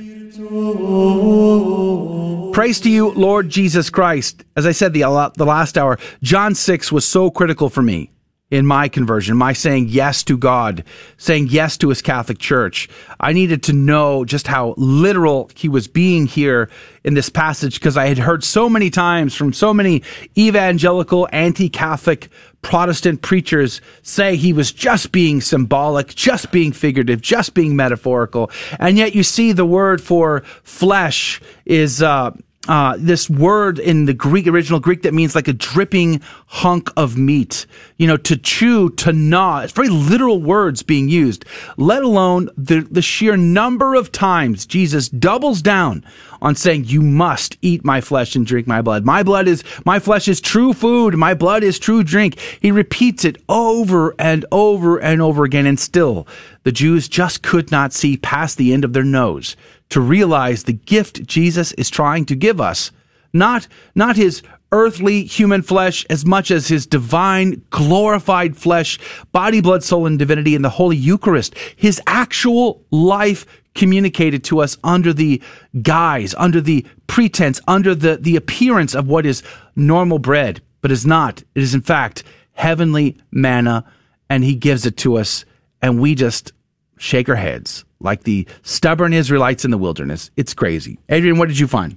Praise 2.52 2.80
to 2.80 2.90
you, 2.90 3.10
Lord 3.12 3.48
Jesus 3.48 3.90
Christ. 3.90 4.44
As 4.56 4.66
I 4.66 4.72
said 4.72 4.92
the, 4.92 5.32
the 5.36 5.46
last 5.46 5.78
hour, 5.78 5.98
John 6.22 6.54
6 6.54 6.92
was 6.92 7.06
so 7.06 7.30
critical 7.30 7.68
for 7.68 7.82
me 7.82 8.10
in 8.50 8.64
my 8.64 8.88
conversion, 8.88 9.36
my 9.36 9.52
saying 9.52 9.88
yes 9.88 10.22
to 10.24 10.36
God, 10.36 10.82
saying 11.18 11.48
yes 11.48 11.76
to 11.78 11.90
his 11.90 12.00
Catholic 12.00 12.38
Church. 12.38 12.88
I 13.20 13.34
needed 13.34 13.62
to 13.64 13.74
know 13.74 14.24
just 14.24 14.46
how 14.46 14.74
literal 14.78 15.50
he 15.54 15.68
was 15.68 15.86
being 15.86 16.26
here 16.26 16.70
in 17.04 17.12
this 17.12 17.28
passage 17.28 17.74
because 17.74 17.98
I 17.98 18.06
had 18.06 18.18
heard 18.18 18.42
so 18.42 18.68
many 18.70 18.88
times 18.88 19.34
from 19.34 19.52
so 19.52 19.74
many 19.74 20.02
evangelical, 20.36 21.28
anti-Catholic 21.30 22.30
Protestant 22.62 23.22
preachers 23.22 23.80
say 24.02 24.34
he 24.34 24.52
was 24.52 24.72
just 24.72 25.12
being 25.12 25.40
symbolic, 25.40 26.14
just 26.14 26.50
being 26.50 26.72
figurative, 26.72 27.20
just 27.20 27.54
being 27.54 27.76
metaphorical. 27.76 28.50
And 28.80 28.96
yet 28.96 29.14
you 29.14 29.22
see 29.22 29.52
the 29.52 29.66
word 29.66 30.00
for 30.00 30.40
flesh 30.62 31.40
is, 31.66 32.02
uh, 32.02 32.32
uh, 32.68 32.96
this 32.98 33.28
word 33.30 33.78
in 33.78 34.04
the 34.04 34.14
Greek, 34.14 34.46
original 34.46 34.78
Greek, 34.78 35.02
that 35.02 35.14
means 35.14 35.34
like 35.34 35.48
a 35.48 35.52
dripping 35.52 36.20
hunk 36.46 36.90
of 36.96 37.16
meat. 37.16 37.66
You 37.96 38.06
know, 38.06 38.16
to 38.18 38.36
chew, 38.36 38.90
to 38.90 39.12
gnaw. 39.12 39.60
It's 39.60 39.72
very 39.72 39.88
literal 39.88 40.40
words 40.40 40.82
being 40.82 41.08
used, 41.08 41.44
let 41.76 42.02
alone 42.02 42.50
the, 42.56 42.80
the 42.80 43.02
sheer 43.02 43.36
number 43.36 43.94
of 43.94 44.12
times 44.12 44.66
Jesus 44.66 45.08
doubles 45.08 45.62
down 45.62 46.04
on 46.40 46.54
saying, 46.54 46.84
you 46.84 47.02
must 47.02 47.56
eat 47.62 47.84
my 47.84 48.00
flesh 48.00 48.36
and 48.36 48.46
drink 48.46 48.66
my 48.66 48.82
blood. 48.82 49.04
My 49.04 49.22
blood 49.22 49.48
is, 49.48 49.64
my 49.84 49.98
flesh 49.98 50.28
is 50.28 50.40
true 50.40 50.72
food. 50.72 51.16
My 51.16 51.34
blood 51.34 51.64
is 51.64 51.78
true 51.78 52.04
drink. 52.04 52.38
He 52.60 52.70
repeats 52.70 53.24
it 53.24 53.42
over 53.48 54.14
and 54.18 54.44
over 54.52 54.98
and 54.98 55.20
over 55.20 55.44
again. 55.44 55.66
And 55.66 55.80
still, 55.80 56.28
the 56.62 56.72
Jews 56.72 57.08
just 57.08 57.42
could 57.42 57.70
not 57.70 57.92
see 57.92 58.16
past 58.16 58.58
the 58.58 58.72
end 58.72 58.84
of 58.84 58.92
their 58.92 59.04
nose 59.04 59.56
to 59.90 60.00
realize 60.00 60.64
the 60.64 60.72
gift 60.72 61.26
Jesus 61.26 61.72
is 61.72 61.90
trying 61.90 62.24
to 62.26 62.34
give 62.34 62.60
us. 62.60 62.90
Not, 63.32 63.68
not 63.94 64.16
his 64.16 64.42
earthly 64.70 65.24
human 65.24 65.62
flesh 65.62 66.04
as 66.10 66.26
much 66.26 66.50
as 66.50 66.68
his 66.68 66.86
divine 66.86 67.62
glorified 67.70 68.56
flesh, 68.56 68.98
body, 69.32 69.60
blood, 69.60 69.82
soul, 69.82 70.06
and 70.06 70.18
divinity 70.18 70.54
in 70.54 70.62
the 70.62 70.70
Holy 70.70 70.96
Eucharist. 70.96 71.54
His 71.76 72.00
actual 72.06 72.84
life 72.90 73.46
communicated 73.74 74.44
to 74.44 74.60
us 74.60 74.76
under 74.82 75.12
the 75.12 75.40
guise, 75.82 76.34
under 76.36 76.60
the 76.60 76.84
pretense, 77.06 77.60
under 77.68 77.94
the, 77.94 78.16
the 78.16 78.36
appearance 78.36 78.94
of 78.94 79.06
what 79.06 79.24
is 79.24 79.42
normal 79.76 80.18
bread, 80.18 80.60
but 80.80 80.90
is 80.90 81.06
not. 81.06 81.42
It 81.54 81.62
is 81.62 81.74
in 81.74 81.80
fact 81.80 82.24
heavenly 82.52 83.16
manna, 83.30 83.84
and 84.28 84.42
he 84.42 84.54
gives 84.54 84.84
it 84.84 84.96
to 84.98 85.16
us, 85.16 85.44
and 85.80 86.00
we 86.00 86.14
just 86.14 86.52
shake 86.98 87.28
our 87.28 87.36
heads 87.36 87.84
like 88.00 88.24
the 88.24 88.46
stubborn 88.62 89.12
Israelites 89.12 89.64
in 89.64 89.70
the 89.70 89.78
wilderness. 89.78 90.30
It's 90.36 90.54
crazy. 90.54 90.98
Adrian, 91.08 91.38
what 91.38 91.48
did 91.48 91.58
you 91.58 91.66
find? 91.66 91.96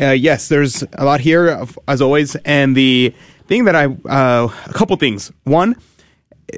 Uh, 0.00 0.10
yes, 0.10 0.48
there's 0.48 0.82
a 0.94 1.04
lot 1.04 1.20
here, 1.20 1.66
as 1.86 2.00
always. 2.00 2.34
And 2.44 2.76
the 2.76 3.14
thing 3.46 3.64
that 3.64 3.76
I, 3.76 3.86
uh, 3.86 4.48
a 4.66 4.72
couple 4.72 4.96
things. 4.96 5.30
One, 5.44 5.76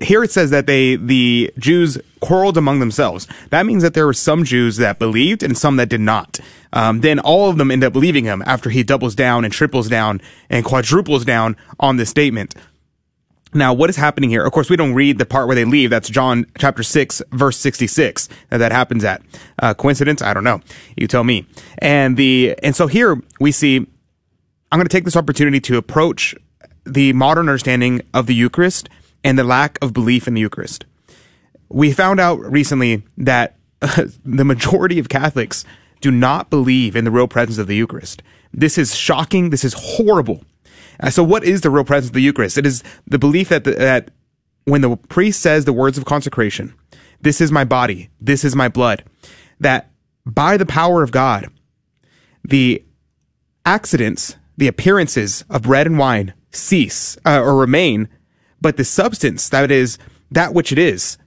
here 0.02 0.22
it 0.22 0.30
says 0.30 0.50
that 0.50 0.66
they, 0.66 0.96
the 0.96 1.52
Jews 1.58 1.98
quarreled 2.20 2.56
among 2.56 2.80
themselves. 2.80 3.26
That 3.50 3.66
means 3.66 3.82
that 3.82 3.94
there 3.94 4.06
were 4.06 4.12
some 4.12 4.44
Jews 4.44 4.76
that 4.76 4.98
believed 4.98 5.42
and 5.42 5.56
some 5.56 5.76
that 5.76 5.88
did 5.88 6.00
not. 6.00 6.38
Um, 6.72 7.00
then 7.00 7.18
all 7.20 7.50
of 7.50 7.58
them 7.58 7.70
end 7.70 7.84
up 7.84 7.94
leaving 7.94 8.24
him 8.24 8.42
after 8.46 8.70
he 8.70 8.82
doubles 8.82 9.14
down 9.14 9.44
and 9.44 9.52
triples 9.52 9.88
down 9.88 10.20
and 10.50 10.64
quadruples 10.64 11.24
down 11.24 11.56
on 11.78 11.96
this 11.96 12.10
statement. 12.10 12.54
Now, 13.54 13.72
what 13.72 13.88
is 13.88 13.96
happening 13.96 14.30
here? 14.30 14.44
Of 14.44 14.52
course, 14.52 14.68
we 14.68 14.76
don't 14.76 14.94
read 14.94 15.18
the 15.18 15.26
part 15.26 15.46
where 15.46 15.54
they 15.54 15.64
leave. 15.64 15.88
That's 15.88 16.08
John 16.08 16.44
chapter 16.58 16.82
6, 16.82 17.22
verse 17.30 17.56
66 17.56 18.28
that 18.50 18.58
that 18.58 18.72
happens 18.72 19.04
at. 19.04 19.22
Uh, 19.60 19.74
coincidence? 19.74 20.20
I 20.22 20.34
don't 20.34 20.42
know. 20.42 20.60
You 20.96 21.06
tell 21.06 21.22
me. 21.22 21.46
And 21.78 22.16
the, 22.16 22.56
and 22.64 22.74
so 22.74 22.88
here 22.88 23.22
we 23.38 23.52
see, 23.52 23.76
I'm 23.76 24.78
going 24.78 24.86
to 24.86 24.88
take 24.88 25.04
this 25.04 25.16
opportunity 25.16 25.60
to 25.60 25.76
approach 25.76 26.34
the 26.84 27.12
modern 27.12 27.48
understanding 27.48 28.02
of 28.12 28.26
the 28.26 28.34
Eucharist 28.34 28.88
and 29.22 29.38
the 29.38 29.44
lack 29.44 29.78
of 29.80 29.92
belief 29.92 30.26
in 30.26 30.34
the 30.34 30.40
Eucharist. 30.40 30.84
We 31.68 31.92
found 31.92 32.18
out 32.18 32.40
recently 32.40 33.04
that 33.18 33.56
uh, 33.80 34.06
the 34.24 34.44
majority 34.44 34.98
of 34.98 35.08
Catholics 35.08 35.64
do 36.00 36.10
not 36.10 36.50
believe 36.50 36.96
in 36.96 37.04
the 37.04 37.10
real 37.12 37.28
presence 37.28 37.58
of 37.58 37.68
the 37.68 37.76
Eucharist. 37.76 38.20
This 38.52 38.78
is 38.78 38.96
shocking. 38.96 39.50
This 39.50 39.64
is 39.64 39.74
horrible. 39.74 40.44
Uh, 41.00 41.10
so 41.10 41.22
what 41.22 41.44
is 41.44 41.60
the 41.60 41.70
real 41.70 41.84
presence 41.84 42.10
of 42.10 42.14
the 42.14 42.20
Eucharist? 42.20 42.58
It 42.58 42.66
is 42.66 42.82
the 43.06 43.18
belief 43.18 43.48
that 43.48 43.64
the, 43.64 43.72
that 43.72 44.10
when 44.64 44.80
the 44.80 44.96
priest 44.96 45.40
says 45.40 45.64
the 45.64 45.72
words 45.72 45.98
of 45.98 46.04
consecration, 46.04 46.74
this 47.20 47.40
is 47.40 47.50
my 47.52 47.64
body, 47.64 48.10
this 48.20 48.44
is 48.44 48.54
my 48.54 48.68
blood, 48.68 49.04
that 49.60 49.90
by 50.26 50.56
the 50.56 50.66
power 50.66 51.02
of 51.02 51.12
God, 51.12 51.48
the 52.42 52.84
accidents, 53.64 54.36
the 54.56 54.68
appearances 54.68 55.44
of 55.50 55.62
bread 55.62 55.86
and 55.86 55.98
wine 55.98 56.34
cease 56.50 57.16
uh, 57.24 57.40
or 57.40 57.56
remain, 57.56 58.08
but 58.60 58.76
the 58.76 58.84
substance 58.84 59.48
that 59.48 59.70
is 59.70 59.98
that 60.30 60.54
which 60.54 60.72
it 60.72 60.78
is 60.78 61.18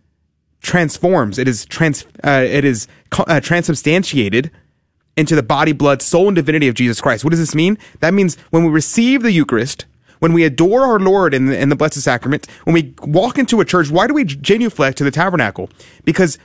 transforms. 0.61 1.37
It 1.37 1.47
is 1.47 1.65
trans. 1.65 2.05
Uh, 2.23 2.45
it 2.47 2.65
is 2.65 2.87
uh, 3.17 3.39
transubstantiated 3.39 4.51
into 5.17 5.35
the 5.35 5.43
body, 5.43 5.73
blood, 5.73 6.01
soul, 6.01 6.27
and 6.27 6.35
divinity 6.35 6.67
of 6.67 6.75
Jesus 6.75 7.01
Christ. 7.01 7.23
What 7.23 7.31
does 7.31 7.39
this 7.39 7.55
mean? 7.55 7.77
That 7.99 8.13
means 8.13 8.37
when 8.51 8.63
we 8.63 8.69
receive 8.69 9.23
the 9.23 9.31
Eucharist, 9.31 9.85
when 10.19 10.31
we 10.31 10.43
adore 10.43 10.83
our 10.83 10.99
Lord 10.99 11.33
in 11.33 11.47
the, 11.47 11.59
in 11.59 11.69
the 11.69 11.75
Blessed 11.75 12.01
Sacrament, 12.01 12.47
when 12.63 12.73
we 12.73 12.93
walk 13.01 13.37
into 13.37 13.59
a 13.59 13.65
church, 13.65 13.89
why 13.89 14.07
do 14.07 14.13
we 14.13 14.23
genuflect 14.23 14.97
to 14.99 15.03
the 15.03 15.11
tabernacle? 15.11 15.69
Because 16.05 16.37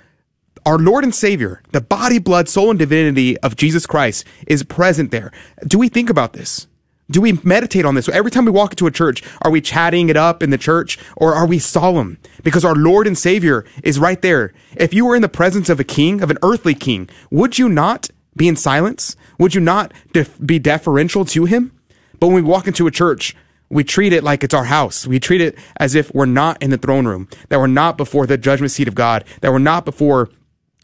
our 0.64 0.78
Lord 0.78 1.04
and 1.04 1.14
Savior, 1.14 1.62
the 1.72 1.80
body, 1.80 2.18
blood, 2.18 2.48
soul, 2.48 2.70
and 2.70 2.78
divinity 2.78 3.38
of 3.38 3.56
Jesus 3.56 3.86
Christ 3.86 4.24
is 4.46 4.62
present 4.62 5.10
there. 5.10 5.32
Do 5.66 5.78
we 5.78 5.88
think 5.88 6.08
about 6.08 6.32
this? 6.32 6.66
Do 7.10 7.20
we 7.20 7.32
meditate 7.42 7.84
on 7.84 7.94
this? 7.94 8.08
Every 8.08 8.30
time 8.30 8.46
we 8.46 8.52
walk 8.52 8.72
into 8.72 8.86
a 8.86 8.90
church, 8.90 9.22
are 9.42 9.50
we 9.50 9.60
chatting 9.60 10.08
it 10.08 10.16
up 10.16 10.42
in 10.42 10.50
the 10.50 10.56
church 10.56 10.98
or 11.16 11.34
are 11.34 11.46
we 11.46 11.58
solemn? 11.58 12.18
Because 12.42 12.64
our 12.64 12.74
Lord 12.74 13.06
and 13.06 13.18
Savior 13.18 13.66
is 13.82 13.98
right 13.98 14.22
there. 14.22 14.54
If 14.76 14.94
you 14.94 15.04
were 15.04 15.16
in 15.16 15.20
the 15.20 15.28
presence 15.28 15.68
of 15.68 15.78
a 15.78 15.84
king, 15.84 16.22
of 16.22 16.30
an 16.30 16.38
earthly 16.42 16.74
king, 16.74 17.10
would 17.30 17.58
you 17.58 17.68
not 17.68 18.08
be 18.36 18.48
in 18.48 18.56
silence? 18.56 19.16
Would 19.38 19.54
you 19.54 19.60
not 19.60 19.92
def- 20.12 20.38
be 20.44 20.58
deferential 20.58 21.24
to 21.26 21.44
him? 21.44 21.72
But 22.18 22.28
when 22.28 22.36
we 22.36 22.42
walk 22.42 22.66
into 22.66 22.86
a 22.86 22.90
church, 22.90 23.36
we 23.68 23.84
treat 23.84 24.12
it 24.12 24.22
like 24.22 24.44
it's 24.44 24.54
our 24.54 24.64
house. 24.64 25.06
We 25.06 25.18
treat 25.18 25.40
it 25.40 25.58
as 25.78 25.94
if 25.94 26.14
we're 26.14 26.26
not 26.26 26.62
in 26.62 26.70
the 26.70 26.78
throne 26.78 27.06
room, 27.06 27.28
that 27.48 27.58
we're 27.58 27.66
not 27.66 27.96
before 27.96 28.26
the 28.26 28.36
judgment 28.36 28.70
seat 28.70 28.86
of 28.86 28.94
God, 28.94 29.24
that 29.40 29.50
we're 29.50 29.58
not 29.58 29.84
before 29.84 30.28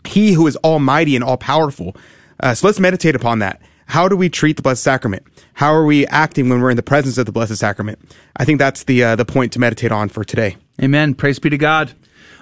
He 0.04 0.32
who 0.32 0.46
is 0.46 0.56
almighty 0.64 1.14
and 1.14 1.22
all 1.22 1.36
powerful. 1.36 1.94
Uh, 2.40 2.54
so 2.54 2.66
let's 2.66 2.80
meditate 2.80 3.14
upon 3.14 3.40
that. 3.40 3.60
How 3.86 4.08
do 4.08 4.16
we 4.16 4.28
treat 4.28 4.56
the 4.56 4.62
Blessed 4.62 4.82
Sacrament? 4.82 5.22
How 5.54 5.72
are 5.72 5.84
we 5.84 6.06
acting 6.06 6.48
when 6.48 6.60
we're 6.60 6.70
in 6.70 6.76
the 6.76 6.82
presence 6.82 7.18
of 7.18 7.26
the 7.26 7.32
Blessed 7.32 7.56
Sacrament? 7.56 7.98
I 8.36 8.44
think 8.44 8.58
that's 8.58 8.84
the 8.84 9.02
uh, 9.02 9.16
the 9.16 9.24
point 9.24 9.52
to 9.52 9.58
meditate 9.58 9.92
on 9.92 10.08
for 10.08 10.24
today. 10.24 10.56
Amen. 10.82 11.14
Praise 11.14 11.38
be 11.38 11.50
to 11.50 11.58
God. 11.58 11.92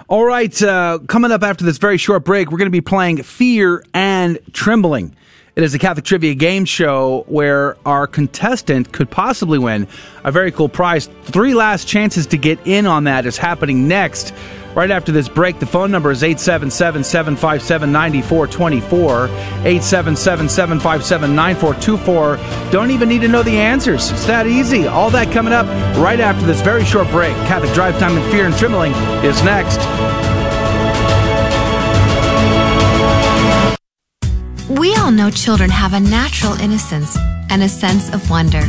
All 0.09 0.23
right, 0.23 0.61
uh, 0.63 0.99
coming 1.07 1.31
up 1.31 1.43
after 1.43 1.65
this 1.65 1.79
very 1.79 1.97
short 1.97 2.23
break, 2.23 2.49
we're 2.49 2.57
going 2.57 2.67
to 2.67 2.71
be 2.71 2.79
playing 2.79 3.23
Fear 3.23 3.83
and 3.93 4.06
Trembling. 4.53 5.15
It 5.55 5.63
is 5.63 5.73
a 5.73 5.79
Catholic 5.79 6.05
trivia 6.05 6.35
game 6.35 6.65
show 6.65 7.25
where 7.27 7.77
our 7.83 8.05
contestant 8.05 8.91
could 8.91 9.09
possibly 9.09 9.57
win 9.57 9.87
a 10.23 10.31
very 10.31 10.51
cool 10.51 10.69
prize. 10.69 11.09
Three 11.23 11.55
last 11.55 11.87
chances 11.87 12.27
to 12.27 12.37
get 12.37 12.59
in 12.65 12.85
on 12.85 13.05
that 13.05 13.25
is 13.25 13.37
happening 13.37 13.87
next. 13.87 14.33
Right 14.75 14.91
after 14.91 15.11
this 15.11 15.27
break, 15.27 15.57
the 15.57 15.65
phone 15.65 15.89
number 15.89 16.11
is 16.11 16.21
877 16.21 17.03
757 17.03 17.91
9424. 17.91 19.25
877 19.65 20.47
757 20.47 21.35
9424. 21.35 22.71
Don't 22.71 22.91
even 22.91 23.09
need 23.09 23.21
to 23.21 23.27
know 23.27 23.41
the 23.41 23.57
answers. 23.57 24.11
It's 24.11 24.27
that 24.27 24.45
easy. 24.45 24.85
All 24.85 25.09
that 25.09 25.33
coming 25.33 25.53
up 25.53 25.65
right 25.97 26.19
after 26.19 26.45
this 26.45 26.61
very 26.61 26.85
short 26.85 27.09
break. 27.09 27.33
Catholic 27.47 27.73
Drive 27.73 27.97
Time 27.97 28.15
and 28.15 28.31
Fear 28.31 28.45
and 28.45 28.55
Trembling 28.55 28.91
is 29.25 29.41
next. 29.43 30.26
We 34.69 34.93
all 34.97 35.11
know 35.11 35.29
children 35.29 35.69
have 35.69 35.93
a 35.93 35.99
natural 35.99 36.59
innocence 36.59 37.15
and 37.49 37.63
a 37.63 37.69
sense 37.69 38.13
of 38.13 38.29
wonder. 38.29 38.63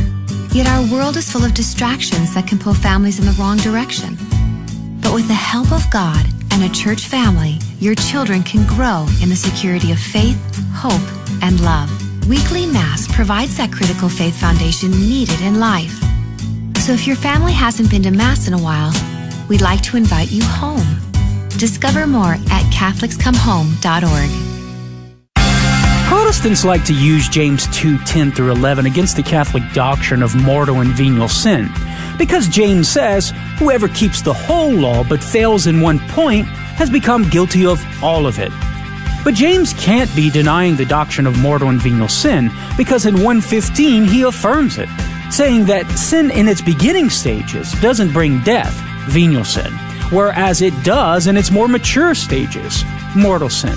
Yet 0.53 0.69
our 0.69 0.87
world 0.93 1.17
is 1.17 1.31
full 1.31 1.45
of 1.45 1.55
distractions 1.55 2.35
that 2.35 2.47
can 2.47 2.59
pull 2.59 2.73
families 2.73 3.19
in 3.19 3.27
the 3.27 3.33
wrong 3.33 3.57
direction. 3.57 4.17
But 5.01 5.13
with 5.13 5.27
the 5.27 5.35
help 5.35 5.73
of 5.73 5.91
God 5.91 6.25
and 6.53 6.63
a 6.63 6.69
church 6.73 7.07
family, 7.07 7.59
your 7.81 7.97
children 7.97 8.45
can 8.45 8.65
grow 8.69 9.09
in 9.21 9.29
the 9.29 9.35
security 9.35 9.91
of 9.91 9.99
faith, 9.99 10.39
hope, 10.73 11.03
and 11.43 11.61
love. 11.63 11.91
Weekly 12.29 12.65
Mass 12.65 13.13
provides 13.13 13.57
that 13.57 13.73
critical 13.73 14.09
faith 14.09 14.39
foundation 14.39 14.93
needed 14.93 15.41
in 15.41 15.59
life. 15.59 15.99
So 16.79 16.93
if 16.93 17.09
your 17.09 17.17
family 17.17 17.53
hasn't 17.53 17.91
been 17.91 18.05
to 18.05 18.13
Mass 18.13 18.47
in 18.47 18.55
a 18.55 18.59
while, 18.59 18.93
we'd 19.49 19.63
like 19.63 19.83
to 19.83 19.97
invite 19.97 20.31
you 20.31 20.45
home. 20.45 20.87
Discover 21.59 22.07
more 22.07 22.35
at 22.35 22.63
CatholicsComeHome.org. 22.73 24.58
Protestants 26.09 26.65
like 26.65 26.87
to 26.87 26.95
use 26.95 27.29
James 27.29 27.69
2 27.77 27.99
10 27.99 28.33
through 28.33 28.51
11 28.53 28.87
against 28.87 29.15
the 29.15 29.23
Catholic 29.23 29.63
doctrine 29.75 30.23
of 30.23 30.35
mortal 30.35 30.81
and 30.81 30.89
venial 30.93 31.29
sin. 31.29 31.69
Because 32.17 32.49
James 32.49 32.89
says, 32.89 33.35
whoever 33.59 33.89
keeps 33.89 34.23
the 34.23 34.33
whole 34.33 34.73
law 34.73 35.05
but 35.05 35.23
fails 35.23 35.67
in 35.67 35.83
one 35.83 35.99
point 36.09 36.47
has 36.47 36.89
become 36.89 37.29
guilty 37.29 37.67
of 37.67 37.85
all 38.03 38.27
of 38.27 38.39
it. 38.39 38.51
But 39.23 39.35
James 39.35 39.75
can't 39.75 40.15
be 40.17 40.31
denying 40.31 40.77
the 40.77 40.87
doctrine 40.87 41.27
of 41.27 41.39
mortal 41.39 41.69
and 41.69 41.81
venial 41.81 42.09
sin 42.09 42.51
because 42.79 43.05
in 43.05 43.17
115 43.17 44.05
he 44.05 44.23
affirms 44.23 44.79
it, 44.79 44.89
saying 45.31 45.67
that 45.67 45.91
sin 45.91 46.31
in 46.31 46.49
its 46.49 46.63
beginning 46.63 47.11
stages 47.11 47.71
doesn't 47.83 48.15
bring 48.15 48.41
death, 48.45 48.75
venial 49.09 49.45
sin, 49.45 49.71
whereas 50.11 50.63
it 50.63 50.73
does 50.83 51.27
in 51.27 51.37
its 51.37 51.51
more 51.51 51.69
mature 51.69 52.15
stages, 52.15 52.83
mortal 53.15 53.51
sin. 53.51 53.77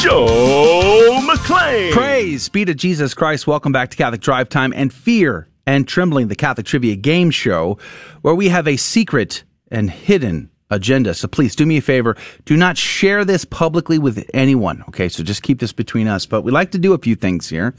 Joe 0.00 1.20
McClain. 1.26 1.90
Praise 1.92 2.48
be 2.50 2.64
to 2.66 2.74
Jesus 2.74 3.14
Christ. 3.14 3.46
Welcome 3.46 3.72
back 3.72 3.90
to 3.90 3.96
Catholic 3.96 4.20
Drive 4.20 4.48
Time 4.50 4.74
and 4.76 4.92
Fear 4.92 5.48
and 5.66 5.88
Trembling, 5.88 6.28
the 6.28 6.36
Catholic 6.36 6.66
Trivia 6.66 6.96
Game 6.96 7.30
Show, 7.30 7.78
where 8.20 8.34
we 8.34 8.48
have 8.48 8.68
a 8.68 8.76
secret 8.76 9.42
and 9.70 9.90
hidden 9.90 10.50
agenda. 10.70 11.14
So 11.14 11.28
please 11.28 11.56
do 11.56 11.64
me 11.64 11.78
a 11.78 11.80
favor. 11.80 12.14
Do 12.44 12.56
not 12.56 12.76
share 12.76 13.24
this 13.24 13.44
publicly 13.46 13.98
with 13.98 14.28
anyone. 14.34 14.84
Okay. 14.88 15.08
So 15.08 15.22
just 15.22 15.42
keep 15.42 15.60
this 15.60 15.72
between 15.72 16.08
us. 16.08 16.26
But 16.26 16.42
we 16.42 16.52
like 16.52 16.72
to 16.72 16.78
do 16.78 16.92
a 16.92 16.98
few 16.98 17.14
things 17.14 17.48
here. 17.48 17.74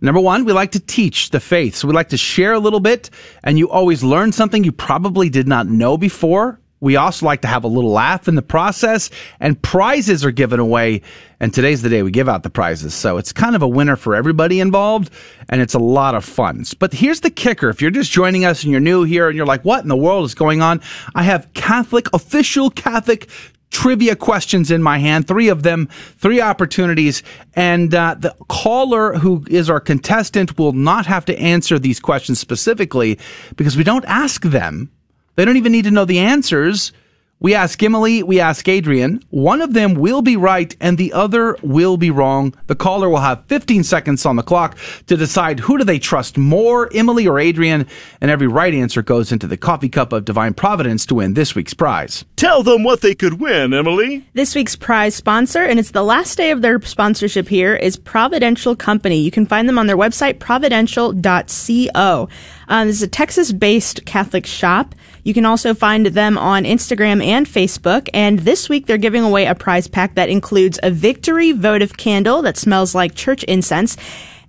Number 0.00 0.20
one, 0.20 0.44
we 0.44 0.52
like 0.52 0.72
to 0.72 0.80
teach 0.80 1.30
the 1.30 1.40
faith. 1.40 1.74
So 1.74 1.86
we 1.86 1.94
like 1.94 2.08
to 2.10 2.16
share 2.16 2.52
a 2.52 2.60
little 2.60 2.80
bit 2.80 3.10
and 3.44 3.58
you 3.58 3.68
always 3.68 4.02
learn 4.02 4.32
something 4.32 4.64
you 4.64 4.72
probably 4.72 5.28
did 5.28 5.48
not 5.48 5.66
know 5.66 5.98
before. 5.98 6.60
We 6.80 6.96
also 6.96 7.26
like 7.26 7.42
to 7.42 7.48
have 7.48 7.64
a 7.64 7.68
little 7.68 7.90
laugh 7.90 8.28
in 8.28 8.34
the 8.34 8.42
process 8.42 9.10
and 9.40 9.60
prizes 9.60 10.24
are 10.24 10.30
given 10.30 10.60
away. 10.60 11.02
And 11.40 11.52
today's 11.52 11.82
the 11.82 11.88
day 11.88 12.02
we 12.02 12.10
give 12.10 12.28
out 12.28 12.42
the 12.42 12.50
prizes. 12.50 12.94
So 12.94 13.16
it's 13.16 13.32
kind 13.32 13.56
of 13.56 13.62
a 13.62 13.68
winner 13.68 13.96
for 13.96 14.14
everybody 14.14 14.60
involved 14.60 15.12
and 15.48 15.60
it's 15.60 15.74
a 15.74 15.78
lot 15.78 16.14
of 16.14 16.24
fun. 16.24 16.64
But 16.78 16.92
here's 16.92 17.20
the 17.20 17.30
kicker. 17.30 17.68
If 17.68 17.80
you're 17.80 17.90
just 17.90 18.10
joining 18.10 18.44
us 18.44 18.62
and 18.62 18.72
you're 18.72 18.80
new 18.80 19.04
here 19.04 19.28
and 19.28 19.36
you're 19.36 19.46
like, 19.46 19.64
what 19.64 19.82
in 19.82 19.88
the 19.88 19.96
world 19.96 20.24
is 20.24 20.34
going 20.34 20.62
on? 20.62 20.80
I 21.14 21.22
have 21.24 21.52
Catholic, 21.54 22.06
official 22.12 22.70
Catholic 22.70 23.28
trivia 23.70 24.16
questions 24.16 24.70
in 24.70 24.82
my 24.82 24.98
hand, 24.98 25.28
three 25.28 25.48
of 25.48 25.62
them, 25.62 25.88
three 26.16 26.40
opportunities, 26.40 27.22
and 27.54 27.94
uh, 27.94 28.14
the 28.18 28.34
caller 28.48 29.14
who 29.14 29.44
is 29.50 29.68
our 29.68 29.80
contestant 29.80 30.58
will 30.58 30.72
not 30.72 31.06
have 31.06 31.24
to 31.26 31.38
answer 31.38 31.78
these 31.78 32.00
questions 32.00 32.38
specifically 32.38 33.18
because 33.56 33.76
we 33.76 33.84
don't 33.84 34.04
ask 34.06 34.42
them. 34.42 34.90
They 35.38 35.44
don't 35.44 35.56
even 35.56 35.70
need 35.70 35.84
to 35.84 35.92
know 35.92 36.04
the 36.04 36.18
answers. 36.18 36.90
We 37.38 37.54
ask 37.54 37.80
Emily, 37.80 38.24
we 38.24 38.40
ask 38.40 38.66
Adrian. 38.66 39.22
One 39.30 39.62
of 39.62 39.72
them 39.72 39.94
will 39.94 40.20
be 40.20 40.36
right 40.36 40.74
and 40.80 40.98
the 40.98 41.12
other 41.12 41.56
will 41.62 41.96
be 41.96 42.10
wrong. 42.10 42.56
The 42.66 42.74
caller 42.74 43.08
will 43.08 43.20
have 43.20 43.44
15 43.46 43.84
seconds 43.84 44.26
on 44.26 44.34
the 44.34 44.42
clock 44.42 44.76
to 45.06 45.16
decide 45.16 45.60
who 45.60 45.78
do 45.78 45.84
they 45.84 46.00
trust 46.00 46.36
more, 46.36 46.90
Emily 46.92 47.28
or 47.28 47.38
Adrian, 47.38 47.86
and 48.20 48.32
every 48.32 48.48
right 48.48 48.74
answer 48.74 49.00
goes 49.00 49.30
into 49.30 49.46
the 49.46 49.56
coffee 49.56 49.88
cup 49.88 50.12
of 50.12 50.24
divine 50.24 50.54
providence 50.54 51.06
to 51.06 51.14
win 51.14 51.34
this 51.34 51.54
week's 51.54 51.74
prize. 51.74 52.24
Tell 52.34 52.64
them 52.64 52.82
what 52.82 53.02
they 53.02 53.14
could 53.14 53.38
win, 53.38 53.72
Emily. 53.72 54.26
This 54.32 54.56
week's 54.56 54.74
prize 54.74 55.14
sponsor, 55.14 55.62
and 55.62 55.78
it's 55.78 55.92
the 55.92 56.02
last 56.02 56.36
day 56.36 56.50
of 56.50 56.62
their 56.62 56.80
sponsorship 56.80 57.46
here, 57.46 57.76
is 57.76 57.96
Providential 57.96 58.74
Company. 58.74 59.20
You 59.20 59.30
can 59.30 59.46
find 59.46 59.68
them 59.68 59.78
on 59.78 59.86
their 59.86 59.96
website, 59.96 60.40
providential.co. 60.40 62.28
Uh, 62.68 62.84
this 62.84 62.96
is 62.96 63.02
a 63.02 63.08
Texas 63.08 63.52
based 63.52 64.04
Catholic 64.04 64.44
shop. 64.44 64.96
You 65.28 65.34
can 65.34 65.44
also 65.44 65.74
find 65.74 66.06
them 66.06 66.38
on 66.38 66.64
Instagram 66.64 67.22
and 67.22 67.46
Facebook. 67.46 68.08
And 68.14 68.38
this 68.38 68.70
week 68.70 68.86
they're 68.86 68.96
giving 68.96 69.22
away 69.22 69.44
a 69.44 69.54
prize 69.54 69.86
pack 69.86 70.14
that 70.14 70.30
includes 70.30 70.80
a 70.82 70.90
victory 70.90 71.52
votive 71.52 71.98
candle 71.98 72.40
that 72.40 72.56
smells 72.56 72.94
like 72.94 73.14
church 73.14 73.44
incense. 73.44 73.98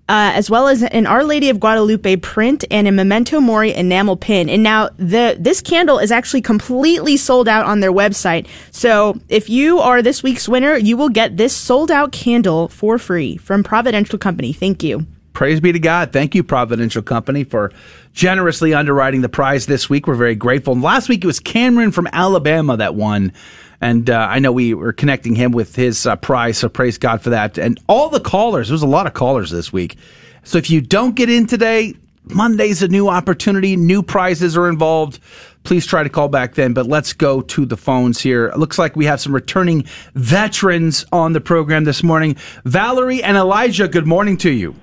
Uh, 0.07 0.31
as 0.33 0.49
well 0.49 0.69
as 0.69 0.81
an 0.81 1.05
Our 1.05 1.25
Lady 1.25 1.49
of 1.49 1.59
Guadalupe 1.59 2.15
print 2.15 2.63
and 2.71 2.87
a 2.87 2.93
Memento 2.93 3.41
Mori 3.41 3.73
enamel 3.75 4.15
pin. 4.15 4.47
And 4.47 4.63
now 4.63 4.89
the 4.95 5.35
this 5.37 5.59
candle 5.59 5.99
is 5.99 6.13
actually 6.13 6.41
completely 6.41 7.17
sold 7.17 7.49
out 7.49 7.65
on 7.65 7.81
their 7.81 7.91
website. 7.91 8.47
So 8.71 9.19
if 9.27 9.49
you 9.49 9.79
are 9.79 10.01
this 10.01 10.23
week's 10.23 10.47
winner, 10.47 10.77
you 10.77 10.95
will 10.95 11.09
get 11.09 11.35
this 11.35 11.53
sold 11.53 11.91
out 11.91 12.13
candle 12.13 12.69
for 12.69 12.97
free 12.97 13.35
from 13.35 13.63
Providential 13.63 14.17
Company. 14.17 14.53
Thank 14.53 14.81
you. 14.81 15.05
Praise 15.39 15.61
be 15.61 15.71
to 15.71 15.79
God. 15.79 16.11
Thank 16.11 16.35
you, 16.35 16.43
Providential 16.43 17.01
Company, 17.01 17.45
for 17.45 17.71
generously 18.11 18.73
underwriting 18.73 19.21
the 19.21 19.29
prize 19.29 19.67
this 19.67 19.89
week. 19.89 20.05
We're 20.05 20.15
very 20.15 20.35
grateful. 20.35 20.73
And 20.73 20.81
last 20.81 21.07
week 21.07 21.23
it 21.23 21.27
was 21.27 21.39
Cameron 21.39 21.93
from 21.93 22.09
Alabama 22.11 22.75
that 22.75 22.93
won. 22.93 23.31
And 23.79 24.09
uh, 24.09 24.27
I 24.29 24.39
know 24.39 24.51
we 24.51 24.73
were 24.73 24.91
connecting 24.91 25.35
him 25.35 25.53
with 25.53 25.77
his 25.77 26.05
uh, 26.05 26.17
prize, 26.17 26.57
so 26.57 26.67
praise 26.67 26.97
God 26.97 27.21
for 27.21 27.29
that. 27.29 27.57
And 27.57 27.79
all 27.87 28.09
the 28.09 28.19
callers, 28.19 28.67
there 28.67 28.73
was 28.73 28.81
a 28.81 28.85
lot 28.85 29.07
of 29.07 29.13
callers 29.13 29.49
this 29.49 29.71
week. 29.71 29.95
So 30.43 30.57
if 30.57 30.69
you 30.69 30.81
don't 30.81 31.15
get 31.15 31.29
in 31.29 31.47
today, 31.47 31.95
Monday's 32.25 32.83
a 32.83 32.89
new 32.89 33.07
opportunity. 33.07 33.77
New 33.77 34.03
prizes 34.03 34.57
are 34.57 34.67
involved. 34.67 35.21
Please 35.63 35.85
try 35.85 36.03
to 36.03 36.09
call 36.09 36.27
back 36.27 36.55
then. 36.55 36.73
But 36.73 36.87
let's 36.87 37.13
go 37.13 37.39
to 37.39 37.65
the 37.65 37.77
phones 37.77 38.19
here. 38.19 38.47
It 38.47 38.57
looks 38.57 38.77
like 38.77 38.97
we 38.97 39.05
have 39.05 39.21
some 39.21 39.33
returning 39.33 39.85
veterans 40.15 41.05
on 41.13 41.31
the 41.31 41.39
program 41.39 41.85
this 41.85 42.03
morning. 42.03 42.35
Valerie 42.65 43.23
and 43.23 43.37
Elijah, 43.37 43.87
good 43.87 44.05
morning 44.05 44.35
to 44.35 44.49
you. 44.49 44.75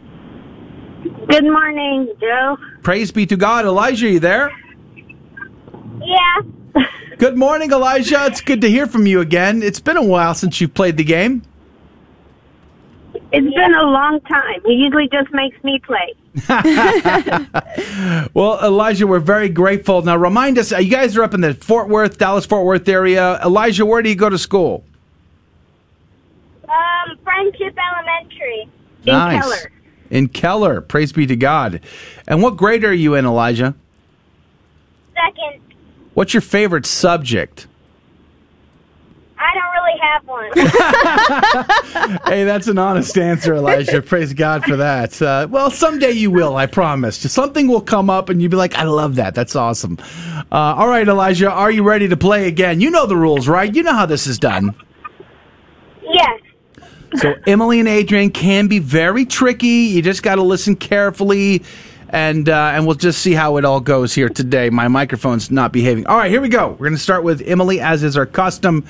Good 1.28 1.44
morning, 1.44 2.14
Joe. 2.20 2.56
Praise 2.82 3.10
be 3.10 3.26
to 3.26 3.36
God. 3.36 3.64
Elijah, 3.64 4.08
you 4.08 4.20
there? 4.20 4.50
Yeah. 6.00 6.84
Good 7.18 7.36
morning, 7.36 7.72
Elijah. 7.72 8.26
It's 8.26 8.40
good 8.40 8.60
to 8.60 8.68
hear 8.68 8.86
from 8.86 9.06
you 9.06 9.20
again. 9.20 9.62
It's 9.62 9.80
been 9.80 9.96
a 9.96 10.04
while 10.04 10.34
since 10.34 10.60
you've 10.60 10.74
played 10.74 10.96
the 10.98 11.04
game. 11.04 11.42
It's 13.32 13.54
been 13.54 13.74
a 13.74 13.82
long 13.82 14.20
time. 14.20 14.60
He 14.64 14.74
usually 14.74 15.08
just 15.08 15.32
makes 15.32 15.62
me 15.64 15.80
play. 15.80 16.14
Well, 18.34 18.60
Elijah, 18.62 19.06
we're 19.06 19.18
very 19.18 19.48
grateful. 19.48 20.02
Now, 20.02 20.16
remind 20.16 20.58
us, 20.58 20.72
uh, 20.72 20.78
you 20.78 20.90
guys 20.90 21.16
are 21.16 21.22
up 21.22 21.32
in 21.32 21.40
the 21.40 21.54
Fort 21.54 21.88
Worth, 21.88 22.18
Dallas 22.18 22.44
Fort 22.44 22.66
Worth 22.66 22.86
area. 22.88 23.40
Elijah, 23.42 23.86
where 23.86 24.02
do 24.02 24.10
you 24.10 24.14
go 24.14 24.28
to 24.28 24.36
school? 24.36 24.84
Um, 26.68 27.16
Friendship 27.24 27.74
Elementary 27.78 28.62
in 28.62 28.68
nice. 29.06 29.40
Keller. 29.42 29.72
In 30.10 30.28
Keller. 30.28 30.80
Praise 30.80 31.12
be 31.12 31.26
to 31.26 31.36
God. 31.36 31.80
And 32.26 32.42
what 32.42 32.56
grade 32.56 32.84
are 32.84 32.92
you 32.92 33.14
in, 33.14 33.24
Elijah? 33.26 33.74
Second, 35.14 35.60
What's 36.14 36.32
your 36.34 36.40
favorite 36.40 36.86
subject? 36.86 37.66
I 39.38 39.52
don't 39.52 39.72
really 39.74 39.98
have 40.00 40.26
one. 40.26 40.50
hey, 42.32 42.44
that's 42.44 42.68
an 42.68 42.78
honest 42.78 43.16
answer, 43.18 43.54
Elijah. 43.54 44.00
Praise 44.00 44.32
God 44.32 44.64
for 44.64 44.76
that. 44.76 45.20
Uh, 45.20 45.46
well, 45.50 45.70
someday 45.70 46.12
you 46.12 46.30
will, 46.30 46.56
I 46.56 46.66
promise. 46.66 47.18
Just 47.18 47.34
something 47.34 47.68
will 47.68 47.82
come 47.82 48.08
up 48.08 48.30
and 48.30 48.40
you'll 48.40 48.50
be 48.50 48.56
like, 48.56 48.74
I 48.76 48.84
love 48.84 49.16
that. 49.16 49.34
That's 49.34 49.54
awesome. 49.54 49.98
Uh, 50.50 50.74
all 50.76 50.88
right, 50.88 51.06
Elijah, 51.06 51.50
are 51.50 51.70
you 51.70 51.82
ready 51.82 52.08
to 52.08 52.16
play 52.16 52.48
again? 52.48 52.80
You 52.80 52.90
know 52.90 53.06
the 53.06 53.16
rules, 53.16 53.46
right? 53.46 53.72
You 53.74 53.82
know 53.82 53.92
how 53.92 54.06
this 54.06 54.26
is 54.26 54.38
done. 54.38 54.74
yes. 56.02 56.40
So 57.18 57.34
Emily 57.46 57.80
and 57.80 57.88
Adrian 57.88 58.30
can 58.30 58.66
be 58.68 58.78
very 58.78 59.24
tricky. 59.24 59.66
You 59.66 60.02
just 60.02 60.22
got 60.22 60.36
to 60.36 60.42
listen 60.42 60.76
carefully, 60.76 61.62
and 62.10 62.48
uh, 62.48 62.72
and 62.74 62.86
we'll 62.86 62.96
just 62.96 63.20
see 63.20 63.32
how 63.32 63.56
it 63.56 63.64
all 63.64 63.80
goes 63.80 64.14
here 64.14 64.28
today. 64.28 64.70
My 64.70 64.88
microphone's 64.88 65.50
not 65.50 65.72
behaving. 65.72 66.06
All 66.06 66.16
right, 66.16 66.30
here 66.30 66.40
we 66.40 66.48
go. 66.48 66.68
We're 66.70 66.86
going 66.86 66.92
to 66.94 66.98
start 66.98 67.24
with 67.24 67.42
Emily, 67.46 67.80
as 67.80 68.02
is 68.02 68.16
our 68.16 68.26
custom. 68.26 68.84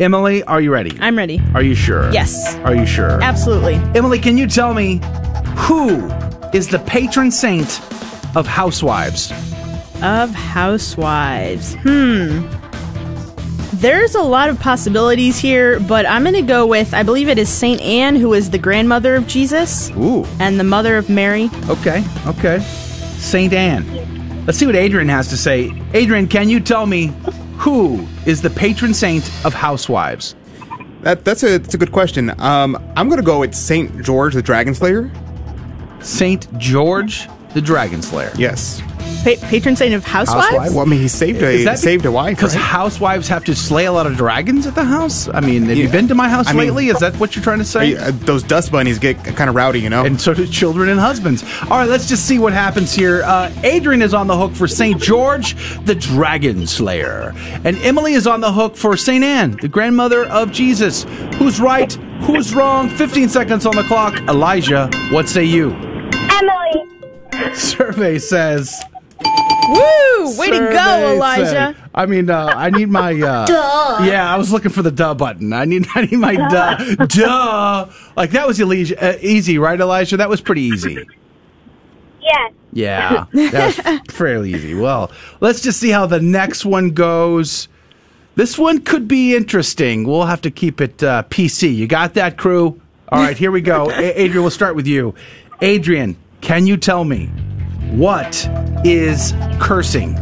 Emily, 0.00 0.42
are 0.44 0.60
you 0.60 0.72
ready? 0.72 0.96
I'm 1.00 1.16
ready. 1.16 1.40
Are 1.54 1.62
you 1.62 1.74
sure? 1.74 2.10
Yes. 2.12 2.56
Are 2.56 2.74
you 2.74 2.86
sure? 2.86 3.22
Absolutely. 3.22 3.74
Emily, 3.96 4.18
can 4.18 4.36
you 4.36 4.46
tell 4.46 4.74
me 4.74 5.00
who 5.56 6.06
is 6.52 6.68
the 6.68 6.82
patron 6.86 7.30
saint 7.30 7.80
of 8.36 8.46
housewives? 8.46 9.30
Of 10.02 10.30
housewives. 10.30 11.74
Hmm. 11.82 12.46
There's 13.78 14.16
a 14.16 14.22
lot 14.22 14.48
of 14.48 14.58
possibilities 14.58 15.38
here, 15.38 15.78
but 15.78 16.04
I'm 16.04 16.24
going 16.24 16.34
to 16.34 16.42
go 16.42 16.66
with 16.66 16.92
I 16.92 17.04
believe 17.04 17.28
it 17.28 17.38
is 17.38 17.48
Saint 17.48 17.80
Anne, 17.80 18.16
who 18.16 18.34
is 18.34 18.50
the 18.50 18.58
grandmother 18.58 19.14
of 19.14 19.28
Jesus. 19.28 19.90
Ooh. 19.90 20.24
And 20.40 20.58
the 20.58 20.64
mother 20.64 20.96
of 20.96 21.08
Mary. 21.08 21.48
Okay, 21.68 22.04
okay. 22.26 22.58
Saint 23.18 23.52
Anne. 23.52 24.44
Let's 24.46 24.58
see 24.58 24.66
what 24.66 24.74
Adrian 24.74 25.08
has 25.08 25.28
to 25.28 25.36
say. 25.36 25.70
Adrian, 25.94 26.26
can 26.26 26.48
you 26.48 26.58
tell 26.58 26.86
me 26.86 27.12
who 27.56 28.04
is 28.26 28.42
the 28.42 28.50
patron 28.50 28.94
saint 28.94 29.30
of 29.44 29.54
housewives? 29.54 30.34
That, 31.02 31.24
that's 31.24 31.44
a 31.44 31.58
that's 31.58 31.74
a 31.74 31.78
good 31.78 31.92
question. 31.92 32.30
Um, 32.40 32.76
I'm 32.96 33.08
gonna 33.08 33.22
go 33.22 33.38
with 33.38 33.54
Saint 33.54 34.02
George 34.02 34.34
the 34.34 34.42
Dragon 34.42 34.74
Slayer. 34.74 35.12
Saint 36.00 36.58
George 36.58 37.28
the 37.54 37.60
Dragon 37.60 38.02
Slayer. 38.02 38.32
Yes. 38.36 38.82
Pa- 39.24 39.48
patron 39.48 39.74
saint 39.76 39.94
of 39.94 40.04
housewives? 40.04 40.72
Well, 40.74 40.80
I 40.80 40.84
mean, 40.84 41.00
he 41.00 41.08
saved 41.08 41.42
a 41.42 41.48
Is 41.50 41.64
that 41.64 41.72
be- 41.72 41.76
saved 41.78 42.06
a 42.06 42.12
wife. 42.12 42.36
Because 42.36 42.54
right? 42.54 42.62
housewives 42.64 43.26
have 43.28 43.44
to 43.44 43.54
slay 43.54 43.86
a 43.86 43.92
lot 43.92 44.06
of 44.06 44.16
dragons 44.16 44.66
at 44.66 44.74
the 44.74 44.84
house. 44.84 45.28
I 45.28 45.40
mean, 45.40 45.64
have 45.64 45.76
you 45.76 45.88
been 45.88 46.06
to 46.08 46.14
my 46.14 46.28
house 46.28 46.46
I 46.48 46.52
mean- 46.52 46.58
lately? 46.68 46.88
Is 46.88 46.98
that 47.00 47.16
what 47.16 47.34
you're 47.34 47.42
trying 47.42 47.58
to 47.58 47.64
say? 47.64 47.90
you- 47.90 47.96
uh, 47.98 48.12
those 48.12 48.42
dust 48.42 48.70
bunnies 48.70 48.98
get 48.98 49.22
kind 49.24 49.50
of 49.50 49.56
rowdy, 49.56 49.80
you 49.80 49.90
know. 49.90 50.04
and 50.04 50.20
so 50.20 50.34
do 50.34 50.46
children 50.46 50.88
and 50.88 51.00
husbands. 51.00 51.42
All 51.62 51.78
right, 51.78 51.88
let's 51.88 52.06
just 52.08 52.26
see 52.26 52.38
what 52.38 52.52
happens 52.52 52.94
here. 52.94 53.22
Uh, 53.24 53.50
Adrian 53.64 54.02
is 54.02 54.14
on 54.14 54.26
the 54.28 54.36
hook 54.36 54.54
for 54.54 54.68
St. 54.68 55.00
George, 55.00 55.56
the 55.84 55.94
Dragon 55.94 56.66
Slayer. 56.66 57.34
And 57.64 57.76
Emily 57.78 58.14
is 58.14 58.26
on 58.26 58.40
the 58.40 58.52
hook 58.52 58.76
for 58.76 58.96
St. 58.96 59.24
Anne, 59.24 59.56
the 59.60 59.68
grandmother 59.68 60.26
of 60.26 60.52
Jesus. 60.52 61.04
Who's 61.36 61.60
right? 61.60 61.92
Who's 62.22 62.54
wrong? 62.54 62.88
15 62.88 63.28
seconds 63.28 63.66
on 63.66 63.74
the 63.76 63.82
clock. 63.84 64.14
Elijah, 64.28 64.88
what 65.10 65.28
say 65.28 65.44
you? 65.44 65.72
Emily. 66.30 67.54
Survey 67.54 68.18
says. 68.18 68.82
Woo! 69.68 70.38
Way 70.38 70.50
to 70.50 70.58
go, 70.58 71.12
Elijah. 71.14 71.46
said- 71.46 71.76
I 71.94 72.06
mean, 72.06 72.30
uh, 72.30 72.46
I 72.56 72.70
need 72.70 72.88
my. 72.88 73.12
Uh, 73.20 73.46
Duh. 73.46 73.98
Yeah, 74.04 74.32
I 74.32 74.36
was 74.38 74.52
looking 74.52 74.70
for 74.70 74.82
the 74.82 74.90
duh 74.90 75.14
button. 75.14 75.52
I 75.52 75.64
need, 75.64 75.86
I 75.94 76.02
need 76.02 76.18
my 76.18 76.34
duh. 76.36 76.94
duh. 77.06 77.90
Like 78.16 78.30
that 78.30 78.46
was 78.46 78.60
Elijah, 78.60 79.02
uh, 79.02 79.18
easy, 79.20 79.58
right, 79.58 79.80
Elijah? 79.80 80.16
That 80.16 80.28
was 80.28 80.40
pretty 80.40 80.62
easy. 80.62 81.06
Yes. 82.20 82.52
Yeah, 82.72 83.24
that's 83.32 83.80
fairly 84.12 84.52
easy. 84.54 84.74
Well, 84.74 85.10
let's 85.40 85.62
just 85.62 85.80
see 85.80 85.88
how 85.90 86.04
the 86.06 86.20
next 86.20 86.64
one 86.66 86.90
goes. 86.90 87.68
This 88.34 88.58
one 88.58 88.80
could 88.82 89.08
be 89.08 89.34
interesting. 89.34 90.04
We'll 90.04 90.26
have 90.26 90.42
to 90.42 90.50
keep 90.50 90.80
it 90.80 91.02
uh, 91.02 91.22
PC. 91.30 91.74
You 91.74 91.86
got 91.88 92.14
that, 92.14 92.36
crew? 92.36 92.80
All 93.10 93.20
right, 93.22 93.36
here 93.36 93.50
we 93.50 93.62
go. 93.62 93.90
A- 93.90 94.20
Adrian, 94.20 94.42
we'll 94.42 94.50
start 94.50 94.76
with 94.76 94.86
you. 94.86 95.14
Adrian, 95.62 96.16
can 96.42 96.66
you 96.66 96.76
tell 96.76 97.04
me 97.04 97.30
what 97.90 98.48
is 98.84 99.32
cursing? 99.60 100.16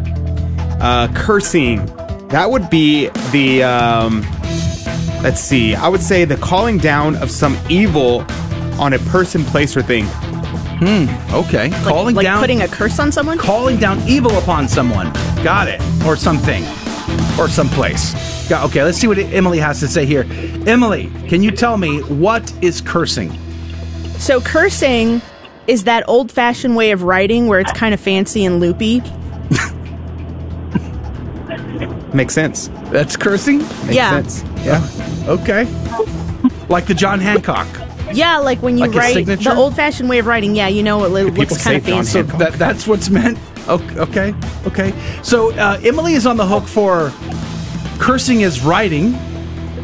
Uh, 0.80 1.12
cursing. 1.14 1.84
That 2.28 2.50
would 2.50 2.68
be 2.70 3.08
the. 3.30 3.62
Um, 3.62 4.22
let's 5.22 5.40
see. 5.40 5.74
I 5.74 5.88
would 5.88 6.02
say 6.02 6.24
the 6.24 6.36
calling 6.36 6.78
down 6.78 7.16
of 7.16 7.30
some 7.30 7.58
evil 7.68 8.24
on 8.78 8.92
a 8.92 8.98
person, 8.98 9.44
place, 9.44 9.76
or 9.76 9.82
thing. 9.82 10.06
Hmm. 10.78 11.06
Okay. 11.34 11.70
Like, 11.70 11.84
calling 11.84 12.14
like 12.14 12.24
down. 12.24 12.40
putting 12.40 12.60
a 12.60 12.68
curse 12.68 12.98
on 12.98 13.10
someone? 13.10 13.38
calling 13.38 13.78
down 13.78 14.00
evil 14.06 14.36
upon 14.36 14.68
someone. 14.68 15.10
Got 15.42 15.68
it. 15.68 15.80
Or 16.04 16.16
something. 16.16 16.64
Or 17.38 17.48
someplace. 17.48 18.14
Got, 18.48 18.64
okay, 18.66 18.82
let's 18.82 18.98
see 18.98 19.06
what 19.06 19.18
Emily 19.18 19.58
has 19.58 19.80
to 19.80 19.88
say 19.88 20.04
here. 20.04 20.26
Emily, 20.66 21.10
can 21.28 21.42
you 21.42 21.50
tell 21.50 21.78
me 21.78 22.00
what 22.02 22.52
is 22.62 22.82
cursing? 22.82 23.32
So 24.18 24.40
cursing 24.40 25.22
is 25.66 25.84
that 25.84 26.04
old 26.08 26.30
fashioned 26.32 26.76
way 26.76 26.90
of 26.92 27.02
writing 27.02 27.46
where 27.46 27.60
it's 27.60 27.72
kind 27.72 27.92
of 27.94 28.00
fancy 28.00 28.44
and 28.44 28.60
loopy. 28.60 29.02
Makes 32.12 32.34
sense. 32.34 32.68
That's 32.90 33.16
cursing? 33.16 33.58
Makes 33.58 33.94
Yeah. 33.94 34.10
sense. 34.22 34.44
Yeah. 34.64 34.88
Okay. 35.28 35.66
Like 36.68 36.86
the 36.86 36.94
John 36.94 37.20
Hancock. 37.20 37.66
Yeah, 38.12 38.38
like 38.38 38.62
when 38.62 38.78
you 38.78 38.86
Like 38.86 38.94
write 38.94 39.26
the 39.26 39.54
old-fashioned 39.54 40.08
way 40.08 40.18
of 40.20 40.26
writing. 40.26 40.54
Yeah, 40.56 40.68
you 40.68 40.82
know, 40.82 41.04
it 41.04 41.08
li- 41.10 41.24
looks 41.24 41.62
kind 41.62 41.76
of 41.76 41.84
fancy. 41.84 42.12
So 42.12 42.22
that, 42.38 42.54
that's 42.54 42.86
what's 42.86 43.10
meant. 43.10 43.38
Okay, 43.68 43.98
okay. 43.98 44.34
okay. 44.66 44.94
So 45.22 45.52
uh, 45.52 45.78
Emily 45.82 46.14
is 46.14 46.24
on 46.26 46.36
the 46.36 46.46
hook 46.46 46.64
for 46.64 47.12
cursing 47.98 48.44
as 48.44 48.62
writing. 48.62 49.14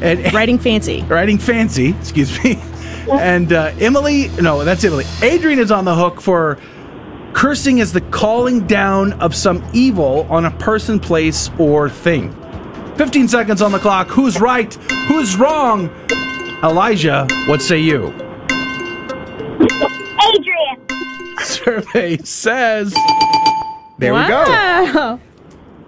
And, 0.00 0.32
writing 0.32 0.58
fancy. 0.58 1.02
Writing 1.08 1.38
fancy, 1.38 1.90
excuse 2.00 2.42
me. 2.42 2.60
And 3.10 3.52
uh, 3.52 3.72
Emily, 3.78 4.28
no, 4.40 4.64
that's 4.64 4.84
Emily. 4.84 5.04
Adrian 5.22 5.58
is 5.58 5.70
on 5.70 5.84
the 5.84 5.94
hook 5.94 6.20
for 6.20 6.58
cursing 7.32 7.80
as 7.80 7.92
the 7.92 8.00
calling 8.00 8.66
down 8.66 9.14
of 9.14 9.34
some 9.34 9.64
evil 9.72 10.26
on 10.30 10.44
a 10.44 10.50
person, 10.52 11.00
place, 11.00 11.50
or 11.58 11.88
thing. 11.88 12.32
15 12.96 13.28
seconds 13.28 13.62
on 13.62 13.72
the 13.72 13.78
clock. 13.78 14.08
Who's 14.08 14.40
right? 14.40 14.72
Who's 15.08 15.36
wrong? 15.36 15.88
Elijah, 16.62 17.26
what 17.46 17.60
say 17.62 17.78
you? 17.78 18.08
Adrian. 19.58 20.78
Survey 21.40 22.18
says. 22.18 22.94
There 23.98 24.14
we 24.14 24.26
go. 24.28 25.18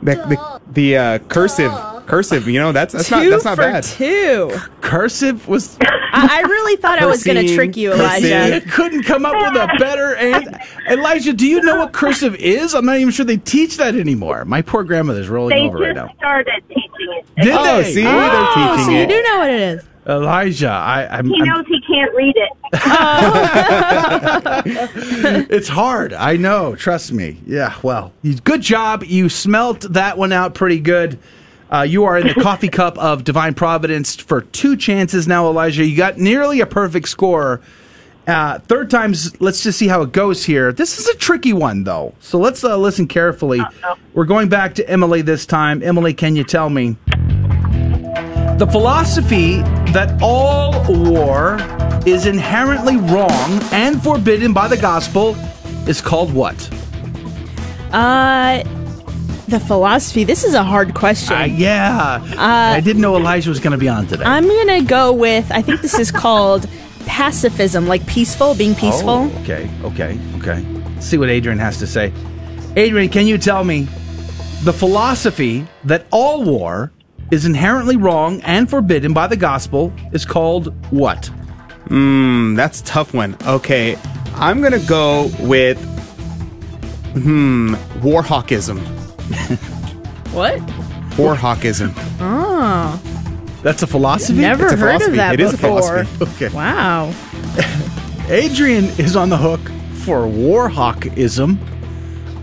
The 0.02 0.16
the, 0.16 0.60
the 0.72 0.96
uh, 0.96 1.18
cursive 1.20 1.72
cursive. 2.06 2.46
You 2.48 2.60
know 2.60 2.72
that's 2.72 2.92
that's 2.92 3.08
two 3.08 3.16
not 3.16 3.30
that's 3.30 3.44
not 3.44 3.56
for 3.56 3.62
bad. 3.62 3.82
two. 3.84 4.50
Cursive 4.80 5.46
was. 5.48 5.76
I, 6.16 6.28
I 6.30 6.40
really 6.42 6.76
thought 6.76 7.00
I 7.00 7.06
was 7.06 7.24
going 7.24 7.44
to 7.44 7.54
trick 7.56 7.76
you, 7.76 7.90
cursing. 7.90 8.30
Elijah. 8.30 8.64
You 8.64 8.70
couldn't 8.70 9.02
come 9.02 9.26
up 9.26 9.34
with 9.34 9.56
a 9.60 9.66
better 9.80 10.14
and 10.14 10.60
Elijah, 10.88 11.32
do 11.32 11.44
you 11.44 11.60
know 11.60 11.80
what 11.80 11.92
cursive 11.92 12.36
is? 12.36 12.72
I'm 12.72 12.86
not 12.86 12.98
even 12.98 13.10
sure 13.10 13.26
they 13.26 13.38
teach 13.38 13.78
that 13.78 13.96
anymore. 13.96 14.44
My 14.44 14.62
poor 14.62 14.84
grandmother's 14.84 15.28
rolling 15.28 15.56
They 15.56 15.62
over 15.66 15.78
right 15.78 15.92
just 15.92 16.06
now. 16.06 16.14
started 16.16 16.62
teaching 16.68 16.84
it. 17.00 17.26
Did 17.42 17.54
Oh, 17.58 17.82
they? 17.82 17.92
see, 17.92 18.06
Oh, 18.06 18.12
they're 18.12 18.46
teaching 18.54 18.84
so 18.84 18.90
you 18.92 18.98
it. 18.98 19.08
do 19.08 19.22
know 19.24 19.38
what 19.38 19.50
it 19.50 19.60
is. 19.60 19.82
Elijah, 20.06 20.68
I, 20.68 21.08
I'm, 21.18 21.26
He 21.26 21.34
I'm- 21.40 21.48
knows 21.48 21.66
he 21.66 21.80
can't 21.80 22.14
read 22.14 22.36
it. 22.36 22.50
it's 25.50 25.68
hard. 25.68 26.12
I 26.12 26.36
know. 26.36 26.74
Trust 26.76 27.10
me. 27.12 27.38
Yeah. 27.46 27.74
Well, 27.82 28.12
good 28.44 28.62
job. 28.62 29.02
You 29.04 29.28
smelt 29.28 29.80
that 29.92 30.16
one 30.18 30.32
out 30.32 30.54
pretty 30.54 30.78
good. 30.78 31.18
Uh, 31.74 31.82
you 31.82 32.04
are 32.04 32.16
in 32.16 32.28
the 32.28 32.34
coffee 32.40 32.68
cup 32.68 32.96
of 32.98 33.24
divine 33.24 33.52
providence 33.52 34.14
for 34.14 34.42
two 34.42 34.76
chances 34.76 35.26
now, 35.26 35.48
Elijah. 35.48 35.84
You 35.84 35.96
got 35.96 36.18
nearly 36.18 36.60
a 36.60 36.66
perfect 36.66 37.08
score. 37.08 37.60
Uh, 38.28 38.60
third 38.60 38.90
time's. 38.90 39.40
Let's 39.40 39.64
just 39.64 39.76
see 39.76 39.88
how 39.88 40.02
it 40.02 40.12
goes 40.12 40.44
here. 40.44 40.72
This 40.72 41.00
is 41.00 41.08
a 41.08 41.16
tricky 41.16 41.52
one, 41.52 41.82
though. 41.82 42.14
So 42.20 42.38
let's 42.38 42.62
uh, 42.62 42.76
listen 42.76 43.08
carefully. 43.08 43.60
We're 44.12 44.24
going 44.24 44.48
back 44.48 44.76
to 44.76 44.88
Emily 44.88 45.20
this 45.20 45.46
time. 45.46 45.82
Emily, 45.82 46.14
can 46.14 46.36
you 46.36 46.44
tell 46.44 46.70
me 46.70 46.96
the 48.56 48.68
philosophy 48.70 49.56
that 49.90 50.16
all 50.22 50.84
war 51.10 51.56
is 52.06 52.26
inherently 52.26 52.98
wrong 52.98 53.60
and 53.72 54.00
forbidden 54.00 54.52
by 54.52 54.68
the 54.68 54.76
gospel 54.76 55.34
is 55.88 56.00
called 56.00 56.32
what? 56.32 56.70
Uh, 57.92 58.62
the 59.48 59.60
philosophy. 59.60 60.24
This 60.24 60.44
is 60.44 60.54
a 60.54 60.62
hard 60.62 60.94
question. 60.94 61.36
Uh, 61.36 61.44
yeah. 61.44 62.22
I 62.38 62.80
didn't 62.80 63.02
know 63.02 63.16
Elijah 63.16 63.50
was 63.50 63.60
going 63.60 63.72
to 63.72 63.78
be 63.78 63.88
on 63.88 64.06
today. 64.06 64.24
I'm 64.24 64.46
gonna 64.46 64.82
go 64.82 65.12
with. 65.12 65.50
I 65.52 65.62
think 65.62 65.80
this 65.80 65.98
is 65.98 66.10
called 66.10 66.68
pacifism, 67.06 67.86
like 67.86 68.06
peaceful, 68.06 68.54
being 68.54 68.74
peaceful. 68.74 69.10
Oh, 69.10 69.38
okay, 69.42 69.70
okay, 69.82 70.18
okay. 70.38 70.62
Let's 70.94 71.06
see 71.06 71.18
what 71.18 71.28
Adrian 71.30 71.58
has 71.58 71.78
to 71.78 71.86
say. 71.86 72.12
Adrian, 72.76 73.08
can 73.10 73.26
you 73.26 73.38
tell 73.38 73.64
me 73.64 73.86
the 74.62 74.72
philosophy 74.72 75.66
that 75.84 76.06
all 76.10 76.42
war 76.42 76.92
is 77.30 77.44
inherently 77.46 77.96
wrong 77.96 78.40
and 78.42 78.68
forbidden 78.68 79.12
by 79.12 79.26
the 79.26 79.36
gospel 79.36 79.92
is 80.12 80.24
called 80.24 80.74
what? 80.90 81.26
Hmm, 81.88 82.54
that's 82.54 82.80
a 82.80 82.84
tough 82.84 83.12
one. 83.12 83.36
Okay, 83.46 83.96
I'm 84.34 84.62
gonna 84.62 84.78
go 84.86 85.30
with 85.40 85.78
hmm 87.12 87.74
warhawkism. 88.00 89.03
What? 90.34 90.58
Warhawkism. 91.16 91.92
Oh, 92.20 93.00
That's 93.62 93.82
a 93.82 93.86
philosophy? 93.86 94.40
never 94.40 94.64
It's 94.64 94.72
a 94.72 94.76
heard 94.76 94.94
of 94.96 95.02
philosophy. 95.02 95.16
that 95.18 95.34
It 95.34 95.40
is 95.40 95.52
a 95.54 95.58
philosophy. 95.58 96.24
Okay. 96.44 96.48
Wow. 96.54 97.12
Adrian 98.28 98.86
is 98.98 99.14
on 99.14 99.28
the 99.30 99.36
hook 99.36 99.60
for 100.04 100.22
Warhawkism. 100.26 101.56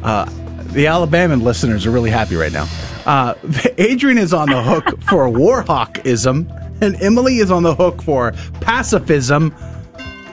Uh, 0.04 0.26
the 0.72 0.88
Alabama 0.88 1.36
listeners 1.36 1.86
are 1.86 1.92
really 1.92 2.10
happy 2.12 2.36
right 2.36 2.54
now. 2.54 2.68
Uh, 3.06 3.34
Adrian 3.78 4.18
is 4.18 4.34
on 4.34 4.48
the 4.50 4.62
hook 4.64 5.02
for 5.04 5.28
Warhawkism, 5.28 6.82
and 6.82 7.02
Emily 7.02 7.38
is 7.40 7.52
on 7.52 7.64
the 7.64 7.76
hook 7.76 8.02
for 8.04 8.32
pacifism. 8.62 9.54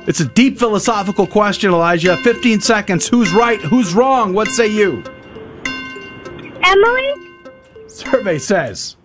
It's 0.07 0.21
a 0.21 0.27
deep 0.27 0.59
philosophical 0.59 1.27
question, 1.27 1.73
Elijah. 1.73 2.17
15 2.19 2.61
seconds. 2.61 3.09
Who's 3.09 3.33
right? 3.33 3.61
Who's 3.61 3.95
wrong? 3.95 4.33
What 4.33 4.49
say 4.49 4.69
you? 4.69 5.03
Emily? 6.69 7.15
Survey 7.87 8.39
says. 8.39 8.97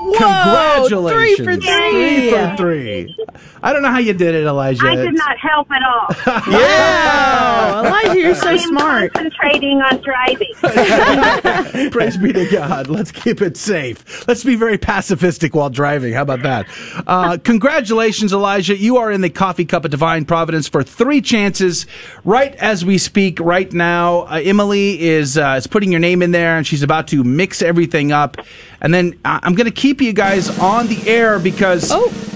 Whoa, 0.00 0.86
Congratulations. 0.88 1.36
three 1.36 1.44
for 1.44 1.56
three. 1.60 1.90
Three 1.90 2.30
for 2.30 2.56
three. 2.56 3.16
I 3.62 3.72
don't 3.72 3.82
know 3.82 3.90
how 3.90 3.98
you 3.98 4.12
did 4.12 4.34
it, 4.34 4.44
Elijah. 4.46 4.86
I 4.86 4.94
did 4.96 5.14
not 5.14 5.36
help 5.38 5.68
at 5.70 5.82
all. 5.82 6.08
Wow, 6.58 7.82
Elijah, 7.84 8.20
you're 8.20 8.34
so 8.34 8.48
I 8.48 8.52
am 8.52 8.58
smart. 8.60 9.12
concentrating 9.14 9.80
on 9.80 10.00
driving. 10.02 11.90
Praise 11.90 12.16
be 12.16 12.32
to 12.32 12.46
God. 12.50 12.88
Let's 12.88 13.10
keep 13.10 13.40
it 13.42 13.56
safe. 13.56 14.26
Let's 14.28 14.44
be 14.44 14.54
very 14.56 14.78
pacifistic 14.78 15.54
while 15.54 15.70
driving. 15.70 16.12
How 16.14 16.22
about 16.22 16.42
that? 16.42 16.66
Uh, 17.06 17.38
congratulations, 17.42 18.32
Elijah. 18.32 18.76
You 18.76 18.98
are 18.98 19.10
in 19.10 19.20
the 19.20 19.30
coffee 19.30 19.64
cup 19.64 19.84
of 19.84 19.90
divine 19.90 20.24
providence 20.24 20.68
for 20.68 20.82
three 20.82 21.20
chances 21.20 21.86
right 22.24 22.54
as 22.56 22.84
we 22.84 22.98
speak 22.98 23.40
right 23.40 23.70
now. 23.72 24.20
Uh, 24.20 24.40
Emily 24.42 25.00
is, 25.00 25.36
uh, 25.36 25.54
is 25.58 25.66
putting 25.66 25.90
your 25.90 26.00
name 26.00 26.22
in 26.22 26.30
there 26.30 26.56
and 26.56 26.66
she's 26.66 26.82
about 26.82 27.08
to 27.08 27.24
mix 27.24 27.62
everything 27.62 28.12
up. 28.12 28.36
And 28.80 28.94
then 28.94 29.18
uh, 29.24 29.40
I'm 29.42 29.54
going 29.54 29.66
to 29.66 29.74
keep 29.74 30.00
you 30.00 30.12
guys 30.12 30.56
on 30.58 30.86
the 30.86 31.08
air 31.08 31.38
because 31.38 31.90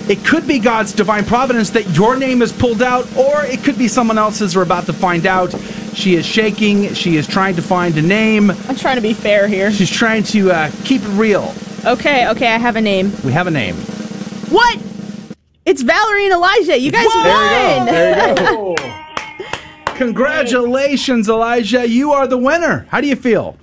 it 0.08 0.24
could 0.24 0.46
be 0.46 0.58
God's 0.58 0.92
divine 0.92 1.24
providence 1.24 1.70
that 1.70 1.88
your 1.96 2.16
name 2.16 2.42
is 2.42 2.52
pulled 2.52 2.82
out, 2.82 3.04
or 3.16 3.44
it 3.44 3.62
could 3.62 3.78
be 3.78 3.88
someone 3.88 4.18
else's. 4.18 4.56
We're 4.56 4.62
about 4.62 4.86
to 4.86 4.92
find 4.92 5.26
out. 5.26 5.54
She 5.94 6.16
is 6.16 6.26
shaking. 6.26 6.94
She 6.94 7.16
is 7.16 7.26
trying 7.26 7.54
to 7.56 7.62
find 7.62 7.96
a 7.96 8.02
name. 8.02 8.50
I'm 8.50 8.76
trying 8.76 8.96
to 8.96 9.02
be 9.02 9.12
fair 9.12 9.46
here. 9.46 9.70
She's 9.70 9.90
trying 9.90 10.24
to 10.24 10.50
uh, 10.50 10.70
keep 10.84 11.02
it 11.02 11.08
real. 11.10 11.54
Okay, 11.84 12.28
okay, 12.30 12.48
I 12.48 12.58
have 12.58 12.76
a 12.76 12.80
name. 12.80 13.12
We 13.24 13.32
have 13.32 13.46
a 13.46 13.50
name. 13.50 13.74
What? 14.48 14.80
It's 15.64 15.82
Valerie 15.82 16.24
and 16.24 16.34
Elijah. 16.34 16.78
You 16.78 16.90
guys 16.90 17.06
won. 17.14 17.86
There 17.86 18.28
you 18.28 18.34
go. 18.34 18.74
Congratulations, 19.96 21.28
Elijah. 21.28 21.88
You 21.88 22.12
are 22.12 22.26
the 22.26 22.38
winner. 22.38 22.86
How 22.88 23.00
do 23.00 23.06
you 23.06 23.16
feel? 23.16 23.56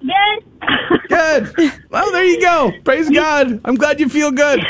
Good. 0.00 0.44
Good. 1.08 1.72
Well, 1.90 2.12
there 2.12 2.24
you 2.24 2.40
go. 2.40 2.72
Praise 2.84 3.08
God. 3.08 3.60
I'm 3.64 3.76
glad 3.76 4.00
you 4.00 4.08
feel 4.08 4.30
good. 4.30 4.64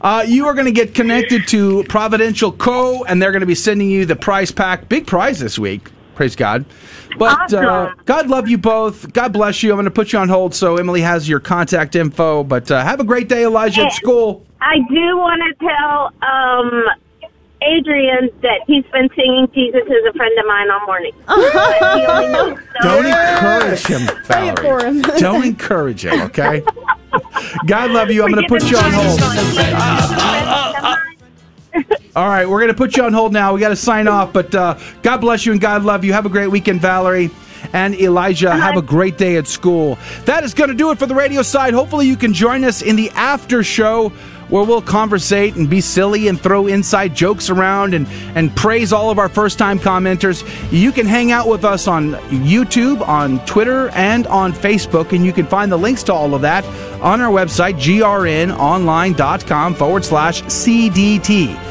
Uh, 0.00 0.24
you 0.26 0.46
are 0.46 0.54
going 0.54 0.66
to 0.66 0.72
get 0.72 0.94
connected 0.94 1.46
to 1.48 1.84
Providential 1.84 2.52
Co., 2.52 3.04
and 3.04 3.20
they're 3.20 3.32
going 3.32 3.40
to 3.40 3.46
be 3.46 3.54
sending 3.54 3.90
you 3.90 4.04
the 4.04 4.16
prize 4.16 4.50
pack. 4.50 4.88
Big 4.88 5.06
prize 5.06 5.38
this 5.38 5.58
week. 5.58 5.90
Praise 6.14 6.36
God. 6.36 6.64
But 7.18 7.52
uh. 7.52 7.94
God 8.04 8.28
love 8.28 8.48
you 8.48 8.58
both. 8.58 9.12
God 9.12 9.32
bless 9.32 9.62
you. 9.62 9.70
I'm 9.70 9.76
going 9.76 9.84
to 9.84 9.90
put 9.90 10.12
you 10.12 10.18
on 10.18 10.28
hold 10.28 10.54
so 10.54 10.76
Emily 10.76 11.00
has 11.00 11.28
your 11.28 11.40
contact 11.40 11.94
info. 11.94 12.42
But 12.44 12.70
uh, 12.70 12.82
have 12.82 13.00
a 13.00 13.04
great 13.04 13.28
day, 13.28 13.44
Elijah, 13.44 13.82
at 13.82 13.92
school. 13.92 14.44
I 14.60 14.78
do 14.88 15.16
want 15.16 15.42
to 15.42 15.66
tell 15.66 16.28
um, 16.28 16.84
Adrian 17.62 18.28
that 18.42 18.60
he's 18.66 18.84
been 18.92 19.08
singing 19.16 19.48
Jesus 19.54 19.82
is 19.86 20.04
a 20.08 20.12
friend 20.12 20.38
of 20.38 20.46
mine 20.46 20.70
all 20.70 20.86
morning. 20.86 21.12
But 21.26 21.98
he 21.98 22.06
only 22.06 22.28
knows 22.32 22.58
Don't 22.82 23.06
encourage 23.06 23.86
him, 23.86 24.06
Say 24.24 24.48
it 24.48 24.58
Valerie. 24.58 24.64
for 24.80 24.86
him. 24.86 25.00
Don't 25.18 25.44
encourage 25.44 26.04
him, 26.04 26.20
okay? 26.22 26.62
God 27.66 27.90
love 27.90 28.10
you. 28.10 28.22
I'm 28.24 28.30
going 28.30 28.42
to 28.42 28.48
put 28.48 28.70
you 28.70 28.76
on 28.76 28.92
hold. 28.92 29.20
All 32.14 32.28
right, 32.28 32.48
we're 32.48 32.60
going 32.60 32.68
to 32.72 32.74
put 32.76 32.96
you 32.96 33.04
on 33.04 33.12
hold 33.12 33.32
now. 33.32 33.52
We 33.52 33.60
got 33.60 33.68
to 33.68 33.76
sign 33.76 34.08
off, 34.08 34.32
but 34.32 34.54
uh, 34.54 34.78
God 35.02 35.18
bless 35.18 35.44
you 35.44 35.52
and 35.52 35.60
God 35.60 35.82
love 35.82 36.04
you. 36.04 36.12
Have 36.14 36.24
a 36.24 36.30
great 36.30 36.48
weekend, 36.48 36.80
Valerie. 36.80 37.30
And 37.72 37.94
Elijah, 37.94 38.52
have 38.54 38.76
a 38.76 38.82
great 38.82 39.18
day 39.18 39.36
at 39.36 39.46
school. 39.46 39.98
That 40.24 40.44
is 40.44 40.54
going 40.54 40.70
to 40.70 40.76
do 40.76 40.90
it 40.92 40.98
for 40.98 41.06
the 41.06 41.14
radio 41.14 41.42
side. 41.42 41.74
Hopefully, 41.74 42.06
you 42.06 42.16
can 42.16 42.32
join 42.32 42.64
us 42.64 42.80
in 42.80 42.96
the 42.96 43.10
after 43.10 43.62
show 43.64 44.12
where 44.48 44.64
we'll 44.64 44.82
conversate 44.82 45.56
and 45.56 45.68
be 45.68 45.80
silly 45.80 46.28
and 46.28 46.40
throw 46.40 46.66
inside 46.66 47.14
jokes 47.14 47.50
around 47.50 47.94
and, 47.94 48.06
and 48.36 48.54
praise 48.54 48.92
all 48.92 49.10
of 49.10 49.18
our 49.18 49.28
first 49.28 49.58
time 49.58 49.78
commenters. 49.78 50.44
You 50.70 50.92
can 50.92 51.06
hang 51.06 51.32
out 51.32 51.48
with 51.48 51.64
us 51.64 51.88
on 51.88 52.12
YouTube, 52.12 53.06
on 53.06 53.44
Twitter, 53.46 53.88
and 53.90 54.26
on 54.28 54.52
Facebook, 54.52 55.12
and 55.12 55.24
you 55.24 55.32
can 55.32 55.46
find 55.46 55.70
the 55.70 55.76
links 55.76 56.02
to 56.04 56.14
all 56.14 56.34
of 56.34 56.42
that 56.42 56.64
on 57.02 57.20
our 57.20 57.30
website, 57.30 57.74
grnonline.com 57.74 59.74
forward 59.74 60.04
slash 60.04 60.42
CDT. 60.42 61.66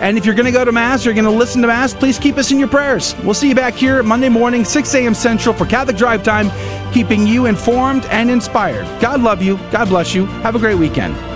And 0.00 0.18
if 0.18 0.26
you're 0.26 0.34
going 0.34 0.46
to 0.46 0.52
go 0.52 0.64
to 0.64 0.72
Mass 0.72 1.04
or 1.04 1.08
you're 1.08 1.14
going 1.14 1.24
to 1.24 1.30
listen 1.30 1.62
to 1.62 1.68
Mass, 1.68 1.94
please 1.94 2.18
keep 2.18 2.36
us 2.36 2.52
in 2.52 2.58
your 2.58 2.68
prayers. 2.68 3.14
We'll 3.24 3.32
see 3.32 3.48
you 3.48 3.54
back 3.54 3.74
here 3.74 4.02
Monday 4.02 4.28
morning, 4.28 4.64
6 4.64 4.94
a.m. 4.94 5.14
Central 5.14 5.54
for 5.54 5.64
Catholic 5.64 5.96
Drive 5.96 6.22
Time, 6.22 6.50
keeping 6.92 7.26
you 7.26 7.46
informed 7.46 8.04
and 8.06 8.30
inspired. 8.30 8.84
God 9.00 9.22
love 9.22 9.42
you. 9.42 9.56
God 9.70 9.88
bless 9.88 10.14
you. 10.14 10.26
Have 10.26 10.54
a 10.54 10.58
great 10.58 10.76
weekend. 10.76 11.35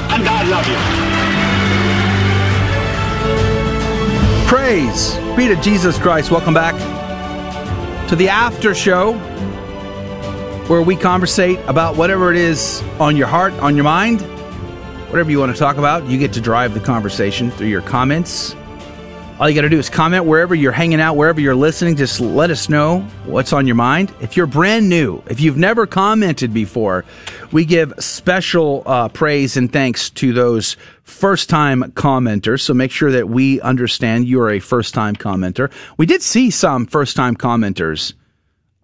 and 0.13 0.23
God 0.23 0.47
love 0.47 0.67
you. 0.67 0.77
Praise 4.47 5.15
be 5.35 5.47
to 5.47 5.55
Jesus 5.61 5.97
Christ. 5.97 6.29
Welcome 6.31 6.53
back 6.53 6.75
to 8.09 8.15
the 8.15 8.27
after 8.27 8.75
show 8.75 9.13
where 10.67 10.81
we 10.81 10.95
conversate 10.95 11.59
about 11.67 11.95
whatever 11.95 12.31
it 12.31 12.37
is 12.37 12.83
on 12.99 13.15
your 13.15 13.27
heart, 13.27 13.53
on 13.53 13.75
your 13.75 13.85
mind, 13.85 14.21
whatever 15.09 15.31
you 15.31 15.39
want 15.39 15.53
to 15.53 15.57
talk 15.57 15.77
about. 15.77 16.07
You 16.07 16.17
get 16.17 16.33
to 16.33 16.41
drive 16.41 16.73
the 16.73 16.81
conversation 16.81 17.49
through 17.51 17.67
your 17.67 17.81
comments. 17.81 18.55
All 19.41 19.49
you 19.49 19.55
got 19.55 19.61
to 19.61 19.69
do 19.69 19.79
is 19.79 19.89
comment 19.89 20.25
wherever 20.25 20.53
you're 20.53 20.71
hanging 20.71 21.01
out, 21.01 21.15
wherever 21.15 21.41
you're 21.41 21.55
listening. 21.55 21.95
Just 21.95 22.19
let 22.19 22.51
us 22.51 22.69
know 22.69 22.99
what's 23.25 23.53
on 23.53 23.65
your 23.65 23.75
mind. 23.75 24.13
If 24.21 24.37
you're 24.37 24.45
brand 24.45 24.87
new, 24.87 25.23
if 25.25 25.39
you've 25.39 25.57
never 25.57 25.87
commented 25.87 26.53
before, 26.53 27.05
we 27.51 27.65
give 27.65 27.91
special 27.97 28.83
uh, 28.85 29.09
praise 29.09 29.57
and 29.57 29.73
thanks 29.73 30.11
to 30.11 30.31
those 30.31 30.77
first 31.01 31.49
time 31.49 31.81
commenters. 31.93 32.61
So 32.61 32.75
make 32.75 32.91
sure 32.91 33.11
that 33.13 33.29
we 33.29 33.59
understand 33.61 34.27
you're 34.27 34.51
a 34.51 34.59
first 34.59 34.93
time 34.93 35.15
commenter. 35.15 35.71
We 35.97 36.05
did 36.05 36.21
see 36.21 36.51
some 36.51 36.85
first 36.85 37.15
time 37.15 37.35
commenters 37.35 38.13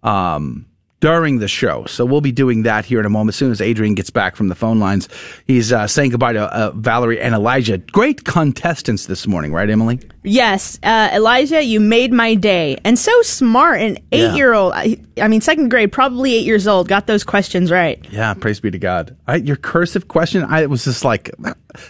um, 0.01 0.65
during 0.99 1.37
the 1.39 1.47
show. 1.47 1.85
So 1.85 2.05
we'll 2.05 2.21
be 2.21 2.31
doing 2.31 2.63
that 2.63 2.83
here 2.85 2.99
in 2.99 3.05
a 3.05 3.09
moment. 3.09 3.29
As 3.29 3.37
soon 3.37 3.51
as 3.51 3.61
Adrian 3.61 3.93
gets 3.93 4.09
back 4.09 4.35
from 4.35 4.47
the 4.47 4.55
phone 4.55 4.79
lines, 4.79 5.07
he's 5.45 5.71
uh, 5.71 5.85
saying 5.85 6.09
goodbye 6.11 6.33
to 6.33 6.41
uh, 6.55 6.71
Valerie 6.71 7.21
and 7.21 7.35
Elijah. 7.35 7.77
Great 7.77 8.23
contestants 8.23 9.05
this 9.05 9.27
morning, 9.27 9.53
right, 9.53 9.69
Emily? 9.69 9.99
Yes, 10.23 10.79
uh, 10.83 11.09
Elijah, 11.13 11.61
you 11.63 11.79
made 11.79 12.11
my 12.11 12.33
day. 12.33 12.77
And 12.83 12.97
so 12.97 13.21
smart, 13.21 13.79
an 13.79 13.99
eight 14.11 14.35
year 14.35 14.53
old, 14.53 14.73
I, 14.75 14.97
I 15.21 15.27
mean, 15.27 15.41
second 15.41 15.69
grade, 15.69 15.91
probably 15.91 16.33
eight 16.33 16.45
years 16.45 16.67
old, 16.67 16.87
got 16.87 17.05
those 17.05 17.23
questions 17.23 17.69
right. 17.71 18.03
Yeah, 18.11 18.33
praise 18.33 18.59
be 18.59 18.71
to 18.71 18.79
God. 18.79 19.15
I, 19.27 19.35
your 19.35 19.55
cursive 19.55 20.07
question, 20.07 20.43
I 20.45 20.65
was 20.65 20.83
just 20.83 21.05
like, 21.05 21.29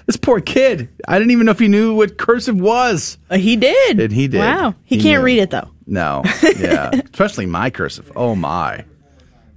this 0.05 0.17
poor 0.17 0.41
kid. 0.41 0.89
I 1.07 1.17
didn't 1.17 1.31
even 1.31 1.45
know 1.45 1.53
if 1.53 1.59
he 1.59 1.69
knew 1.69 1.95
what 1.95 2.17
cursive 2.17 2.59
was. 2.59 3.17
Uh, 3.29 3.37
he 3.37 3.55
did. 3.55 4.01
And 4.01 4.11
he 4.11 4.27
did. 4.27 4.39
Wow. 4.39 4.75
He, 4.83 4.97
He 4.97 5.01
can't 5.01 5.21
knew. 5.21 5.25
read 5.25 5.39
it, 5.39 5.49
though. 5.51 5.69
No, 5.89 6.21
yeah, 6.57 6.91
especially 7.13 7.45
my 7.45 7.69
cursive. 7.69 8.11
Oh 8.13 8.35
my, 8.35 8.83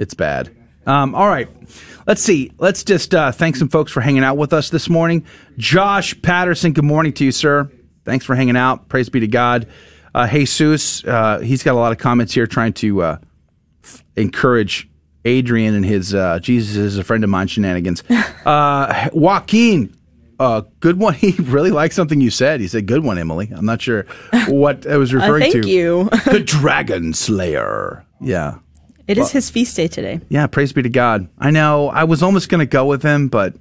it's 0.01 0.15
bad. 0.15 0.51
Um, 0.87 1.15
all 1.15 1.29
right, 1.29 1.49
let's 2.07 2.23
see. 2.23 2.51
Let's 2.59 2.83
just 2.83 3.15
uh, 3.15 3.31
thank 3.31 3.55
some 3.55 3.69
folks 3.69 3.93
for 3.93 4.01
hanging 4.01 4.25
out 4.25 4.37
with 4.37 4.53
us 4.53 4.71
this 4.71 4.89
morning. 4.89 5.25
Josh 5.59 6.21
Patterson, 6.23 6.73
good 6.73 6.85
morning 6.85 7.13
to 7.13 7.25
you, 7.25 7.31
sir. 7.33 7.71
Thanks 8.05 8.25
for 8.25 8.35
hanging 8.35 8.57
out. 8.57 8.89
Praise 8.89 9.09
be 9.09 9.21
to 9.21 9.29
God. 9.29 9.69
Uh, 10.15 10.27
Jesus, 10.27 11.05
uh, 11.05 11.39
he's 11.39 11.63
got 11.63 11.73
a 11.75 11.79
lot 11.79 11.93
of 11.93 11.99
comments 11.99 12.33
here 12.35 12.47
trying 12.47 12.73
to 12.73 13.03
uh, 13.03 13.19
f- 13.85 14.03
encourage 14.17 14.89
Adrian 15.27 15.75
and 15.75 15.85
his 15.85 16.15
uh, 16.15 16.39
Jesus 16.41 16.77
is 16.77 16.97
a 16.99 17.05
friend 17.05 17.23
of 17.23 17.31
mine 17.31 17.47
shenanigans. 17.47 18.03
Uh, 18.47 19.11
Joaquin, 19.13 19.95
uh, 20.41 20.63
good 20.81 20.99
one. 20.99 21.13
He 21.21 21.33
really 21.33 21.71
liked 21.71 21.93
something 21.95 22.23
you 22.23 22.31
said. 22.31 22.61
He 22.61 22.69
said, 22.69 22.87
"Good 22.87 23.05
one, 23.05 23.19
Emily." 23.19 23.53
I'm 23.55 23.67
not 23.67 23.83
sure 23.83 24.07
what 24.49 24.87
I 24.87 24.97
was 24.97 25.13
referring 25.15 25.53
thank 25.53 25.65
to. 25.67 26.09
Thank 26.09 26.27
you. 26.27 26.33
the 26.33 26.41
Dragon 26.41 27.13
Slayer. 27.13 28.03
Yeah, 28.19 28.59
It 29.11 29.19
is 29.19 29.23
Well- 29.25 29.31
his 29.33 29.51
feast 29.51 29.77
day 29.77 29.89
today. 29.89 30.21
yeah. 30.29 30.47
Praise 30.47 30.73
be 30.73 30.83
to 30.83 30.89
God. 30.89 31.27
I 31.39 31.51
know. 31.51 31.89
I 31.89 32.05
was 32.05 32.23
almost 32.23 32.49
going 32.49 32.61
to 32.61 32.67
go 32.67 32.87
with 32.87 33.03
him, 33.03 33.29
but 33.29 33.55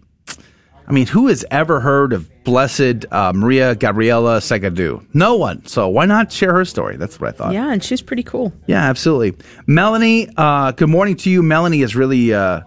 I 0.88 0.92
mean, 0.92 1.08
who 1.08 1.28
has 1.28 1.44
ever 1.52 1.80
heard 1.80 2.14
of 2.14 2.30
Blessed 2.44 3.06
uh, 3.12 3.32
Maria 3.36 3.76
Gabriela 3.76 4.40
Sagheddu? 4.40 5.06
No 5.14 5.36
one. 5.36 5.66
So 5.66 5.88
why 5.88 6.06
not 6.06 6.32
share 6.32 6.54
her 6.54 6.66
story? 6.66 6.98
That's 6.98 7.20
what 7.20 7.30
I 7.30 7.32
thought. 7.32 7.54
Yeah, 7.54 7.72
and 7.72 7.84
she's 7.84 8.02
pretty 8.02 8.24
cool. 8.24 8.54
Yeah, 8.68 8.84
absolutely. 8.90 9.36
Melanie, 9.68 10.30
uh, 10.38 10.72
good 10.72 10.90
morning 10.90 11.16
to 11.18 11.30
you. 11.30 11.42
Melanie 11.44 11.82
is 11.82 11.96
really, 11.96 12.34
uh, 12.34 12.62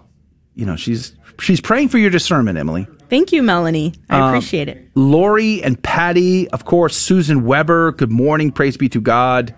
you 0.55 0.67
know, 0.67 0.77
she's 0.77 1.15
she's 1.41 1.61
praying 1.61 1.89
for 1.89 1.99
your 1.99 2.11
discernment, 2.11 2.59
Emily. 2.59 2.87
Thank 3.11 3.33
you, 3.33 3.43
Melanie. 3.43 3.93
I 4.09 4.21
Um, 4.21 4.29
appreciate 4.29 4.69
it. 4.69 4.89
Lori 4.95 5.63
and 5.63 5.81
Patty, 5.83 6.49
of 6.51 6.65
course, 6.65 6.97
Susan 6.97 7.45
Weber. 7.45 7.93
Good 7.93 8.11
morning. 8.13 8.51
Praise 8.53 8.77
be 8.77 8.89
to 8.91 9.01
God. 9.01 9.55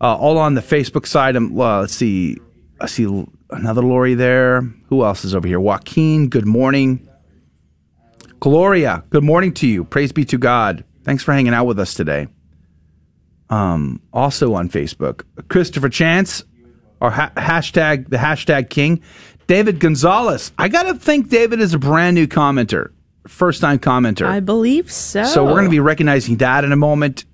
Uh, 0.00 0.14
all 0.16 0.36
on 0.36 0.54
the 0.54 0.60
Facebook 0.60 1.06
side. 1.06 1.36
Um, 1.36 1.54
let's 1.56 1.94
see. 1.94 2.36
I 2.80 2.86
see 2.86 3.26
another 3.50 3.82
Lori 3.82 4.14
there. 4.14 4.62
Who 4.88 5.04
else 5.04 5.24
is 5.24 5.34
over 5.34 5.46
here? 5.46 5.60
Joaquin. 5.60 6.28
Good 6.28 6.46
morning. 6.46 7.08
Gloria. 8.40 9.04
Good 9.10 9.24
morning 9.24 9.54
to 9.54 9.66
you. 9.66 9.84
Praise 9.84 10.12
be 10.12 10.24
to 10.26 10.38
God. 10.38 10.84
Thanks 11.04 11.22
for 11.22 11.32
hanging 11.32 11.54
out 11.54 11.66
with 11.66 11.78
us 11.78 11.94
today. 11.94 12.28
Um, 13.50 14.00
also 14.12 14.54
on 14.54 14.68
Facebook, 14.68 15.22
Christopher 15.48 15.88
Chance, 15.88 16.44
or 17.00 17.10
ha- 17.10 17.32
hashtag 17.36 18.08
the 18.08 18.16
hashtag 18.16 18.70
King, 18.70 19.02
David 19.46 19.80
Gonzalez. 19.80 20.50
I 20.58 20.68
gotta 20.68 20.94
think 20.94 21.28
David 21.28 21.60
is 21.60 21.74
a 21.74 21.78
brand 21.78 22.14
new 22.14 22.26
commenter, 22.26 22.90
first 23.28 23.60
time 23.60 23.78
commenter. 23.78 24.26
I 24.26 24.40
believe 24.40 24.90
so. 24.90 25.24
So 25.24 25.44
we're 25.44 25.52
going 25.52 25.64
to 25.64 25.70
be 25.70 25.80
recognizing 25.80 26.38
that 26.38 26.64
in 26.64 26.72
a 26.72 26.76
moment. 26.76 27.26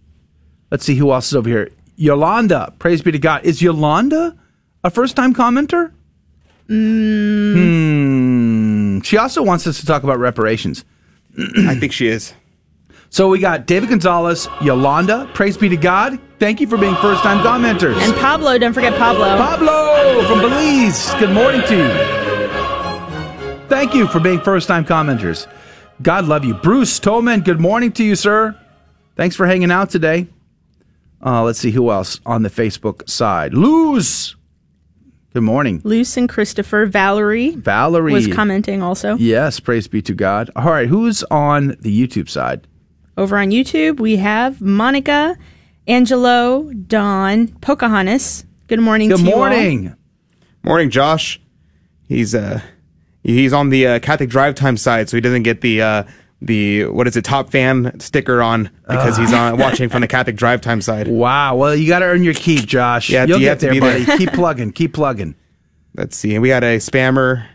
Let's 0.70 0.84
see 0.84 0.96
who 0.96 1.12
else 1.12 1.28
is 1.28 1.36
over 1.36 1.48
here. 1.48 1.70
Yolanda, 1.96 2.74
praise 2.78 3.02
be 3.02 3.12
to 3.12 3.18
God. 3.18 3.44
Is 3.44 3.62
Yolanda 3.62 4.36
a 4.84 4.90
first 4.90 5.16
time 5.16 5.34
commenter? 5.34 5.92
Mm, 6.68 7.54
Hmm. 7.54 9.00
She 9.00 9.16
also 9.16 9.42
wants 9.42 9.66
us 9.66 9.80
to 9.80 9.86
talk 9.86 10.02
about 10.02 10.18
reparations. 10.18 10.84
I 11.66 11.74
think 11.74 11.92
she 11.92 12.06
is. 12.08 12.34
So 13.08 13.28
we 13.28 13.38
got 13.40 13.66
David 13.66 13.88
Gonzalez, 13.88 14.46
Yolanda, 14.62 15.28
praise 15.34 15.56
be 15.56 15.68
to 15.70 15.76
God. 15.76 16.18
Thank 16.38 16.60
you 16.60 16.66
for 16.68 16.76
being 16.76 16.94
first 16.96 17.22
time 17.22 17.38
commenters. 17.44 17.96
And 17.96 18.14
Pablo, 18.16 18.56
don't 18.58 18.72
forget 18.72 18.96
Pablo. 18.96 19.36
Pablo 19.36 20.22
from 20.28 20.38
Belize. 20.40 21.12
Good 21.14 21.32
morning 21.32 21.62
to 21.62 21.76
you. 21.76 21.88
Thank 23.68 23.94
you 23.94 24.06
for 24.06 24.20
being 24.20 24.40
first 24.40 24.68
time 24.68 24.84
commenters. 24.84 25.46
God 26.02 26.26
love 26.26 26.44
you. 26.44 26.54
Bruce 26.54 26.98
Tolman, 27.00 27.40
good 27.40 27.60
morning 27.60 27.90
to 27.92 28.04
you, 28.04 28.14
sir. 28.16 28.56
Thanks 29.16 29.34
for 29.36 29.46
hanging 29.46 29.70
out 29.72 29.90
today. 29.90 30.26
Uh, 31.24 31.42
let's 31.42 31.58
see 31.58 31.70
who 31.70 31.90
else 31.90 32.20
on 32.26 32.42
the 32.42 32.48
Facebook 32.48 33.08
side. 33.08 33.54
Luz. 33.54 34.36
Good 35.32 35.42
morning. 35.42 35.80
Luce 35.84 36.16
and 36.16 36.28
Christopher. 36.28 36.86
Valerie 36.86 37.50
Valerie. 37.50 38.12
was 38.12 38.26
commenting 38.26 38.82
also. 38.82 39.14
Yes, 39.16 39.60
praise 39.60 39.86
be 39.86 40.02
to 40.02 40.12
God. 40.12 40.50
All 40.56 40.64
right, 40.64 40.88
who's 40.88 41.22
on 41.30 41.76
the 41.80 42.06
YouTube 42.06 42.28
side? 42.28 42.66
Over 43.16 43.38
on 43.38 43.50
YouTube, 43.50 44.00
we 44.00 44.16
have 44.16 44.60
Monica, 44.60 45.36
Angelo, 45.86 46.72
Don, 46.72 47.48
Pocahontas. 47.60 48.44
Good 48.66 48.80
morning 48.80 49.08
Good 49.08 49.18
to 49.18 49.24
you 49.24 49.30
all. 49.32 49.38
morning. 49.38 49.94
Morning, 50.64 50.90
Josh. 50.90 51.40
He's 52.08 52.34
uh 52.34 52.60
he's 53.22 53.52
on 53.52 53.68
the 53.68 53.86
uh, 53.86 53.98
Catholic 54.00 54.30
Drive 54.30 54.56
Time 54.56 54.76
side, 54.76 55.08
so 55.08 55.16
he 55.16 55.20
doesn't 55.20 55.44
get 55.44 55.60
the 55.60 55.80
uh 55.80 56.02
the 56.42 56.86
what 56.86 57.06
is 57.06 57.16
it 57.16 57.24
top 57.24 57.50
fan 57.50 57.98
sticker 58.00 58.40
on 58.40 58.70
because 58.88 59.16
he's 59.16 59.32
on 59.32 59.58
watching 59.58 59.88
from 59.88 60.00
the 60.00 60.08
Catholic 60.08 60.36
Drive 60.36 60.60
Time 60.60 60.80
side. 60.80 61.06
Wow. 61.20 61.56
Well, 61.56 61.76
you 61.76 61.86
got 61.86 61.98
to 61.98 62.06
earn 62.06 62.24
your 62.24 62.34
keep, 62.34 62.66
Josh. 62.66 63.10
Yeah, 63.10 63.26
You'll 63.26 63.38
you 63.40 63.44
get 63.46 63.48
have 63.50 63.58
to 63.58 63.66
there, 63.66 63.74
be 63.74 63.80
buddy. 63.80 64.04
there. 64.04 64.16
keep 64.18 64.32
plugging. 64.32 64.72
Keep 64.72 64.94
plugging. 64.94 65.34
Let's 65.96 66.16
see. 66.16 66.38
We 66.38 66.48
got 66.48 66.62
a 66.64 66.78
spammer. 66.78 67.46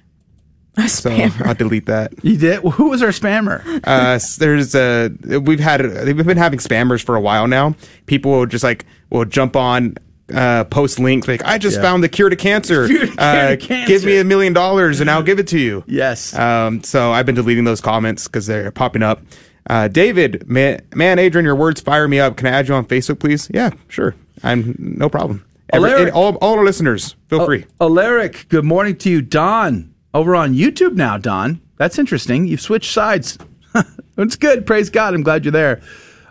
So 0.87 1.09
I'll 1.45 1.53
delete 1.55 1.85
that. 1.85 2.11
You 2.21 2.35
did? 2.37 2.59
Who 2.59 2.89
was 2.89 3.01
our 3.01 3.09
spammer? 3.09 3.63
Uh, 3.85 4.19
there's 4.39 4.75
uh, 4.75 5.07
we've 5.41 5.59
had 5.61 5.81
we've 6.05 6.25
been 6.25 6.35
having 6.37 6.59
spammers 6.59 7.01
for 7.01 7.15
a 7.15 7.21
while 7.21 7.47
now. 7.47 7.75
People 8.07 8.31
will 8.31 8.45
just 8.45 8.63
like 8.63 8.85
will 9.09 9.23
jump 9.23 9.55
on, 9.55 9.95
uh, 10.33 10.63
post 10.65 10.99
links 10.99 11.27
like 11.27 11.43
I 11.45 11.57
just 11.57 11.77
Yeah. 11.77 11.83
found 11.83 12.03
the 12.03 12.09
cure 12.09 12.29
to 12.29 12.35
cancer. 12.35 12.87
Cure 12.87 13.05
to 13.07 13.11
uh, 13.21 13.55
cancer. 13.57 13.87
Give 13.87 14.03
me 14.05 14.17
a 14.17 14.23
million 14.23 14.53
dollars 14.53 14.99
and 15.01 15.09
I'll 15.09 15.23
give 15.23 15.39
it 15.39 15.47
to 15.49 15.59
you. 15.59 15.83
Yes. 15.87 16.33
Um, 16.33 16.83
so 16.83 17.11
I've 17.11 17.25
been 17.25 17.35
deleting 17.35 17.63
those 17.63 17.81
comments 17.81 18.27
because 18.27 18.47
they're 18.47 18.71
popping 18.71 19.03
up. 19.03 19.21
Uh, 19.69 19.87
David, 19.87 20.47
man, 20.47 20.81
man, 20.93 21.17
Adrian, 21.19 21.45
your 21.45 21.55
words 21.55 21.81
fire 21.81 22.07
me 22.07 22.19
up. 22.19 22.37
Can 22.37 22.47
I 22.47 22.51
add 22.51 22.67
you 22.67 22.75
on 22.75 22.85
Facebook, 22.85 23.19
please? 23.19 23.49
Yeah, 23.53 23.71
sure. 23.87 24.15
I'm 24.43 24.75
no 24.79 25.09
problem. 25.09 25.43
Every, 25.73 25.89
Alaric. 25.91 26.13
all, 26.15 26.35
all 26.35 26.57
our 26.59 26.63
listeners, 26.63 27.15
feel 27.27 27.43
free. 27.45 27.65
Alaric, 27.81 28.45
good 28.49 28.63
morning 28.65 28.95
to 28.97 29.09
you. 29.09 29.21
Don, 29.23 29.93
over 30.13 30.35
on 30.35 30.53
YouTube 30.53 30.93
now, 30.95 31.17
Don. 31.17 31.61
That's 31.77 31.97
interesting. 31.97 32.45
You've 32.47 32.61
switched 32.61 32.91
sides. 32.93 33.37
It's 34.17 34.37
good. 34.37 34.65
Praise 34.65 34.89
God. 34.89 35.13
I'm 35.13 35.23
glad 35.23 35.43
you're 35.43 35.51
there. 35.51 35.81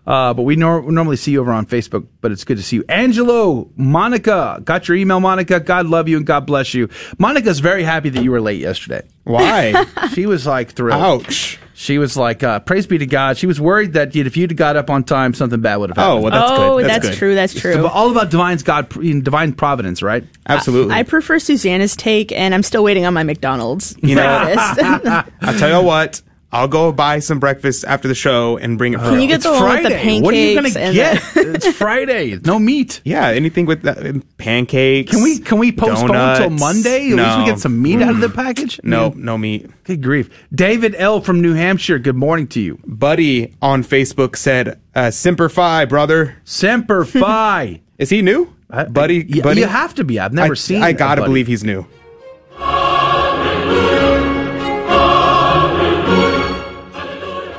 Uh, 0.06 0.34
but 0.34 0.42
we 0.42 0.54
nor- 0.56 0.90
normally 0.92 1.16
see 1.16 1.32
you 1.32 1.40
over 1.40 1.50
on 1.52 1.64
Facebook, 1.64 2.06
but 2.20 2.30
it's 2.30 2.44
good 2.44 2.58
to 2.58 2.62
see 2.62 2.76
you. 2.76 2.84
Angelo, 2.90 3.70
Monica, 3.76 4.60
got 4.62 4.86
your 4.86 4.96
email, 4.98 5.18
Monica. 5.18 5.60
God 5.60 5.86
love 5.86 6.08
you 6.08 6.18
and 6.18 6.26
God 6.26 6.44
bless 6.46 6.74
you. 6.74 6.90
Monica's 7.18 7.60
very 7.60 7.82
happy 7.84 8.10
that 8.10 8.22
you 8.22 8.30
were 8.30 8.40
late 8.40 8.60
yesterday. 8.60 9.02
Why? 9.24 9.86
she 10.14 10.26
was 10.26 10.46
like 10.46 10.72
thrilled. 10.72 11.00
Ouch. 11.26 11.58
She 11.76 11.98
was 11.98 12.16
like, 12.16 12.42
uh, 12.44 12.60
praise 12.60 12.86
be 12.86 12.98
to 12.98 13.06
God. 13.06 13.36
She 13.36 13.46
was 13.48 13.60
worried 13.60 13.94
that 13.94 14.14
if 14.14 14.36
you'd 14.36 14.56
got 14.56 14.76
up 14.76 14.90
on 14.90 15.02
time, 15.04 15.34
something 15.34 15.60
bad 15.60 15.76
would 15.76 15.90
have 15.90 15.96
happened. 15.96 16.18
Oh, 16.18 16.20
well, 16.22 16.30
that's 16.30 16.50
good. 16.50 16.60
oh, 16.60 16.78
good. 16.78 16.88
that's, 16.88 17.16
true. 17.16 17.34
That's 17.34 17.52
It's 17.52 17.60
true. 17.62 17.86
all 17.86 18.10
about 18.12 18.30
divine's 18.30 18.62
God, 18.62 18.88
divine 18.90 19.54
providence, 19.54 20.00
right? 20.02 20.22
Absolutely. 20.46 20.94
I 20.94 21.02
prefer 21.02 21.38
Susanna's 21.40 21.96
take, 21.96 22.30
and 22.30 22.54
I'm 22.54 22.62
still 22.62 22.84
waiting 22.84 23.06
on 23.06 23.14
my 23.14 23.22
McDonald's 23.24 23.96
You 24.02 24.14
know- 24.14 24.44
breakfast. 24.54 25.32
I'll 25.40 25.58
tell 25.58 25.80
you 25.80 25.84
what. 25.86 26.22
I'll 26.54 26.68
go 26.68 26.92
buy 26.92 27.18
some 27.18 27.40
breakfast 27.40 27.84
after 27.86 28.06
the 28.08 28.14
show 28.14 28.56
and 28.58 28.78
bring 28.78 28.92
it. 28.94 29.00
Home. 29.00 29.10
Can 29.14 29.20
you 29.20 29.26
get 29.26 29.36
It's 29.36 29.44
the 29.44 29.50
one 29.50 29.62
with 29.62 29.82
the 29.82 29.90
Friday. 29.90 30.20
What 30.20 30.32
are 30.34 30.36
you 30.36 30.54
gonna 30.54 30.70
pancakes 30.70 30.76
and 30.76 30.94
get? 30.94 31.54
it's 31.54 31.76
Friday. 31.76 32.38
No 32.44 32.58
meat. 32.58 33.00
Yeah, 33.04 33.28
anything 33.28 33.66
with 33.66 33.82
that, 33.82 34.22
pancakes. 34.38 35.10
Can 35.10 35.22
we 35.22 35.38
can 35.40 35.58
we 35.58 35.72
postpone 35.72 36.14
until. 36.16 36.50
Monday? 36.50 37.10
At 37.10 37.16
No. 37.16 37.24
least 37.24 37.38
we 37.38 37.44
get 37.46 37.58
some 37.58 37.82
meat 37.82 38.00
out 38.00 38.10
of 38.10 38.20
the 38.20 38.28
package. 38.28 38.80
No, 38.84 39.12
no 39.16 39.36
meat. 39.36 39.68
Good 39.84 40.02
grief. 40.02 40.30
David 40.54 40.94
L 40.96 41.20
from 41.20 41.40
New 41.42 41.54
Hampshire. 41.54 41.98
Good 41.98 42.16
morning 42.16 42.46
to 42.48 42.60
you. 42.60 42.78
Buddy 42.86 43.54
on 43.60 43.82
Facebook 43.82 44.36
said, 44.36 44.80
uh, 44.94 45.10
"Semper 45.10 45.48
Fi, 45.48 45.84
brother." 45.86 46.36
Semper 46.44 47.04
Fi. 47.04 47.80
Is 47.98 48.10
he 48.10 48.22
new? 48.22 48.52
buddy, 48.90 49.24
y- 49.32 49.40
buddy. 49.40 49.60
you 49.60 49.66
have 49.66 49.94
to 49.94 50.04
be. 50.04 50.18
I've 50.18 50.32
never 50.32 50.52
I, 50.52 50.56
seen 50.56 50.82
I 50.82 50.92
gotta 50.92 51.20
Buddy. 51.22 51.30
believe 51.30 51.46
he's 51.46 51.62
new. 51.64 51.86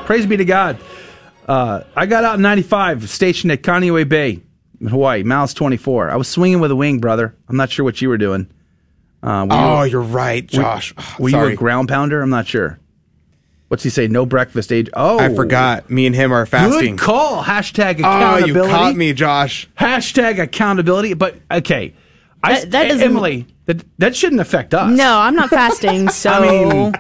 Praise 0.06 0.26
be 0.26 0.38
to 0.38 0.46
God. 0.46 0.78
Uh, 1.48 1.84
I 1.96 2.06
got 2.06 2.24
out 2.24 2.36
in 2.36 2.42
95, 2.42 3.10
stationed 3.10 3.52
at 3.52 3.62
Kaneohe 3.62 4.08
Bay 4.08 4.42
in 4.80 4.88
Hawaii, 4.88 5.24
Miles 5.24 5.54
24. 5.54 6.12
I 6.12 6.16
was 6.16 6.28
swinging 6.28 6.60
with 6.60 6.72
a 6.72 6.76
wing, 6.76 7.00
brother. 7.00 7.36
I'm 7.48 7.58
not 7.58 7.70
sure 7.72 7.84
what 7.84 8.02
you 8.02 8.10
were 8.10 8.18
doing. 8.18 8.48
Uh, 9.24 9.46
were 9.50 9.56
Oh, 9.56 9.84
you, 9.84 9.92
you're 9.92 10.02
right, 10.02 10.44
were- 10.44 10.62
Josh. 10.62 10.94
Were, 11.20 11.30
you 11.30 11.34
Sorry. 11.36 11.54
a 11.54 11.56
ground 11.56 11.90
pounder? 11.90 12.22
I'm 12.22 12.30
not 12.30 12.48
sure. 12.48 12.80
What's 13.68 13.84
he 13.84 13.90
say? 13.90 14.08
No 14.08 14.28
breakfast 14.28 14.72
age. 14.72 14.90
Oh, 14.94 15.20
I 15.20 15.34
forgot. 15.34 15.90
Me 15.90 16.06
and 16.06 16.16
him 16.16 16.32
are 16.32 16.46
fasting. 16.46 16.98
Good 16.98 17.04
call. 17.04 17.44
Hashtag 17.44 17.98
accountability. 18.00 18.52
Oh, 18.60 18.64
you 18.64 18.70
caught 18.70 18.96
me, 18.96 19.12
Josh. 19.14 19.68
Hashtag 19.78 20.40
accountability. 20.40 21.16
But 21.16 21.38
okay, 21.50 21.96
I, 22.44 22.60
That- 22.60 22.72
that 22.72 22.88
doesn't- 22.90 23.02
Emily. 23.04 23.48
That 23.66 23.84
that 23.98 24.16
shouldn't 24.16 24.42
affect 24.42 24.76
us. 24.76 24.96
no, 24.96 25.18
I'm 25.20 25.34
not 25.36 25.50
fasting, 25.50 26.10
so 26.10 26.30
I 26.32 26.42
mean, 26.48 26.94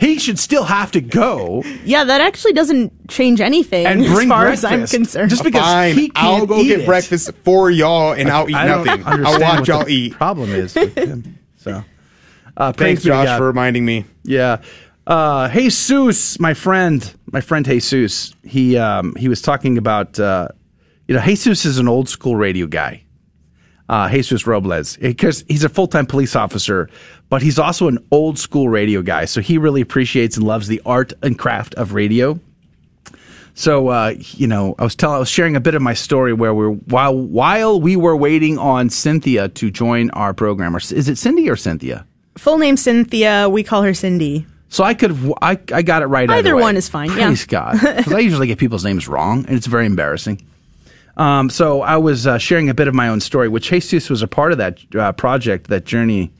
he 0.00 0.18
should 0.18 0.38
still 0.38 0.64
have 0.64 0.90
to 0.92 1.00
go 1.00 1.62
yeah, 1.84 2.04
that 2.04 2.20
actually 2.20 2.54
doesn't 2.54 3.08
change 3.08 3.40
anything 3.40 3.86
and 3.86 4.00
bring 4.06 4.26
as 4.26 4.28
far 4.28 4.46
as. 4.48 4.64
I'm 4.64 4.86
concerned. 4.86 5.30
Just 5.30 5.44
because 5.44 5.60
Fine, 5.62 5.94
he 5.94 6.08
can't 6.08 6.40
I'll 6.40 6.46
go 6.46 6.58
eat 6.58 6.68
get 6.68 6.80
it. 6.80 6.86
breakfast 6.86 7.30
for 7.44 7.70
y'all, 7.70 8.12
and 8.12 8.28
I'll 8.30 8.48
eat 8.48 8.54
I 8.54 8.66
don't 8.66 8.84
nothing. 8.86 9.04
I'll 9.04 9.12
understand 9.12 9.42
watch 9.42 9.58
what 9.60 9.68
y'all 9.68 9.84
the 9.84 9.92
eat. 9.94 10.12
Problem 10.14 10.50
is, 10.50 10.74
with 10.76 10.96
him. 10.96 11.38
so 11.56 11.84
uh, 12.56 12.72
praise 12.72 12.86
Thanks, 12.88 13.02
be 13.02 13.10
to 13.10 13.14
Josh, 13.14 13.26
God. 13.26 13.38
for 13.38 13.46
reminding 13.46 13.84
me. 13.84 14.04
Yeah. 14.24 14.62
Uh, 15.06 15.48
Jesus, 15.50 16.38
my 16.38 16.54
friend, 16.54 17.14
my 17.32 17.40
friend 17.40 17.64
Jesus, 17.64 18.34
he 18.44 18.76
um, 18.76 19.14
he 19.16 19.28
was 19.28 19.42
talking 19.42 19.76
about 19.76 20.18
uh, 20.18 20.48
you 21.08 21.14
know 21.14 21.20
Jesus 21.20 21.64
is 21.64 21.78
an 21.78 21.88
old 21.88 22.08
school 22.08 22.36
radio 22.36 22.66
guy. 22.66 23.04
Uh, 23.90 24.08
Jesus 24.08 24.46
Robles, 24.46 24.96
because 24.98 25.44
he's 25.48 25.64
a 25.64 25.68
full 25.68 25.88
time 25.88 26.06
police 26.06 26.36
officer, 26.36 26.88
but 27.28 27.42
he's 27.42 27.58
also 27.58 27.88
an 27.88 27.98
old 28.12 28.38
school 28.38 28.68
radio 28.68 29.02
guy. 29.02 29.24
So 29.24 29.40
he 29.40 29.58
really 29.58 29.80
appreciates 29.80 30.36
and 30.36 30.46
loves 30.46 30.68
the 30.68 30.80
art 30.86 31.12
and 31.24 31.36
craft 31.36 31.74
of 31.74 31.92
radio. 31.92 32.38
So 33.54 33.88
uh, 33.88 34.14
you 34.16 34.46
know, 34.46 34.76
I 34.78 34.84
was 34.84 34.94
telling, 34.94 35.16
I 35.16 35.18
was 35.18 35.28
sharing 35.28 35.56
a 35.56 35.60
bit 35.60 35.74
of 35.74 35.82
my 35.82 35.94
story 35.94 36.32
where 36.32 36.54
we're 36.54 36.70
while 36.70 37.18
while 37.18 37.80
we 37.80 37.96
were 37.96 38.16
waiting 38.16 38.58
on 38.58 38.90
Cynthia 38.90 39.48
to 39.48 39.72
join 39.72 40.10
our 40.10 40.32
program. 40.34 40.76
Or 40.76 40.78
is 40.78 41.08
it 41.08 41.18
Cindy 41.18 41.50
or 41.50 41.56
Cynthia? 41.56 42.06
Full 42.38 42.58
name 42.58 42.76
Cynthia. 42.76 43.48
We 43.48 43.64
call 43.64 43.82
her 43.82 43.92
Cindy. 43.92 44.46
So 44.68 44.84
I 44.84 44.94
could 44.94 45.18
I, 45.42 45.58
I 45.74 45.82
got 45.82 46.02
it 46.02 46.06
right. 46.06 46.30
Either 46.30 46.54
way. 46.54 46.62
one 46.62 46.76
is 46.76 46.88
fine, 46.88 47.08
yeah. 47.08 47.26
Praise 47.26 47.44
God, 47.44 47.72
because 47.72 48.12
I 48.12 48.20
usually 48.20 48.46
get 48.46 48.58
people's 48.58 48.84
names 48.84 49.08
wrong, 49.08 49.44
and 49.46 49.56
it's 49.56 49.66
very 49.66 49.84
embarrassing. 49.84 50.46
Um, 51.20 51.50
so 51.50 51.82
I 51.82 51.98
was 51.98 52.26
uh, 52.26 52.38
sharing 52.38 52.70
a 52.70 52.74
bit 52.74 52.88
of 52.88 52.94
my 52.94 53.08
own 53.08 53.20
story, 53.20 53.46
which 53.46 53.68
Jesus 53.68 54.08
was 54.08 54.22
a 54.22 54.26
part 54.26 54.52
of 54.52 54.58
that 54.58 54.78
uh, 54.96 55.12
project, 55.12 55.66
that 55.68 55.84
journey 55.84 56.32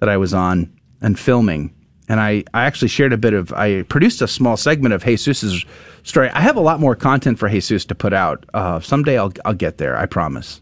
that 0.00 0.08
I 0.08 0.16
was 0.16 0.34
on 0.34 0.76
and 1.00 1.16
filming. 1.16 1.72
And 2.08 2.18
I, 2.18 2.42
I 2.52 2.64
actually 2.64 2.88
shared 2.88 3.12
a 3.12 3.16
bit 3.16 3.34
of, 3.34 3.52
I 3.52 3.82
produced 3.82 4.20
a 4.22 4.26
small 4.26 4.56
segment 4.56 4.94
of 4.94 5.04
Jesus's 5.04 5.64
story. 6.02 6.28
I 6.30 6.40
have 6.40 6.56
a 6.56 6.60
lot 6.60 6.80
more 6.80 6.96
content 6.96 7.38
for 7.38 7.48
Jesus 7.48 7.84
to 7.84 7.94
put 7.94 8.12
out. 8.12 8.44
Uh, 8.52 8.80
someday 8.80 9.16
I'll, 9.16 9.32
I'll 9.44 9.54
get 9.54 9.78
there, 9.78 9.96
I 9.96 10.06
promise. 10.06 10.60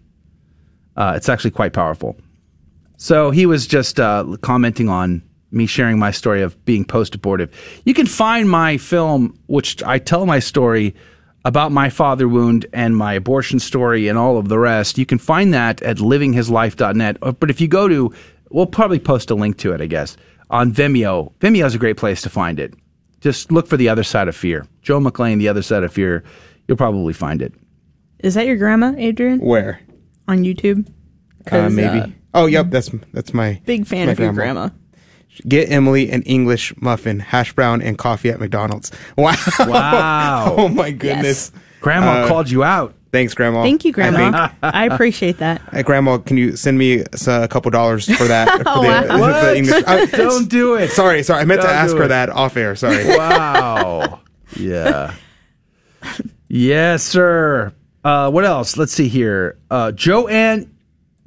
Uh, 0.94 1.14
it's 1.16 1.30
actually 1.30 1.52
quite 1.52 1.72
powerful. 1.72 2.16
So 2.98 3.30
he 3.30 3.46
was 3.46 3.66
just 3.66 3.98
uh, 3.98 4.36
commenting 4.42 4.90
on 4.90 5.22
me 5.50 5.64
sharing 5.64 5.98
my 5.98 6.10
story 6.10 6.42
of 6.42 6.62
being 6.66 6.84
post 6.84 7.14
abortive. 7.14 7.50
You 7.86 7.94
can 7.94 8.06
find 8.06 8.46
my 8.50 8.76
film, 8.76 9.38
which 9.46 9.82
I 9.84 10.00
tell 10.00 10.26
my 10.26 10.38
story 10.38 10.94
about 11.44 11.72
my 11.72 11.90
father 11.90 12.26
wound 12.28 12.66
and 12.72 12.96
my 12.96 13.12
abortion 13.14 13.58
story 13.58 14.08
and 14.08 14.18
all 14.18 14.38
of 14.38 14.48
the 14.48 14.58
rest. 14.58 14.96
You 14.98 15.06
can 15.06 15.18
find 15.18 15.52
that 15.54 15.82
at 15.82 15.98
livinghislife.net. 15.98 17.18
Uh, 17.22 17.32
But 17.32 17.50
if 17.50 17.60
you 17.60 17.68
go 17.68 17.88
to, 17.88 18.12
we'll 18.50 18.66
probably 18.66 18.98
post 18.98 19.30
a 19.30 19.34
link 19.34 19.58
to 19.58 19.72
it, 19.72 19.80
I 19.80 19.86
guess, 19.86 20.16
on 20.50 20.72
Vimeo. 20.72 21.32
Vimeo 21.40 21.66
is 21.66 21.74
a 21.74 21.78
great 21.78 21.96
place 21.96 22.22
to 22.22 22.30
find 22.30 22.58
it. 22.58 22.74
Just 23.20 23.50
look 23.52 23.66
for 23.66 23.76
The 23.76 23.88
Other 23.88 24.04
Side 24.04 24.28
of 24.28 24.36
Fear. 24.36 24.66
Joe 24.82 25.00
McClain, 25.00 25.38
The 25.38 25.48
Other 25.48 25.62
Side 25.62 25.82
of 25.82 25.92
Fear. 25.92 26.24
You'll 26.68 26.76
probably 26.76 27.12
find 27.14 27.40
it. 27.42 27.52
Is 28.20 28.34
that 28.34 28.46
your 28.46 28.56
grandma, 28.56 28.94
Adrian? 28.96 29.38
Where? 29.40 29.80
On 30.28 30.38
YouTube? 30.44 30.88
Uh, 30.88 31.50
'Cause, 31.50 31.72
maybe. 31.74 31.98
uh, 32.00 32.06
oh, 32.34 32.46
yep. 32.46 32.70
That's 32.70 32.90
that's 33.12 33.34
my 33.34 33.60
big 33.66 33.86
fan 33.86 34.06
my 34.06 34.12
of 34.12 34.18
your 34.18 34.32
grandma. 34.32 34.70
Get 35.48 35.70
Emily 35.70 36.10
an 36.10 36.22
English 36.22 36.72
muffin, 36.80 37.18
hash 37.20 37.52
brown, 37.52 37.82
and 37.82 37.98
coffee 37.98 38.30
at 38.30 38.38
McDonald's. 38.40 38.90
Wow! 39.16 39.34
Wow. 39.60 40.54
oh 40.56 40.68
my 40.68 40.90
goodness! 40.92 41.50
Grandma 41.80 42.22
Uh, 42.24 42.28
called 42.28 42.50
you 42.50 42.62
out. 42.64 42.94
Thanks, 43.12 43.32
Grandma. 43.34 43.62
Thank 43.62 43.84
you, 43.84 43.92
Grandma. 43.92 44.48
think- 44.48 44.58
I, 44.62 44.86
appreciate 44.86 45.38
that. 45.38 45.60
Hey, 45.72 45.82
Grandma, 45.84 46.18
can 46.18 46.36
you 46.36 46.56
send 46.56 46.76
me 46.78 47.04
a 47.28 47.46
couple 47.48 47.70
dollars 47.70 48.06
for 48.16 48.24
that? 48.24 48.48
for 48.62 48.62
Oh, 48.66 48.82
wow. 48.82 49.02
for 49.06 49.18
What? 49.18 49.56
English- 49.56 49.84
I- 49.86 50.06
Don't 50.06 50.48
do 50.48 50.74
it. 50.74 50.90
Sorry, 50.90 51.22
sorry. 51.22 51.42
I 51.42 51.44
meant 51.44 51.60
to 51.60 51.66
Don't 51.68 51.76
ask 51.76 51.92
do 51.92 51.98
her 51.98 52.04
it. 52.04 52.08
that 52.08 52.28
off 52.30 52.56
air. 52.56 52.74
Sorry. 52.74 53.06
Wow. 53.06 54.20
yeah. 54.56 55.14
Yes, 56.48 57.02
sir. 57.02 57.72
Uh, 58.04 58.30
what 58.30 58.44
else? 58.44 58.76
Let's 58.76 58.92
see 58.92 59.08
here. 59.08 59.58
Uh, 59.70 59.92
Joanne, 59.92 60.74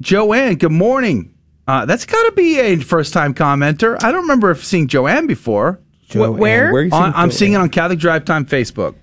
Joanne, 0.02 0.56
good 0.56 0.72
morning. 0.72 1.34
Uh, 1.68 1.86
that's 1.86 2.06
got 2.06 2.24
to 2.24 2.32
be 2.32 2.60
a 2.60 2.78
first 2.78 3.14
time 3.14 3.34
commenter. 3.34 4.02
I 4.02 4.12
don't 4.12 4.22
remember 4.22 4.56
seeing 4.56 4.88
Joanne 4.88 5.28
before. 5.28 5.80
Joanne, 6.08 6.38
where? 6.38 6.72
where 6.72 6.82
are 6.82 6.86
you 6.86 6.92
On- 6.92 7.14
I'm 7.14 7.32
seeing 7.32 7.54
it 7.54 7.58
on 7.58 7.70
Catholic 7.70 8.00
Drive 8.00 8.24
Time 8.24 8.46
Facebook. 8.46 8.96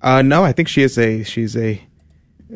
Uh, 0.00 0.22
no, 0.22 0.44
I 0.44 0.52
think 0.52 0.68
she 0.68 0.82
is 0.82 0.96
a 0.96 1.24
she's 1.24 1.56
a 1.56 1.82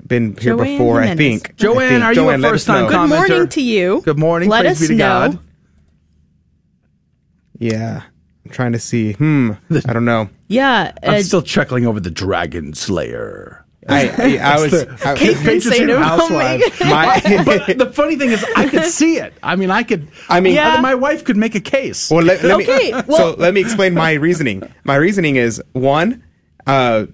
been 0.06 0.36
here 0.36 0.56
Joanne 0.56 0.66
before. 0.78 1.02
I 1.02 1.16
think. 1.16 1.56
Joanne, 1.56 1.78
I 1.80 1.88
think. 1.88 2.02
are 2.04 2.06
you 2.06 2.10
a 2.12 2.14
Joanne, 2.14 2.40
let 2.40 2.50
first-time 2.50 2.84
know. 2.84 2.88
Good 2.88 2.96
commenter. 2.96 3.28
morning 3.28 3.48
to 3.48 3.60
you. 3.62 4.00
Good 4.04 4.18
morning. 4.18 4.48
Let 4.48 4.60
Praise 4.60 4.72
us 4.72 4.80
be 4.82 4.86
to 4.88 4.94
know. 4.94 5.28
God. 5.30 5.38
Yeah, 7.58 8.02
I'm 8.44 8.50
trying 8.52 8.72
to 8.72 8.78
see. 8.78 9.14
Hmm. 9.14 9.52
I 9.86 9.92
don't 9.92 10.04
know. 10.04 10.28
Yeah. 10.48 10.92
I'm 11.02 11.14
uh, 11.14 11.22
still 11.22 11.42
chuckling 11.42 11.86
over 11.86 11.98
the 11.98 12.10
Dragon 12.10 12.74
Slayer. 12.74 13.61
I 13.88 14.08
I, 14.38 14.54
I 14.56 14.60
was. 14.60 14.72
I, 14.74 15.16
Kate 15.16 15.36
Vincent 15.38 15.74
Patriots 15.74 15.98
of 16.00 16.06
Housewives. 16.06 16.80
my, 16.80 17.42
but 17.44 17.78
the 17.78 17.92
funny 17.92 18.16
thing 18.16 18.30
is, 18.30 18.44
I 18.56 18.68
could 18.68 18.84
see 18.84 19.16
it. 19.16 19.34
I 19.42 19.56
mean, 19.56 19.70
I 19.70 19.82
could. 19.82 20.08
I 20.28 20.38
mean- 20.40 20.54
Yeah. 20.54 20.80
my 20.80 20.94
wife 20.94 21.24
could 21.24 21.36
make 21.36 21.54
a 21.56 21.60
case. 21.60 22.08
Well, 22.10 22.22
let, 22.24 22.42
let 22.44 22.60
Okay, 22.60 22.92
me. 22.92 23.02
well- 23.08 23.34
so 23.34 23.34
let 23.38 23.52
me 23.54 23.60
explain 23.60 23.94
my 23.94 24.12
reasoning. 24.12 24.62
My 24.84 24.94
reasoning 24.96 25.34
is 25.36 25.60
one, 25.72 26.22
uh, 26.66 27.06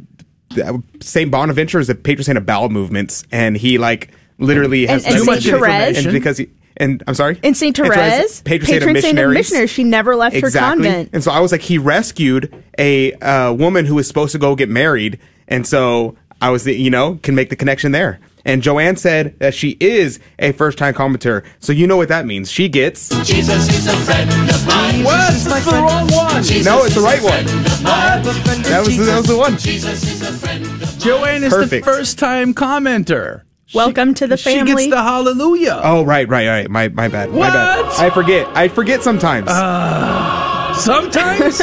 Saint 1.01 1.31
Bonaventure 1.31 1.79
is 1.79 1.89
a 1.91 1.95
patron 1.95 2.25
saint 2.25 2.39
of 2.39 2.47
bowel 2.47 2.69
movements, 2.69 3.25
and 3.31 3.57
he 3.57 3.79
like 3.79 4.11
literally 4.39 4.87
has 4.87 5.05
And- 5.05 5.17
and 5.17 5.27
never- 5.27 5.41
Saint 5.41 5.59
Therese? 5.61 6.05
and 6.05 6.13
because 6.13 6.39
he 6.39 6.49
and 6.77 7.03
I'm 7.09 7.15
sorry, 7.15 7.41
and 7.43 7.57
Saint 7.57 7.77
Therese, 7.77 8.41
patron, 8.43 8.67
saint 8.69 8.83
of 8.85 8.93
missionaries. 8.93 9.35
missionaries. 9.35 9.71
She 9.71 9.83
never 9.85 10.15
left 10.15 10.35
her 10.37 10.39
Exactly. 10.47 10.85
convent. 10.85 11.11
And 11.13 11.25
so 11.25 11.33
I 11.33 11.41
was 11.41 11.51
like, 11.51 11.61
he 11.61 11.77
rescued 11.77 12.55
a 12.79 13.13
uh, 13.15 13.53
woman 13.53 13.85
who 13.85 13.97
was 13.97 14.07
supposed 14.07 14.31
to 14.33 14.39
go 14.39 14.55
get 14.55 14.69
married, 14.69 15.19
and 15.49 15.67
so 15.67 16.15
I 16.41 16.51
was, 16.51 16.67
you 16.67 16.91
know, 16.91 17.19
can 17.23 17.35
make 17.35 17.51
the 17.51 17.57
connection 17.57 17.93
there. 17.93 18.21
And 18.45 18.63
Joanne 18.63 18.97
said 18.97 19.39
that 19.41 19.55
she 19.55 19.77
is 19.81 20.21
a 20.39 20.53
first-time 20.53 20.95
commenter. 20.95 21.45
so 21.59 21.73
you 21.73 21.87
know 21.87 21.97
what 21.97 22.09
that 22.09 22.25
means. 22.25 22.51
She 22.51 22.69
gets 22.69 23.09
Jesus 23.27 23.69
is 23.69 23.87
a 23.87 23.97
friend 23.97 24.31
of 24.31 24.67
mine. 24.67 25.05
What? 25.05 25.33
That's 25.35 25.65
the 25.65 25.73
wrong 25.73 26.09
one. 26.09 26.65
no, 26.65 26.85
it's 26.85 26.95
the 26.95 27.03
right 27.03 27.23
one. 27.23 27.45
That 27.83 28.83
was 28.87 28.97
that 29.07 29.17
was 29.19 29.27
the 29.27 29.37
one. 29.37 29.59
Jesus 29.59 30.03
is 30.05 30.23
a 30.23 30.33
friend 30.33 30.65
of 30.65 30.99
Joanne 30.99 31.45
is 31.45 31.53
Perfect. 31.53 31.85
the 31.85 31.91
first 31.91 32.19
time 32.19 32.55
commenter. 32.55 33.43
Welcome 33.75 34.15
to 34.15 34.27
the 34.27 34.39
family. 34.39 34.71
She 34.85 34.89
gets 34.89 34.97
the 34.97 35.03
hallelujah. 35.03 35.81
Oh, 35.85 36.03
right, 36.05 36.27
right, 36.29 36.49
right. 36.49 36.71
My 36.71 36.89
my 36.89 37.09
bad. 37.09 37.31
My 37.31 37.51
bad. 37.51 37.85
What? 37.85 38.01
I 38.01 38.09
forget. 38.11 38.47
I 38.57 38.69
forget 38.69 39.03
sometimes. 39.03 39.49
Uh, 39.51 40.73
sometimes? 40.75 41.61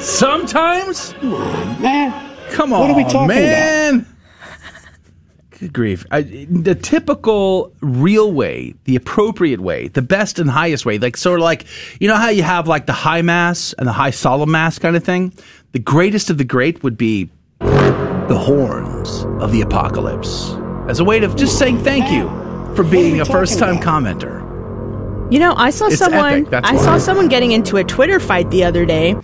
Sometimes? 0.04 1.14
man. 1.22 2.29
Come 2.50 2.72
on, 2.72 2.80
What 2.80 2.90
are 2.90 2.96
we 2.96 3.04
talking 3.04 3.28
man. 3.28 4.06
Good 5.58 5.72
grief. 5.74 6.06
I, 6.10 6.22
the 6.22 6.74
typical 6.74 7.70
real 7.82 8.32
way, 8.32 8.74
the 8.84 8.96
appropriate 8.96 9.60
way, 9.60 9.88
the 9.88 10.00
best 10.00 10.38
and 10.38 10.48
highest 10.50 10.86
way, 10.86 10.96
like 10.98 11.18
sort 11.18 11.38
of 11.40 11.44
like, 11.44 11.66
you 12.00 12.08
know 12.08 12.16
how 12.16 12.30
you 12.30 12.42
have 12.42 12.66
like 12.66 12.86
the 12.86 12.94
high 12.94 13.20
mass 13.20 13.74
and 13.74 13.86
the 13.86 13.92
high 13.92 14.10
solemn 14.10 14.50
mass 14.50 14.78
kind 14.78 14.96
of 14.96 15.04
thing? 15.04 15.34
The 15.72 15.78
greatest 15.78 16.30
of 16.30 16.38
the 16.38 16.44
great 16.44 16.82
would 16.82 16.96
be 16.96 17.28
the 17.58 18.38
horns 18.40 19.24
of 19.42 19.52
the 19.52 19.60
apocalypse 19.60 20.54
as 20.88 20.98
a 20.98 21.04
way 21.04 21.22
of 21.22 21.36
just 21.36 21.58
saying 21.58 21.84
thank 21.84 22.10
you 22.10 22.28
for 22.74 22.82
being 22.82 23.20
a 23.20 23.24
first 23.26 23.58
time 23.58 23.76
commenter. 23.78 24.40
You 25.30 25.38
know, 25.40 25.52
I 25.56 25.68
saw 25.70 25.88
It's 25.88 25.98
someone. 25.98 26.46
epic, 26.46 26.64
I 26.64 26.74
why. 26.74 26.82
saw 26.82 26.96
someone 26.98 27.28
getting 27.28 27.52
into 27.52 27.76
a 27.76 27.84
Twitter 27.84 28.18
fight 28.18 28.50
the 28.50 28.64
other 28.64 28.86
day. 28.86 29.14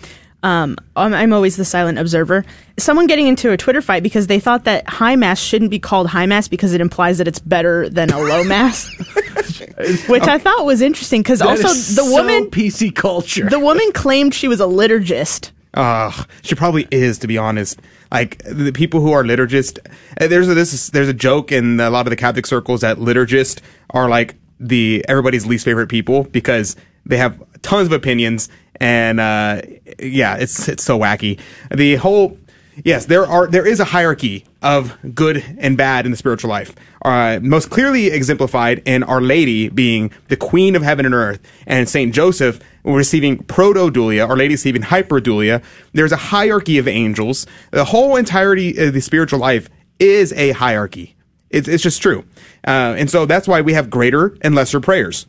Um, 0.47 0.77
I'm, 0.95 1.13
I'm 1.13 1.33
always 1.33 1.57
the 1.57 1.65
silent 1.65 1.99
observer. 1.99 2.45
Someone 2.79 3.09
getting 3.09 3.27
into 3.27 3.51
a 3.51 3.57
Twitter 3.57 3.83
fight 3.83 4.05
because 4.05 4.29
they 4.29 4.39
thought 4.39 4.63
that 4.63 4.89
high 4.89 5.17
mass 5.17 5.41
shouldn't 5.41 5.73
be 5.73 5.81
called 5.81 6.07
high 6.07 6.27
mass 6.27 6.47
because 6.47 6.73
it 6.73 6.81
implies 6.81 7.19
that 7.19 7.27
it's 7.27 7.41
better 7.41 7.89
than 7.89 8.11
a 8.11 8.21
low 8.21 8.45
mass, 8.45 8.89
which 10.09 10.23
I 10.23 10.39
thought 10.39 10.65
was 10.65 10.83
interesting 10.83 11.23
because 11.23 11.43
also 11.43 11.67
the 11.67 11.75
so 11.75 12.13
woman 12.13 12.49
PC 12.49 12.95
culture. 12.95 13.51
the 13.51 13.59
woman 13.59 13.91
claimed 13.91 14.35
she 14.35 14.47
was 14.47 14.61
a 14.61 14.67
liturgist. 14.67 15.51
Uh, 15.75 16.13
she 16.43 16.55
probably 16.55 16.87
is, 16.93 17.19
to 17.19 17.27
be 17.27 17.37
honest. 17.37 17.83
Like 18.13 18.39
the 18.45 18.71
people 18.71 19.01
who 19.01 19.11
are 19.11 19.25
liturgist, 19.25 19.81
uh, 20.21 20.29
there's 20.29 20.49
a, 20.49 20.55
this 20.55 20.91
there's 20.91 21.09
a 21.09 21.15
joke 21.15 21.51
in 21.51 21.81
a 21.81 21.91
lot 21.91 22.07
of 22.07 22.11
the 22.11 22.17
Catholic 22.17 22.47
circles 22.47 22.83
that 22.83 22.99
liturgists 22.99 23.61
are 23.91 24.09
like 24.09 24.37
the 24.61 25.05
everybody's 25.09 25.45
least 25.45 25.65
favorite 25.65 25.89
people 25.89 26.23
because 26.23 26.77
they 27.05 27.17
have 27.17 27.43
tons 27.67 27.87
of 27.87 27.93
opinions 27.93 28.49
and 28.81 29.21
uh, 29.21 29.63
yeah, 29.99 30.37
it's 30.37 30.69
it's 30.69 30.85
so 30.85 30.99
wacky. 30.99 31.41
The 31.75 31.97
whole 31.97 32.39
yes, 32.85 33.07
there 33.07 33.27
are 33.27 33.47
there 33.47 33.67
is 33.67 33.81
a 33.81 33.85
hierarchy 33.85 34.45
of 34.63 34.97
good 35.15 35.45
and 35.59 35.77
bad 35.77 36.05
in 36.05 36.11
the 36.11 36.17
spiritual 36.17 36.51
life. 36.51 36.75
Uh, 37.05 37.39
most 37.43 37.71
clearly 37.71 38.09
exemplified 38.09 38.83
in 38.85 39.03
Our 39.03 39.21
Lady 39.21 39.69
being 39.69 40.11
the 40.29 40.37
Queen 40.37 40.75
of 40.75 40.83
Heaven 40.83 41.07
and 41.07 41.15
Earth, 41.15 41.41
and 41.67 41.89
Saint 41.89 42.15
Joseph 42.15 42.61
receiving 42.85 43.39
protodulia, 43.39 44.29
Our 44.29 44.37
Lady 44.37 44.55
receiving 44.55 44.83
hyperdulia. 44.83 45.63
There's 45.93 46.13
a 46.13 46.17
hierarchy 46.17 46.79
of 46.79 46.89
angels. 46.89 47.47
The 47.71 47.87
whole 47.87 48.17
entirety 48.17 48.77
of 48.79 48.93
the 48.93 49.01
spiritual 49.01 49.41
life 49.41 49.69
is 49.99 50.33
a 50.35 50.53
hierarchy. 50.53 51.15
It's 51.51 51.69
it's 51.69 51.83
just 51.83 52.03
true, 52.03 52.25
uh, 52.67 52.97
and 52.99 53.11
so 53.11 53.25
that's 53.25 53.49
why 53.49 53.61
we 53.61 53.73
have 53.75 53.89
greater 53.89 54.37
and 54.43 54.55
lesser 54.55 54.81
prayers. 54.81 55.27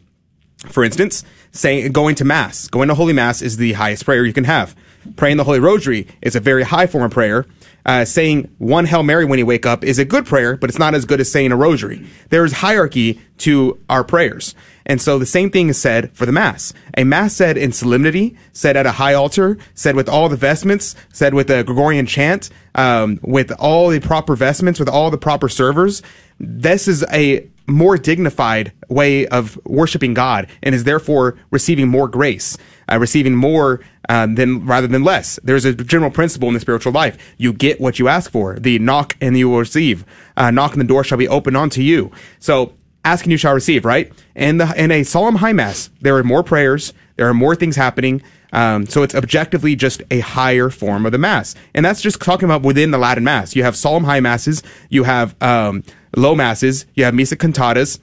For 0.65 0.83
instance, 0.83 1.23
saying 1.51 1.91
going 1.91 2.15
to 2.15 2.25
mass, 2.25 2.67
going 2.67 2.87
to 2.87 2.95
holy 2.95 3.13
mass 3.13 3.41
is 3.41 3.57
the 3.57 3.73
highest 3.73 4.05
prayer 4.05 4.25
you 4.25 4.33
can 4.33 4.43
have. 4.45 4.75
Praying 5.15 5.37
the 5.37 5.43
holy 5.43 5.59
rosary 5.59 6.07
is 6.21 6.35
a 6.35 6.39
very 6.39 6.63
high 6.63 6.87
form 6.87 7.03
of 7.03 7.11
prayer. 7.11 7.45
Uh, 7.85 8.03
saying 8.03 8.53
one 8.57 8.85
Hail 8.85 9.01
Mary 9.01 9.23
when 9.23 9.39
you 9.39 9.45
wake 9.45 9.65
up 9.65 9.81
is 9.81 9.97
a 9.97 10.03
good 10.03 10.25
prayer, 10.25 10.57
but 10.57 10.69
it's 10.69 10.77
not 10.77 10.93
as 10.93 11.05
good 11.05 11.21
as 11.21 11.31
saying 11.31 11.53
a 11.53 11.55
rosary. 11.55 12.05
There 12.29 12.43
is 12.43 12.51
hierarchy 12.51 13.21
to 13.37 13.79
our 13.89 14.03
prayers. 14.03 14.53
And 14.85 15.01
so 15.01 15.17
the 15.17 15.25
same 15.25 15.49
thing 15.49 15.69
is 15.69 15.79
said 15.79 16.11
for 16.11 16.25
the 16.25 16.33
Mass. 16.33 16.73
A 16.97 17.05
Mass 17.05 17.33
said 17.33 17.57
in 17.57 17.71
solemnity, 17.71 18.35
said 18.51 18.75
at 18.75 18.85
a 18.85 18.93
high 18.93 19.13
altar, 19.13 19.57
said 19.73 19.95
with 19.95 20.09
all 20.09 20.27
the 20.27 20.35
vestments, 20.35 20.97
said 21.13 21.33
with 21.33 21.49
a 21.49 21.63
Gregorian 21.63 22.05
chant, 22.05 22.49
um, 22.75 23.19
with 23.21 23.53
all 23.57 23.87
the 23.87 24.01
proper 24.01 24.35
vestments, 24.35 24.81
with 24.81 24.89
all 24.89 25.09
the 25.09 25.17
proper 25.17 25.47
servers. 25.47 26.01
This 26.39 26.89
is 26.89 27.05
a 27.11 27.49
more 27.67 27.97
dignified 27.97 28.71
way 28.89 29.27
of 29.27 29.59
worshiping 29.65 30.13
God 30.13 30.47
and 30.63 30.73
is 30.73 30.85
therefore 30.85 31.37
receiving 31.51 31.87
more 31.87 32.07
grace, 32.07 32.57
uh, 32.91 32.97
receiving 32.97 33.35
more 33.35 33.81
um, 34.09 34.35
than 34.35 34.65
rather 34.65 34.87
than 34.87 35.03
less. 35.03 35.39
There's 35.43 35.65
a 35.65 35.73
general 35.73 36.11
principle 36.11 36.47
in 36.47 36.53
the 36.53 36.59
spiritual 36.59 36.93
life: 36.93 37.17
you 37.37 37.53
get 37.53 37.81
what 37.81 37.99
you 37.99 38.07
ask 38.07 38.31
for. 38.31 38.55
The 38.55 38.79
knock 38.79 39.15
and 39.21 39.37
you 39.37 39.49
will 39.49 39.59
receive. 39.59 40.05
Uh, 40.35 40.51
knock 40.51 40.71
and 40.71 40.81
the 40.81 40.85
door 40.85 41.03
shall 41.03 41.17
be 41.17 41.27
opened 41.27 41.57
unto 41.57 41.81
you. 41.81 42.11
So 42.39 42.73
ask 43.03 43.25
and 43.25 43.31
you 43.31 43.37
shall 43.37 43.53
receive. 43.53 43.85
Right? 43.85 44.11
And 44.35 44.61
in 44.61 44.91
a 44.91 45.03
solemn 45.03 45.35
high 45.35 45.53
mass, 45.53 45.89
there 46.01 46.15
are 46.17 46.23
more 46.23 46.43
prayers. 46.43 46.93
There 47.17 47.27
are 47.27 47.33
more 47.33 47.55
things 47.55 47.75
happening. 47.75 48.21
Um, 48.53 48.85
so 48.85 49.03
it's 49.03 49.13
objectively 49.13 49.75
just 49.75 50.01
a 50.09 50.21
higher 50.21 50.69
form 50.69 51.05
of 51.05 51.11
the 51.11 51.17
mass, 51.17 51.53
and 51.73 51.85
that's 51.85 51.99
just 51.99 52.21
talking 52.21 52.45
about 52.45 52.61
within 52.61 52.91
the 52.91 52.97
Latin 52.97 53.25
mass. 53.25 53.57
You 53.57 53.63
have 53.63 53.75
solemn 53.75 54.05
high 54.05 54.21
masses, 54.21 54.63
you 54.89 55.03
have 55.03 55.35
um, 55.43 55.83
low 56.15 56.33
masses, 56.33 56.85
you 56.93 57.03
have 57.03 57.13
missa 57.13 57.35
cantatas, 57.35 57.99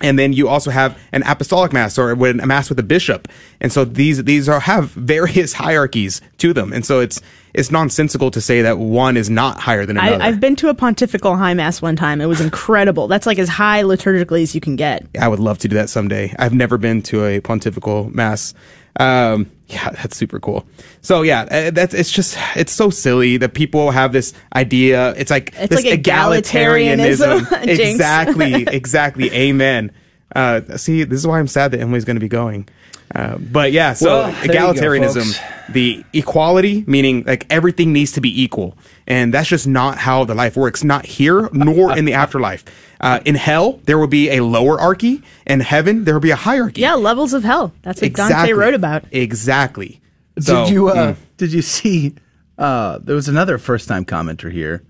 and 0.00 0.18
then 0.18 0.32
you 0.32 0.48
also 0.48 0.70
have 0.70 0.98
an 1.12 1.22
apostolic 1.24 1.72
mass 1.72 1.98
or 1.98 2.10
a 2.10 2.46
mass 2.46 2.68
with 2.68 2.78
a 2.78 2.82
bishop. 2.82 3.28
And 3.60 3.72
so 3.72 3.84
these 3.84 4.24
these 4.24 4.48
are 4.48 4.60
have 4.60 4.90
various 4.90 5.52
hierarchies 5.64 6.20
to 6.38 6.52
them, 6.52 6.72
and 6.72 6.84
so 6.84 7.00
it's 7.00 7.20
it's 7.52 7.70
nonsensical 7.70 8.30
to 8.30 8.40
say 8.40 8.62
that 8.62 8.78
one 8.78 9.16
is 9.16 9.28
not 9.28 9.60
higher 9.60 9.84
than 9.84 9.98
another. 9.98 10.22
I, 10.22 10.28
I've 10.28 10.40
been 10.40 10.56
to 10.56 10.68
a 10.68 10.74
pontifical 10.74 11.36
high 11.36 11.54
mass 11.54 11.82
one 11.82 11.96
time. 11.96 12.20
It 12.20 12.26
was 12.26 12.40
incredible. 12.40 13.08
That's 13.08 13.26
like 13.26 13.38
as 13.38 13.48
high 13.48 13.82
liturgically 13.82 14.42
as 14.42 14.54
you 14.54 14.60
can 14.60 14.76
get. 14.76 15.06
I 15.20 15.28
would 15.28 15.40
love 15.40 15.58
to 15.58 15.68
do 15.68 15.74
that 15.76 15.90
someday. 15.90 16.34
I've 16.38 16.54
never 16.54 16.78
been 16.78 17.02
to 17.02 17.24
a 17.24 17.40
pontifical 17.40 18.08
mass. 18.10 18.54
Um, 18.98 19.50
yeah, 19.68 19.90
that's 20.02 20.16
super 20.16 20.40
cool. 20.40 20.66
So 21.00 21.22
yeah, 21.22 21.42
uh, 21.42 21.70
that's 21.70 21.94
it's 21.94 22.10
just 22.10 22.36
it's 22.56 22.72
so 22.72 22.90
silly 22.90 23.36
that 23.38 23.54
people 23.54 23.90
have 23.90 24.12
this 24.12 24.32
idea. 24.54 25.14
It's 25.16 25.30
like 25.30 25.52
It's 25.56 25.74
this 25.74 25.84
like 25.84 26.02
egalitarianism. 26.02 27.48
Jinx. 27.64 27.80
exactly, 27.80 28.64
exactly. 28.66 29.30
Amen. 29.32 29.92
Uh, 30.34 30.60
see, 30.76 31.04
this 31.04 31.18
is 31.18 31.26
why 31.26 31.38
I'm 31.38 31.48
sad 31.48 31.72
that 31.72 31.80
Emily's 31.80 32.04
going 32.04 32.16
to 32.16 32.20
be 32.20 32.28
going. 32.28 32.68
Uh, 33.12 33.38
but 33.38 33.72
yeah, 33.72 33.92
so 33.92 34.06
Well, 34.06 34.32
there 34.32 34.44
you 34.44 34.52
go, 34.52 34.72
egalitarianism—the 34.72 36.04
equality, 36.12 36.84
meaning 36.86 37.24
like 37.26 37.44
everything 37.50 37.92
needs 37.92 38.12
to 38.12 38.20
be 38.20 38.42
equal, 38.42 38.78
and 39.06 39.34
that's 39.34 39.48
just 39.48 39.66
not 39.66 39.98
how 39.98 40.24
the 40.24 40.34
life 40.34 40.56
works. 40.56 40.84
Not 40.84 41.06
here, 41.06 41.48
nor 41.52 41.96
in 41.96 42.04
the 42.04 42.12
afterlife. 42.14 42.64
Uh, 43.00 43.18
in 43.24 43.34
hell, 43.34 43.80
there 43.84 43.98
will 43.98 44.06
be 44.06 44.30
a 44.30 44.40
lower 44.44 44.80
archy. 44.80 45.22
In 45.46 45.58
heaven, 45.60 46.04
there 46.04 46.14
will 46.14 46.20
be 46.20 46.30
a 46.30 46.36
hierarchy. 46.36 46.82
Yeah, 46.82 46.94
levels 46.94 47.32
of 47.32 47.42
hell. 47.42 47.72
That's 47.82 48.00
what 48.00 48.12
Dante 48.12 48.52
wrote 48.52 48.74
about. 48.74 49.04
Exactly. 49.10 50.00
So, 50.38 50.64
did 50.64 50.72
you 50.72 50.88
uh, 50.88 51.14
mm. 51.14 51.16
did 51.36 51.52
you 51.52 51.62
see? 51.62 52.14
Uh, 52.56 52.98
there 52.98 53.16
was 53.16 53.26
another 53.26 53.58
first 53.58 53.88
time 53.88 54.04
commenter 54.04 54.52
here. 54.52 54.84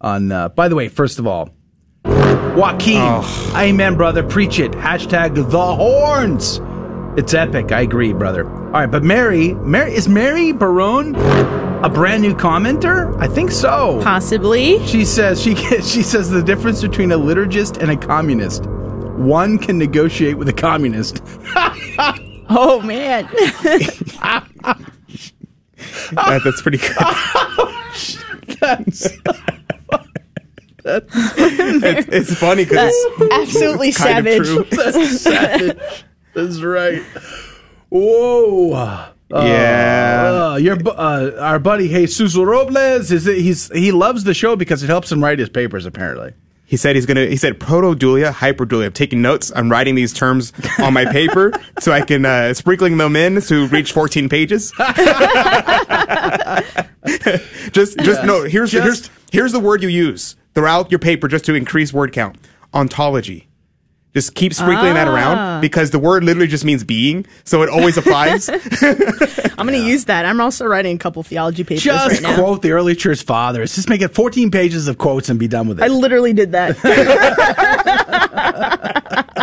On 0.00 0.32
uh, 0.32 0.48
by 0.48 0.68
the 0.68 0.74
way, 0.74 0.88
first 0.88 1.18
of 1.18 1.26
all, 1.26 1.50
Joaquin, 2.04 2.96
Oh. 3.00 3.52
amen, 3.54 3.96
brother, 3.96 4.22
preach 4.22 4.58
it. 4.58 4.72
Hashtag 4.72 5.34
the 5.50 5.74
horns. 5.76 6.60
It's 7.20 7.34
epic. 7.34 7.70
I 7.70 7.82
agree, 7.82 8.14
brother. 8.14 8.48
All 8.48 8.70
right, 8.70 8.90
but 8.90 9.02
Mary, 9.04 9.52
Mary 9.52 9.92
is 9.94 10.08
Mary 10.08 10.52
Barone 10.52 11.14
a 11.84 11.88
brand 11.90 12.22
new 12.22 12.34
commenter? 12.34 13.14
I 13.20 13.28
think 13.28 13.50
so. 13.50 14.00
Possibly. 14.02 14.86
She 14.86 15.04
says 15.04 15.38
she 15.40 15.54
she 15.82 16.02
says 16.02 16.30
the 16.30 16.42
difference 16.42 16.80
between 16.80 17.12
a 17.12 17.18
liturgist 17.18 17.76
and 17.76 17.90
a 17.90 17.96
communist. 17.96 18.64
One 18.64 19.58
can 19.58 19.76
negotiate 19.76 20.38
with 20.38 20.48
a 20.48 20.52
communist. 20.54 21.22
Oh 22.52 22.80
man. 22.82 23.28
That- 26.12 26.40
that's 26.42 26.60
pretty 26.62 26.78
good. 26.78 26.96
That's, 28.58 29.06
it's, 31.36 32.08
it's 32.08 32.34
funny 32.34 32.64
because 32.64 32.92
That's 33.18 33.32
absolutely 33.32 33.92
savage. 33.92 34.48
That's 34.70 35.20
savage. 35.20 35.78
That's 36.34 36.60
right. 36.62 37.02
Whoa. 37.88 38.72
Uh, 38.72 39.08
Yeah. 39.44 40.50
uh, 40.52 40.56
your 40.56 40.76
uh, 40.88 41.30
our 41.38 41.58
buddy 41.58 41.88
Jesus 41.88 42.36
Robles 42.36 43.10
is 43.12 43.24
he's 43.26 43.68
he 43.72 43.92
loves 43.92 44.24
the 44.24 44.34
show 44.34 44.56
because 44.56 44.82
it 44.82 44.88
helps 44.88 45.10
him 45.12 45.22
write 45.22 45.38
his 45.38 45.48
papers. 45.48 45.86
Apparently, 45.86 46.32
He 46.66 46.76
said 46.76 46.94
he's 46.96 47.06
gonna. 47.06 47.26
He 47.26 47.36
said 47.36 47.58
protodulia, 47.60 48.32
hyperdulia. 48.32 48.86
I'm 48.86 48.92
taking 48.92 49.22
notes. 49.22 49.52
I'm 49.54 49.70
writing 49.70 49.94
these 49.94 50.12
terms 50.12 50.52
on 50.80 50.92
my 50.94 51.04
paper 51.04 51.52
so 51.80 51.92
I 51.92 52.00
can 52.02 52.24
uh, 52.26 52.54
sprinkling 52.54 52.96
them 52.96 53.14
in 53.16 53.40
to 53.42 53.66
reach 53.68 53.92
14 53.92 54.28
pages. 54.28 54.72
just, 57.72 57.98
just 57.98 58.24
no. 58.24 58.44
Here's 58.44 58.70
Just- 58.70 58.84
here's 58.84 59.10
here's 59.32 59.52
the 59.52 59.60
word 59.60 59.82
you 59.82 59.88
use 59.88 60.36
throughout 60.54 60.90
your 60.90 60.98
paper 60.98 61.28
just 61.28 61.44
to 61.46 61.54
increase 61.54 61.92
word 61.92 62.12
count. 62.12 62.36
Ontology. 62.74 63.46
Just 64.12 64.34
keep 64.34 64.52
sprinkling 64.52 64.94
that 64.94 65.06
Ah. 65.06 65.14
around 65.14 65.60
because 65.60 65.92
the 65.92 65.98
word 66.00 66.24
literally 66.24 66.48
just 66.48 66.64
means 66.64 66.82
being, 66.82 67.24
so 67.44 67.62
it 67.62 67.68
always 67.68 67.96
applies. 67.96 68.48
I'm 68.48 69.66
going 69.68 69.80
to 69.80 69.86
use 69.86 70.06
that. 70.06 70.24
I'm 70.26 70.40
also 70.40 70.66
writing 70.66 70.96
a 70.96 70.98
couple 70.98 71.22
theology 71.22 71.62
papers 71.62 71.84
just 71.84 72.14
right 72.14 72.22
now. 72.22 72.34
quote 72.34 72.62
the 72.62 72.72
early 72.72 72.96
church 72.96 73.22
fathers. 73.22 73.76
Just 73.76 73.88
make 73.88 74.02
it 74.02 74.08
14 74.08 74.50
pages 74.50 74.88
of 74.88 74.98
quotes 74.98 75.28
and 75.28 75.38
be 75.38 75.46
done 75.46 75.68
with 75.68 75.78
it. 75.80 75.84
I 75.84 75.88
literally 75.88 76.32
did 76.32 76.50
that. 76.52 76.76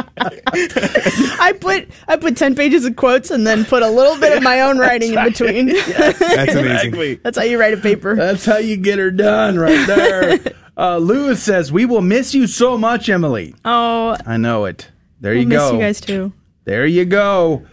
I 1.40 1.54
put 1.60 1.88
I 2.08 2.18
put 2.18 2.38
ten 2.38 2.56
pages 2.56 2.86
of 2.86 2.96
quotes 2.96 3.32
and 3.32 3.46
then 3.46 3.66
put 3.66 3.84
a 3.84 3.90
little 3.90 4.18
bit 4.20 4.36
of 4.38 4.44
my 4.44 4.62
own 4.62 4.78
writing 4.80 5.14
in 5.14 5.24
between. 5.24 5.68
That's 5.88 6.56
amazing. 6.56 7.20
That's 7.24 7.38
how 7.38 7.44
you 7.44 7.60
write 7.60 7.74
a 7.74 7.78
paper. 7.78 8.16
That's 8.16 8.46
how 8.46 8.58
you 8.58 8.78
get 8.78 9.00
her 9.00 9.12
done 9.12 9.58
right 9.60 9.86
there. 9.88 10.40
Uh, 10.78 10.98
Lewis 10.98 11.42
says, 11.42 11.72
We 11.72 11.86
will 11.86 12.02
miss 12.02 12.34
you 12.34 12.48
so 12.48 12.78
much, 12.78 13.10
Emily. 13.10 13.56
Oh, 13.66 14.16
I 14.26 14.38
know 14.38 14.66
it. 14.66 14.90
There 15.20 15.34
we'll 15.34 15.42
you 15.42 15.48
miss 15.48 15.58
go. 15.58 15.74
you 15.74 15.80
guys 15.80 16.00
too. 16.02 16.34
There 16.66 16.86
you 16.86 17.06
go. 17.06 17.66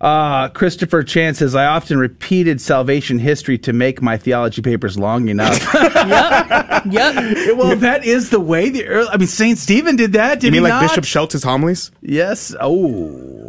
Uh, 0.00 0.48
Christopher 0.48 1.02
Chan 1.02 1.34
says, 1.34 1.54
I 1.54 1.64
often 1.66 1.98
repeated 1.98 2.60
salvation 2.60 3.18
history 3.18 3.56
to 3.58 3.72
make 3.72 4.02
my 4.02 4.18
theology 4.18 4.60
papers 4.60 4.98
long 4.98 5.28
enough. 5.28 5.72
yep. 5.74 6.84
Yep. 6.86 7.46
Well, 7.56 7.76
that 7.76 8.04
is 8.04 8.28
the 8.30 8.40
way 8.40 8.68
the 8.68 8.86
early, 8.86 9.08
I 9.10 9.16
mean, 9.16 9.26
St. 9.28 9.56
Stephen 9.56 9.96
did 9.96 10.12
that, 10.12 10.40
did 10.40 10.48
You 10.48 10.52
mean 10.52 10.58
he 10.66 10.70
like 10.70 10.82
not? 10.82 10.88
Bishop 10.90 11.04
Schultz's 11.04 11.42
homilies? 11.42 11.90
Yes. 12.02 12.54
Oh, 12.60 13.43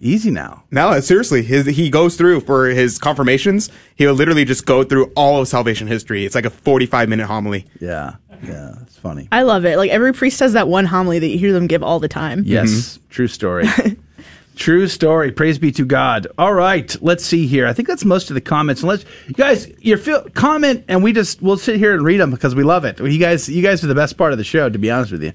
easy 0.00 0.30
now. 0.30 0.64
No, 0.70 0.88
uh, 0.88 1.00
seriously, 1.00 1.42
his, 1.42 1.66
he 1.66 1.90
goes 1.90 2.16
through 2.16 2.40
for 2.40 2.66
his 2.66 2.98
confirmations. 2.98 3.70
He'll 3.96 4.14
literally 4.14 4.44
just 4.44 4.66
go 4.66 4.82
through 4.82 5.12
all 5.16 5.40
of 5.40 5.48
salvation 5.48 5.86
history. 5.86 6.24
It's 6.24 6.34
like 6.34 6.46
a 6.46 6.50
forty-five 6.50 7.08
minute 7.08 7.26
homily. 7.26 7.66
Yeah, 7.80 8.16
yeah, 8.42 8.74
it's 8.82 8.96
funny. 8.96 9.28
I 9.30 9.42
love 9.42 9.64
it. 9.64 9.76
Like 9.76 9.90
every 9.90 10.12
priest 10.12 10.40
has 10.40 10.54
that 10.54 10.68
one 10.68 10.86
homily 10.86 11.18
that 11.18 11.28
you 11.28 11.38
hear 11.38 11.52
them 11.52 11.66
give 11.66 11.82
all 11.82 12.00
the 12.00 12.08
time. 12.08 12.42
Yes, 12.44 12.98
true 13.10 13.28
story. 13.28 13.66
true 14.56 14.86
story. 14.88 15.32
Praise 15.32 15.58
be 15.58 15.72
to 15.72 15.84
God. 15.84 16.26
All 16.38 16.54
right, 16.54 16.94
let's 17.00 17.24
see 17.24 17.46
here. 17.46 17.66
I 17.66 17.72
think 17.72 17.88
that's 17.88 18.04
most 18.04 18.30
of 18.30 18.34
the 18.34 18.40
comments. 18.40 18.82
Unless 18.82 19.04
you 19.26 19.34
guys, 19.34 19.68
your 19.80 19.98
feel, 19.98 20.22
comment, 20.30 20.84
and 20.88 21.02
we 21.02 21.12
just 21.12 21.42
we'll 21.42 21.56
sit 21.56 21.76
here 21.76 21.94
and 21.94 22.02
read 22.04 22.20
them 22.20 22.30
because 22.30 22.54
we 22.54 22.62
love 22.62 22.84
it. 22.84 23.00
You 23.00 23.18
guys, 23.18 23.48
you 23.48 23.62
guys 23.62 23.82
are 23.84 23.88
the 23.88 23.94
best 23.94 24.16
part 24.16 24.32
of 24.32 24.38
the 24.38 24.44
show. 24.44 24.68
To 24.68 24.78
be 24.78 24.90
honest 24.90 25.12
with 25.12 25.22
you, 25.22 25.32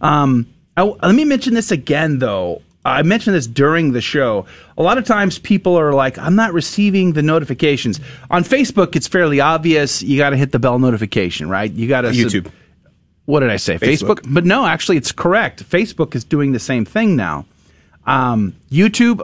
um, 0.00 0.46
I, 0.76 0.82
let 0.82 1.14
me 1.14 1.24
mention 1.24 1.54
this 1.54 1.70
again 1.70 2.18
though. 2.18 2.62
I 2.88 3.02
mentioned 3.02 3.36
this 3.36 3.46
during 3.46 3.92
the 3.92 4.00
show. 4.00 4.46
A 4.76 4.82
lot 4.82 4.98
of 4.98 5.04
times 5.04 5.38
people 5.38 5.78
are 5.78 5.92
like, 5.92 6.18
I'm 6.18 6.34
not 6.36 6.52
receiving 6.52 7.12
the 7.12 7.22
notifications. 7.22 8.00
On 8.30 8.44
Facebook, 8.44 8.96
it's 8.96 9.08
fairly 9.08 9.40
obvious. 9.40 10.02
You 10.02 10.16
got 10.18 10.30
to 10.30 10.36
hit 10.36 10.52
the 10.52 10.58
bell 10.58 10.78
notification, 10.78 11.48
right? 11.48 11.70
You 11.70 11.88
got 11.88 12.02
to 12.02 12.08
YouTube. 12.10 12.50
what 13.26 13.40
did 13.40 13.50
I 13.50 13.56
say? 13.56 13.76
Facebook. 13.78 14.20
Facebook. 14.20 14.34
But 14.34 14.44
no, 14.44 14.66
actually, 14.66 14.96
it's 14.96 15.12
correct. 15.12 15.68
Facebook 15.68 16.14
is 16.14 16.24
doing 16.24 16.52
the 16.52 16.58
same 16.58 16.84
thing 16.84 17.16
now. 17.16 17.46
Um, 18.06 18.56
YouTube, 18.70 19.20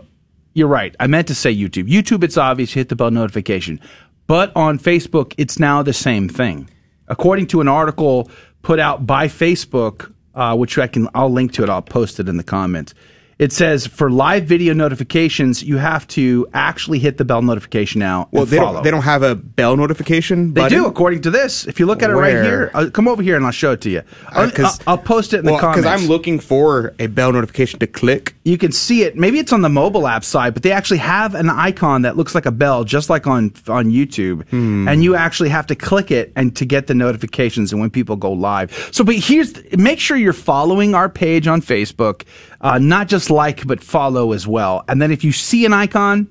you're 0.53 0.69
right. 0.69 0.95
I 1.01 1.07
meant 1.07 1.29
to 1.29 1.35
say 1.35 1.55
YouTube. 1.55 1.89
YouTube, 1.89 2.23
it's 2.23 2.37
obvious. 2.37 2.75
You 2.75 2.81
hit 2.81 2.89
the 2.89 2.97
bell 2.97 3.11
notification. 3.11 3.81
But 4.27 4.55
on 4.57 4.79
Facebook, 4.79 5.35
it's 5.37 5.59
now 5.59 5.83
the 5.83 5.93
same 5.93 6.29
thing. 6.29 6.69
According 7.09 7.49
to 7.49 7.61
an 7.61 7.69
article 7.69 8.31
put 8.63 8.79
out 8.79 9.07
by 9.07 9.29
Facebook, 9.29 10.13
uh, 10.35 10.57
which 10.57 10.79
I 10.79 10.87
can, 10.87 11.09
I'll 11.15 11.31
link 11.31 11.53
to 11.55 11.63
it. 11.63 11.69
I'll 11.69 11.83
post 11.83 12.19
it 12.21 12.29
in 12.29 12.37
the 12.37 12.45
comments. 12.45 12.95
It 13.39 13.53
says 13.53 13.87
for 13.87 14.11
live 14.11 14.45
video 14.45 14.75
notifications, 14.75 15.63
you 15.63 15.79
have 15.79 16.07
to 16.09 16.47
actually 16.55 16.99
hit 16.99 17.17
the 17.17 17.25
bell 17.25 17.43
notification 17.43 17.99
now. 17.99 18.29
Well, 18.31 18.47
they 18.47 18.59
follow. 18.59 18.75
don't. 18.75 18.85
They 18.85 18.91
don't 18.91 19.03
have 19.03 19.23
a 19.23 19.35
bell 19.35 19.77
notification. 19.77 20.55
They 20.55 20.63
button? 20.63 20.79
do, 20.79 20.87
according 20.87 21.23
to 21.23 21.31
this. 21.31 21.67
If 21.67 21.81
you 21.81 21.87
look 21.87 22.03
at 22.03 22.11
it 22.11 22.15
right 22.15 22.35
Where? 22.35 22.45
here, 22.45 22.71
uh, 22.75 22.91
come 22.93 23.09
over 23.09 23.23
here 23.23 23.37
and 23.37 23.45
I'll 23.45 23.53
show 23.53 23.73
it 23.73 23.81
to 23.83 23.91
you. 23.91 24.03
I'll, 24.29 24.51
I'll, 24.57 24.79
I'll 24.87 24.99
post 24.99 25.35
it 25.35 25.41
in 25.41 25.47
well, 25.47 25.57
the 25.57 25.61
comments. 25.61 25.83
Because 25.83 26.03
I'm 26.03 26.09
looking 26.09 26.39
for 26.39 26.95
a 26.99 27.07
bell 27.09 27.33
notification 27.33 27.81
to 27.81 27.87
click. 27.87 28.35
You 28.45 28.59
can 28.59 28.73
see 28.73 29.03
it. 29.03 29.17
Maybe 29.17 29.39
it's 29.39 29.53
on 29.53 29.63
the 29.63 29.69
mobile 29.69 30.07
app 30.07 30.25
side, 30.25 30.55
but 30.55 30.63
they 30.63 30.73
actually 30.73 30.99
have 30.99 31.35
an 31.35 31.51
icon 31.51 32.03
that 32.03 32.17
looks 32.17 32.35
like 32.35 32.47
a 32.47 32.53
bell, 32.53 32.85
just 32.85 33.11
like 33.11 33.27
on 33.27 33.53
on 33.69 33.87
YouTube. 33.87 34.47
Hmm. 34.49 34.87
And 34.89 35.03
you 35.03 35.15
actually 35.17 35.49
have 35.49 35.67
to 35.69 35.75
click 35.75 36.11
it 36.11 36.33
and 36.37 36.55
to 36.57 36.65
get 36.65 36.87
the 36.87 36.95
notifications 36.95 37.73
and 37.73 37.81
when 37.81 37.91
people 37.91 38.17
go 38.17 38.33
live. 38.33 38.91
So, 38.93 39.03
but 39.03 39.17
here's 39.17 39.55
make 39.73 39.99
sure 39.99 40.17
you're 40.17 40.33
following 40.33 40.95
our 40.95 41.09
page 41.09 41.47
on 41.47 41.61
Facebook, 41.63 42.23
uh, 42.65 42.79
not 42.79 43.07
just 43.07 43.31
like 43.31 43.65
but 43.67 43.85
follow 43.85 44.33
as 44.33 44.47
well. 44.49 44.83
And 44.89 45.01
then 45.01 45.13
if 45.13 45.23
you 45.23 45.31
see 45.31 45.65
an 45.65 45.73
icon, 45.73 46.27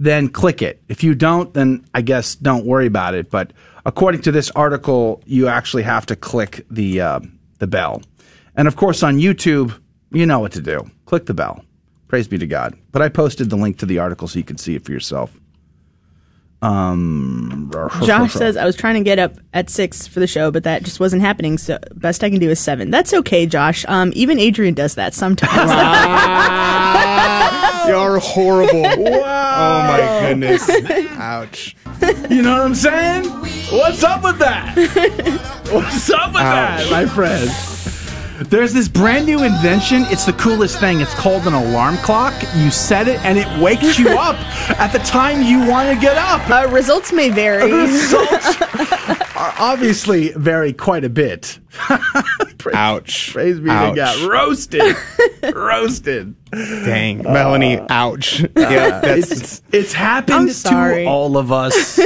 then 0.00 0.28
click 0.28 0.62
it. 0.62 0.82
If 0.88 1.04
you 1.04 1.14
don't, 1.14 1.52
then 1.54 1.84
I 1.94 2.00
guess 2.00 2.34
don't 2.34 2.66
worry 2.66 2.86
about 2.86 3.14
it. 3.14 3.30
But 3.30 3.52
according 3.86 4.22
to 4.22 4.32
this 4.32 4.50
article, 4.52 5.22
you 5.26 5.46
actually 5.46 5.84
have 5.84 6.06
to 6.06 6.16
click 6.16 6.66
the 6.70 7.00
uh, 7.00 7.20
the 7.58 7.66
bell. 7.68 8.02
And 8.56 8.66
of 8.66 8.76
course, 8.76 9.02
on 9.02 9.18
YouTube, 9.18 9.78
you 10.10 10.26
know 10.26 10.40
what 10.40 10.52
to 10.52 10.60
do. 10.60 10.90
Click 11.04 11.26
the 11.26 11.34
bell. 11.34 11.64
Praise 12.08 12.28
be 12.28 12.38
to 12.38 12.46
God. 12.46 12.76
But 12.90 13.02
I 13.02 13.08
posted 13.08 13.50
the 13.50 13.56
link 13.56 13.78
to 13.78 13.86
the 13.86 13.98
article 13.98 14.26
so 14.26 14.38
you 14.38 14.44
can 14.44 14.58
see 14.58 14.74
it 14.74 14.84
for 14.84 14.92
yourself. 14.92 15.38
Um, 16.64 17.70
Josh 18.04 18.32
says 18.32 18.56
I 18.56 18.64
was 18.64 18.74
trying 18.74 18.94
to 18.94 19.02
get 19.02 19.18
up 19.18 19.34
at 19.52 19.68
six 19.68 20.06
for 20.06 20.18
the 20.20 20.26
show, 20.26 20.50
but 20.50 20.64
that 20.64 20.82
just 20.82 20.98
wasn't 20.98 21.20
happening. 21.22 21.58
So 21.58 21.78
best 21.94 22.24
I 22.24 22.30
can 22.30 22.38
do 22.40 22.48
is 22.48 22.58
seven. 22.58 22.90
That's 22.90 23.12
okay, 23.12 23.44
Josh. 23.46 23.84
Um, 23.86 24.12
even 24.14 24.38
Adrian 24.38 24.72
does 24.74 24.94
that 24.94 25.12
sometimes. 25.12 25.70
You're 27.88 28.18
horrible. 28.18 28.84
Oh 29.56 29.82
my 29.86 30.26
goodness. 30.28 30.68
Ouch. 31.12 31.76
You 32.28 32.42
know 32.42 32.50
what 32.58 32.62
I'm 32.62 32.74
saying? 32.74 33.24
What's 33.70 34.02
up 34.02 34.24
with 34.24 34.38
that? 34.40 34.74
What's 35.70 36.10
up 36.10 36.32
with 36.32 36.42
that, 36.42 36.90
my 36.90 37.06
friend? 37.06 37.48
There's 38.48 38.72
this 38.72 38.88
brand 38.88 39.26
new 39.26 39.42
invention. 39.42 40.02
It's 40.08 40.24
the 40.24 40.32
coolest 40.34 40.78
thing. 40.80 41.00
It's 41.00 41.14
called 41.14 41.46
an 41.46 41.54
alarm 41.54 41.96
clock. 41.98 42.34
You 42.56 42.70
set 42.70 43.08
it 43.08 43.18
and 43.24 43.38
it 43.38 43.46
wakes 43.62 43.98
you 43.98 44.08
up 44.10 44.36
at 44.78 44.92
the 44.92 44.98
time 45.00 45.42
you 45.42 45.66
want 45.68 45.92
to 45.94 46.00
get 46.00 46.16
up. 46.16 46.48
Uh, 46.48 46.68
results 46.70 47.12
may 47.12 47.30
vary. 47.30 47.70
Results 47.84 48.60
are 49.36 49.54
obviously 49.58 50.30
vary 50.30 50.72
quite 50.72 51.04
a 51.04 51.08
bit. 51.08 51.58
Ouch. 52.74 53.32
Praise 53.32 53.60
be 53.60 53.68
Ouch. 53.70 53.90
to 53.90 53.96
God. 53.96 54.30
Roasted. 54.30 54.96
Roasted. 55.54 56.34
Dang, 56.50 57.22
Melanie. 57.22 57.78
ouch. 57.90 58.40
Yeah, 58.56 59.00
that's 59.00 59.30
it's, 59.30 59.62
it's 59.72 59.92
happened 59.92 60.50
to 60.50 61.04
all 61.06 61.36
of 61.36 61.52
us. 61.52 61.98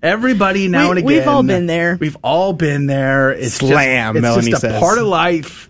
Everybody 0.00 0.68
now 0.68 0.84
We- 0.84 0.88
and 0.90 0.98
again. 0.98 1.06
we've 1.08 1.26
all 1.28 1.42
been 1.42 1.66
there. 1.66 1.96
We've 2.00 2.16
all 2.22 2.52
been 2.52 2.86
there. 2.86 3.30
It's 3.32 3.54
Slam, 3.54 4.14
Just, 4.14 4.16
it's 4.18 4.22
Melanie 4.22 4.50
just 4.52 4.62
a 4.64 4.68
says. 4.70 4.80
part 4.80 4.98
of 4.98 5.06
life. 5.06 5.67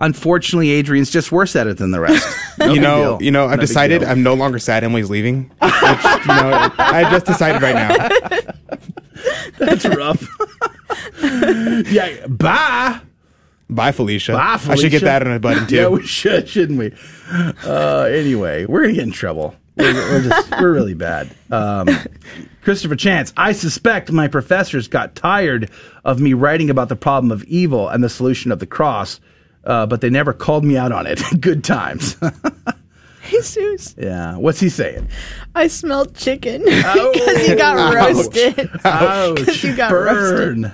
Unfortunately, 0.00 0.70
Adrian's 0.70 1.10
just 1.10 1.30
worse 1.30 1.54
at 1.54 1.66
it 1.66 1.76
than 1.76 1.90
the 1.90 2.00
rest. 2.00 2.26
No 2.58 2.74
you 2.74 2.80
know, 2.80 3.18
deal. 3.18 3.22
you 3.22 3.30
know. 3.30 3.46
I've 3.46 3.58
big 3.58 3.68
decided. 3.68 4.04
I'm 4.04 4.22
no 4.22 4.34
longer 4.34 4.58
sad 4.58 4.84
Emily's 4.84 5.08
leaving. 5.08 5.44
Which, 5.62 5.72
you 5.82 6.26
know, 6.26 6.70
I 6.76 7.08
just 7.10 7.24
decided 7.24 7.62
right 7.62 7.74
now. 7.74 8.08
That's 9.58 9.86
rough. 9.86 10.28
yeah. 11.90 12.26
Bye. 12.26 13.00
Bye, 13.70 13.92
Felicia. 13.92 14.32
Bye, 14.32 14.58
Felicia. 14.58 14.72
I 14.72 14.76
should 14.76 14.90
get 14.90 15.02
that 15.04 15.26
on 15.26 15.32
a 15.32 15.40
button 15.40 15.66
too. 15.68 15.74
Yeah, 15.74 15.88
we 15.88 16.06
should, 16.06 16.50
shouldn't 16.50 16.78
we? 16.78 16.92
Uh, 17.64 18.02
anyway, 18.10 18.66
we're 18.66 18.82
gonna 18.82 18.92
get 18.92 19.04
in 19.04 19.12
trouble. 19.12 19.54
We're, 19.76 19.94
we're 19.94 20.28
just 20.28 20.50
we're 20.50 20.72
really 20.74 20.94
bad. 20.94 21.34
Um, 21.50 21.88
Christopher 22.62 22.96
Chance, 22.96 23.32
I 23.38 23.52
suspect 23.52 24.12
my 24.12 24.28
professors 24.28 24.86
got 24.86 25.14
tired 25.14 25.70
of 26.04 26.20
me 26.20 26.34
writing 26.34 26.68
about 26.68 26.90
the 26.90 26.96
problem 26.96 27.32
of 27.32 27.42
evil 27.44 27.88
and 27.88 28.04
the 28.04 28.10
solution 28.10 28.52
of 28.52 28.58
the 28.58 28.66
cross, 28.66 29.18
uh, 29.64 29.86
but 29.86 30.00
they 30.00 30.10
never 30.10 30.32
called 30.32 30.64
me 30.64 30.76
out 30.76 30.92
on 30.92 31.06
it. 31.06 31.22
Good 31.40 31.64
times. 31.64 32.16
Jesus, 33.28 33.94
yeah. 33.98 34.36
What's 34.36 34.58
he 34.58 34.68
saying? 34.68 35.08
I 35.54 35.68
smelled 35.68 36.16
chicken 36.16 36.62
because 36.64 37.48
you 37.48 37.54
got 37.56 37.78
Ouch. 37.78 37.94
roasted. 38.16 38.70
Ouch! 38.84 39.36
Because 39.36 39.62
you 39.62 39.76
got 39.76 39.92
roasted. 39.92 40.62
Burn. 40.62 40.72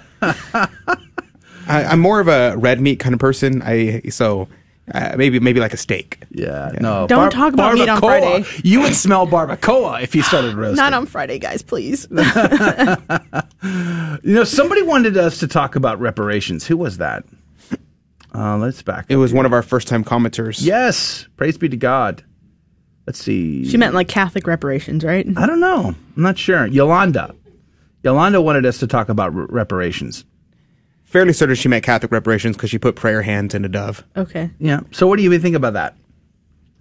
I, 1.69 1.85
I'm 1.85 2.01
more 2.01 2.21
of 2.21 2.29
a 2.29 2.57
red 2.57 2.81
meat 2.81 2.99
kind 2.99 3.13
of 3.13 3.19
person. 3.19 3.61
I 3.63 4.01
so 4.09 4.49
uh, 4.95 5.17
maybe 5.19 5.39
maybe 5.41 5.61
like 5.61 5.75
a 5.75 5.77
steak. 5.77 6.23
Yeah. 6.31 6.71
No. 6.81 7.07
Don't 7.07 7.31
talk 7.31 7.53
about 7.53 7.75
meat 7.75 7.89
on. 7.89 7.99
Friday. 8.01 8.47
You 8.63 8.81
would 8.83 8.95
smell 8.95 9.27
barbacoa 9.27 10.03
if 10.03 10.15
you 10.15 10.23
started 10.23 10.55
roasting. 10.57 10.77
Not 10.77 10.95
on 10.95 11.05
Friday, 11.07 11.39
guys, 11.39 11.61
please. 11.61 12.07
You 12.11 12.17
know, 14.35 14.45
somebody 14.45 14.83
wanted 14.83 15.17
us 15.17 15.39
to 15.41 15.49
talk 15.49 15.77
about 15.77 16.01
reparations. 16.01 16.67
Who 16.67 16.77
was 16.77 16.99
that? 16.99 17.25
Uh, 18.37 18.59
let's 18.59 18.83
back. 18.83 19.07
It 19.09 19.17
was 19.17 19.33
one 19.33 19.47
of 19.47 19.53
our 19.53 19.63
first 19.63 19.89
time 19.89 20.05
commenters. 20.05 20.63
Yes, 20.63 21.27
praise 21.37 21.57
be 21.57 21.69
to 21.71 21.77
God. 21.77 22.23
Let's 23.07 23.19
see. 23.21 23.69
she 23.69 23.77
meant 23.77 23.95
like 23.95 24.09
Catholic 24.09 24.47
reparations, 24.47 25.05
right? 25.05 25.27
I 25.37 25.47
don't 25.47 25.61
know. 25.61 25.95
I'm 26.17 26.23
not 26.23 26.37
sure. 26.37 26.67
Yolanda. 26.67 27.35
Yolanda 28.03 28.41
wanted 28.41 28.67
us 28.67 28.79
to 28.79 28.87
talk 28.87 29.09
about 29.09 29.35
re- 29.35 29.47
reparations. 29.49 30.25
Fairly 31.05 31.33
certain 31.33 31.55
she 31.55 31.69
meant 31.69 31.85
Catholic 31.85 32.11
reparations 32.13 32.57
because 32.57 32.69
she 32.69 32.79
put 32.79 32.97
prayer 32.97 33.23
hands 33.23 33.55
in 33.55 33.65
a 33.65 33.69
dove. 33.69 34.05
Okay. 34.17 34.51
Yeah. 34.59 34.81
So, 34.91 35.07
what 35.07 35.17
do 35.17 35.23
you 35.23 35.39
think 35.39 35.55
about 35.57 35.75
that? 35.75 35.97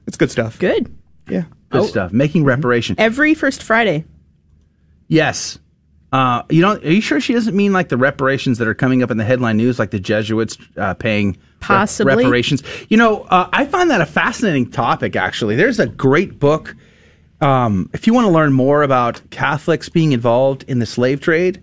It's 0.08 0.18
good 0.18 0.32
stuff. 0.32 0.58
Good. 0.60 0.94
Yeah. 1.30 1.44
Good 1.70 1.88
stuff. 1.90 2.12
Making 2.12 2.44
reparation. 2.44 2.96
Every 2.98 3.34
first 3.34 3.62
Friday. 3.64 4.06
Yes. 5.08 5.60
Uh, 6.16 6.44
you 6.50 6.62
know, 6.62 6.78
are 6.78 6.92
you 6.92 7.02
sure 7.02 7.20
she 7.20 7.34
doesn't 7.34 7.58
mean 7.58 7.74
like 7.74 7.90
the 7.90 7.98
reparations 7.98 8.58
that 8.58 8.70
are 8.70 8.74
coming 8.74 9.04
up 9.04 9.12
in 9.12 9.18
the 9.18 9.26
headline 9.26 9.58
news, 9.58 9.78
like 9.78 9.92
the 9.92 10.00
Jesuits 10.00 10.58
uh, 10.78 10.94
paying 10.94 11.36
Possibly. 11.60 12.16
reparations? 12.16 12.64
You 12.88 12.96
know, 12.96 13.24
uh, 13.24 13.50
I 13.52 13.66
find 13.66 13.92
that 13.92 14.00
a 14.00 14.06
fascinating 14.06 14.72
topic. 14.72 15.18
Actually, 15.18 15.58
there's 15.58 15.78
a 15.78 15.88
great 15.88 16.40
book. 16.40 16.74
Um, 17.42 17.90
if 17.94 18.08
you 18.08 18.14
want 18.14 18.28
to 18.28 18.32
learn 18.32 18.54
more 18.54 18.82
about 18.82 19.30
Catholics 19.30 19.90
being 19.90 20.14
involved 20.14 20.64
in 20.70 20.80
the 20.80 20.86
slave 20.86 21.20
trade 21.20 21.62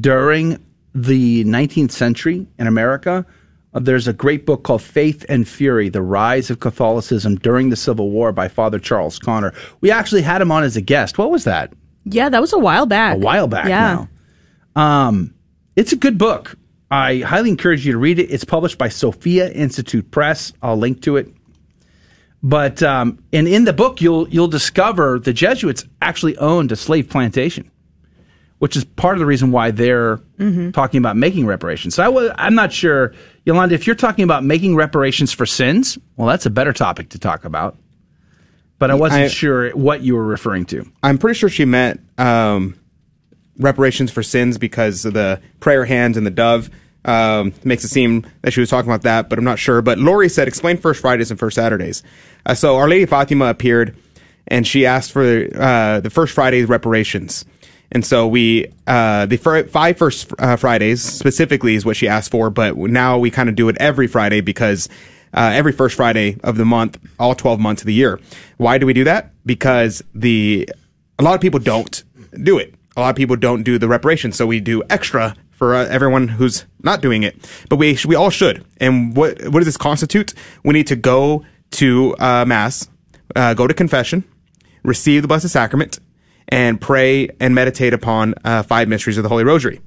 during 0.00 0.64
the 0.94 1.42
19th 1.42 1.90
century 1.90 2.46
in 2.60 2.68
America, 2.68 3.26
uh, 3.74 3.80
there's 3.80 4.06
a 4.06 4.12
great 4.12 4.46
book 4.46 4.62
called 4.62 4.82
Faith 4.82 5.26
and 5.28 5.48
Fury 5.48 5.88
The 5.88 6.02
Rise 6.02 6.50
of 6.50 6.60
Catholicism 6.60 7.34
During 7.34 7.70
the 7.70 7.76
Civil 7.76 8.10
War 8.10 8.30
by 8.30 8.46
Father 8.46 8.78
Charles 8.78 9.18
Connor. 9.18 9.52
We 9.80 9.90
actually 9.90 10.22
had 10.22 10.40
him 10.40 10.52
on 10.52 10.62
as 10.62 10.76
a 10.76 10.80
guest. 10.80 11.18
What 11.18 11.32
was 11.32 11.42
that? 11.42 11.72
Yeah, 12.04 12.28
that 12.28 12.40
was 12.40 12.52
a 12.52 12.58
while 12.58 12.86
back. 12.86 13.16
a 13.16 13.18
while 13.20 13.46
back 13.46 13.66
Yeah. 13.68 14.06
now. 14.76 15.02
Um, 15.08 15.34
it's 15.76 15.92
a 15.92 15.96
good 15.96 16.18
book. 16.18 16.56
I 16.90 17.18
highly 17.20 17.48
encourage 17.50 17.86
you 17.86 17.92
to 17.92 17.98
read 17.98 18.18
it. 18.18 18.24
It's 18.30 18.44
published 18.44 18.76
by 18.78 18.88
Sophia 18.88 19.50
Institute 19.50 20.10
Press. 20.10 20.52
I'll 20.62 20.76
link 20.76 21.00
to 21.02 21.16
it. 21.16 21.32
But 22.42 22.82
um, 22.82 23.18
and 23.32 23.46
in 23.46 23.64
the 23.64 23.72
book, 23.72 24.00
you'll 24.00 24.28
you'll 24.28 24.48
discover 24.48 25.18
the 25.20 25.32
Jesuits 25.32 25.84
actually 26.02 26.36
owned 26.38 26.72
a 26.72 26.76
slave 26.76 27.08
plantation, 27.08 27.70
which 28.58 28.76
is 28.76 28.84
part 28.84 29.14
of 29.14 29.20
the 29.20 29.26
reason 29.26 29.52
why 29.52 29.70
they're 29.70 30.16
Mhm. 30.40 30.72
talking 30.72 30.98
about 30.98 31.16
making 31.16 31.46
reparations. 31.46 31.94
So 31.94 32.02
I 32.02 32.08
was, 32.08 32.32
I'm 32.36 32.56
not 32.56 32.72
sure, 32.72 33.12
Yolanda, 33.46 33.76
if 33.76 33.86
you're 33.86 33.94
talking 33.94 34.24
about 34.24 34.42
making 34.44 34.74
reparations 34.74 35.32
for 35.32 35.46
sins, 35.46 35.96
well, 36.16 36.26
that's 36.26 36.44
a 36.44 36.50
better 36.50 36.72
topic 36.72 37.10
to 37.10 37.18
talk 37.18 37.44
about. 37.44 37.76
But 38.82 38.90
I 38.90 38.94
wasn't 38.94 39.22
I- 39.22 39.28
sure 39.28 39.70
what 39.76 40.00
you 40.02 40.16
were 40.16 40.26
referring 40.26 40.64
to. 40.66 40.84
I'm 41.04 41.16
pretty 41.16 41.38
sure 41.38 41.48
she 41.48 41.64
meant 41.64 42.00
um, 42.18 42.74
reparations 43.56 44.10
for 44.10 44.24
sins 44.24 44.58
because 44.58 45.04
of 45.04 45.14
the 45.14 45.40
prayer 45.60 45.84
hands 45.84 46.16
and 46.16 46.26
the 46.26 46.32
dove. 46.32 46.68
Um, 47.04 47.54
makes 47.62 47.84
it 47.84 47.90
seem 47.90 48.26
that 48.40 48.52
she 48.52 48.58
was 48.58 48.68
talking 48.70 48.90
about 48.90 49.02
that, 49.02 49.28
but 49.28 49.38
I'm 49.38 49.44
not 49.44 49.60
sure. 49.60 49.82
But 49.82 50.00
Lori 50.00 50.28
said, 50.28 50.48
explain 50.48 50.78
First 50.78 51.00
Fridays 51.00 51.30
and 51.30 51.38
First 51.38 51.54
Saturdays. 51.54 52.02
Uh, 52.44 52.54
so 52.54 52.74
Our 52.74 52.88
Lady 52.88 53.06
Fatima 53.06 53.44
appeared 53.44 53.96
and 54.48 54.66
she 54.66 54.84
asked 54.84 55.12
for 55.12 55.46
uh, 55.54 56.00
the 56.00 56.10
First 56.10 56.34
Friday's 56.34 56.68
reparations. 56.68 57.44
And 57.92 58.04
so 58.04 58.26
we, 58.26 58.66
uh, 58.88 59.26
the 59.26 59.36
fir- 59.36 59.64
five 59.68 59.96
first 59.96 60.32
uh, 60.40 60.56
Fridays 60.56 61.02
specifically 61.02 61.76
is 61.76 61.84
what 61.84 61.96
she 61.96 62.08
asked 62.08 62.32
for, 62.32 62.50
but 62.50 62.76
now 62.76 63.16
we 63.16 63.30
kind 63.30 63.48
of 63.48 63.54
do 63.54 63.68
it 63.68 63.76
every 63.78 64.08
Friday 64.08 64.40
because 64.40 64.88
uh, 65.34 65.50
every 65.54 65.72
first 65.72 65.96
Friday 65.96 66.36
of 66.42 66.56
the 66.56 66.64
month, 66.64 66.98
all 67.18 67.34
12 67.34 67.60
months 67.60 67.82
of 67.82 67.86
the 67.86 67.94
year. 67.94 68.20
Why 68.56 68.78
do 68.78 68.86
we 68.86 68.92
do 68.92 69.04
that? 69.04 69.32
Because 69.46 70.02
the, 70.14 70.68
a 71.18 71.22
lot 71.22 71.34
of 71.34 71.40
people 71.40 71.60
don't 71.60 72.02
do 72.42 72.58
it. 72.58 72.74
A 72.96 73.00
lot 73.00 73.10
of 73.10 73.16
people 73.16 73.36
don't 73.36 73.62
do 73.62 73.78
the 73.78 73.88
reparations. 73.88 74.36
So 74.36 74.46
we 74.46 74.60
do 74.60 74.82
extra 74.90 75.34
for 75.50 75.74
uh, 75.74 75.86
everyone 75.86 76.28
who's 76.28 76.66
not 76.82 77.00
doing 77.00 77.22
it. 77.22 77.36
But 77.68 77.76
we, 77.76 77.96
we 78.06 78.14
all 78.14 78.30
should. 78.30 78.64
And 78.78 79.16
what, 79.16 79.42
what 79.44 79.60
does 79.60 79.66
this 79.66 79.76
constitute? 79.76 80.34
We 80.64 80.72
need 80.72 80.86
to 80.88 80.96
go 80.96 81.44
to 81.72 82.14
uh, 82.18 82.44
Mass, 82.44 82.88
uh, 83.34 83.54
go 83.54 83.66
to 83.66 83.74
confession, 83.74 84.24
receive 84.82 85.22
the 85.22 85.28
Blessed 85.28 85.48
Sacrament, 85.48 85.98
and 86.48 86.80
pray 86.80 87.30
and 87.40 87.54
meditate 87.54 87.94
upon 87.94 88.34
uh, 88.44 88.62
five 88.62 88.88
mysteries 88.88 89.16
of 89.16 89.22
the 89.22 89.28
Holy 89.28 89.44
Rosary. 89.44 89.80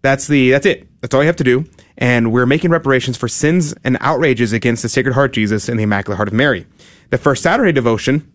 That's 0.00 0.26
the 0.26 0.50
that's 0.50 0.66
it. 0.66 0.88
That's 1.00 1.14
all 1.14 1.22
you 1.22 1.26
have 1.26 1.36
to 1.36 1.44
do. 1.44 1.64
And 1.98 2.32
we're 2.32 2.46
making 2.46 2.70
reparations 2.70 3.16
for 3.16 3.28
sins 3.28 3.74
and 3.84 3.96
outrages 4.00 4.52
against 4.52 4.82
the 4.82 4.88
Sacred 4.88 5.14
Heart 5.14 5.30
of 5.30 5.34
Jesus 5.34 5.68
and 5.68 5.78
the 5.78 5.84
Immaculate 5.84 6.16
Heart 6.16 6.28
of 6.28 6.34
Mary. 6.34 6.66
The 7.10 7.18
first 7.18 7.42
Saturday 7.42 7.72
devotion. 7.72 8.32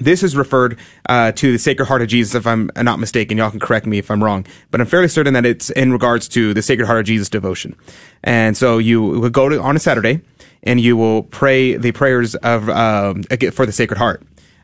This 0.00 0.22
is 0.22 0.36
referred 0.36 0.78
uh, 1.08 1.32
to 1.32 1.52
the 1.52 1.58
Sacred 1.58 1.86
Heart 1.86 2.02
of 2.02 2.08
Jesus, 2.08 2.36
if 2.36 2.46
I'm 2.46 2.70
not 2.76 3.00
mistaken. 3.00 3.38
Y'all 3.38 3.50
can 3.50 3.58
correct 3.58 3.86
me 3.86 3.98
if 3.98 4.08
I'm 4.08 4.22
wrong, 4.22 4.46
but 4.70 4.80
I'm 4.80 4.86
fairly 4.86 5.08
certain 5.08 5.34
that 5.34 5.44
it's 5.44 5.68
in 5.70 5.92
regards 5.92 6.28
to 6.28 6.54
the 6.54 6.62
Sacred 6.62 6.86
Heart 6.86 7.00
of 7.00 7.06
Jesus 7.06 7.28
devotion. 7.28 7.74
And 8.22 8.56
so 8.56 8.78
you 8.78 9.02
would 9.02 9.32
go 9.32 9.48
to 9.48 9.60
on 9.60 9.74
a 9.74 9.80
Saturday, 9.80 10.20
and 10.62 10.80
you 10.80 10.96
will 10.96 11.24
pray 11.24 11.76
the 11.76 11.90
prayers 11.90 12.36
of 12.36 12.68
um, 12.68 13.24
for 13.52 13.66
the 13.66 13.72
Sacred 13.72 13.98
Heart. 13.98 14.22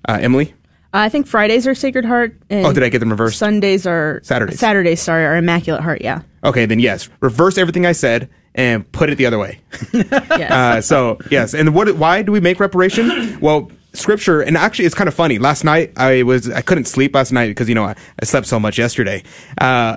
Uh, 0.08 0.18
Emily, 0.20 0.54
I 0.98 1.08
think 1.08 1.26
Fridays 1.26 1.66
are 1.66 1.74
Sacred 1.74 2.04
Heart. 2.04 2.40
And 2.50 2.66
Oh, 2.66 2.72
did 2.72 2.82
I 2.82 2.88
get 2.88 2.98
them 3.00 3.10
reversed? 3.10 3.38
Sundays 3.38 3.86
are 3.86 4.20
Saturdays. 4.22 4.58
Saturdays, 4.58 5.00
sorry, 5.00 5.24
are 5.24 5.36
Immaculate 5.36 5.82
Heart. 5.82 6.02
Yeah. 6.02 6.22
Okay, 6.44 6.66
then 6.66 6.78
yes, 6.78 7.08
reverse 7.20 7.58
everything 7.58 7.86
I 7.86 7.92
said 7.92 8.28
and 8.54 8.90
put 8.92 9.10
it 9.10 9.16
the 9.16 9.26
other 9.26 9.38
way. 9.38 9.60
uh, 10.10 10.80
so 10.80 11.18
yes, 11.30 11.54
and 11.54 11.74
what? 11.74 11.94
Why 11.96 12.22
do 12.22 12.32
we 12.32 12.40
make 12.40 12.58
reparation? 12.60 13.38
Well, 13.40 13.70
scripture, 13.92 14.40
and 14.40 14.56
actually, 14.56 14.86
it's 14.86 14.94
kind 14.94 15.08
of 15.08 15.14
funny. 15.14 15.38
Last 15.38 15.64
night, 15.64 15.92
I 15.96 16.22
was 16.22 16.50
I 16.50 16.62
couldn't 16.62 16.86
sleep 16.86 17.14
last 17.14 17.32
night 17.32 17.48
because 17.48 17.68
you 17.68 17.74
know 17.74 17.84
I, 17.84 17.96
I 18.20 18.24
slept 18.24 18.46
so 18.46 18.58
much 18.58 18.78
yesterday, 18.78 19.22
uh, 19.58 19.96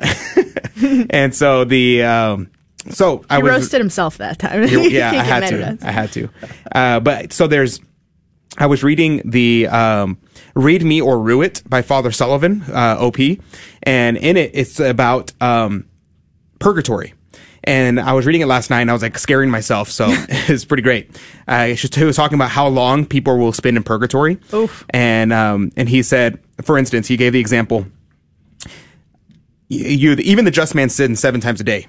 and 1.09 1.33
so 1.33 1.63
the 1.63 2.03
um, 2.03 2.49
so 2.89 3.23
I 3.29 3.39
was 3.39 3.51
roasted 3.51 3.79
himself 3.81 4.17
that 4.17 4.39
time. 4.39 4.63
yeah, 4.69 5.11
I 5.11 5.23
had 5.23 5.49
to. 5.49 5.77
I 5.81 5.91
had 5.91 6.11
to. 6.13 6.29
Uh, 6.71 6.99
but 6.99 7.33
so 7.33 7.47
there's, 7.47 7.79
I 8.57 8.65
was 8.65 8.83
reading 8.83 9.21
the 9.25 9.67
um, 9.67 10.17
"Read 10.55 10.83
Me 10.83 11.01
or 11.01 11.19
Rue 11.19 11.41
It" 11.41 11.63
by 11.67 11.81
Father 11.81 12.11
Sullivan, 12.11 12.63
uh, 12.63 12.97
OP, 12.99 13.17
and 13.83 14.17
in 14.17 14.37
it 14.37 14.51
it's 14.53 14.79
about 14.79 15.31
um, 15.41 15.85
purgatory. 16.59 17.13
And 17.63 17.99
I 17.99 18.13
was 18.13 18.25
reading 18.25 18.41
it 18.41 18.47
last 18.47 18.69
night, 18.69 18.81
and 18.81 18.89
I 18.89 18.93
was 18.93 19.01
like 19.01 19.17
scaring 19.17 19.49
myself. 19.49 19.91
So 19.91 20.07
it's 20.29 20.65
pretty 20.65 20.83
great. 20.83 21.15
Uh, 21.47 21.67
it's 21.69 21.81
just 21.81 21.95
he 21.95 22.03
was 22.03 22.15
talking 22.15 22.35
about 22.35 22.51
how 22.51 22.67
long 22.67 23.05
people 23.05 23.37
will 23.37 23.53
spend 23.53 23.77
in 23.77 23.83
purgatory. 23.83 24.39
Oof. 24.53 24.85
And 24.89 25.31
um, 25.31 25.71
and 25.75 25.87
he 25.87 26.01
said, 26.01 26.39
for 26.63 26.77
instance, 26.77 27.07
he 27.07 27.17
gave 27.17 27.33
the 27.33 27.39
example. 27.39 27.85
You, 29.67 30.13
you 30.13 30.13
even 30.23 30.45
the 30.45 30.51
just 30.51 30.73
man 30.73 30.89
sins 30.89 31.19
seven 31.19 31.41
times 31.41 31.61
a 31.61 31.63
day. 31.63 31.87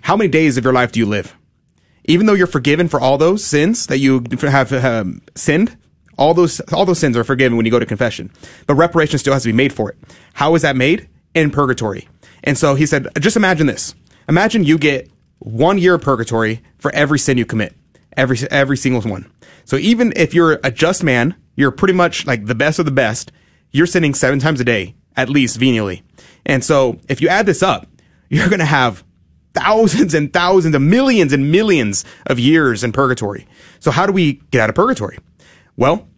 How 0.00 0.16
many 0.16 0.28
days 0.28 0.56
of 0.56 0.64
your 0.64 0.72
life 0.72 0.92
do 0.92 1.00
you 1.00 1.06
live? 1.06 1.36
Even 2.06 2.26
though 2.26 2.34
you're 2.34 2.46
forgiven 2.46 2.88
for 2.88 3.00
all 3.00 3.18
those 3.18 3.44
sins 3.44 3.86
that 3.86 3.98
you 3.98 4.24
have 4.42 4.72
um, 4.72 5.20
sinned, 5.34 5.76
all 6.18 6.34
those 6.34 6.60
all 6.72 6.84
those 6.84 6.98
sins 6.98 7.16
are 7.16 7.24
forgiven 7.24 7.56
when 7.56 7.66
you 7.66 7.72
go 7.72 7.78
to 7.78 7.86
confession. 7.86 8.30
But 8.66 8.74
reparation 8.74 9.18
still 9.18 9.32
has 9.32 9.42
to 9.42 9.48
be 9.48 9.52
made 9.52 9.72
for 9.72 9.90
it. 9.90 9.98
How 10.34 10.54
is 10.54 10.62
that 10.62 10.76
made? 10.76 11.08
In 11.34 11.50
purgatory. 11.50 12.08
And 12.44 12.56
so 12.56 12.74
he 12.74 12.86
said, 12.86 13.08
just 13.18 13.36
imagine 13.36 13.66
this. 13.66 13.94
Imagine 14.28 14.64
you 14.64 14.78
get 14.78 15.10
one 15.38 15.78
year 15.78 15.94
of 15.94 16.02
purgatory 16.02 16.62
for 16.78 16.92
every 16.94 17.18
sin 17.18 17.38
you 17.38 17.44
commit. 17.44 17.74
Every 18.16 18.38
every 18.50 18.76
single 18.76 19.02
one. 19.02 19.30
So 19.64 19.76
even 19.76 20.12
if 20.16 20.32
you're 20.32 20.60
a 20.64 20.70
just 20.70 21.02
man, 21.02 21.34
you're 21.56 21.70
pretty 21.70 21.94
much 21.94 22.26
like 22.26 22.46
the 22.46 22.54
best 22.54 22.78
of 22.78 22.84
the 22.84 22.92
best, 22.92 23.32
you're 23.72 23.86
sinning 23.86 24.14
seven 24.14 24.38
times 24.38 24.60
a 24.60 24.64
day, 24.64 24.94
at 25.16 25.28
least 25.28 25.58
venially. 25.58 26.02
And 26.46 26.64
so 26.64 26.98
if 27.08 27.20
you 27.20 27.28
add 27.28 27.46
this 27.46 27.62
up, 27.62 27.86
you're 28.28 28.48
gonna 28.48 28.64
have 28.64 29.04
thousands 29.56 30.14
and 30.14 30.32
thousands 30.32 30.74
of 30.74 30.82
millions 30.82 31.32
and 31.32 31.50
millions 31.50 32.04
of 32.26 32.38
years 32.38 32.84
in 32.84 32.92
purgatory. 32.92 33.46
So 33.80 33.90
how 33.90 34.06
do 34.06 34.12
we 34.12 34.34
get 34.50 34.60
out 34.60 34.68
of 34.68 34.74
purgatory? 34.74 35.18
Well, 35.76 36.08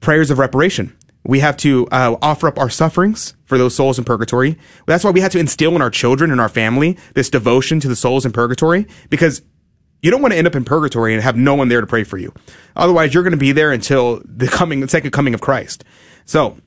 prayers 0.00 0.30
of 0.30 0.38
reparation. 0.38 0.96
We 1.26 1.40
have 1.40 1.56
to 1.58 1.88
uh, 1.90 2.16
offer 2.20 2.48
up 2.48 2.58
our 2.58 2.68
sufferings 2.68 3.34
for 3.46 3.56
those 3.56 3.74
souls 3.74 3.98
in 3.98 4.04
purgatory. 4.04 4.58
That's 4.86 5.04
why 5.04 5.10
we 5.10 5.20
have 5.20 5.32
to 5.32 5.38
instill 5.38 5.74
in 5.74 5.80
our 5.80 5.90
children 5.90 6.30
and 6.30 6.40
our 6.40 6.50
family 6.50 6.98
this 7.14 7.30
devotion 7.30 7.80
to 7.80 7.88
the 7.88 7.96
souls 7.96 8.26
in 8.26 8.32
purgatory 8.32 8.86
because 9.08 9.40
you 10.02 10.10
don't 10.10 10.20
want 10.20 10.32
to 10.32 10.38
end 10.38 10.46
up 10.46 10.54
in 10.54 10.66
purgatory 10.66 11.14
and 11.14 11.22
have 11.22 11.34
no 11.34 11.54
one 11.54 11.68
there 11.68 11.80
to 11.80 11.86
pray 11.86 12.04
for 12.04 12.18
you. 12.18 12.34
Otherwise, 12.76 13.14
you're 13.14 13.22
going 13.22 13.30
to 13.30 13.38
be 13.38 13.52
there 13.52 13.72
until 13.72 14.20
the 14.26 14.46
coming, 14.48 14.80
the 14.80 14.88
second 14.88 15.12
coming 15.12 15.32
of 15.32 15.40
Christ. 15.40 15.82
So, 16.26 16.58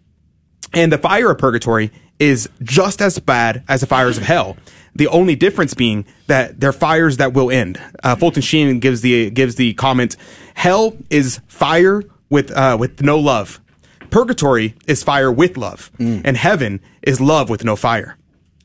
and 0.73 0.91
the 0.91 0.97
fire 0.97 1.29
of 1.29 1.37
purgatory 1.37 1.91
is 2.19 2.49
just 2.63 2.99
as 2.99 3.19
bad 3.19 3.63
as 3.67 3.81
the 3.81 3.87
fires 3.87 4.17
of 4.17 4.23
hell. 4.23 4.57
The 4.97 5.07
only 5.07 5.35
difference 5.35 5.73
being 5.73 6.05
that 6.25 6.59
they're 6.59 6.73
fires 6.73 7.17
that 7.17 7.33
will 7.33 7.51
end. 7.51 7.79
Uh, 8.03 8.15
Fulton 8.15 8.41
Sheen 8.41 8.79
gives 8.79 9.01
the 9.01 9.29
gives 9.29 9.55
the 9.55 9.73
comment: 9.75 10.17
Hell 10.55 10.97
is 11.09 11.39
fire 11.47 12.03
with 12.29 12.51
uh, 12.51 12.77
with 12.79 13.01
no 13.01 13.19
love. 13.19 13.61
Purgatory 14.09 14.73
is 14.87 15.03
fire 15.03 15.31
with 15.31 15.57
love, 15.57 15.91
and 15.99 16.35
heaven 16.35 16.81
is 17.03 17.21
love 17.21 17.49
with 17.49 17.63
no 17.63 17.75
fire. 17.75 18.17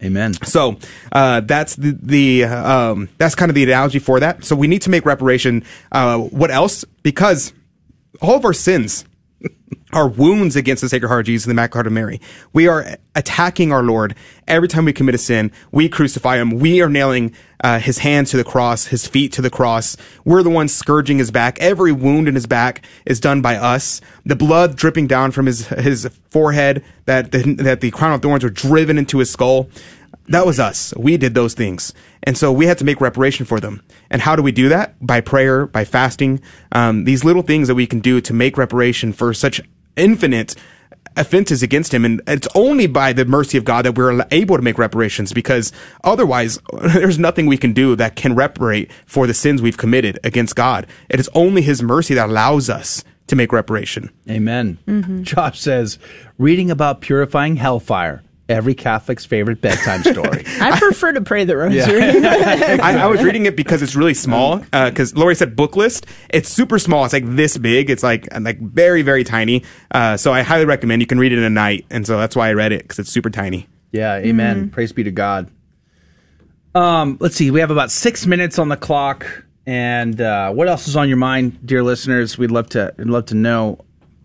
Amen. 0.02 0.34
So 0.34 0.78
uh, 1.12 1.40
that's 1.40 1.76
the, 1.76 1.96
the 2.00 2.44
um, 2.44 3.09
that's 3.18 3.34
kind 3.34 3.50
of 3.50 3.54
the 3.54 3.62
analogy 3.62 3.98
for 3.98 4.18
that. 4.20 4.44
So 4.44 4.56
we 4.56 4.66
need 4.66 4.82
to 4.82 4.90
make 4.90 5.04
reparation. 5.04 5.64
Uh, 5.92 6.18
what 6.18 6.50
else? 6.50 6.84
Because 7.02 7.52
all 8.20 8.36
of 8.36 8.44
our 8.44 8.52
sins 8.52 9.04
are 9.93 10.09
wounds 10.09 10.56
against 10.56 10.81
the 10.81 10.89
Sacred 10.89 11.09
Heart 11.09 11.20
of 11.20 11.27
Jesus 11.27 11.47
and 11.47 11.51
the 11.51 11.55
Immaculate 11.55 11.74
Heart 11.74 11.86
of 11.89 11.93
Mary. 11.93 12.20
We 12.52 12.66
are 12.66 12.97
attacking 13.14 13.73
our 13.73 13.82
Lord 13.82 14.14
every 14.48 14.69
time 14.69 14.86
we 14.86 14.93
commit 14.93 15.14
a 15.14 15.19
sin. 15.19 15.52
We 15.70 15.89
crucify 15.89 16.39
him. 16.39 16.51
We 16.51 16.81
are 16.81 16.89
nailing 16.89 17.35
uh, 17.62 17.78
his 17.78 17.98
hands 17.98 18.31
to 18.31 18.36
the 18.36 18.44
cross, 18.44 18.86
his 18.86 19.06
feet 19.06 19.32
to 19.35 19.43
the 19.43 19.51
cross. 19.51 19.97
We're 20.24 20.43
the 20.43 20.51
ones 20.51 20.74
scourging 20.74 21.19
his 21.19 21.31
back. 21.31 21.59
Every 21.60 21.93
wound 21.93 22.27
in 22.27 22.35
his 22.35 22.47
back 22.47 22.85
is 23.05 23.20
done 23.20 23.43
by 23.43 23.56
us. 23.56 24.01
The 24.24 24.36
blood 24.36 24.77
dripping 24.77 25.06
down 25.06 25.31
from 25.31 25.47
his 25.47 25.69
his 25.69 26.09
forehead, 26.31 26.85
that 27.05 27.32
the, 27.32 27.55
that 27.55 27.81
the 27.81 27.90
crown 27.90 28.12
of 28.12 28.23
thorns 28.23 28.44
were 28.44 28.51
driven 28.51 28.98
into 28.98 29.19
his 29.19 29.31
skull. 29.31 29.69
That 30.28 30.47
was 30.47 30.60
us. 30.60 30.94
We 30.97 31.16
did 31.16 31.35
those 31.35 31.52
things. 31.52 31.93
And 32.23 32.39
so 32.39 32.52
we 32.52 32.66
had 32.66 32.78
to 32.78 32.85
make 32.85 33.01
reparation 33.01 33.44
for 33.44 33.59
them. 33.59 33.82
And 34.09 34.23
how 34.23 34.36
do 34.36 34.43
we 34.43 34.52
do 34.52 34.69
that? 34.69 34.94
By 35.05 35.20
prayer, 35.20 35.66
by 35.66 35.85
fasting. 35.85 36.40
Um, 36.70 37.05
these 37.05 37.24
little 37.24 37.43
things 37.43 37.66
that 37.69 37.74
we 37.74 37.86
can 37.86 37.98
do 37.98 38.20
to 38.20 38.32
make 38.32 38.56
reparation 38.56 39.12
for 39.12 39.35
such 39.35 39.60
infinite 39.97 40.55
offenses 41.16 41.62
against 41.62 41.93
him. 41.93 42.05
And 42.05 42.23
it's 42.27 42.48
only 42.55 42.86
by 42.86 43.12
the 43.12 43.24
mercy 43.24 43.59
of 43.59 43.64
God 43.64 43.85
that 43.85 43.97
we're 43.97 44.24
able 44.31 44.56
to 44.56 44.62
make 44.62 44.78
reparations 44.78 45.32
because 45.32 45.73
otherwise 46.05 46.59
there's 46.94 47.19
nothing 47.19 47.47
we 47.47 47.59
can 47.59 47.73
do 47.73 47.97
that 47.97 48.16
can 48.16 48.35
reparate 48.35 48.90
for 49.06 49.27
the 49.27 49.35
sins 49.35 49.62
we've 49.62 49.77
committed 49.77 50.19
against 50.24 50.56
God. 50.56 50.86
It 51.09 51.20
is 51.20 51.28
only 51.35 51.62
his 51.62 51.82
mercy 51.82 52.14
that 52.14 52.28
allows 52.28 52.70
us 52.70 53.05
to 53.28 53.36
make 53.36 53.52
reparation. 53.52 54.10
Amen. 54.28 54.78
Mm-hmm. 54.86 55.23
Josh 55.23 55.60
says, 55.60 55.98
reading 56.39 56.70
about 56.70 57.01
purifying 57.01 57.56
hellfire, 57.56 58.23
every 58.52 58.74
Catholic's 58.74 59.24
favorite 59.24 59.60
bedtime 59.60 60.02
story. 60.02 60.44
I 60.60 60.78
prefer 60.78 61.12
to 61.12 61.20
pray 61.20 61.44
the 61.44 61.56
rosary. 61.56 62.02
I, 62.24 63.04
I 63.04 63.06
was 63.06 63.22
reading 63.22 63.46
it 63.46 63.56
because 63.56 63.82
it's 63.82 63.96
really 63.96 64.14
small. 64.14 64.58
Because 64.58 65.16
Lori 65.16 65.34
said 65.34 65.56
book 65.56 65.74
list. 65.74 66.06
It's 66.28 66.48
super 66.48 66.78
small. 66.78 67.04
It's 67.04 67.12
like 67.12 67.24
this 67.26 67.56
big. 67.56 67.90
It's 67.90 68.02
like 68.02 68.28
like 68.40 68.60
very 68.60 69.02
very 69.02 69.24
tiny. 69.24 69.64
Uh, 69.90 70.16
so 70.16 70.32
I 70.32 70.42
highly 70.42 70.66
recommend. 70.66 71.02
You 71.02 71.06
can 71.06 71.18
read 71.18 71.32
it 71.32 71.38
in 71.38 71.44
a 71.44 71.50
night, 71.50 71.86
and 71.90 72.06
so 72.06 72.18
that's 72.18 72.36
why 72.36 72.48
I 72.48 72.52
read 72.52 72.72
it 72.72 72.82
because 72.82 72.98
it's 72.98 73.10
super 73.10 73.30
tiny. 73.30 73.68
Yeah, 73.90 74.16
amen. 74.16 74.70
Praise 74.70 74.92
be 74.92 75.04
to 75.04 75.10
God. 75.10 75.50
Um, 76.74 77.18
let's 77.20 77.36
see. 77.36 77.50
We 77.50 77.60
have 77.60 77.70
about 77.70 77.90
six 77.90 78.26
minutes 78.26 78.58
on 78.58 78.68
the 78.68 78.76
clock. 78.76 79.26
And 79.64 80.20
uh, 80.20 80.50
what 80.50 80.68
else 80.68 80.88
is 80.88 80.96
on 80.96 81.08
your 81.08 81.18
mind, 81.18 81.64
dear 81.64 81.82
listeners? 81.84 82.36
We'd 82.36 82.50
love 82.50 82.68
to 82.70 82.92
we'd 82.98 83.06
love 83.06 83.26
to 83.26 83.34
know. 83.34 83.84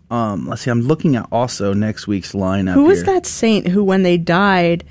Um, 0.09 0.47
let's 0.47 0.61
see. 0.61 0.71
I'm 0.71 0.81
looking 0.81 1.15
at 1.15 1.27
also 1.31 1.73
next 1.73 2.07
week's 2.07 2.31
lineup. 2.33 2.73
Who 2.73 2.85
was 2.85 2.99
here. 3.03 3.13
that 3.15 3.25
saint 3.25 3.67
who, 3.67 3.83
when 3.83 4.03
they 4.03 4.17
died, 4.17 4.85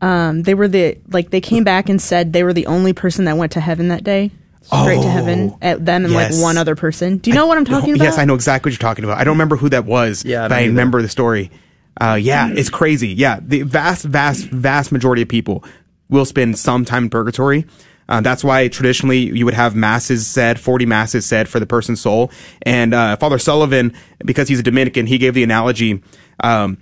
um, 0.00 0.42
they 0.42 0.54
were 0.54 0.68
the 0.68 0.98
like 1.08 1.30
they 1.30 1.40
came 1.40 1.62
back 1.64 1.88
and 1.88 2.00
said 2.00 2.32
they 2.32 2.42
were 2.42 2.52
the 2.52 2.66
only 2.66 2.92
person 2.92 3.26
that 3.26 3.36
went 3.36 3.52
to 3.52 3.60
heaven 3.60 3.88
that 3.88 4.02
day, 4.02 4.30
straight 4.62 5.02
to 5.02 5.10
heaven 5.10 5.54
at 5.60 5.84
them 5.84 6.04
and 6.04 6.12
yes. 6.12 6.34
like 6.34 6.42
one 6.42 6.56
other 6.58 6.74
person. 6.74 7.18
Do 7.18 7.30
you 7.30 7.36
know 7.36 7.46
what 7.46 7.58
I'm 7.58 7.64
talking 7.64 7.94
about? 7.94 8.04
Yes, 8.04 8.18
I 8.18 8.24
know 8.24 8.34
exactly 8.34 8.70
what 8.70 8.80
you're 8.80 8.88
talking 8.88 9.04
about. 9.04 9.18
I 9.18 9.24
don't 9.24 9.34
remember 9.34 9.56
who 9.56 9.68
that 9.68 9.84
was, 9.84 10.24
Yeah, 10.24 10.40
I 10.40 10.44
but 10.44 10.48
don't 10.48 10.58
I 10.58 10.60
either. 10.62 10.70
remember 10.70 11.02
the 11.02 11.08
story. 11.08 11.50
Uh, 12.00 12.18
yeah, 12.20 12.48
it's 12.50 12.70
crazy. 12.70 13.08
Yeah, 13.08 13.38
the 13.42 13.62
vast, 13.62 14.04
vast, 14.06 14.46
vast 14.46 14.90
majority 14.92 15.22
of 15.22 15.28
people 15.28 15.62
will 16.08 16.24
spend 16.24 16.58
some 16.58 16.84
time 16.86 17.04
in 17.04 17.10
purgatory. 17.10 17.66
Uh, 18.08 18.20
that's 18.20 18.44
why 18.44 18.68
traditionally 18.68 19.18
you 19.18 19.44
would 19.44 19.54
have 19.54 19.74
masses 19.74 20.26
said, 20.26 20.60
40 20.60 20.86
masses 20.86 21.24
said 21.24 21.48
for 21.48 21.60
the 21.60 21.66
person's 21.66 22.00
soul. 22.00 22.30
And 22.62 22.92
uh, 22.92 23.16
Father 23.16 23.38
Sullivan, 23.38 23.94
because 24.24 24.48
he's 24.48 24.60
a 24.60 24.62
Dominican, 24.62 25.06
he 25.06 25.18
gave 25.18 25.34
the 25.34 25.42
analogy 25.42 26.02
um, 26.40 26.78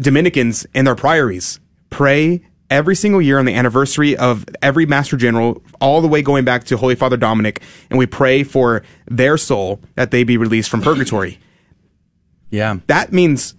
Dominicans 0.00 0.66
in 0.74 0.84
their 0.84 0.94
priories 0.94 1.60
pray 1.90 2.40
every 2.70 2.94
single 2.94 3.20
year 3.20 3.38
on 3.38 3.44
the 3.44 3.54
anniversary 3.54 4.16
of 4.16 4.44
every 4.62 4.86
Master 4.86 5.16
General, 5.16 5.62
all 5.80 6.00
the 6.00 6.08
way 6.08 6.22
going 6.22 6.44
back 6.44 6.64
to 6.64 6.76
Holy 6.76 6.94
Father 6.94 7.16
Dominic, 7.16 7.60
and 7.90 7.98
we 7.98 8.06
pray 8.06 8.44
for 8.44 8.82
their 9.08 9.36
soul 9.36 9.80
that 9.96 10.12
they 10.12 10.22
be 10.22 10.36
released 10.36 10.70
from 10.70 10.80
purgatory. 10.80 11.38
Yeah. 12.50 12.76
That 12.86 13.12
means 13.12 13.54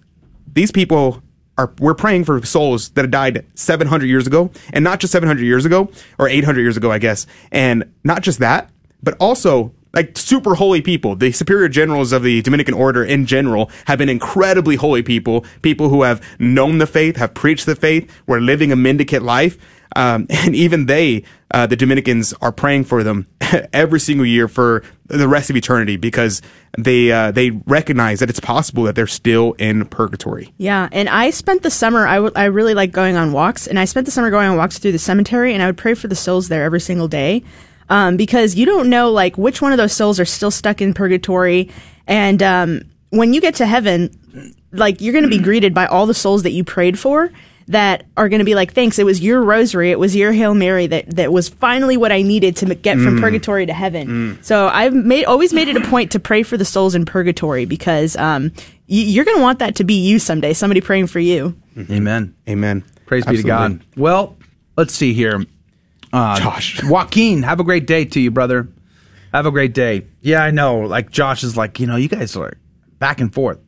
these 0.50 0.72
people 0.72 1.22
are, 1.62 1.72
we're 1.78 1.94
praying 1.94 2.24
for 2.24 2.44
souls 2.44 2.90
that 2.90 3.10
died 3.10 3.46
700 3.54 4.06
years 4.06 4.26
ago, 4.26 4.50
and 4.72 4.82
not 4.84 5.00
just 5.00 5.12
700 5.12 5.42
years 5.42 5.64
ago, 5.64 5.90
or 6.18 6.28
800 6.28 6.60
years 6.60 6.76
ago, 6.76 6.90
I 6.90 6.98
guess. 6.98 7.26
And 7.50 7.92
not 8.04 8.22
just 8.22 8.38
that, 8.40 8.70
but 9.02 9.14
also 9.18 9.72
like 9.94 10.16
super 10.16 10.54
holy 10.54 10.80
people. 10.80 11.16
The 11.16 11.32
superior 11.32 11.68
generals 11.68 12.12
of 12.12 12.22
the 12.22 12.42
Dominican 12.42 12.74
order 12.74 13.04
in 13.04 13.26
general 13.26 13.70
have 13.86 13.98
been 13.98 14.08
incredibly 14.08 14.76
holy 14.76 15.02
people, 15.02 15.44
people 15.60 15.88
who 15.88 16.02
have 16.02 16.22
known 16.38 16.78
the 16.78 16.86
faith, 16.86 17.16
have 17.16 17.34
preached 17.34 17.66
the 17.66 17.76
faith, 17.76 18.10
were 18.26 18.40
living 18.40 18.72
a 18.72 18.76
mendicant 18.76 19.24
life. 19.24 19.58
Um, 19.96 20.26
and 20.30 20.54
even 20.54 20.86
they, 20.86 21.24
uh, 21.50 21.66
the 21.66 21.76
Dominicans 21.76 22.32
are 22.40 22.52
praying 22.52 22.84
for 22.84 23.02
them 23.02 23.26
every 23.72 24.00
single 24.00 24.26
year 24.26 24.48
for 24.48 24.82
the 25.06 25.28
rest 25.28 25.50
of 25.50 25.56
eternity 25.56 25.96
because 25.96 26.40
they, 26.78 27.12
uh, 27.12 27.30
they 27.30 27.50
recognize 27.50 28.20
that 28.20 28.30
it's 28.30 28.40
possible 28.40 28.84
that 28.84 28.94
they're 28.94 29.06
still 29.06 29.52
in 29.54 29.84
purgatory. 29.86 30.52
Yeah, 30.56 30.88
and 30.92 31.08
I 31.08 31.30
spent 31.30 31.62
the 31.62 31.70
summer. 31.70 32.06
I, 32.06 32.16
w- 32.16 32.32
I 32.34 32.44
really 32.44 32.74
like 32.74 32.92
going 32.92 33.16
on 33.16 33.32
walks, 33.32 33.66
and 33.66 33.78
I 33.78 33.84
spent 33.84 34.06
the 34.06 34.12
summer 34.12 34.30
going 34.30 34.48
on 34.48 34.56
walks 34.56 34.78
through 34.78 34.92
the 34.92 34.98
cemetery, 34.98 35.52
and 35.54 35.62
I 35.62 35.66
would 35.66 35.76
pray 35.76 35.94
for 35.94 36.08
the 36.08 36.16
souls 36.16 36.48
there 36.48 36.64
every 36.64 36.80
single 36.80 37.08
day, 37.08 37.42
um, 37.90 38.16
because 38.16 38.54
you 38.54 38.64
don't 38.64 38.88
know 38.88 39.10
like 39.10 39.36
which 39.36 39.60
one 39.60 39.72
of 39.72 39.78
those 39.78 39.92
souls 39.92 40.18
are 40.18 40.24
still 40.24 40.50
stuck 40.50 40.80
in 40.80 40.94
purgatory, 40.94 41.70
and 42.06 42.42
um, 42.42 42.82
when 43.10 43.34
you 43.34 43.40
get 43.42 43.56
to 43.56 43.66
heaven, 43.66 44.10
like 44.72 45.02
you're 45.02 45.12
going 45.12 45.24
to 45.24 45.30
be 45.30 45.38
greeted 45.38 45.74
by 45.74 45.86
all 45.86 46.06
the 46.06 46.14
souls 46.14 46.44
that 46.44 46.52
you 46.52 46.64
prayed 46.64 46.98
for 46.98 47.30
that 47.68 48.04
are 48.16 48.28
going 48.28 48.38
to 48.40 48.44
be 48.44 48.54
like, 48.54 48.72
thanks, 48.72 48.98
it 48.98 49.04
was 49.04 49.20
your 49.20 49.42
rosary, 49.42 49.90
it 49.90 49.98
was 49.98 50.14
your 50.16 50.32
Hail 50.32 50.54
Mary 50.54 50.86
that, 50.88 51.08
that 51.16 51.32
was 51.32 51.48
finally 51.48 51.96
what 51.96 52.12
I 52.12 52.22
needed 52.22 52.56
to 52.56 52.74
get 52.74 52.96
from 52.98 53.16
Mm. 53.18 53.20
purgatory 53.20 53.66
to 53.66 53.72
heaven. 53.72 54.38
So 54.42 54.68
I've 54.68 54.94
made 54.94 55.24
always 55.26 55.52
made 55.52 55.68
it 55.68 55.76
a 55.76 55.80
point 55.88 56.12
to 56.12 56.20
pray 56.20 56.42
for 56.42 56.56
the 56.56 56.64
souls 56.64 56.94
in 56.94 57.04
purgatory 57.04 57.64
because 57.64 58.16
um, 58.16 58.52
y- 58.56 58.66
you're 58.88 59.24
going 59.24 59.36
to 59.36 59.42
want 59.42 59.58
that 59.60 59.76
to 59.76 59.84
be 59.84 59.94
you 59.94 60.18
someday, 60.18 60.52
somebody 60.52 60.80
praying 60.80 61.06
for 61.06 61.20
you. 61.20 61.56
Amen. 61.90 62.34
Amen. 62.48 62.84
Praise 63.06 63.24
be 63.26 63.36
to 63.36 63.42
God. 63.42 63.80
Well, 63.96 64.36
let's 64.76 64.94
see 64.94 65.12
here. 65.12 65.44
Uh, 66.12 66.38
Josh. 66.40 66.82
Joaquin, 66.88 67.42
have 67.42 67.60
a 67.60 67.64
great 67.64 67.86
day 67.86 68.04
to 68.04 68.20
you, 68.20 68.30
brother. 68.30 68.68
Have 69.32 69.46
a 69.46 69.50
great 69.50 69.72
day. 69.72 70.06
Yeah, 70.20 70.42
I 70.42 70.50
know. 70.50 70.80
Like 70.80 71.10
Josh 71.10 71.42
is 71.42 71.56
like, 71.56 71.80
you 71.80 71.86
know, 71.86 71.96
you 71.96 72.08
guys 72.08 72.36
are 72.36 72.52
back 72.98 73.20
and 73.20 73.32
forth. 73.32 73.58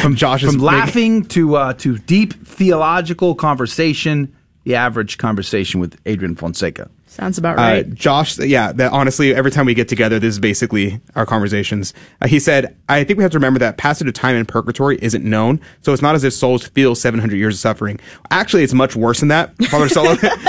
From 0.00 0.16
Josh 0.16 0.42
is 0.42 0.50
from 0.50 0.60
big- 0.60 0.64
laughing 0.64 1.24
to 1.26 1.56
uh, 1.56 1.72
to 1.74 1.98
deep 1.98 2.32
theological 2.46 3.34
conversation, 3.34 4.34
the 4.64 4.74
average 4.74 5.18
conversation 5.18 5.80
with 5.80 5.98
Adrian 6.06 6.36
Fonseca. 6.36 6.88
Sounds 7.06 7.36
about 7.36 7.58
Uh, 7.58 7.62
right. 7.62 7.92
Josh, 7.94 8.38
yeah, 8.38 8.72
that 8.72 8.90
honestly, 8.90 9.34
every 9.34 9.50
time 9.50 9.66
we 9.66 9.74
get 9.74 9.86
together, 9.86 10.18
this 10.18 10.30
is 10.30 10.38
basically 10.38 10.98
our 11.14 11.26
conversations. 11.26 11.92
Uh, 12.22 12.26
he 12.26 12.38
said, 12.38 12.74
I 12.88 13.04
think 13.04 13.18
we 13.18 13.22
have 13.22 13.32
to 13.32 13.38
remember 13.38 13.58
that 13.58 13.76
passage 13.76 14.08
of 14.08 14.14
time 14.14 14.34
in 14.34 14.46
purgatory 14.46 14.98
isn't 15.02 15.22
known, 15.22 15.60
so 15.82 15.92
it's 15.92 16.00
not 16.00 16.14
as 16.14 16.24
if 16.24 16.32
souls 16.32 16.64
feel 16.68 16.94
700 16.94 17.36
years 17.36 17.56
of 17.56 17.60
suffering. 17.60 18.00
Actually, 18.30 18.62
it's 18.64 18.72
much 18.72 18.96
worse 18.96 19.20
than 19.20 19.28
that. 19.28 19.54
Father 19.66 19.90
Sullivan, 19.90 20.30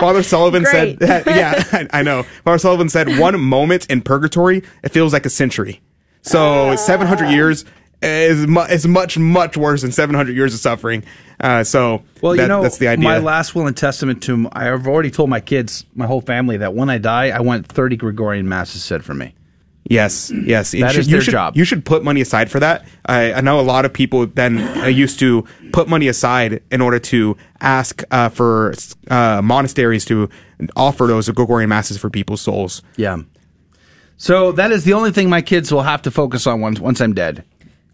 Father 0.00 0.22
Sullivan 0.22 0.66
said 0.66 0.98
that, 0.98 1.24
yeah, 1.26 1.64
I, 1.90 2.00
I 2.00 2.02
know. 2.02 2.24
Father 2.44 2.58
Sullivan 2.58 2.90
said 2.90 3.18
one 3.18 3.40
moment 3.40 3.86
in 3.86 4.02
purgatory, 4.02 4.62
it 4.84 4.90
feels 4.90 5.14
like 5.14 5.24
a 5.24 5.30
century. 5.30 5.80
So 6.20 6.76
700 6.76 7.30
years 7.30 7.64
is, 8.02 8.46
mu- 8.46 8.60
is 8.62 8.86
much, 8.86 9.16
much 9.18 9.56
worse 9.56 9.82
than 9.82 9.92
700 9.92 10.34
years 10.34 10.54
of 10.54 10.60
suffering. 10.60 11.04
Uh, 11.40 11.64
so 11.64 12.02
Well, 12.20 12.34
that- 12.36 12.42
you 12.42 12.48
know, 12.48 12.62
that's 12.62 12.78
the 12.78 12.88
idea. 12.88 13.04
my 13.04 13.18
last 13.18 13.54
will 13.54 13.66
and 13.66 13.76
testament 13.76 14.22
to 14.24 14.48
I've 14.52 14.86
already 14.86 15.10
told 15.10 15.30
my 15.30 15.40
kids, 15.40 15.84
my 15.94 16.06
whole 16.06 16.20
family, 16.20 16.56
that 16.58 16.74
when 16.74 16.88
I 16.90 16.98
die, 16.98 17.28
I 17.30 17.40
want 17.40 17.66
30 17.66 17.96
Gregorian 17.96 18.48
masses 18.48 18.82
said 18.82 19.04
for 19.04 19.14
me. 19.14 19.34
Yes, 19.90 20.30
yes. 20.30 20.72
You 20.72 20.80
That 20.82 20.92
should- 20.92 21.00
is 21.00 21.08
you 21.08 21.12
their 21.16 21.20
should, 21.22 21.30
job. 21.32 21.56
You 21.56 21.64
should 21.64 21.84
put 21.84 22.04
money 22.04 22.20
aside 22.20 22.50
for 22.50 22.60
that. 22.60 22.86
I, 23.04 23.32
I 23.34 23.40
know 23.40 23.58
a 23.58 23.62
lot 23.62 23.84
of 23.84 23.92
people 23.92 24.26
then 24.26 24.58
uh, 24.78 24.86
used 24.86 25.18
to 25.18 25.44
put 25.72 25.88
money 25.88 26.06
aside 26.06 26.62
in 26.70 26.80
order 26.80 27.00
to 27.00 27.36
ask 27.60 28.02
uh, 28.12 28.28
for 28.28 28.74
uh, 29.10 29.40
monasteries 29.42 30.04
to 30.04 30.28
offer 30.76 31.06
those 31.08 31.28
Gregorian 31.30 31.68
masses 31.68 31.98
for 31.98 32.08
people's 32.10 32.40
souls. 32.40 32.82
Yeah. 32.96 33.18
So 34.16 34.52
that 34.52 34.70
is 34.70 34.84
the 34.84 34.92
only 34.92 35.10
thing 35.10 35.28
my 35.28 35.42
kids 35.42 35.72
will 35.72 35.82
have 35.82 36.02
to 36.02 36.10
focus 36.12 36.46
on 36.46 36.60
once 36.60 36.78
once 36.78 37.00
I'm 37.00 37.12
dead. 37.12 37.44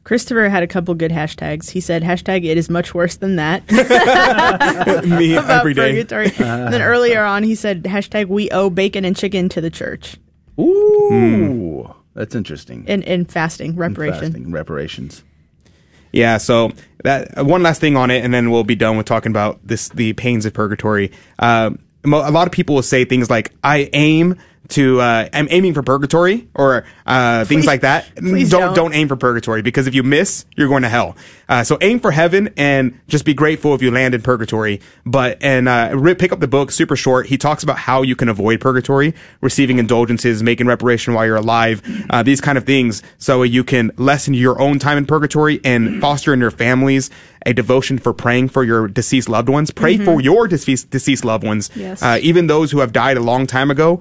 Christopher 0.09 0.49
had 0.49 0.63
a 0.63 0.67
couple 0.67 0.95
good 0.95 1.11
hashtags. 1.11 1.69
He 1.69 1.83
said, 1.83 2.03
hashtag 2.03 2.43
it 2.43 2.57
is 2.57 2.71
much 2.71 2.95
worse 2.95 3.17
than 3.17 3.37
that. 3.37 3.71
Me 5.07 5.35
About 5.35 5.51
every 5.51 5.75
day. 5.75 5.93
purgatory. 5.93 6.33
And 6.39 6.73
then 6.73 6.81
earlier 6.81 7.23
on, 7.23 7.43
he 7.43 7.55
said, 7.55 7.83
hashtag 7.83 8.25
we 8.29 8.51
owe 8.51 8.71
bacon 8.71 9.05
and 9.05 9.15
chicken 9.15 9.51
to 9.51 9.61
the 9.61 9.69
church. 9.69 10.17
Ooh, 10.59 11.95
that's 12.15 12.35
interesting. 12.35 12.87
In, 12.87 13.03
in 13.03 13.27
fasting, 13.27 13.77
reparation. 13.77 14.33
Fasting, 14.33 14.51
reparations. 14.51 15.25
Yeah, 16.11 16.39
so 16.39 16.73
that 17.05 17.37
uh, 17.37 17.45
one 17.45 17.63
last 17.63 17.79
thing 17.79 17.95
on 17.95 18.11
it, 18.11 18.25
and 18.25 18.33
then 18.33 18.51
we'll 18.51 18.65
be 18.65 18.77
done 18.77 18.97
with 18.97 19.05
talking 19.05 19.31
about 19.31 19.61
this 19.63 19.91
the 19.91 20.15
pains 20.15 20.47
of 20.47 20.55
purgatory. 20.55 21.13
Um, 21.39 21.81
mo- 22.03 22.27
a 22.27 22.33
lot 22.33 22.49
of 22.49 22.53
people 22.53 22.75
will 22.75 22.83
say 22.83 23.05
things 23.05 23.29
like, 23.29 23.53
"I 23.63 23.91
aim 23.93 24.39
to, 24.71 25.01
uh, 25.01 25.29
I'm 25.33 25.49
aiming 25.51 25.75
for 25.75 25.83
purgatory," 25.83 26.49
or 26.55 26.85
uh, 27.07 27.45
things 27.45 27.67
like 27.67 27.81
that. 27.83 28.15
don't 28.15 28.49
don't. 28.49 28.75
don't 28.75 28.95
aim 28.95 29.09
for 29.09 29.17
purgatory 29.17 29.63
because 29.63 29.87
if 29.87 29.95
you 29.95 30.03
miss, 30.03 30.45
you're 30.57 30.69
going 30.69 30.83
to 30.83 30.89
hell. 30.89 31.17
Uh, 31.49 31.65
so 31.65 31.79
aim 31.81 31.99
for 32.01 32.11
heaven 32.11 32.51
and 32.57 32.99
just 33.09 33.25
be 33.25 33.33
grateful 33.33 33.75
if 33.75 33.81
you 33.81 33.91
land 33.91 34.15
in 34.15 34.21
purgatory. 34.21 34.81
But 35.07 35.39
and 35.43 35.69
uh, 35.69 36.15
pick 36.15 36.33
up 36.33 36.41
the 36.41 36.49
book, 36.49 36.71
super 36.71 36.97
short. 36.97 37.27
He 37.27 37.39
talks 37.39 37.63
about 37.63 37.79
how 37.79 38.03
you 38.03 38.15
can 38.17 38.29
avoid 38.29 38.61
purgatory, 38.61 39.15
receiving 39.41 39.79
indulgences, 39.79 40.43
making 40.43 40.67
reparation 40.67 41.15
while 41.15 41.25
you're 41.25 41.37
alive, 41.37 41.83
uh, 42.11 42.23
these 42.23 42.41
kind 42.41 42.59
of 42.59 42.65
things, 42.65 43.03
so 43.19 43.43
you 43.43 43.65
can 43.65 43.91
lessen 43.97 44.35
your 44.35 44.61
own 44.61 44.79
time 44.79 44.99
in 44.99 45.07
purgatory 45.07 45.61
and 45.65 46.01
foster 46.01 46.35
in 46.35 46.41
your 46.41 46.51
families 46.51 47.11
a 47.47 47.55
devotion 47.55 47.99
for 47.99 48.13
praying 48.13 48.49
for 48.49 48.65
your 48.65 48.89
deceased 48.89 49.29
loved 49.29 49.49
ones. 49.49 49.71
Pray 49.71 49.97
Mhm. 49.97 50.05
for 50.05 50.21
your 50.21 50.49
deceased 50.49 50.91
deceased 50.91 51.25
loved 51.25 51.45
ones, 51.45 51.71
Yes. 51.75 52.03
uh, 52.03 52.19
even 52.21 52.47
those 52.49 52.73
who 52.73 52.81
have 52.81 52.93
died 52.93 53.17
a 53.17 53.21
long 53.21 53.47
time 53.47 53.71
ago. 53.71 54.01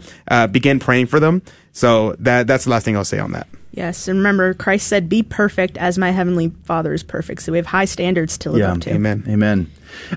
Begin 0.58 0.80
praying 0.80 1.06
for 1.06 1.20
them. 1.20 1.44
So 1.72 2.16
that 2.18 2.48
that's 2.48 2.64
the 2.64 2.72
last 2.72 2.84
thing 2.84 2.98
I'll 2.98 3.06
say 3.06 3.20
on 3.20 3.34
that. 3.34 3.48
Yes, 3.70 4.08
and 4.08 4.18
remember, 4.18 4.56
Christ 4.56 4.88
said, 4.88 5.08
"Be 5.08 5.22
perfect 5.22 5.78
as 5.78 6.00
my 6.00 6.10
heavenly 6.10 6.52
Father 6.64 6.96
is 6.96 7.04
perfect." 7.04 7.44
So 7.44 7.52
we 7.52 7.60
have 7.60 7.68
high 7.68 7.86
standards 7.86 8.40
to 8.40 8.50
live 8.50 8.64
up 8.64 8.82
to. 8.82 8.90
Amen. 8.90 9.24
Amen. 9.28 9.72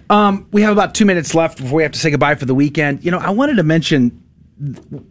Um, 0.08 0.48
we 0.50 0.62
have 0.62 0.72
about 0.72 0.94
two 0.94 1.04
minutes 1.04 1.34
left 1.34 1.58
before 1.58 1.76
we 1.76 1.82
have 1.82 1.92
to 1.92 1.98
say 1.98 2.10
goodbye 2.10 2.36
for 2.36 2.46
the 2.46 2.54
weekend. 2.54 3.04
You 3.04 3.10
know, 3.10 3.18
I 3.18 3.28
wanted 3.28 3.56
to 3.56 3.62
mention 3.62 4.22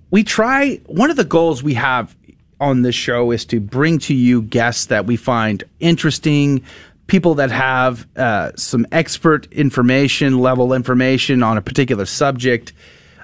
we 0.10 0.24
try 0.24 0.78
one 0.88 1.12
of 1.12 1.16
the 1.16 1.26
goals 1.26 1.62
we 1.62 1.76
have 1.76 2.16
on 2.60 2.82
this 2.82 2.96
show 2.96 3.30
is 3.30 3.46
to 3.46 3.60
bring 3.60 4.00
to 4.00 4.16
you 4.16 4.42
guests 4.42 4.88
that 4.88 5.06
we 5.06 5.16
find 5.16 5.64
interesting 5.80 6.64
people 7.06 7.36
that 7.36 7.52
have 7.52 8.08
uh, 8.18 8.52
some 8.56 8.88
expert 8.92 9.46
information 9.54 10.40
level 10.40 10.74
information 10.74 11.44
on 11.44 11.56
a 11.56 11.62
particular 11.62 12.06
subject 12.06 12.74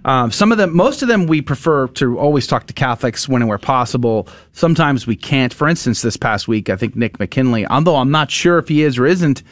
um, 0.06 0.32
some 0.32 0.52
of 0.54 0.58
them 0.58 0.76
most 0.76 1.02
of 1.02 1.10
them 1.10 1.28
we 1.28 1.42
prefer 1.42 1.88
to 1.90 2.18
always 2.18 2.48
talk 2.48 2.68
to 2.68 2.74
catholics 2.74 3.28
when 3.28 3.42
and 3.42 3.50
where 3.50 3.58
possible 3.58 4.28
sometimes 4.54 5.06
we 5.06 5.16
can't 5.16 5.54
for 5.54 5.68
instance 5.68 6.02
this 6.02 6.16
past 6.16 6.48
week 6.48 6.70
i 6.70 6.76
think 6.76 6.96
nick 6.96 7.20
mckinley 7.20 7.66
although 7.68 7.98
i'm 7.98 8.12
not 8.12 8.32
sure 8.32 8.58
if 8.58 8.68
he 8.70 8.84
is 8.84 8.98
or 8.98 9.06
isn't 9.06 9.44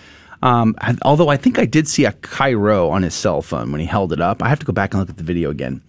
um, 0.41 0.75
although 1.03 1.29
i 1.29 1.37
think 1.37 1.59
i 1.59 1.65
did 1.65 1.87
see 1.87 2.05
a 2.05 2.13
Chi-Rho 2.13 2.89
on 2.89 3.03
his 3.03 3.13
cell 3.13 3.41
phone 3.41 3.71
when 3.71 3.81
he 3.81 3.87
held 3.87 4.13
it 4.13 4.21
up 4.21 4.41
i 4.41 4.47
have 4.47 4.59
to 4.59 4.65
go 4.65 4.73
back 4.73 4.93
and 4.93 5.01
look 5.01 5.09
at 5.09 5.17
the 5.17 5.23
video 5.23 5.49
again 5.49 5.81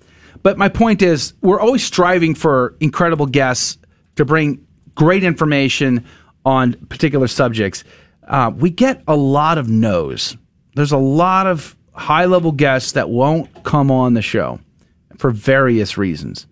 but 0.45 0.59
my 0.59 0.69
point 0.69 1.01
is, 1.01 1.33
we're 1.41 1.59
always 1.59 1.83
striving 1.83 2.35
for 2.35 2.77
incredible 2.79 3.25
guests 3.25 3.79
to 4.17 4.27
bring 4.27 4.65
great 4.95 5.25
information 5.25 6.05
on 6.45 6.75
particular 6.91 7.29
subjects. 7.29 7.83
Uh, 8.29 8.53
we 8.55 8.69
get 8.69 9.03
a 9.09 9.17
lot 9.17 9.57
of 9.57 9.71
no's. 9.71 10.37
There's 10.77 10.93
a 10.93 10.99
lot 10.99 11.47
of 11.47 11.75
high 11.95 12.27
level 12.27 12.53
guests 12.53 12.93
that 12.93 13.09
won't 13.11 13.65
come 13.65 13.91
on 13.91 14.15
the 14.15 14.23
show 14.23 14.59
for 15.19 15.31
various 15.31 15.97
reasons. 15.97 16.47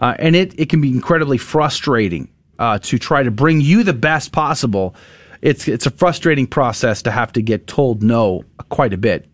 uh, 0.00 0.14
and 0.18 0.34
it 0.34 0.58
it 0.58 0.68
can 0.68 0.80
be 0.80 0.90
incredibly 0.90 1.38
frustrating 1.38 2.28
uh, 2.58 2.78
to 2.78 2.98
try 2.98 3.22
to 3.22 3.30
bring 3.30 3.60
you 3.60 3.82
the 3.84 3.92
best 3.92 4.32
possible. 4.32 4.94
It's 5.42 5.68
it's 5.68 5.86
a 5.86 5.90
frustrating 5.90 6.46
process 6.46 7.02
to 7.02 7.10
have 7.10 7.32
to 7.32 7.42
get 7.42 7.66
told 7.66 8.02
no 8.02 8.44
quite 8.70 8.92
a 8.92 8.98
bit. 8.98 9.26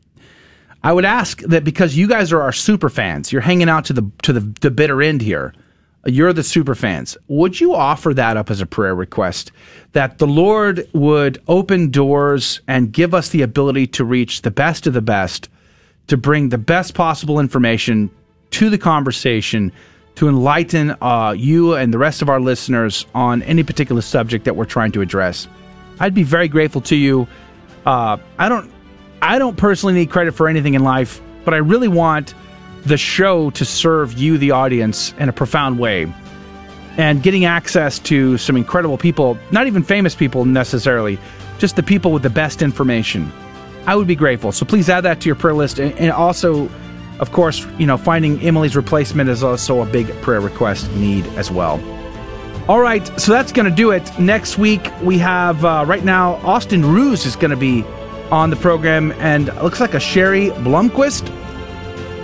I 0.82 0.92
would 0.92 1.04
ask 1.04 1.40
that 1.42 1.64
because 1.64 1.96
you 1.96 2.06
guys 2.06 2.32
are 2.32 2.42
our 2.42 2.52
super 2.52 2.88
fans, 2.88 3.32
you're 3.32 3.42
hanging 3.42 3.68
out 3.68 3.84
to 3.86 3.92
the 3.92 4.10
to 4.22 4.32
the, 4.32 4.40
the 4.60 4.70
bitter 4.70 5.02
end 5.02 5.22
here. 5.22 5.52
You're 6.06 6.32
the 6.32 6.44
super 6.44 6.74
fans. 6.74 7.16
Would 7.28 7.60
you 7.60 7.74
offer 7.74 8.14
that 8.14 8.36
up 8.36 8.50
as 8.50 8.60
a 8.60 8.66
prayer 8.66 8.94
request 8.94 9.50
that 9.92 10.18
the 10.18 10.26
Lord 10.26 10.88
would 10.92 11.42
open 11.48 11.90
doors 11.90 12.60
and 12.68 12.92
give 12.92 13.12
us 13.12 13.30
the 13.30 13.42
ability 13.42 13.88
to 13.88 14.04
reach 14.04 14.42
the 14.42 14.50
best 14.50 14.86
of 14.86 14.94
the 14.94 15.02
best, 15.02 15.48
to 16.06 16.16
bring 16.16 16.48
the 16.48 16.58
best 16.58 16.94
possible 16.94 17.40
information 17.40 18.10
to 18.52 18.70
the 18.70 18.78
conversation, 18.78 19.72
to 20.14 20.28
enlighten 20.28 20.94
uh, 21.00 21.34
you 21.36 21.74
and 21.74 21.92
the 21.92 21.98
rest 21.98 22.22
of 22.22 22.28
our 22.28 22.40
listeners 22.40 23.04
on 23.14 23.42
any 23.42 23.62
particular 23.62 24.00
subject 24.00 24.44
that 24.44 24.54
we're 24.54 24.64
trying 24.64 24.92
to 24.92 25.00
address? 25.00 25.48
I'd 25.98 26.14
be 26.14 26.22
very 26.22 26.48
grateful 26.48 26.82
to 26.82 26.96
you. 26.96 27.26
Uh, 27.84 28.18
I 28.38 28.48
don't, 28.48 28.70
I 29.22 29.38
don't 29.38 29.56
personally 29.56 29.94
need 29.94 30.10
credit 30.10 30.32
for 30.32 30.48
anything 30.48 30.74
in 30.74 30.84
life, 30.84 31.20
but 31.44 31.52
I 31.52 31.58
really 31.58 31.88
want 31.88 32.34
the 32.86 32.96
show 32.96 33.50
to 33.50 33.64
serve 33.64 34.14
you, 34.14 34.38
the 34.38 34.52
audience, 34.52 35.12
in 35.18 35.28
a 35.28 35.32
profound 35.32 35.78
way. 35.78 36.12
And 36.96 37.22
getting 37.22 37.44
access 37.44 37.98
to 38.00 38.38
some 38.38 38.56
incredible 38.56 38.96
people, 38.96 39.36
not 39.50 39.66
even 39.66 39.82
famous 39.82 40.14
people 40.14 40.44
necessarily, 40.44 41.18
just 41.58 41.76
the 41.76 41.82
people 41.82 42.12
with 42.12 42.22
the 42.22 42.30
best 42.30 42.62
information. 42.62 43.30
I 43.86 43.96
would 43.96 44.06
be 44.06 44.16
grateful. 44.16 44.52
So 44.52 44.64
please 44.64 44.88
add 44.88 45.02
that 45.02 45.20
to 45.20 45.26
your 45.26 45.36
prayer 45.36 45.54
list. 45.54 45.78
And 45.78 46.10
also, 46.10 46.70
of 47.20 47.32
course, 47.32 47.66
you 47.78 47.86
know, 47.86 47.96
finding 47.96 48.40
Emily's 48.40 48.76
replacement 48.76 49.28
is 49.30 49.42
also 49.42 49.82
a 49.82 49.86
big 49.86 50.08
prayer 50.22 50.40
request 50.40 50.90
need 50.92 51.26
as 51.36 51.50
well. 51.50 51.80
All 52.68 52.80
right, 52.80 53.06
so 53.20 53.30
that's 53.30 53.52
going 53.52 53.68
to 53.70 53.74
do 53.74 53.92
it. 53.92 54.18
Next 54.18 54.58
week, 54.58 54.90
we 55.02 55.18
have, 55.18 55.64
uh, 55.64 55.84
right 55.86 56.04
now, 56.04 56.34
Austin 56.36 56.84
Ruse 56.84 57.24
is 57.24 57.36
going 57.36 57.52
to 57.52 57.56
be 57.56 57.84
on 58.32 58.50
the 58.50 58.56
program, 58.56 59.12
and 59.12 59.46
looks 59.62 59.78
like 59.78 59.94
a 59.94 60.00
Sherry 60.00 60.50
Blumquist 60.50 61.30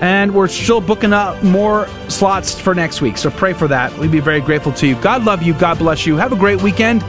and 0.03 0.35
we're 0.35 0.49
still 0.49 0.81
booking 0.81 1.13
up 1.13 1.41
more 1.45 1.87
slots 2.09 2.59
for 2.59 2.75
next 2.75 3.01
week. 3.01 3.17
So 3.17 3.31
pray 3.31 3.53
for 3.53 3.69
that. 3.69 3.97
We'd 3.99 4.11
be 4.11 4.21
very 4.21 4.41
grateful 4.41 4.73
to 4.73 4.87
you. 4.87 4.97
God 4.97 5.25
love 5.25 5.43
you. 5.43 5.55
God 5.55 5.79
bless 5.79 6.05
you. 6.05 6.17
Have 6.17 6.33
a 6.33 6.37
great 6.37 6.61
weekend. 6.61 7.03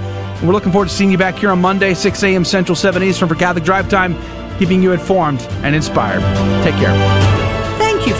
We're 0.43 0.53
looking 0.53 0.71
forward 0.71 0.89
to 0.89 0.93
seeing 0.93 1.11
you 1.11 1.17
back 1.17 1.35
here 1.35 1.49
on 1.49 1.59
Monday, 1.59 1.95
6 1.95 2.23
a.m. 2.23 2.45
Central, 2.45 2.75
7 2.75 3.01
Eastern 3.01 3.27
for 3.27 3.35
Catholic 3.35 3.63
Drive 3.63 3.89
Time, 3.89 4.15
keeping 4.59 4.83
you 4.83 4.91
informed 4.91 5.41
and 5.63 5.75
inspired. 5.75 6.21
Take 6.63 6.75
care. 6.75 6.93
Thank 7.79 8.05
you 8.05 8.13
for 8.13 8.19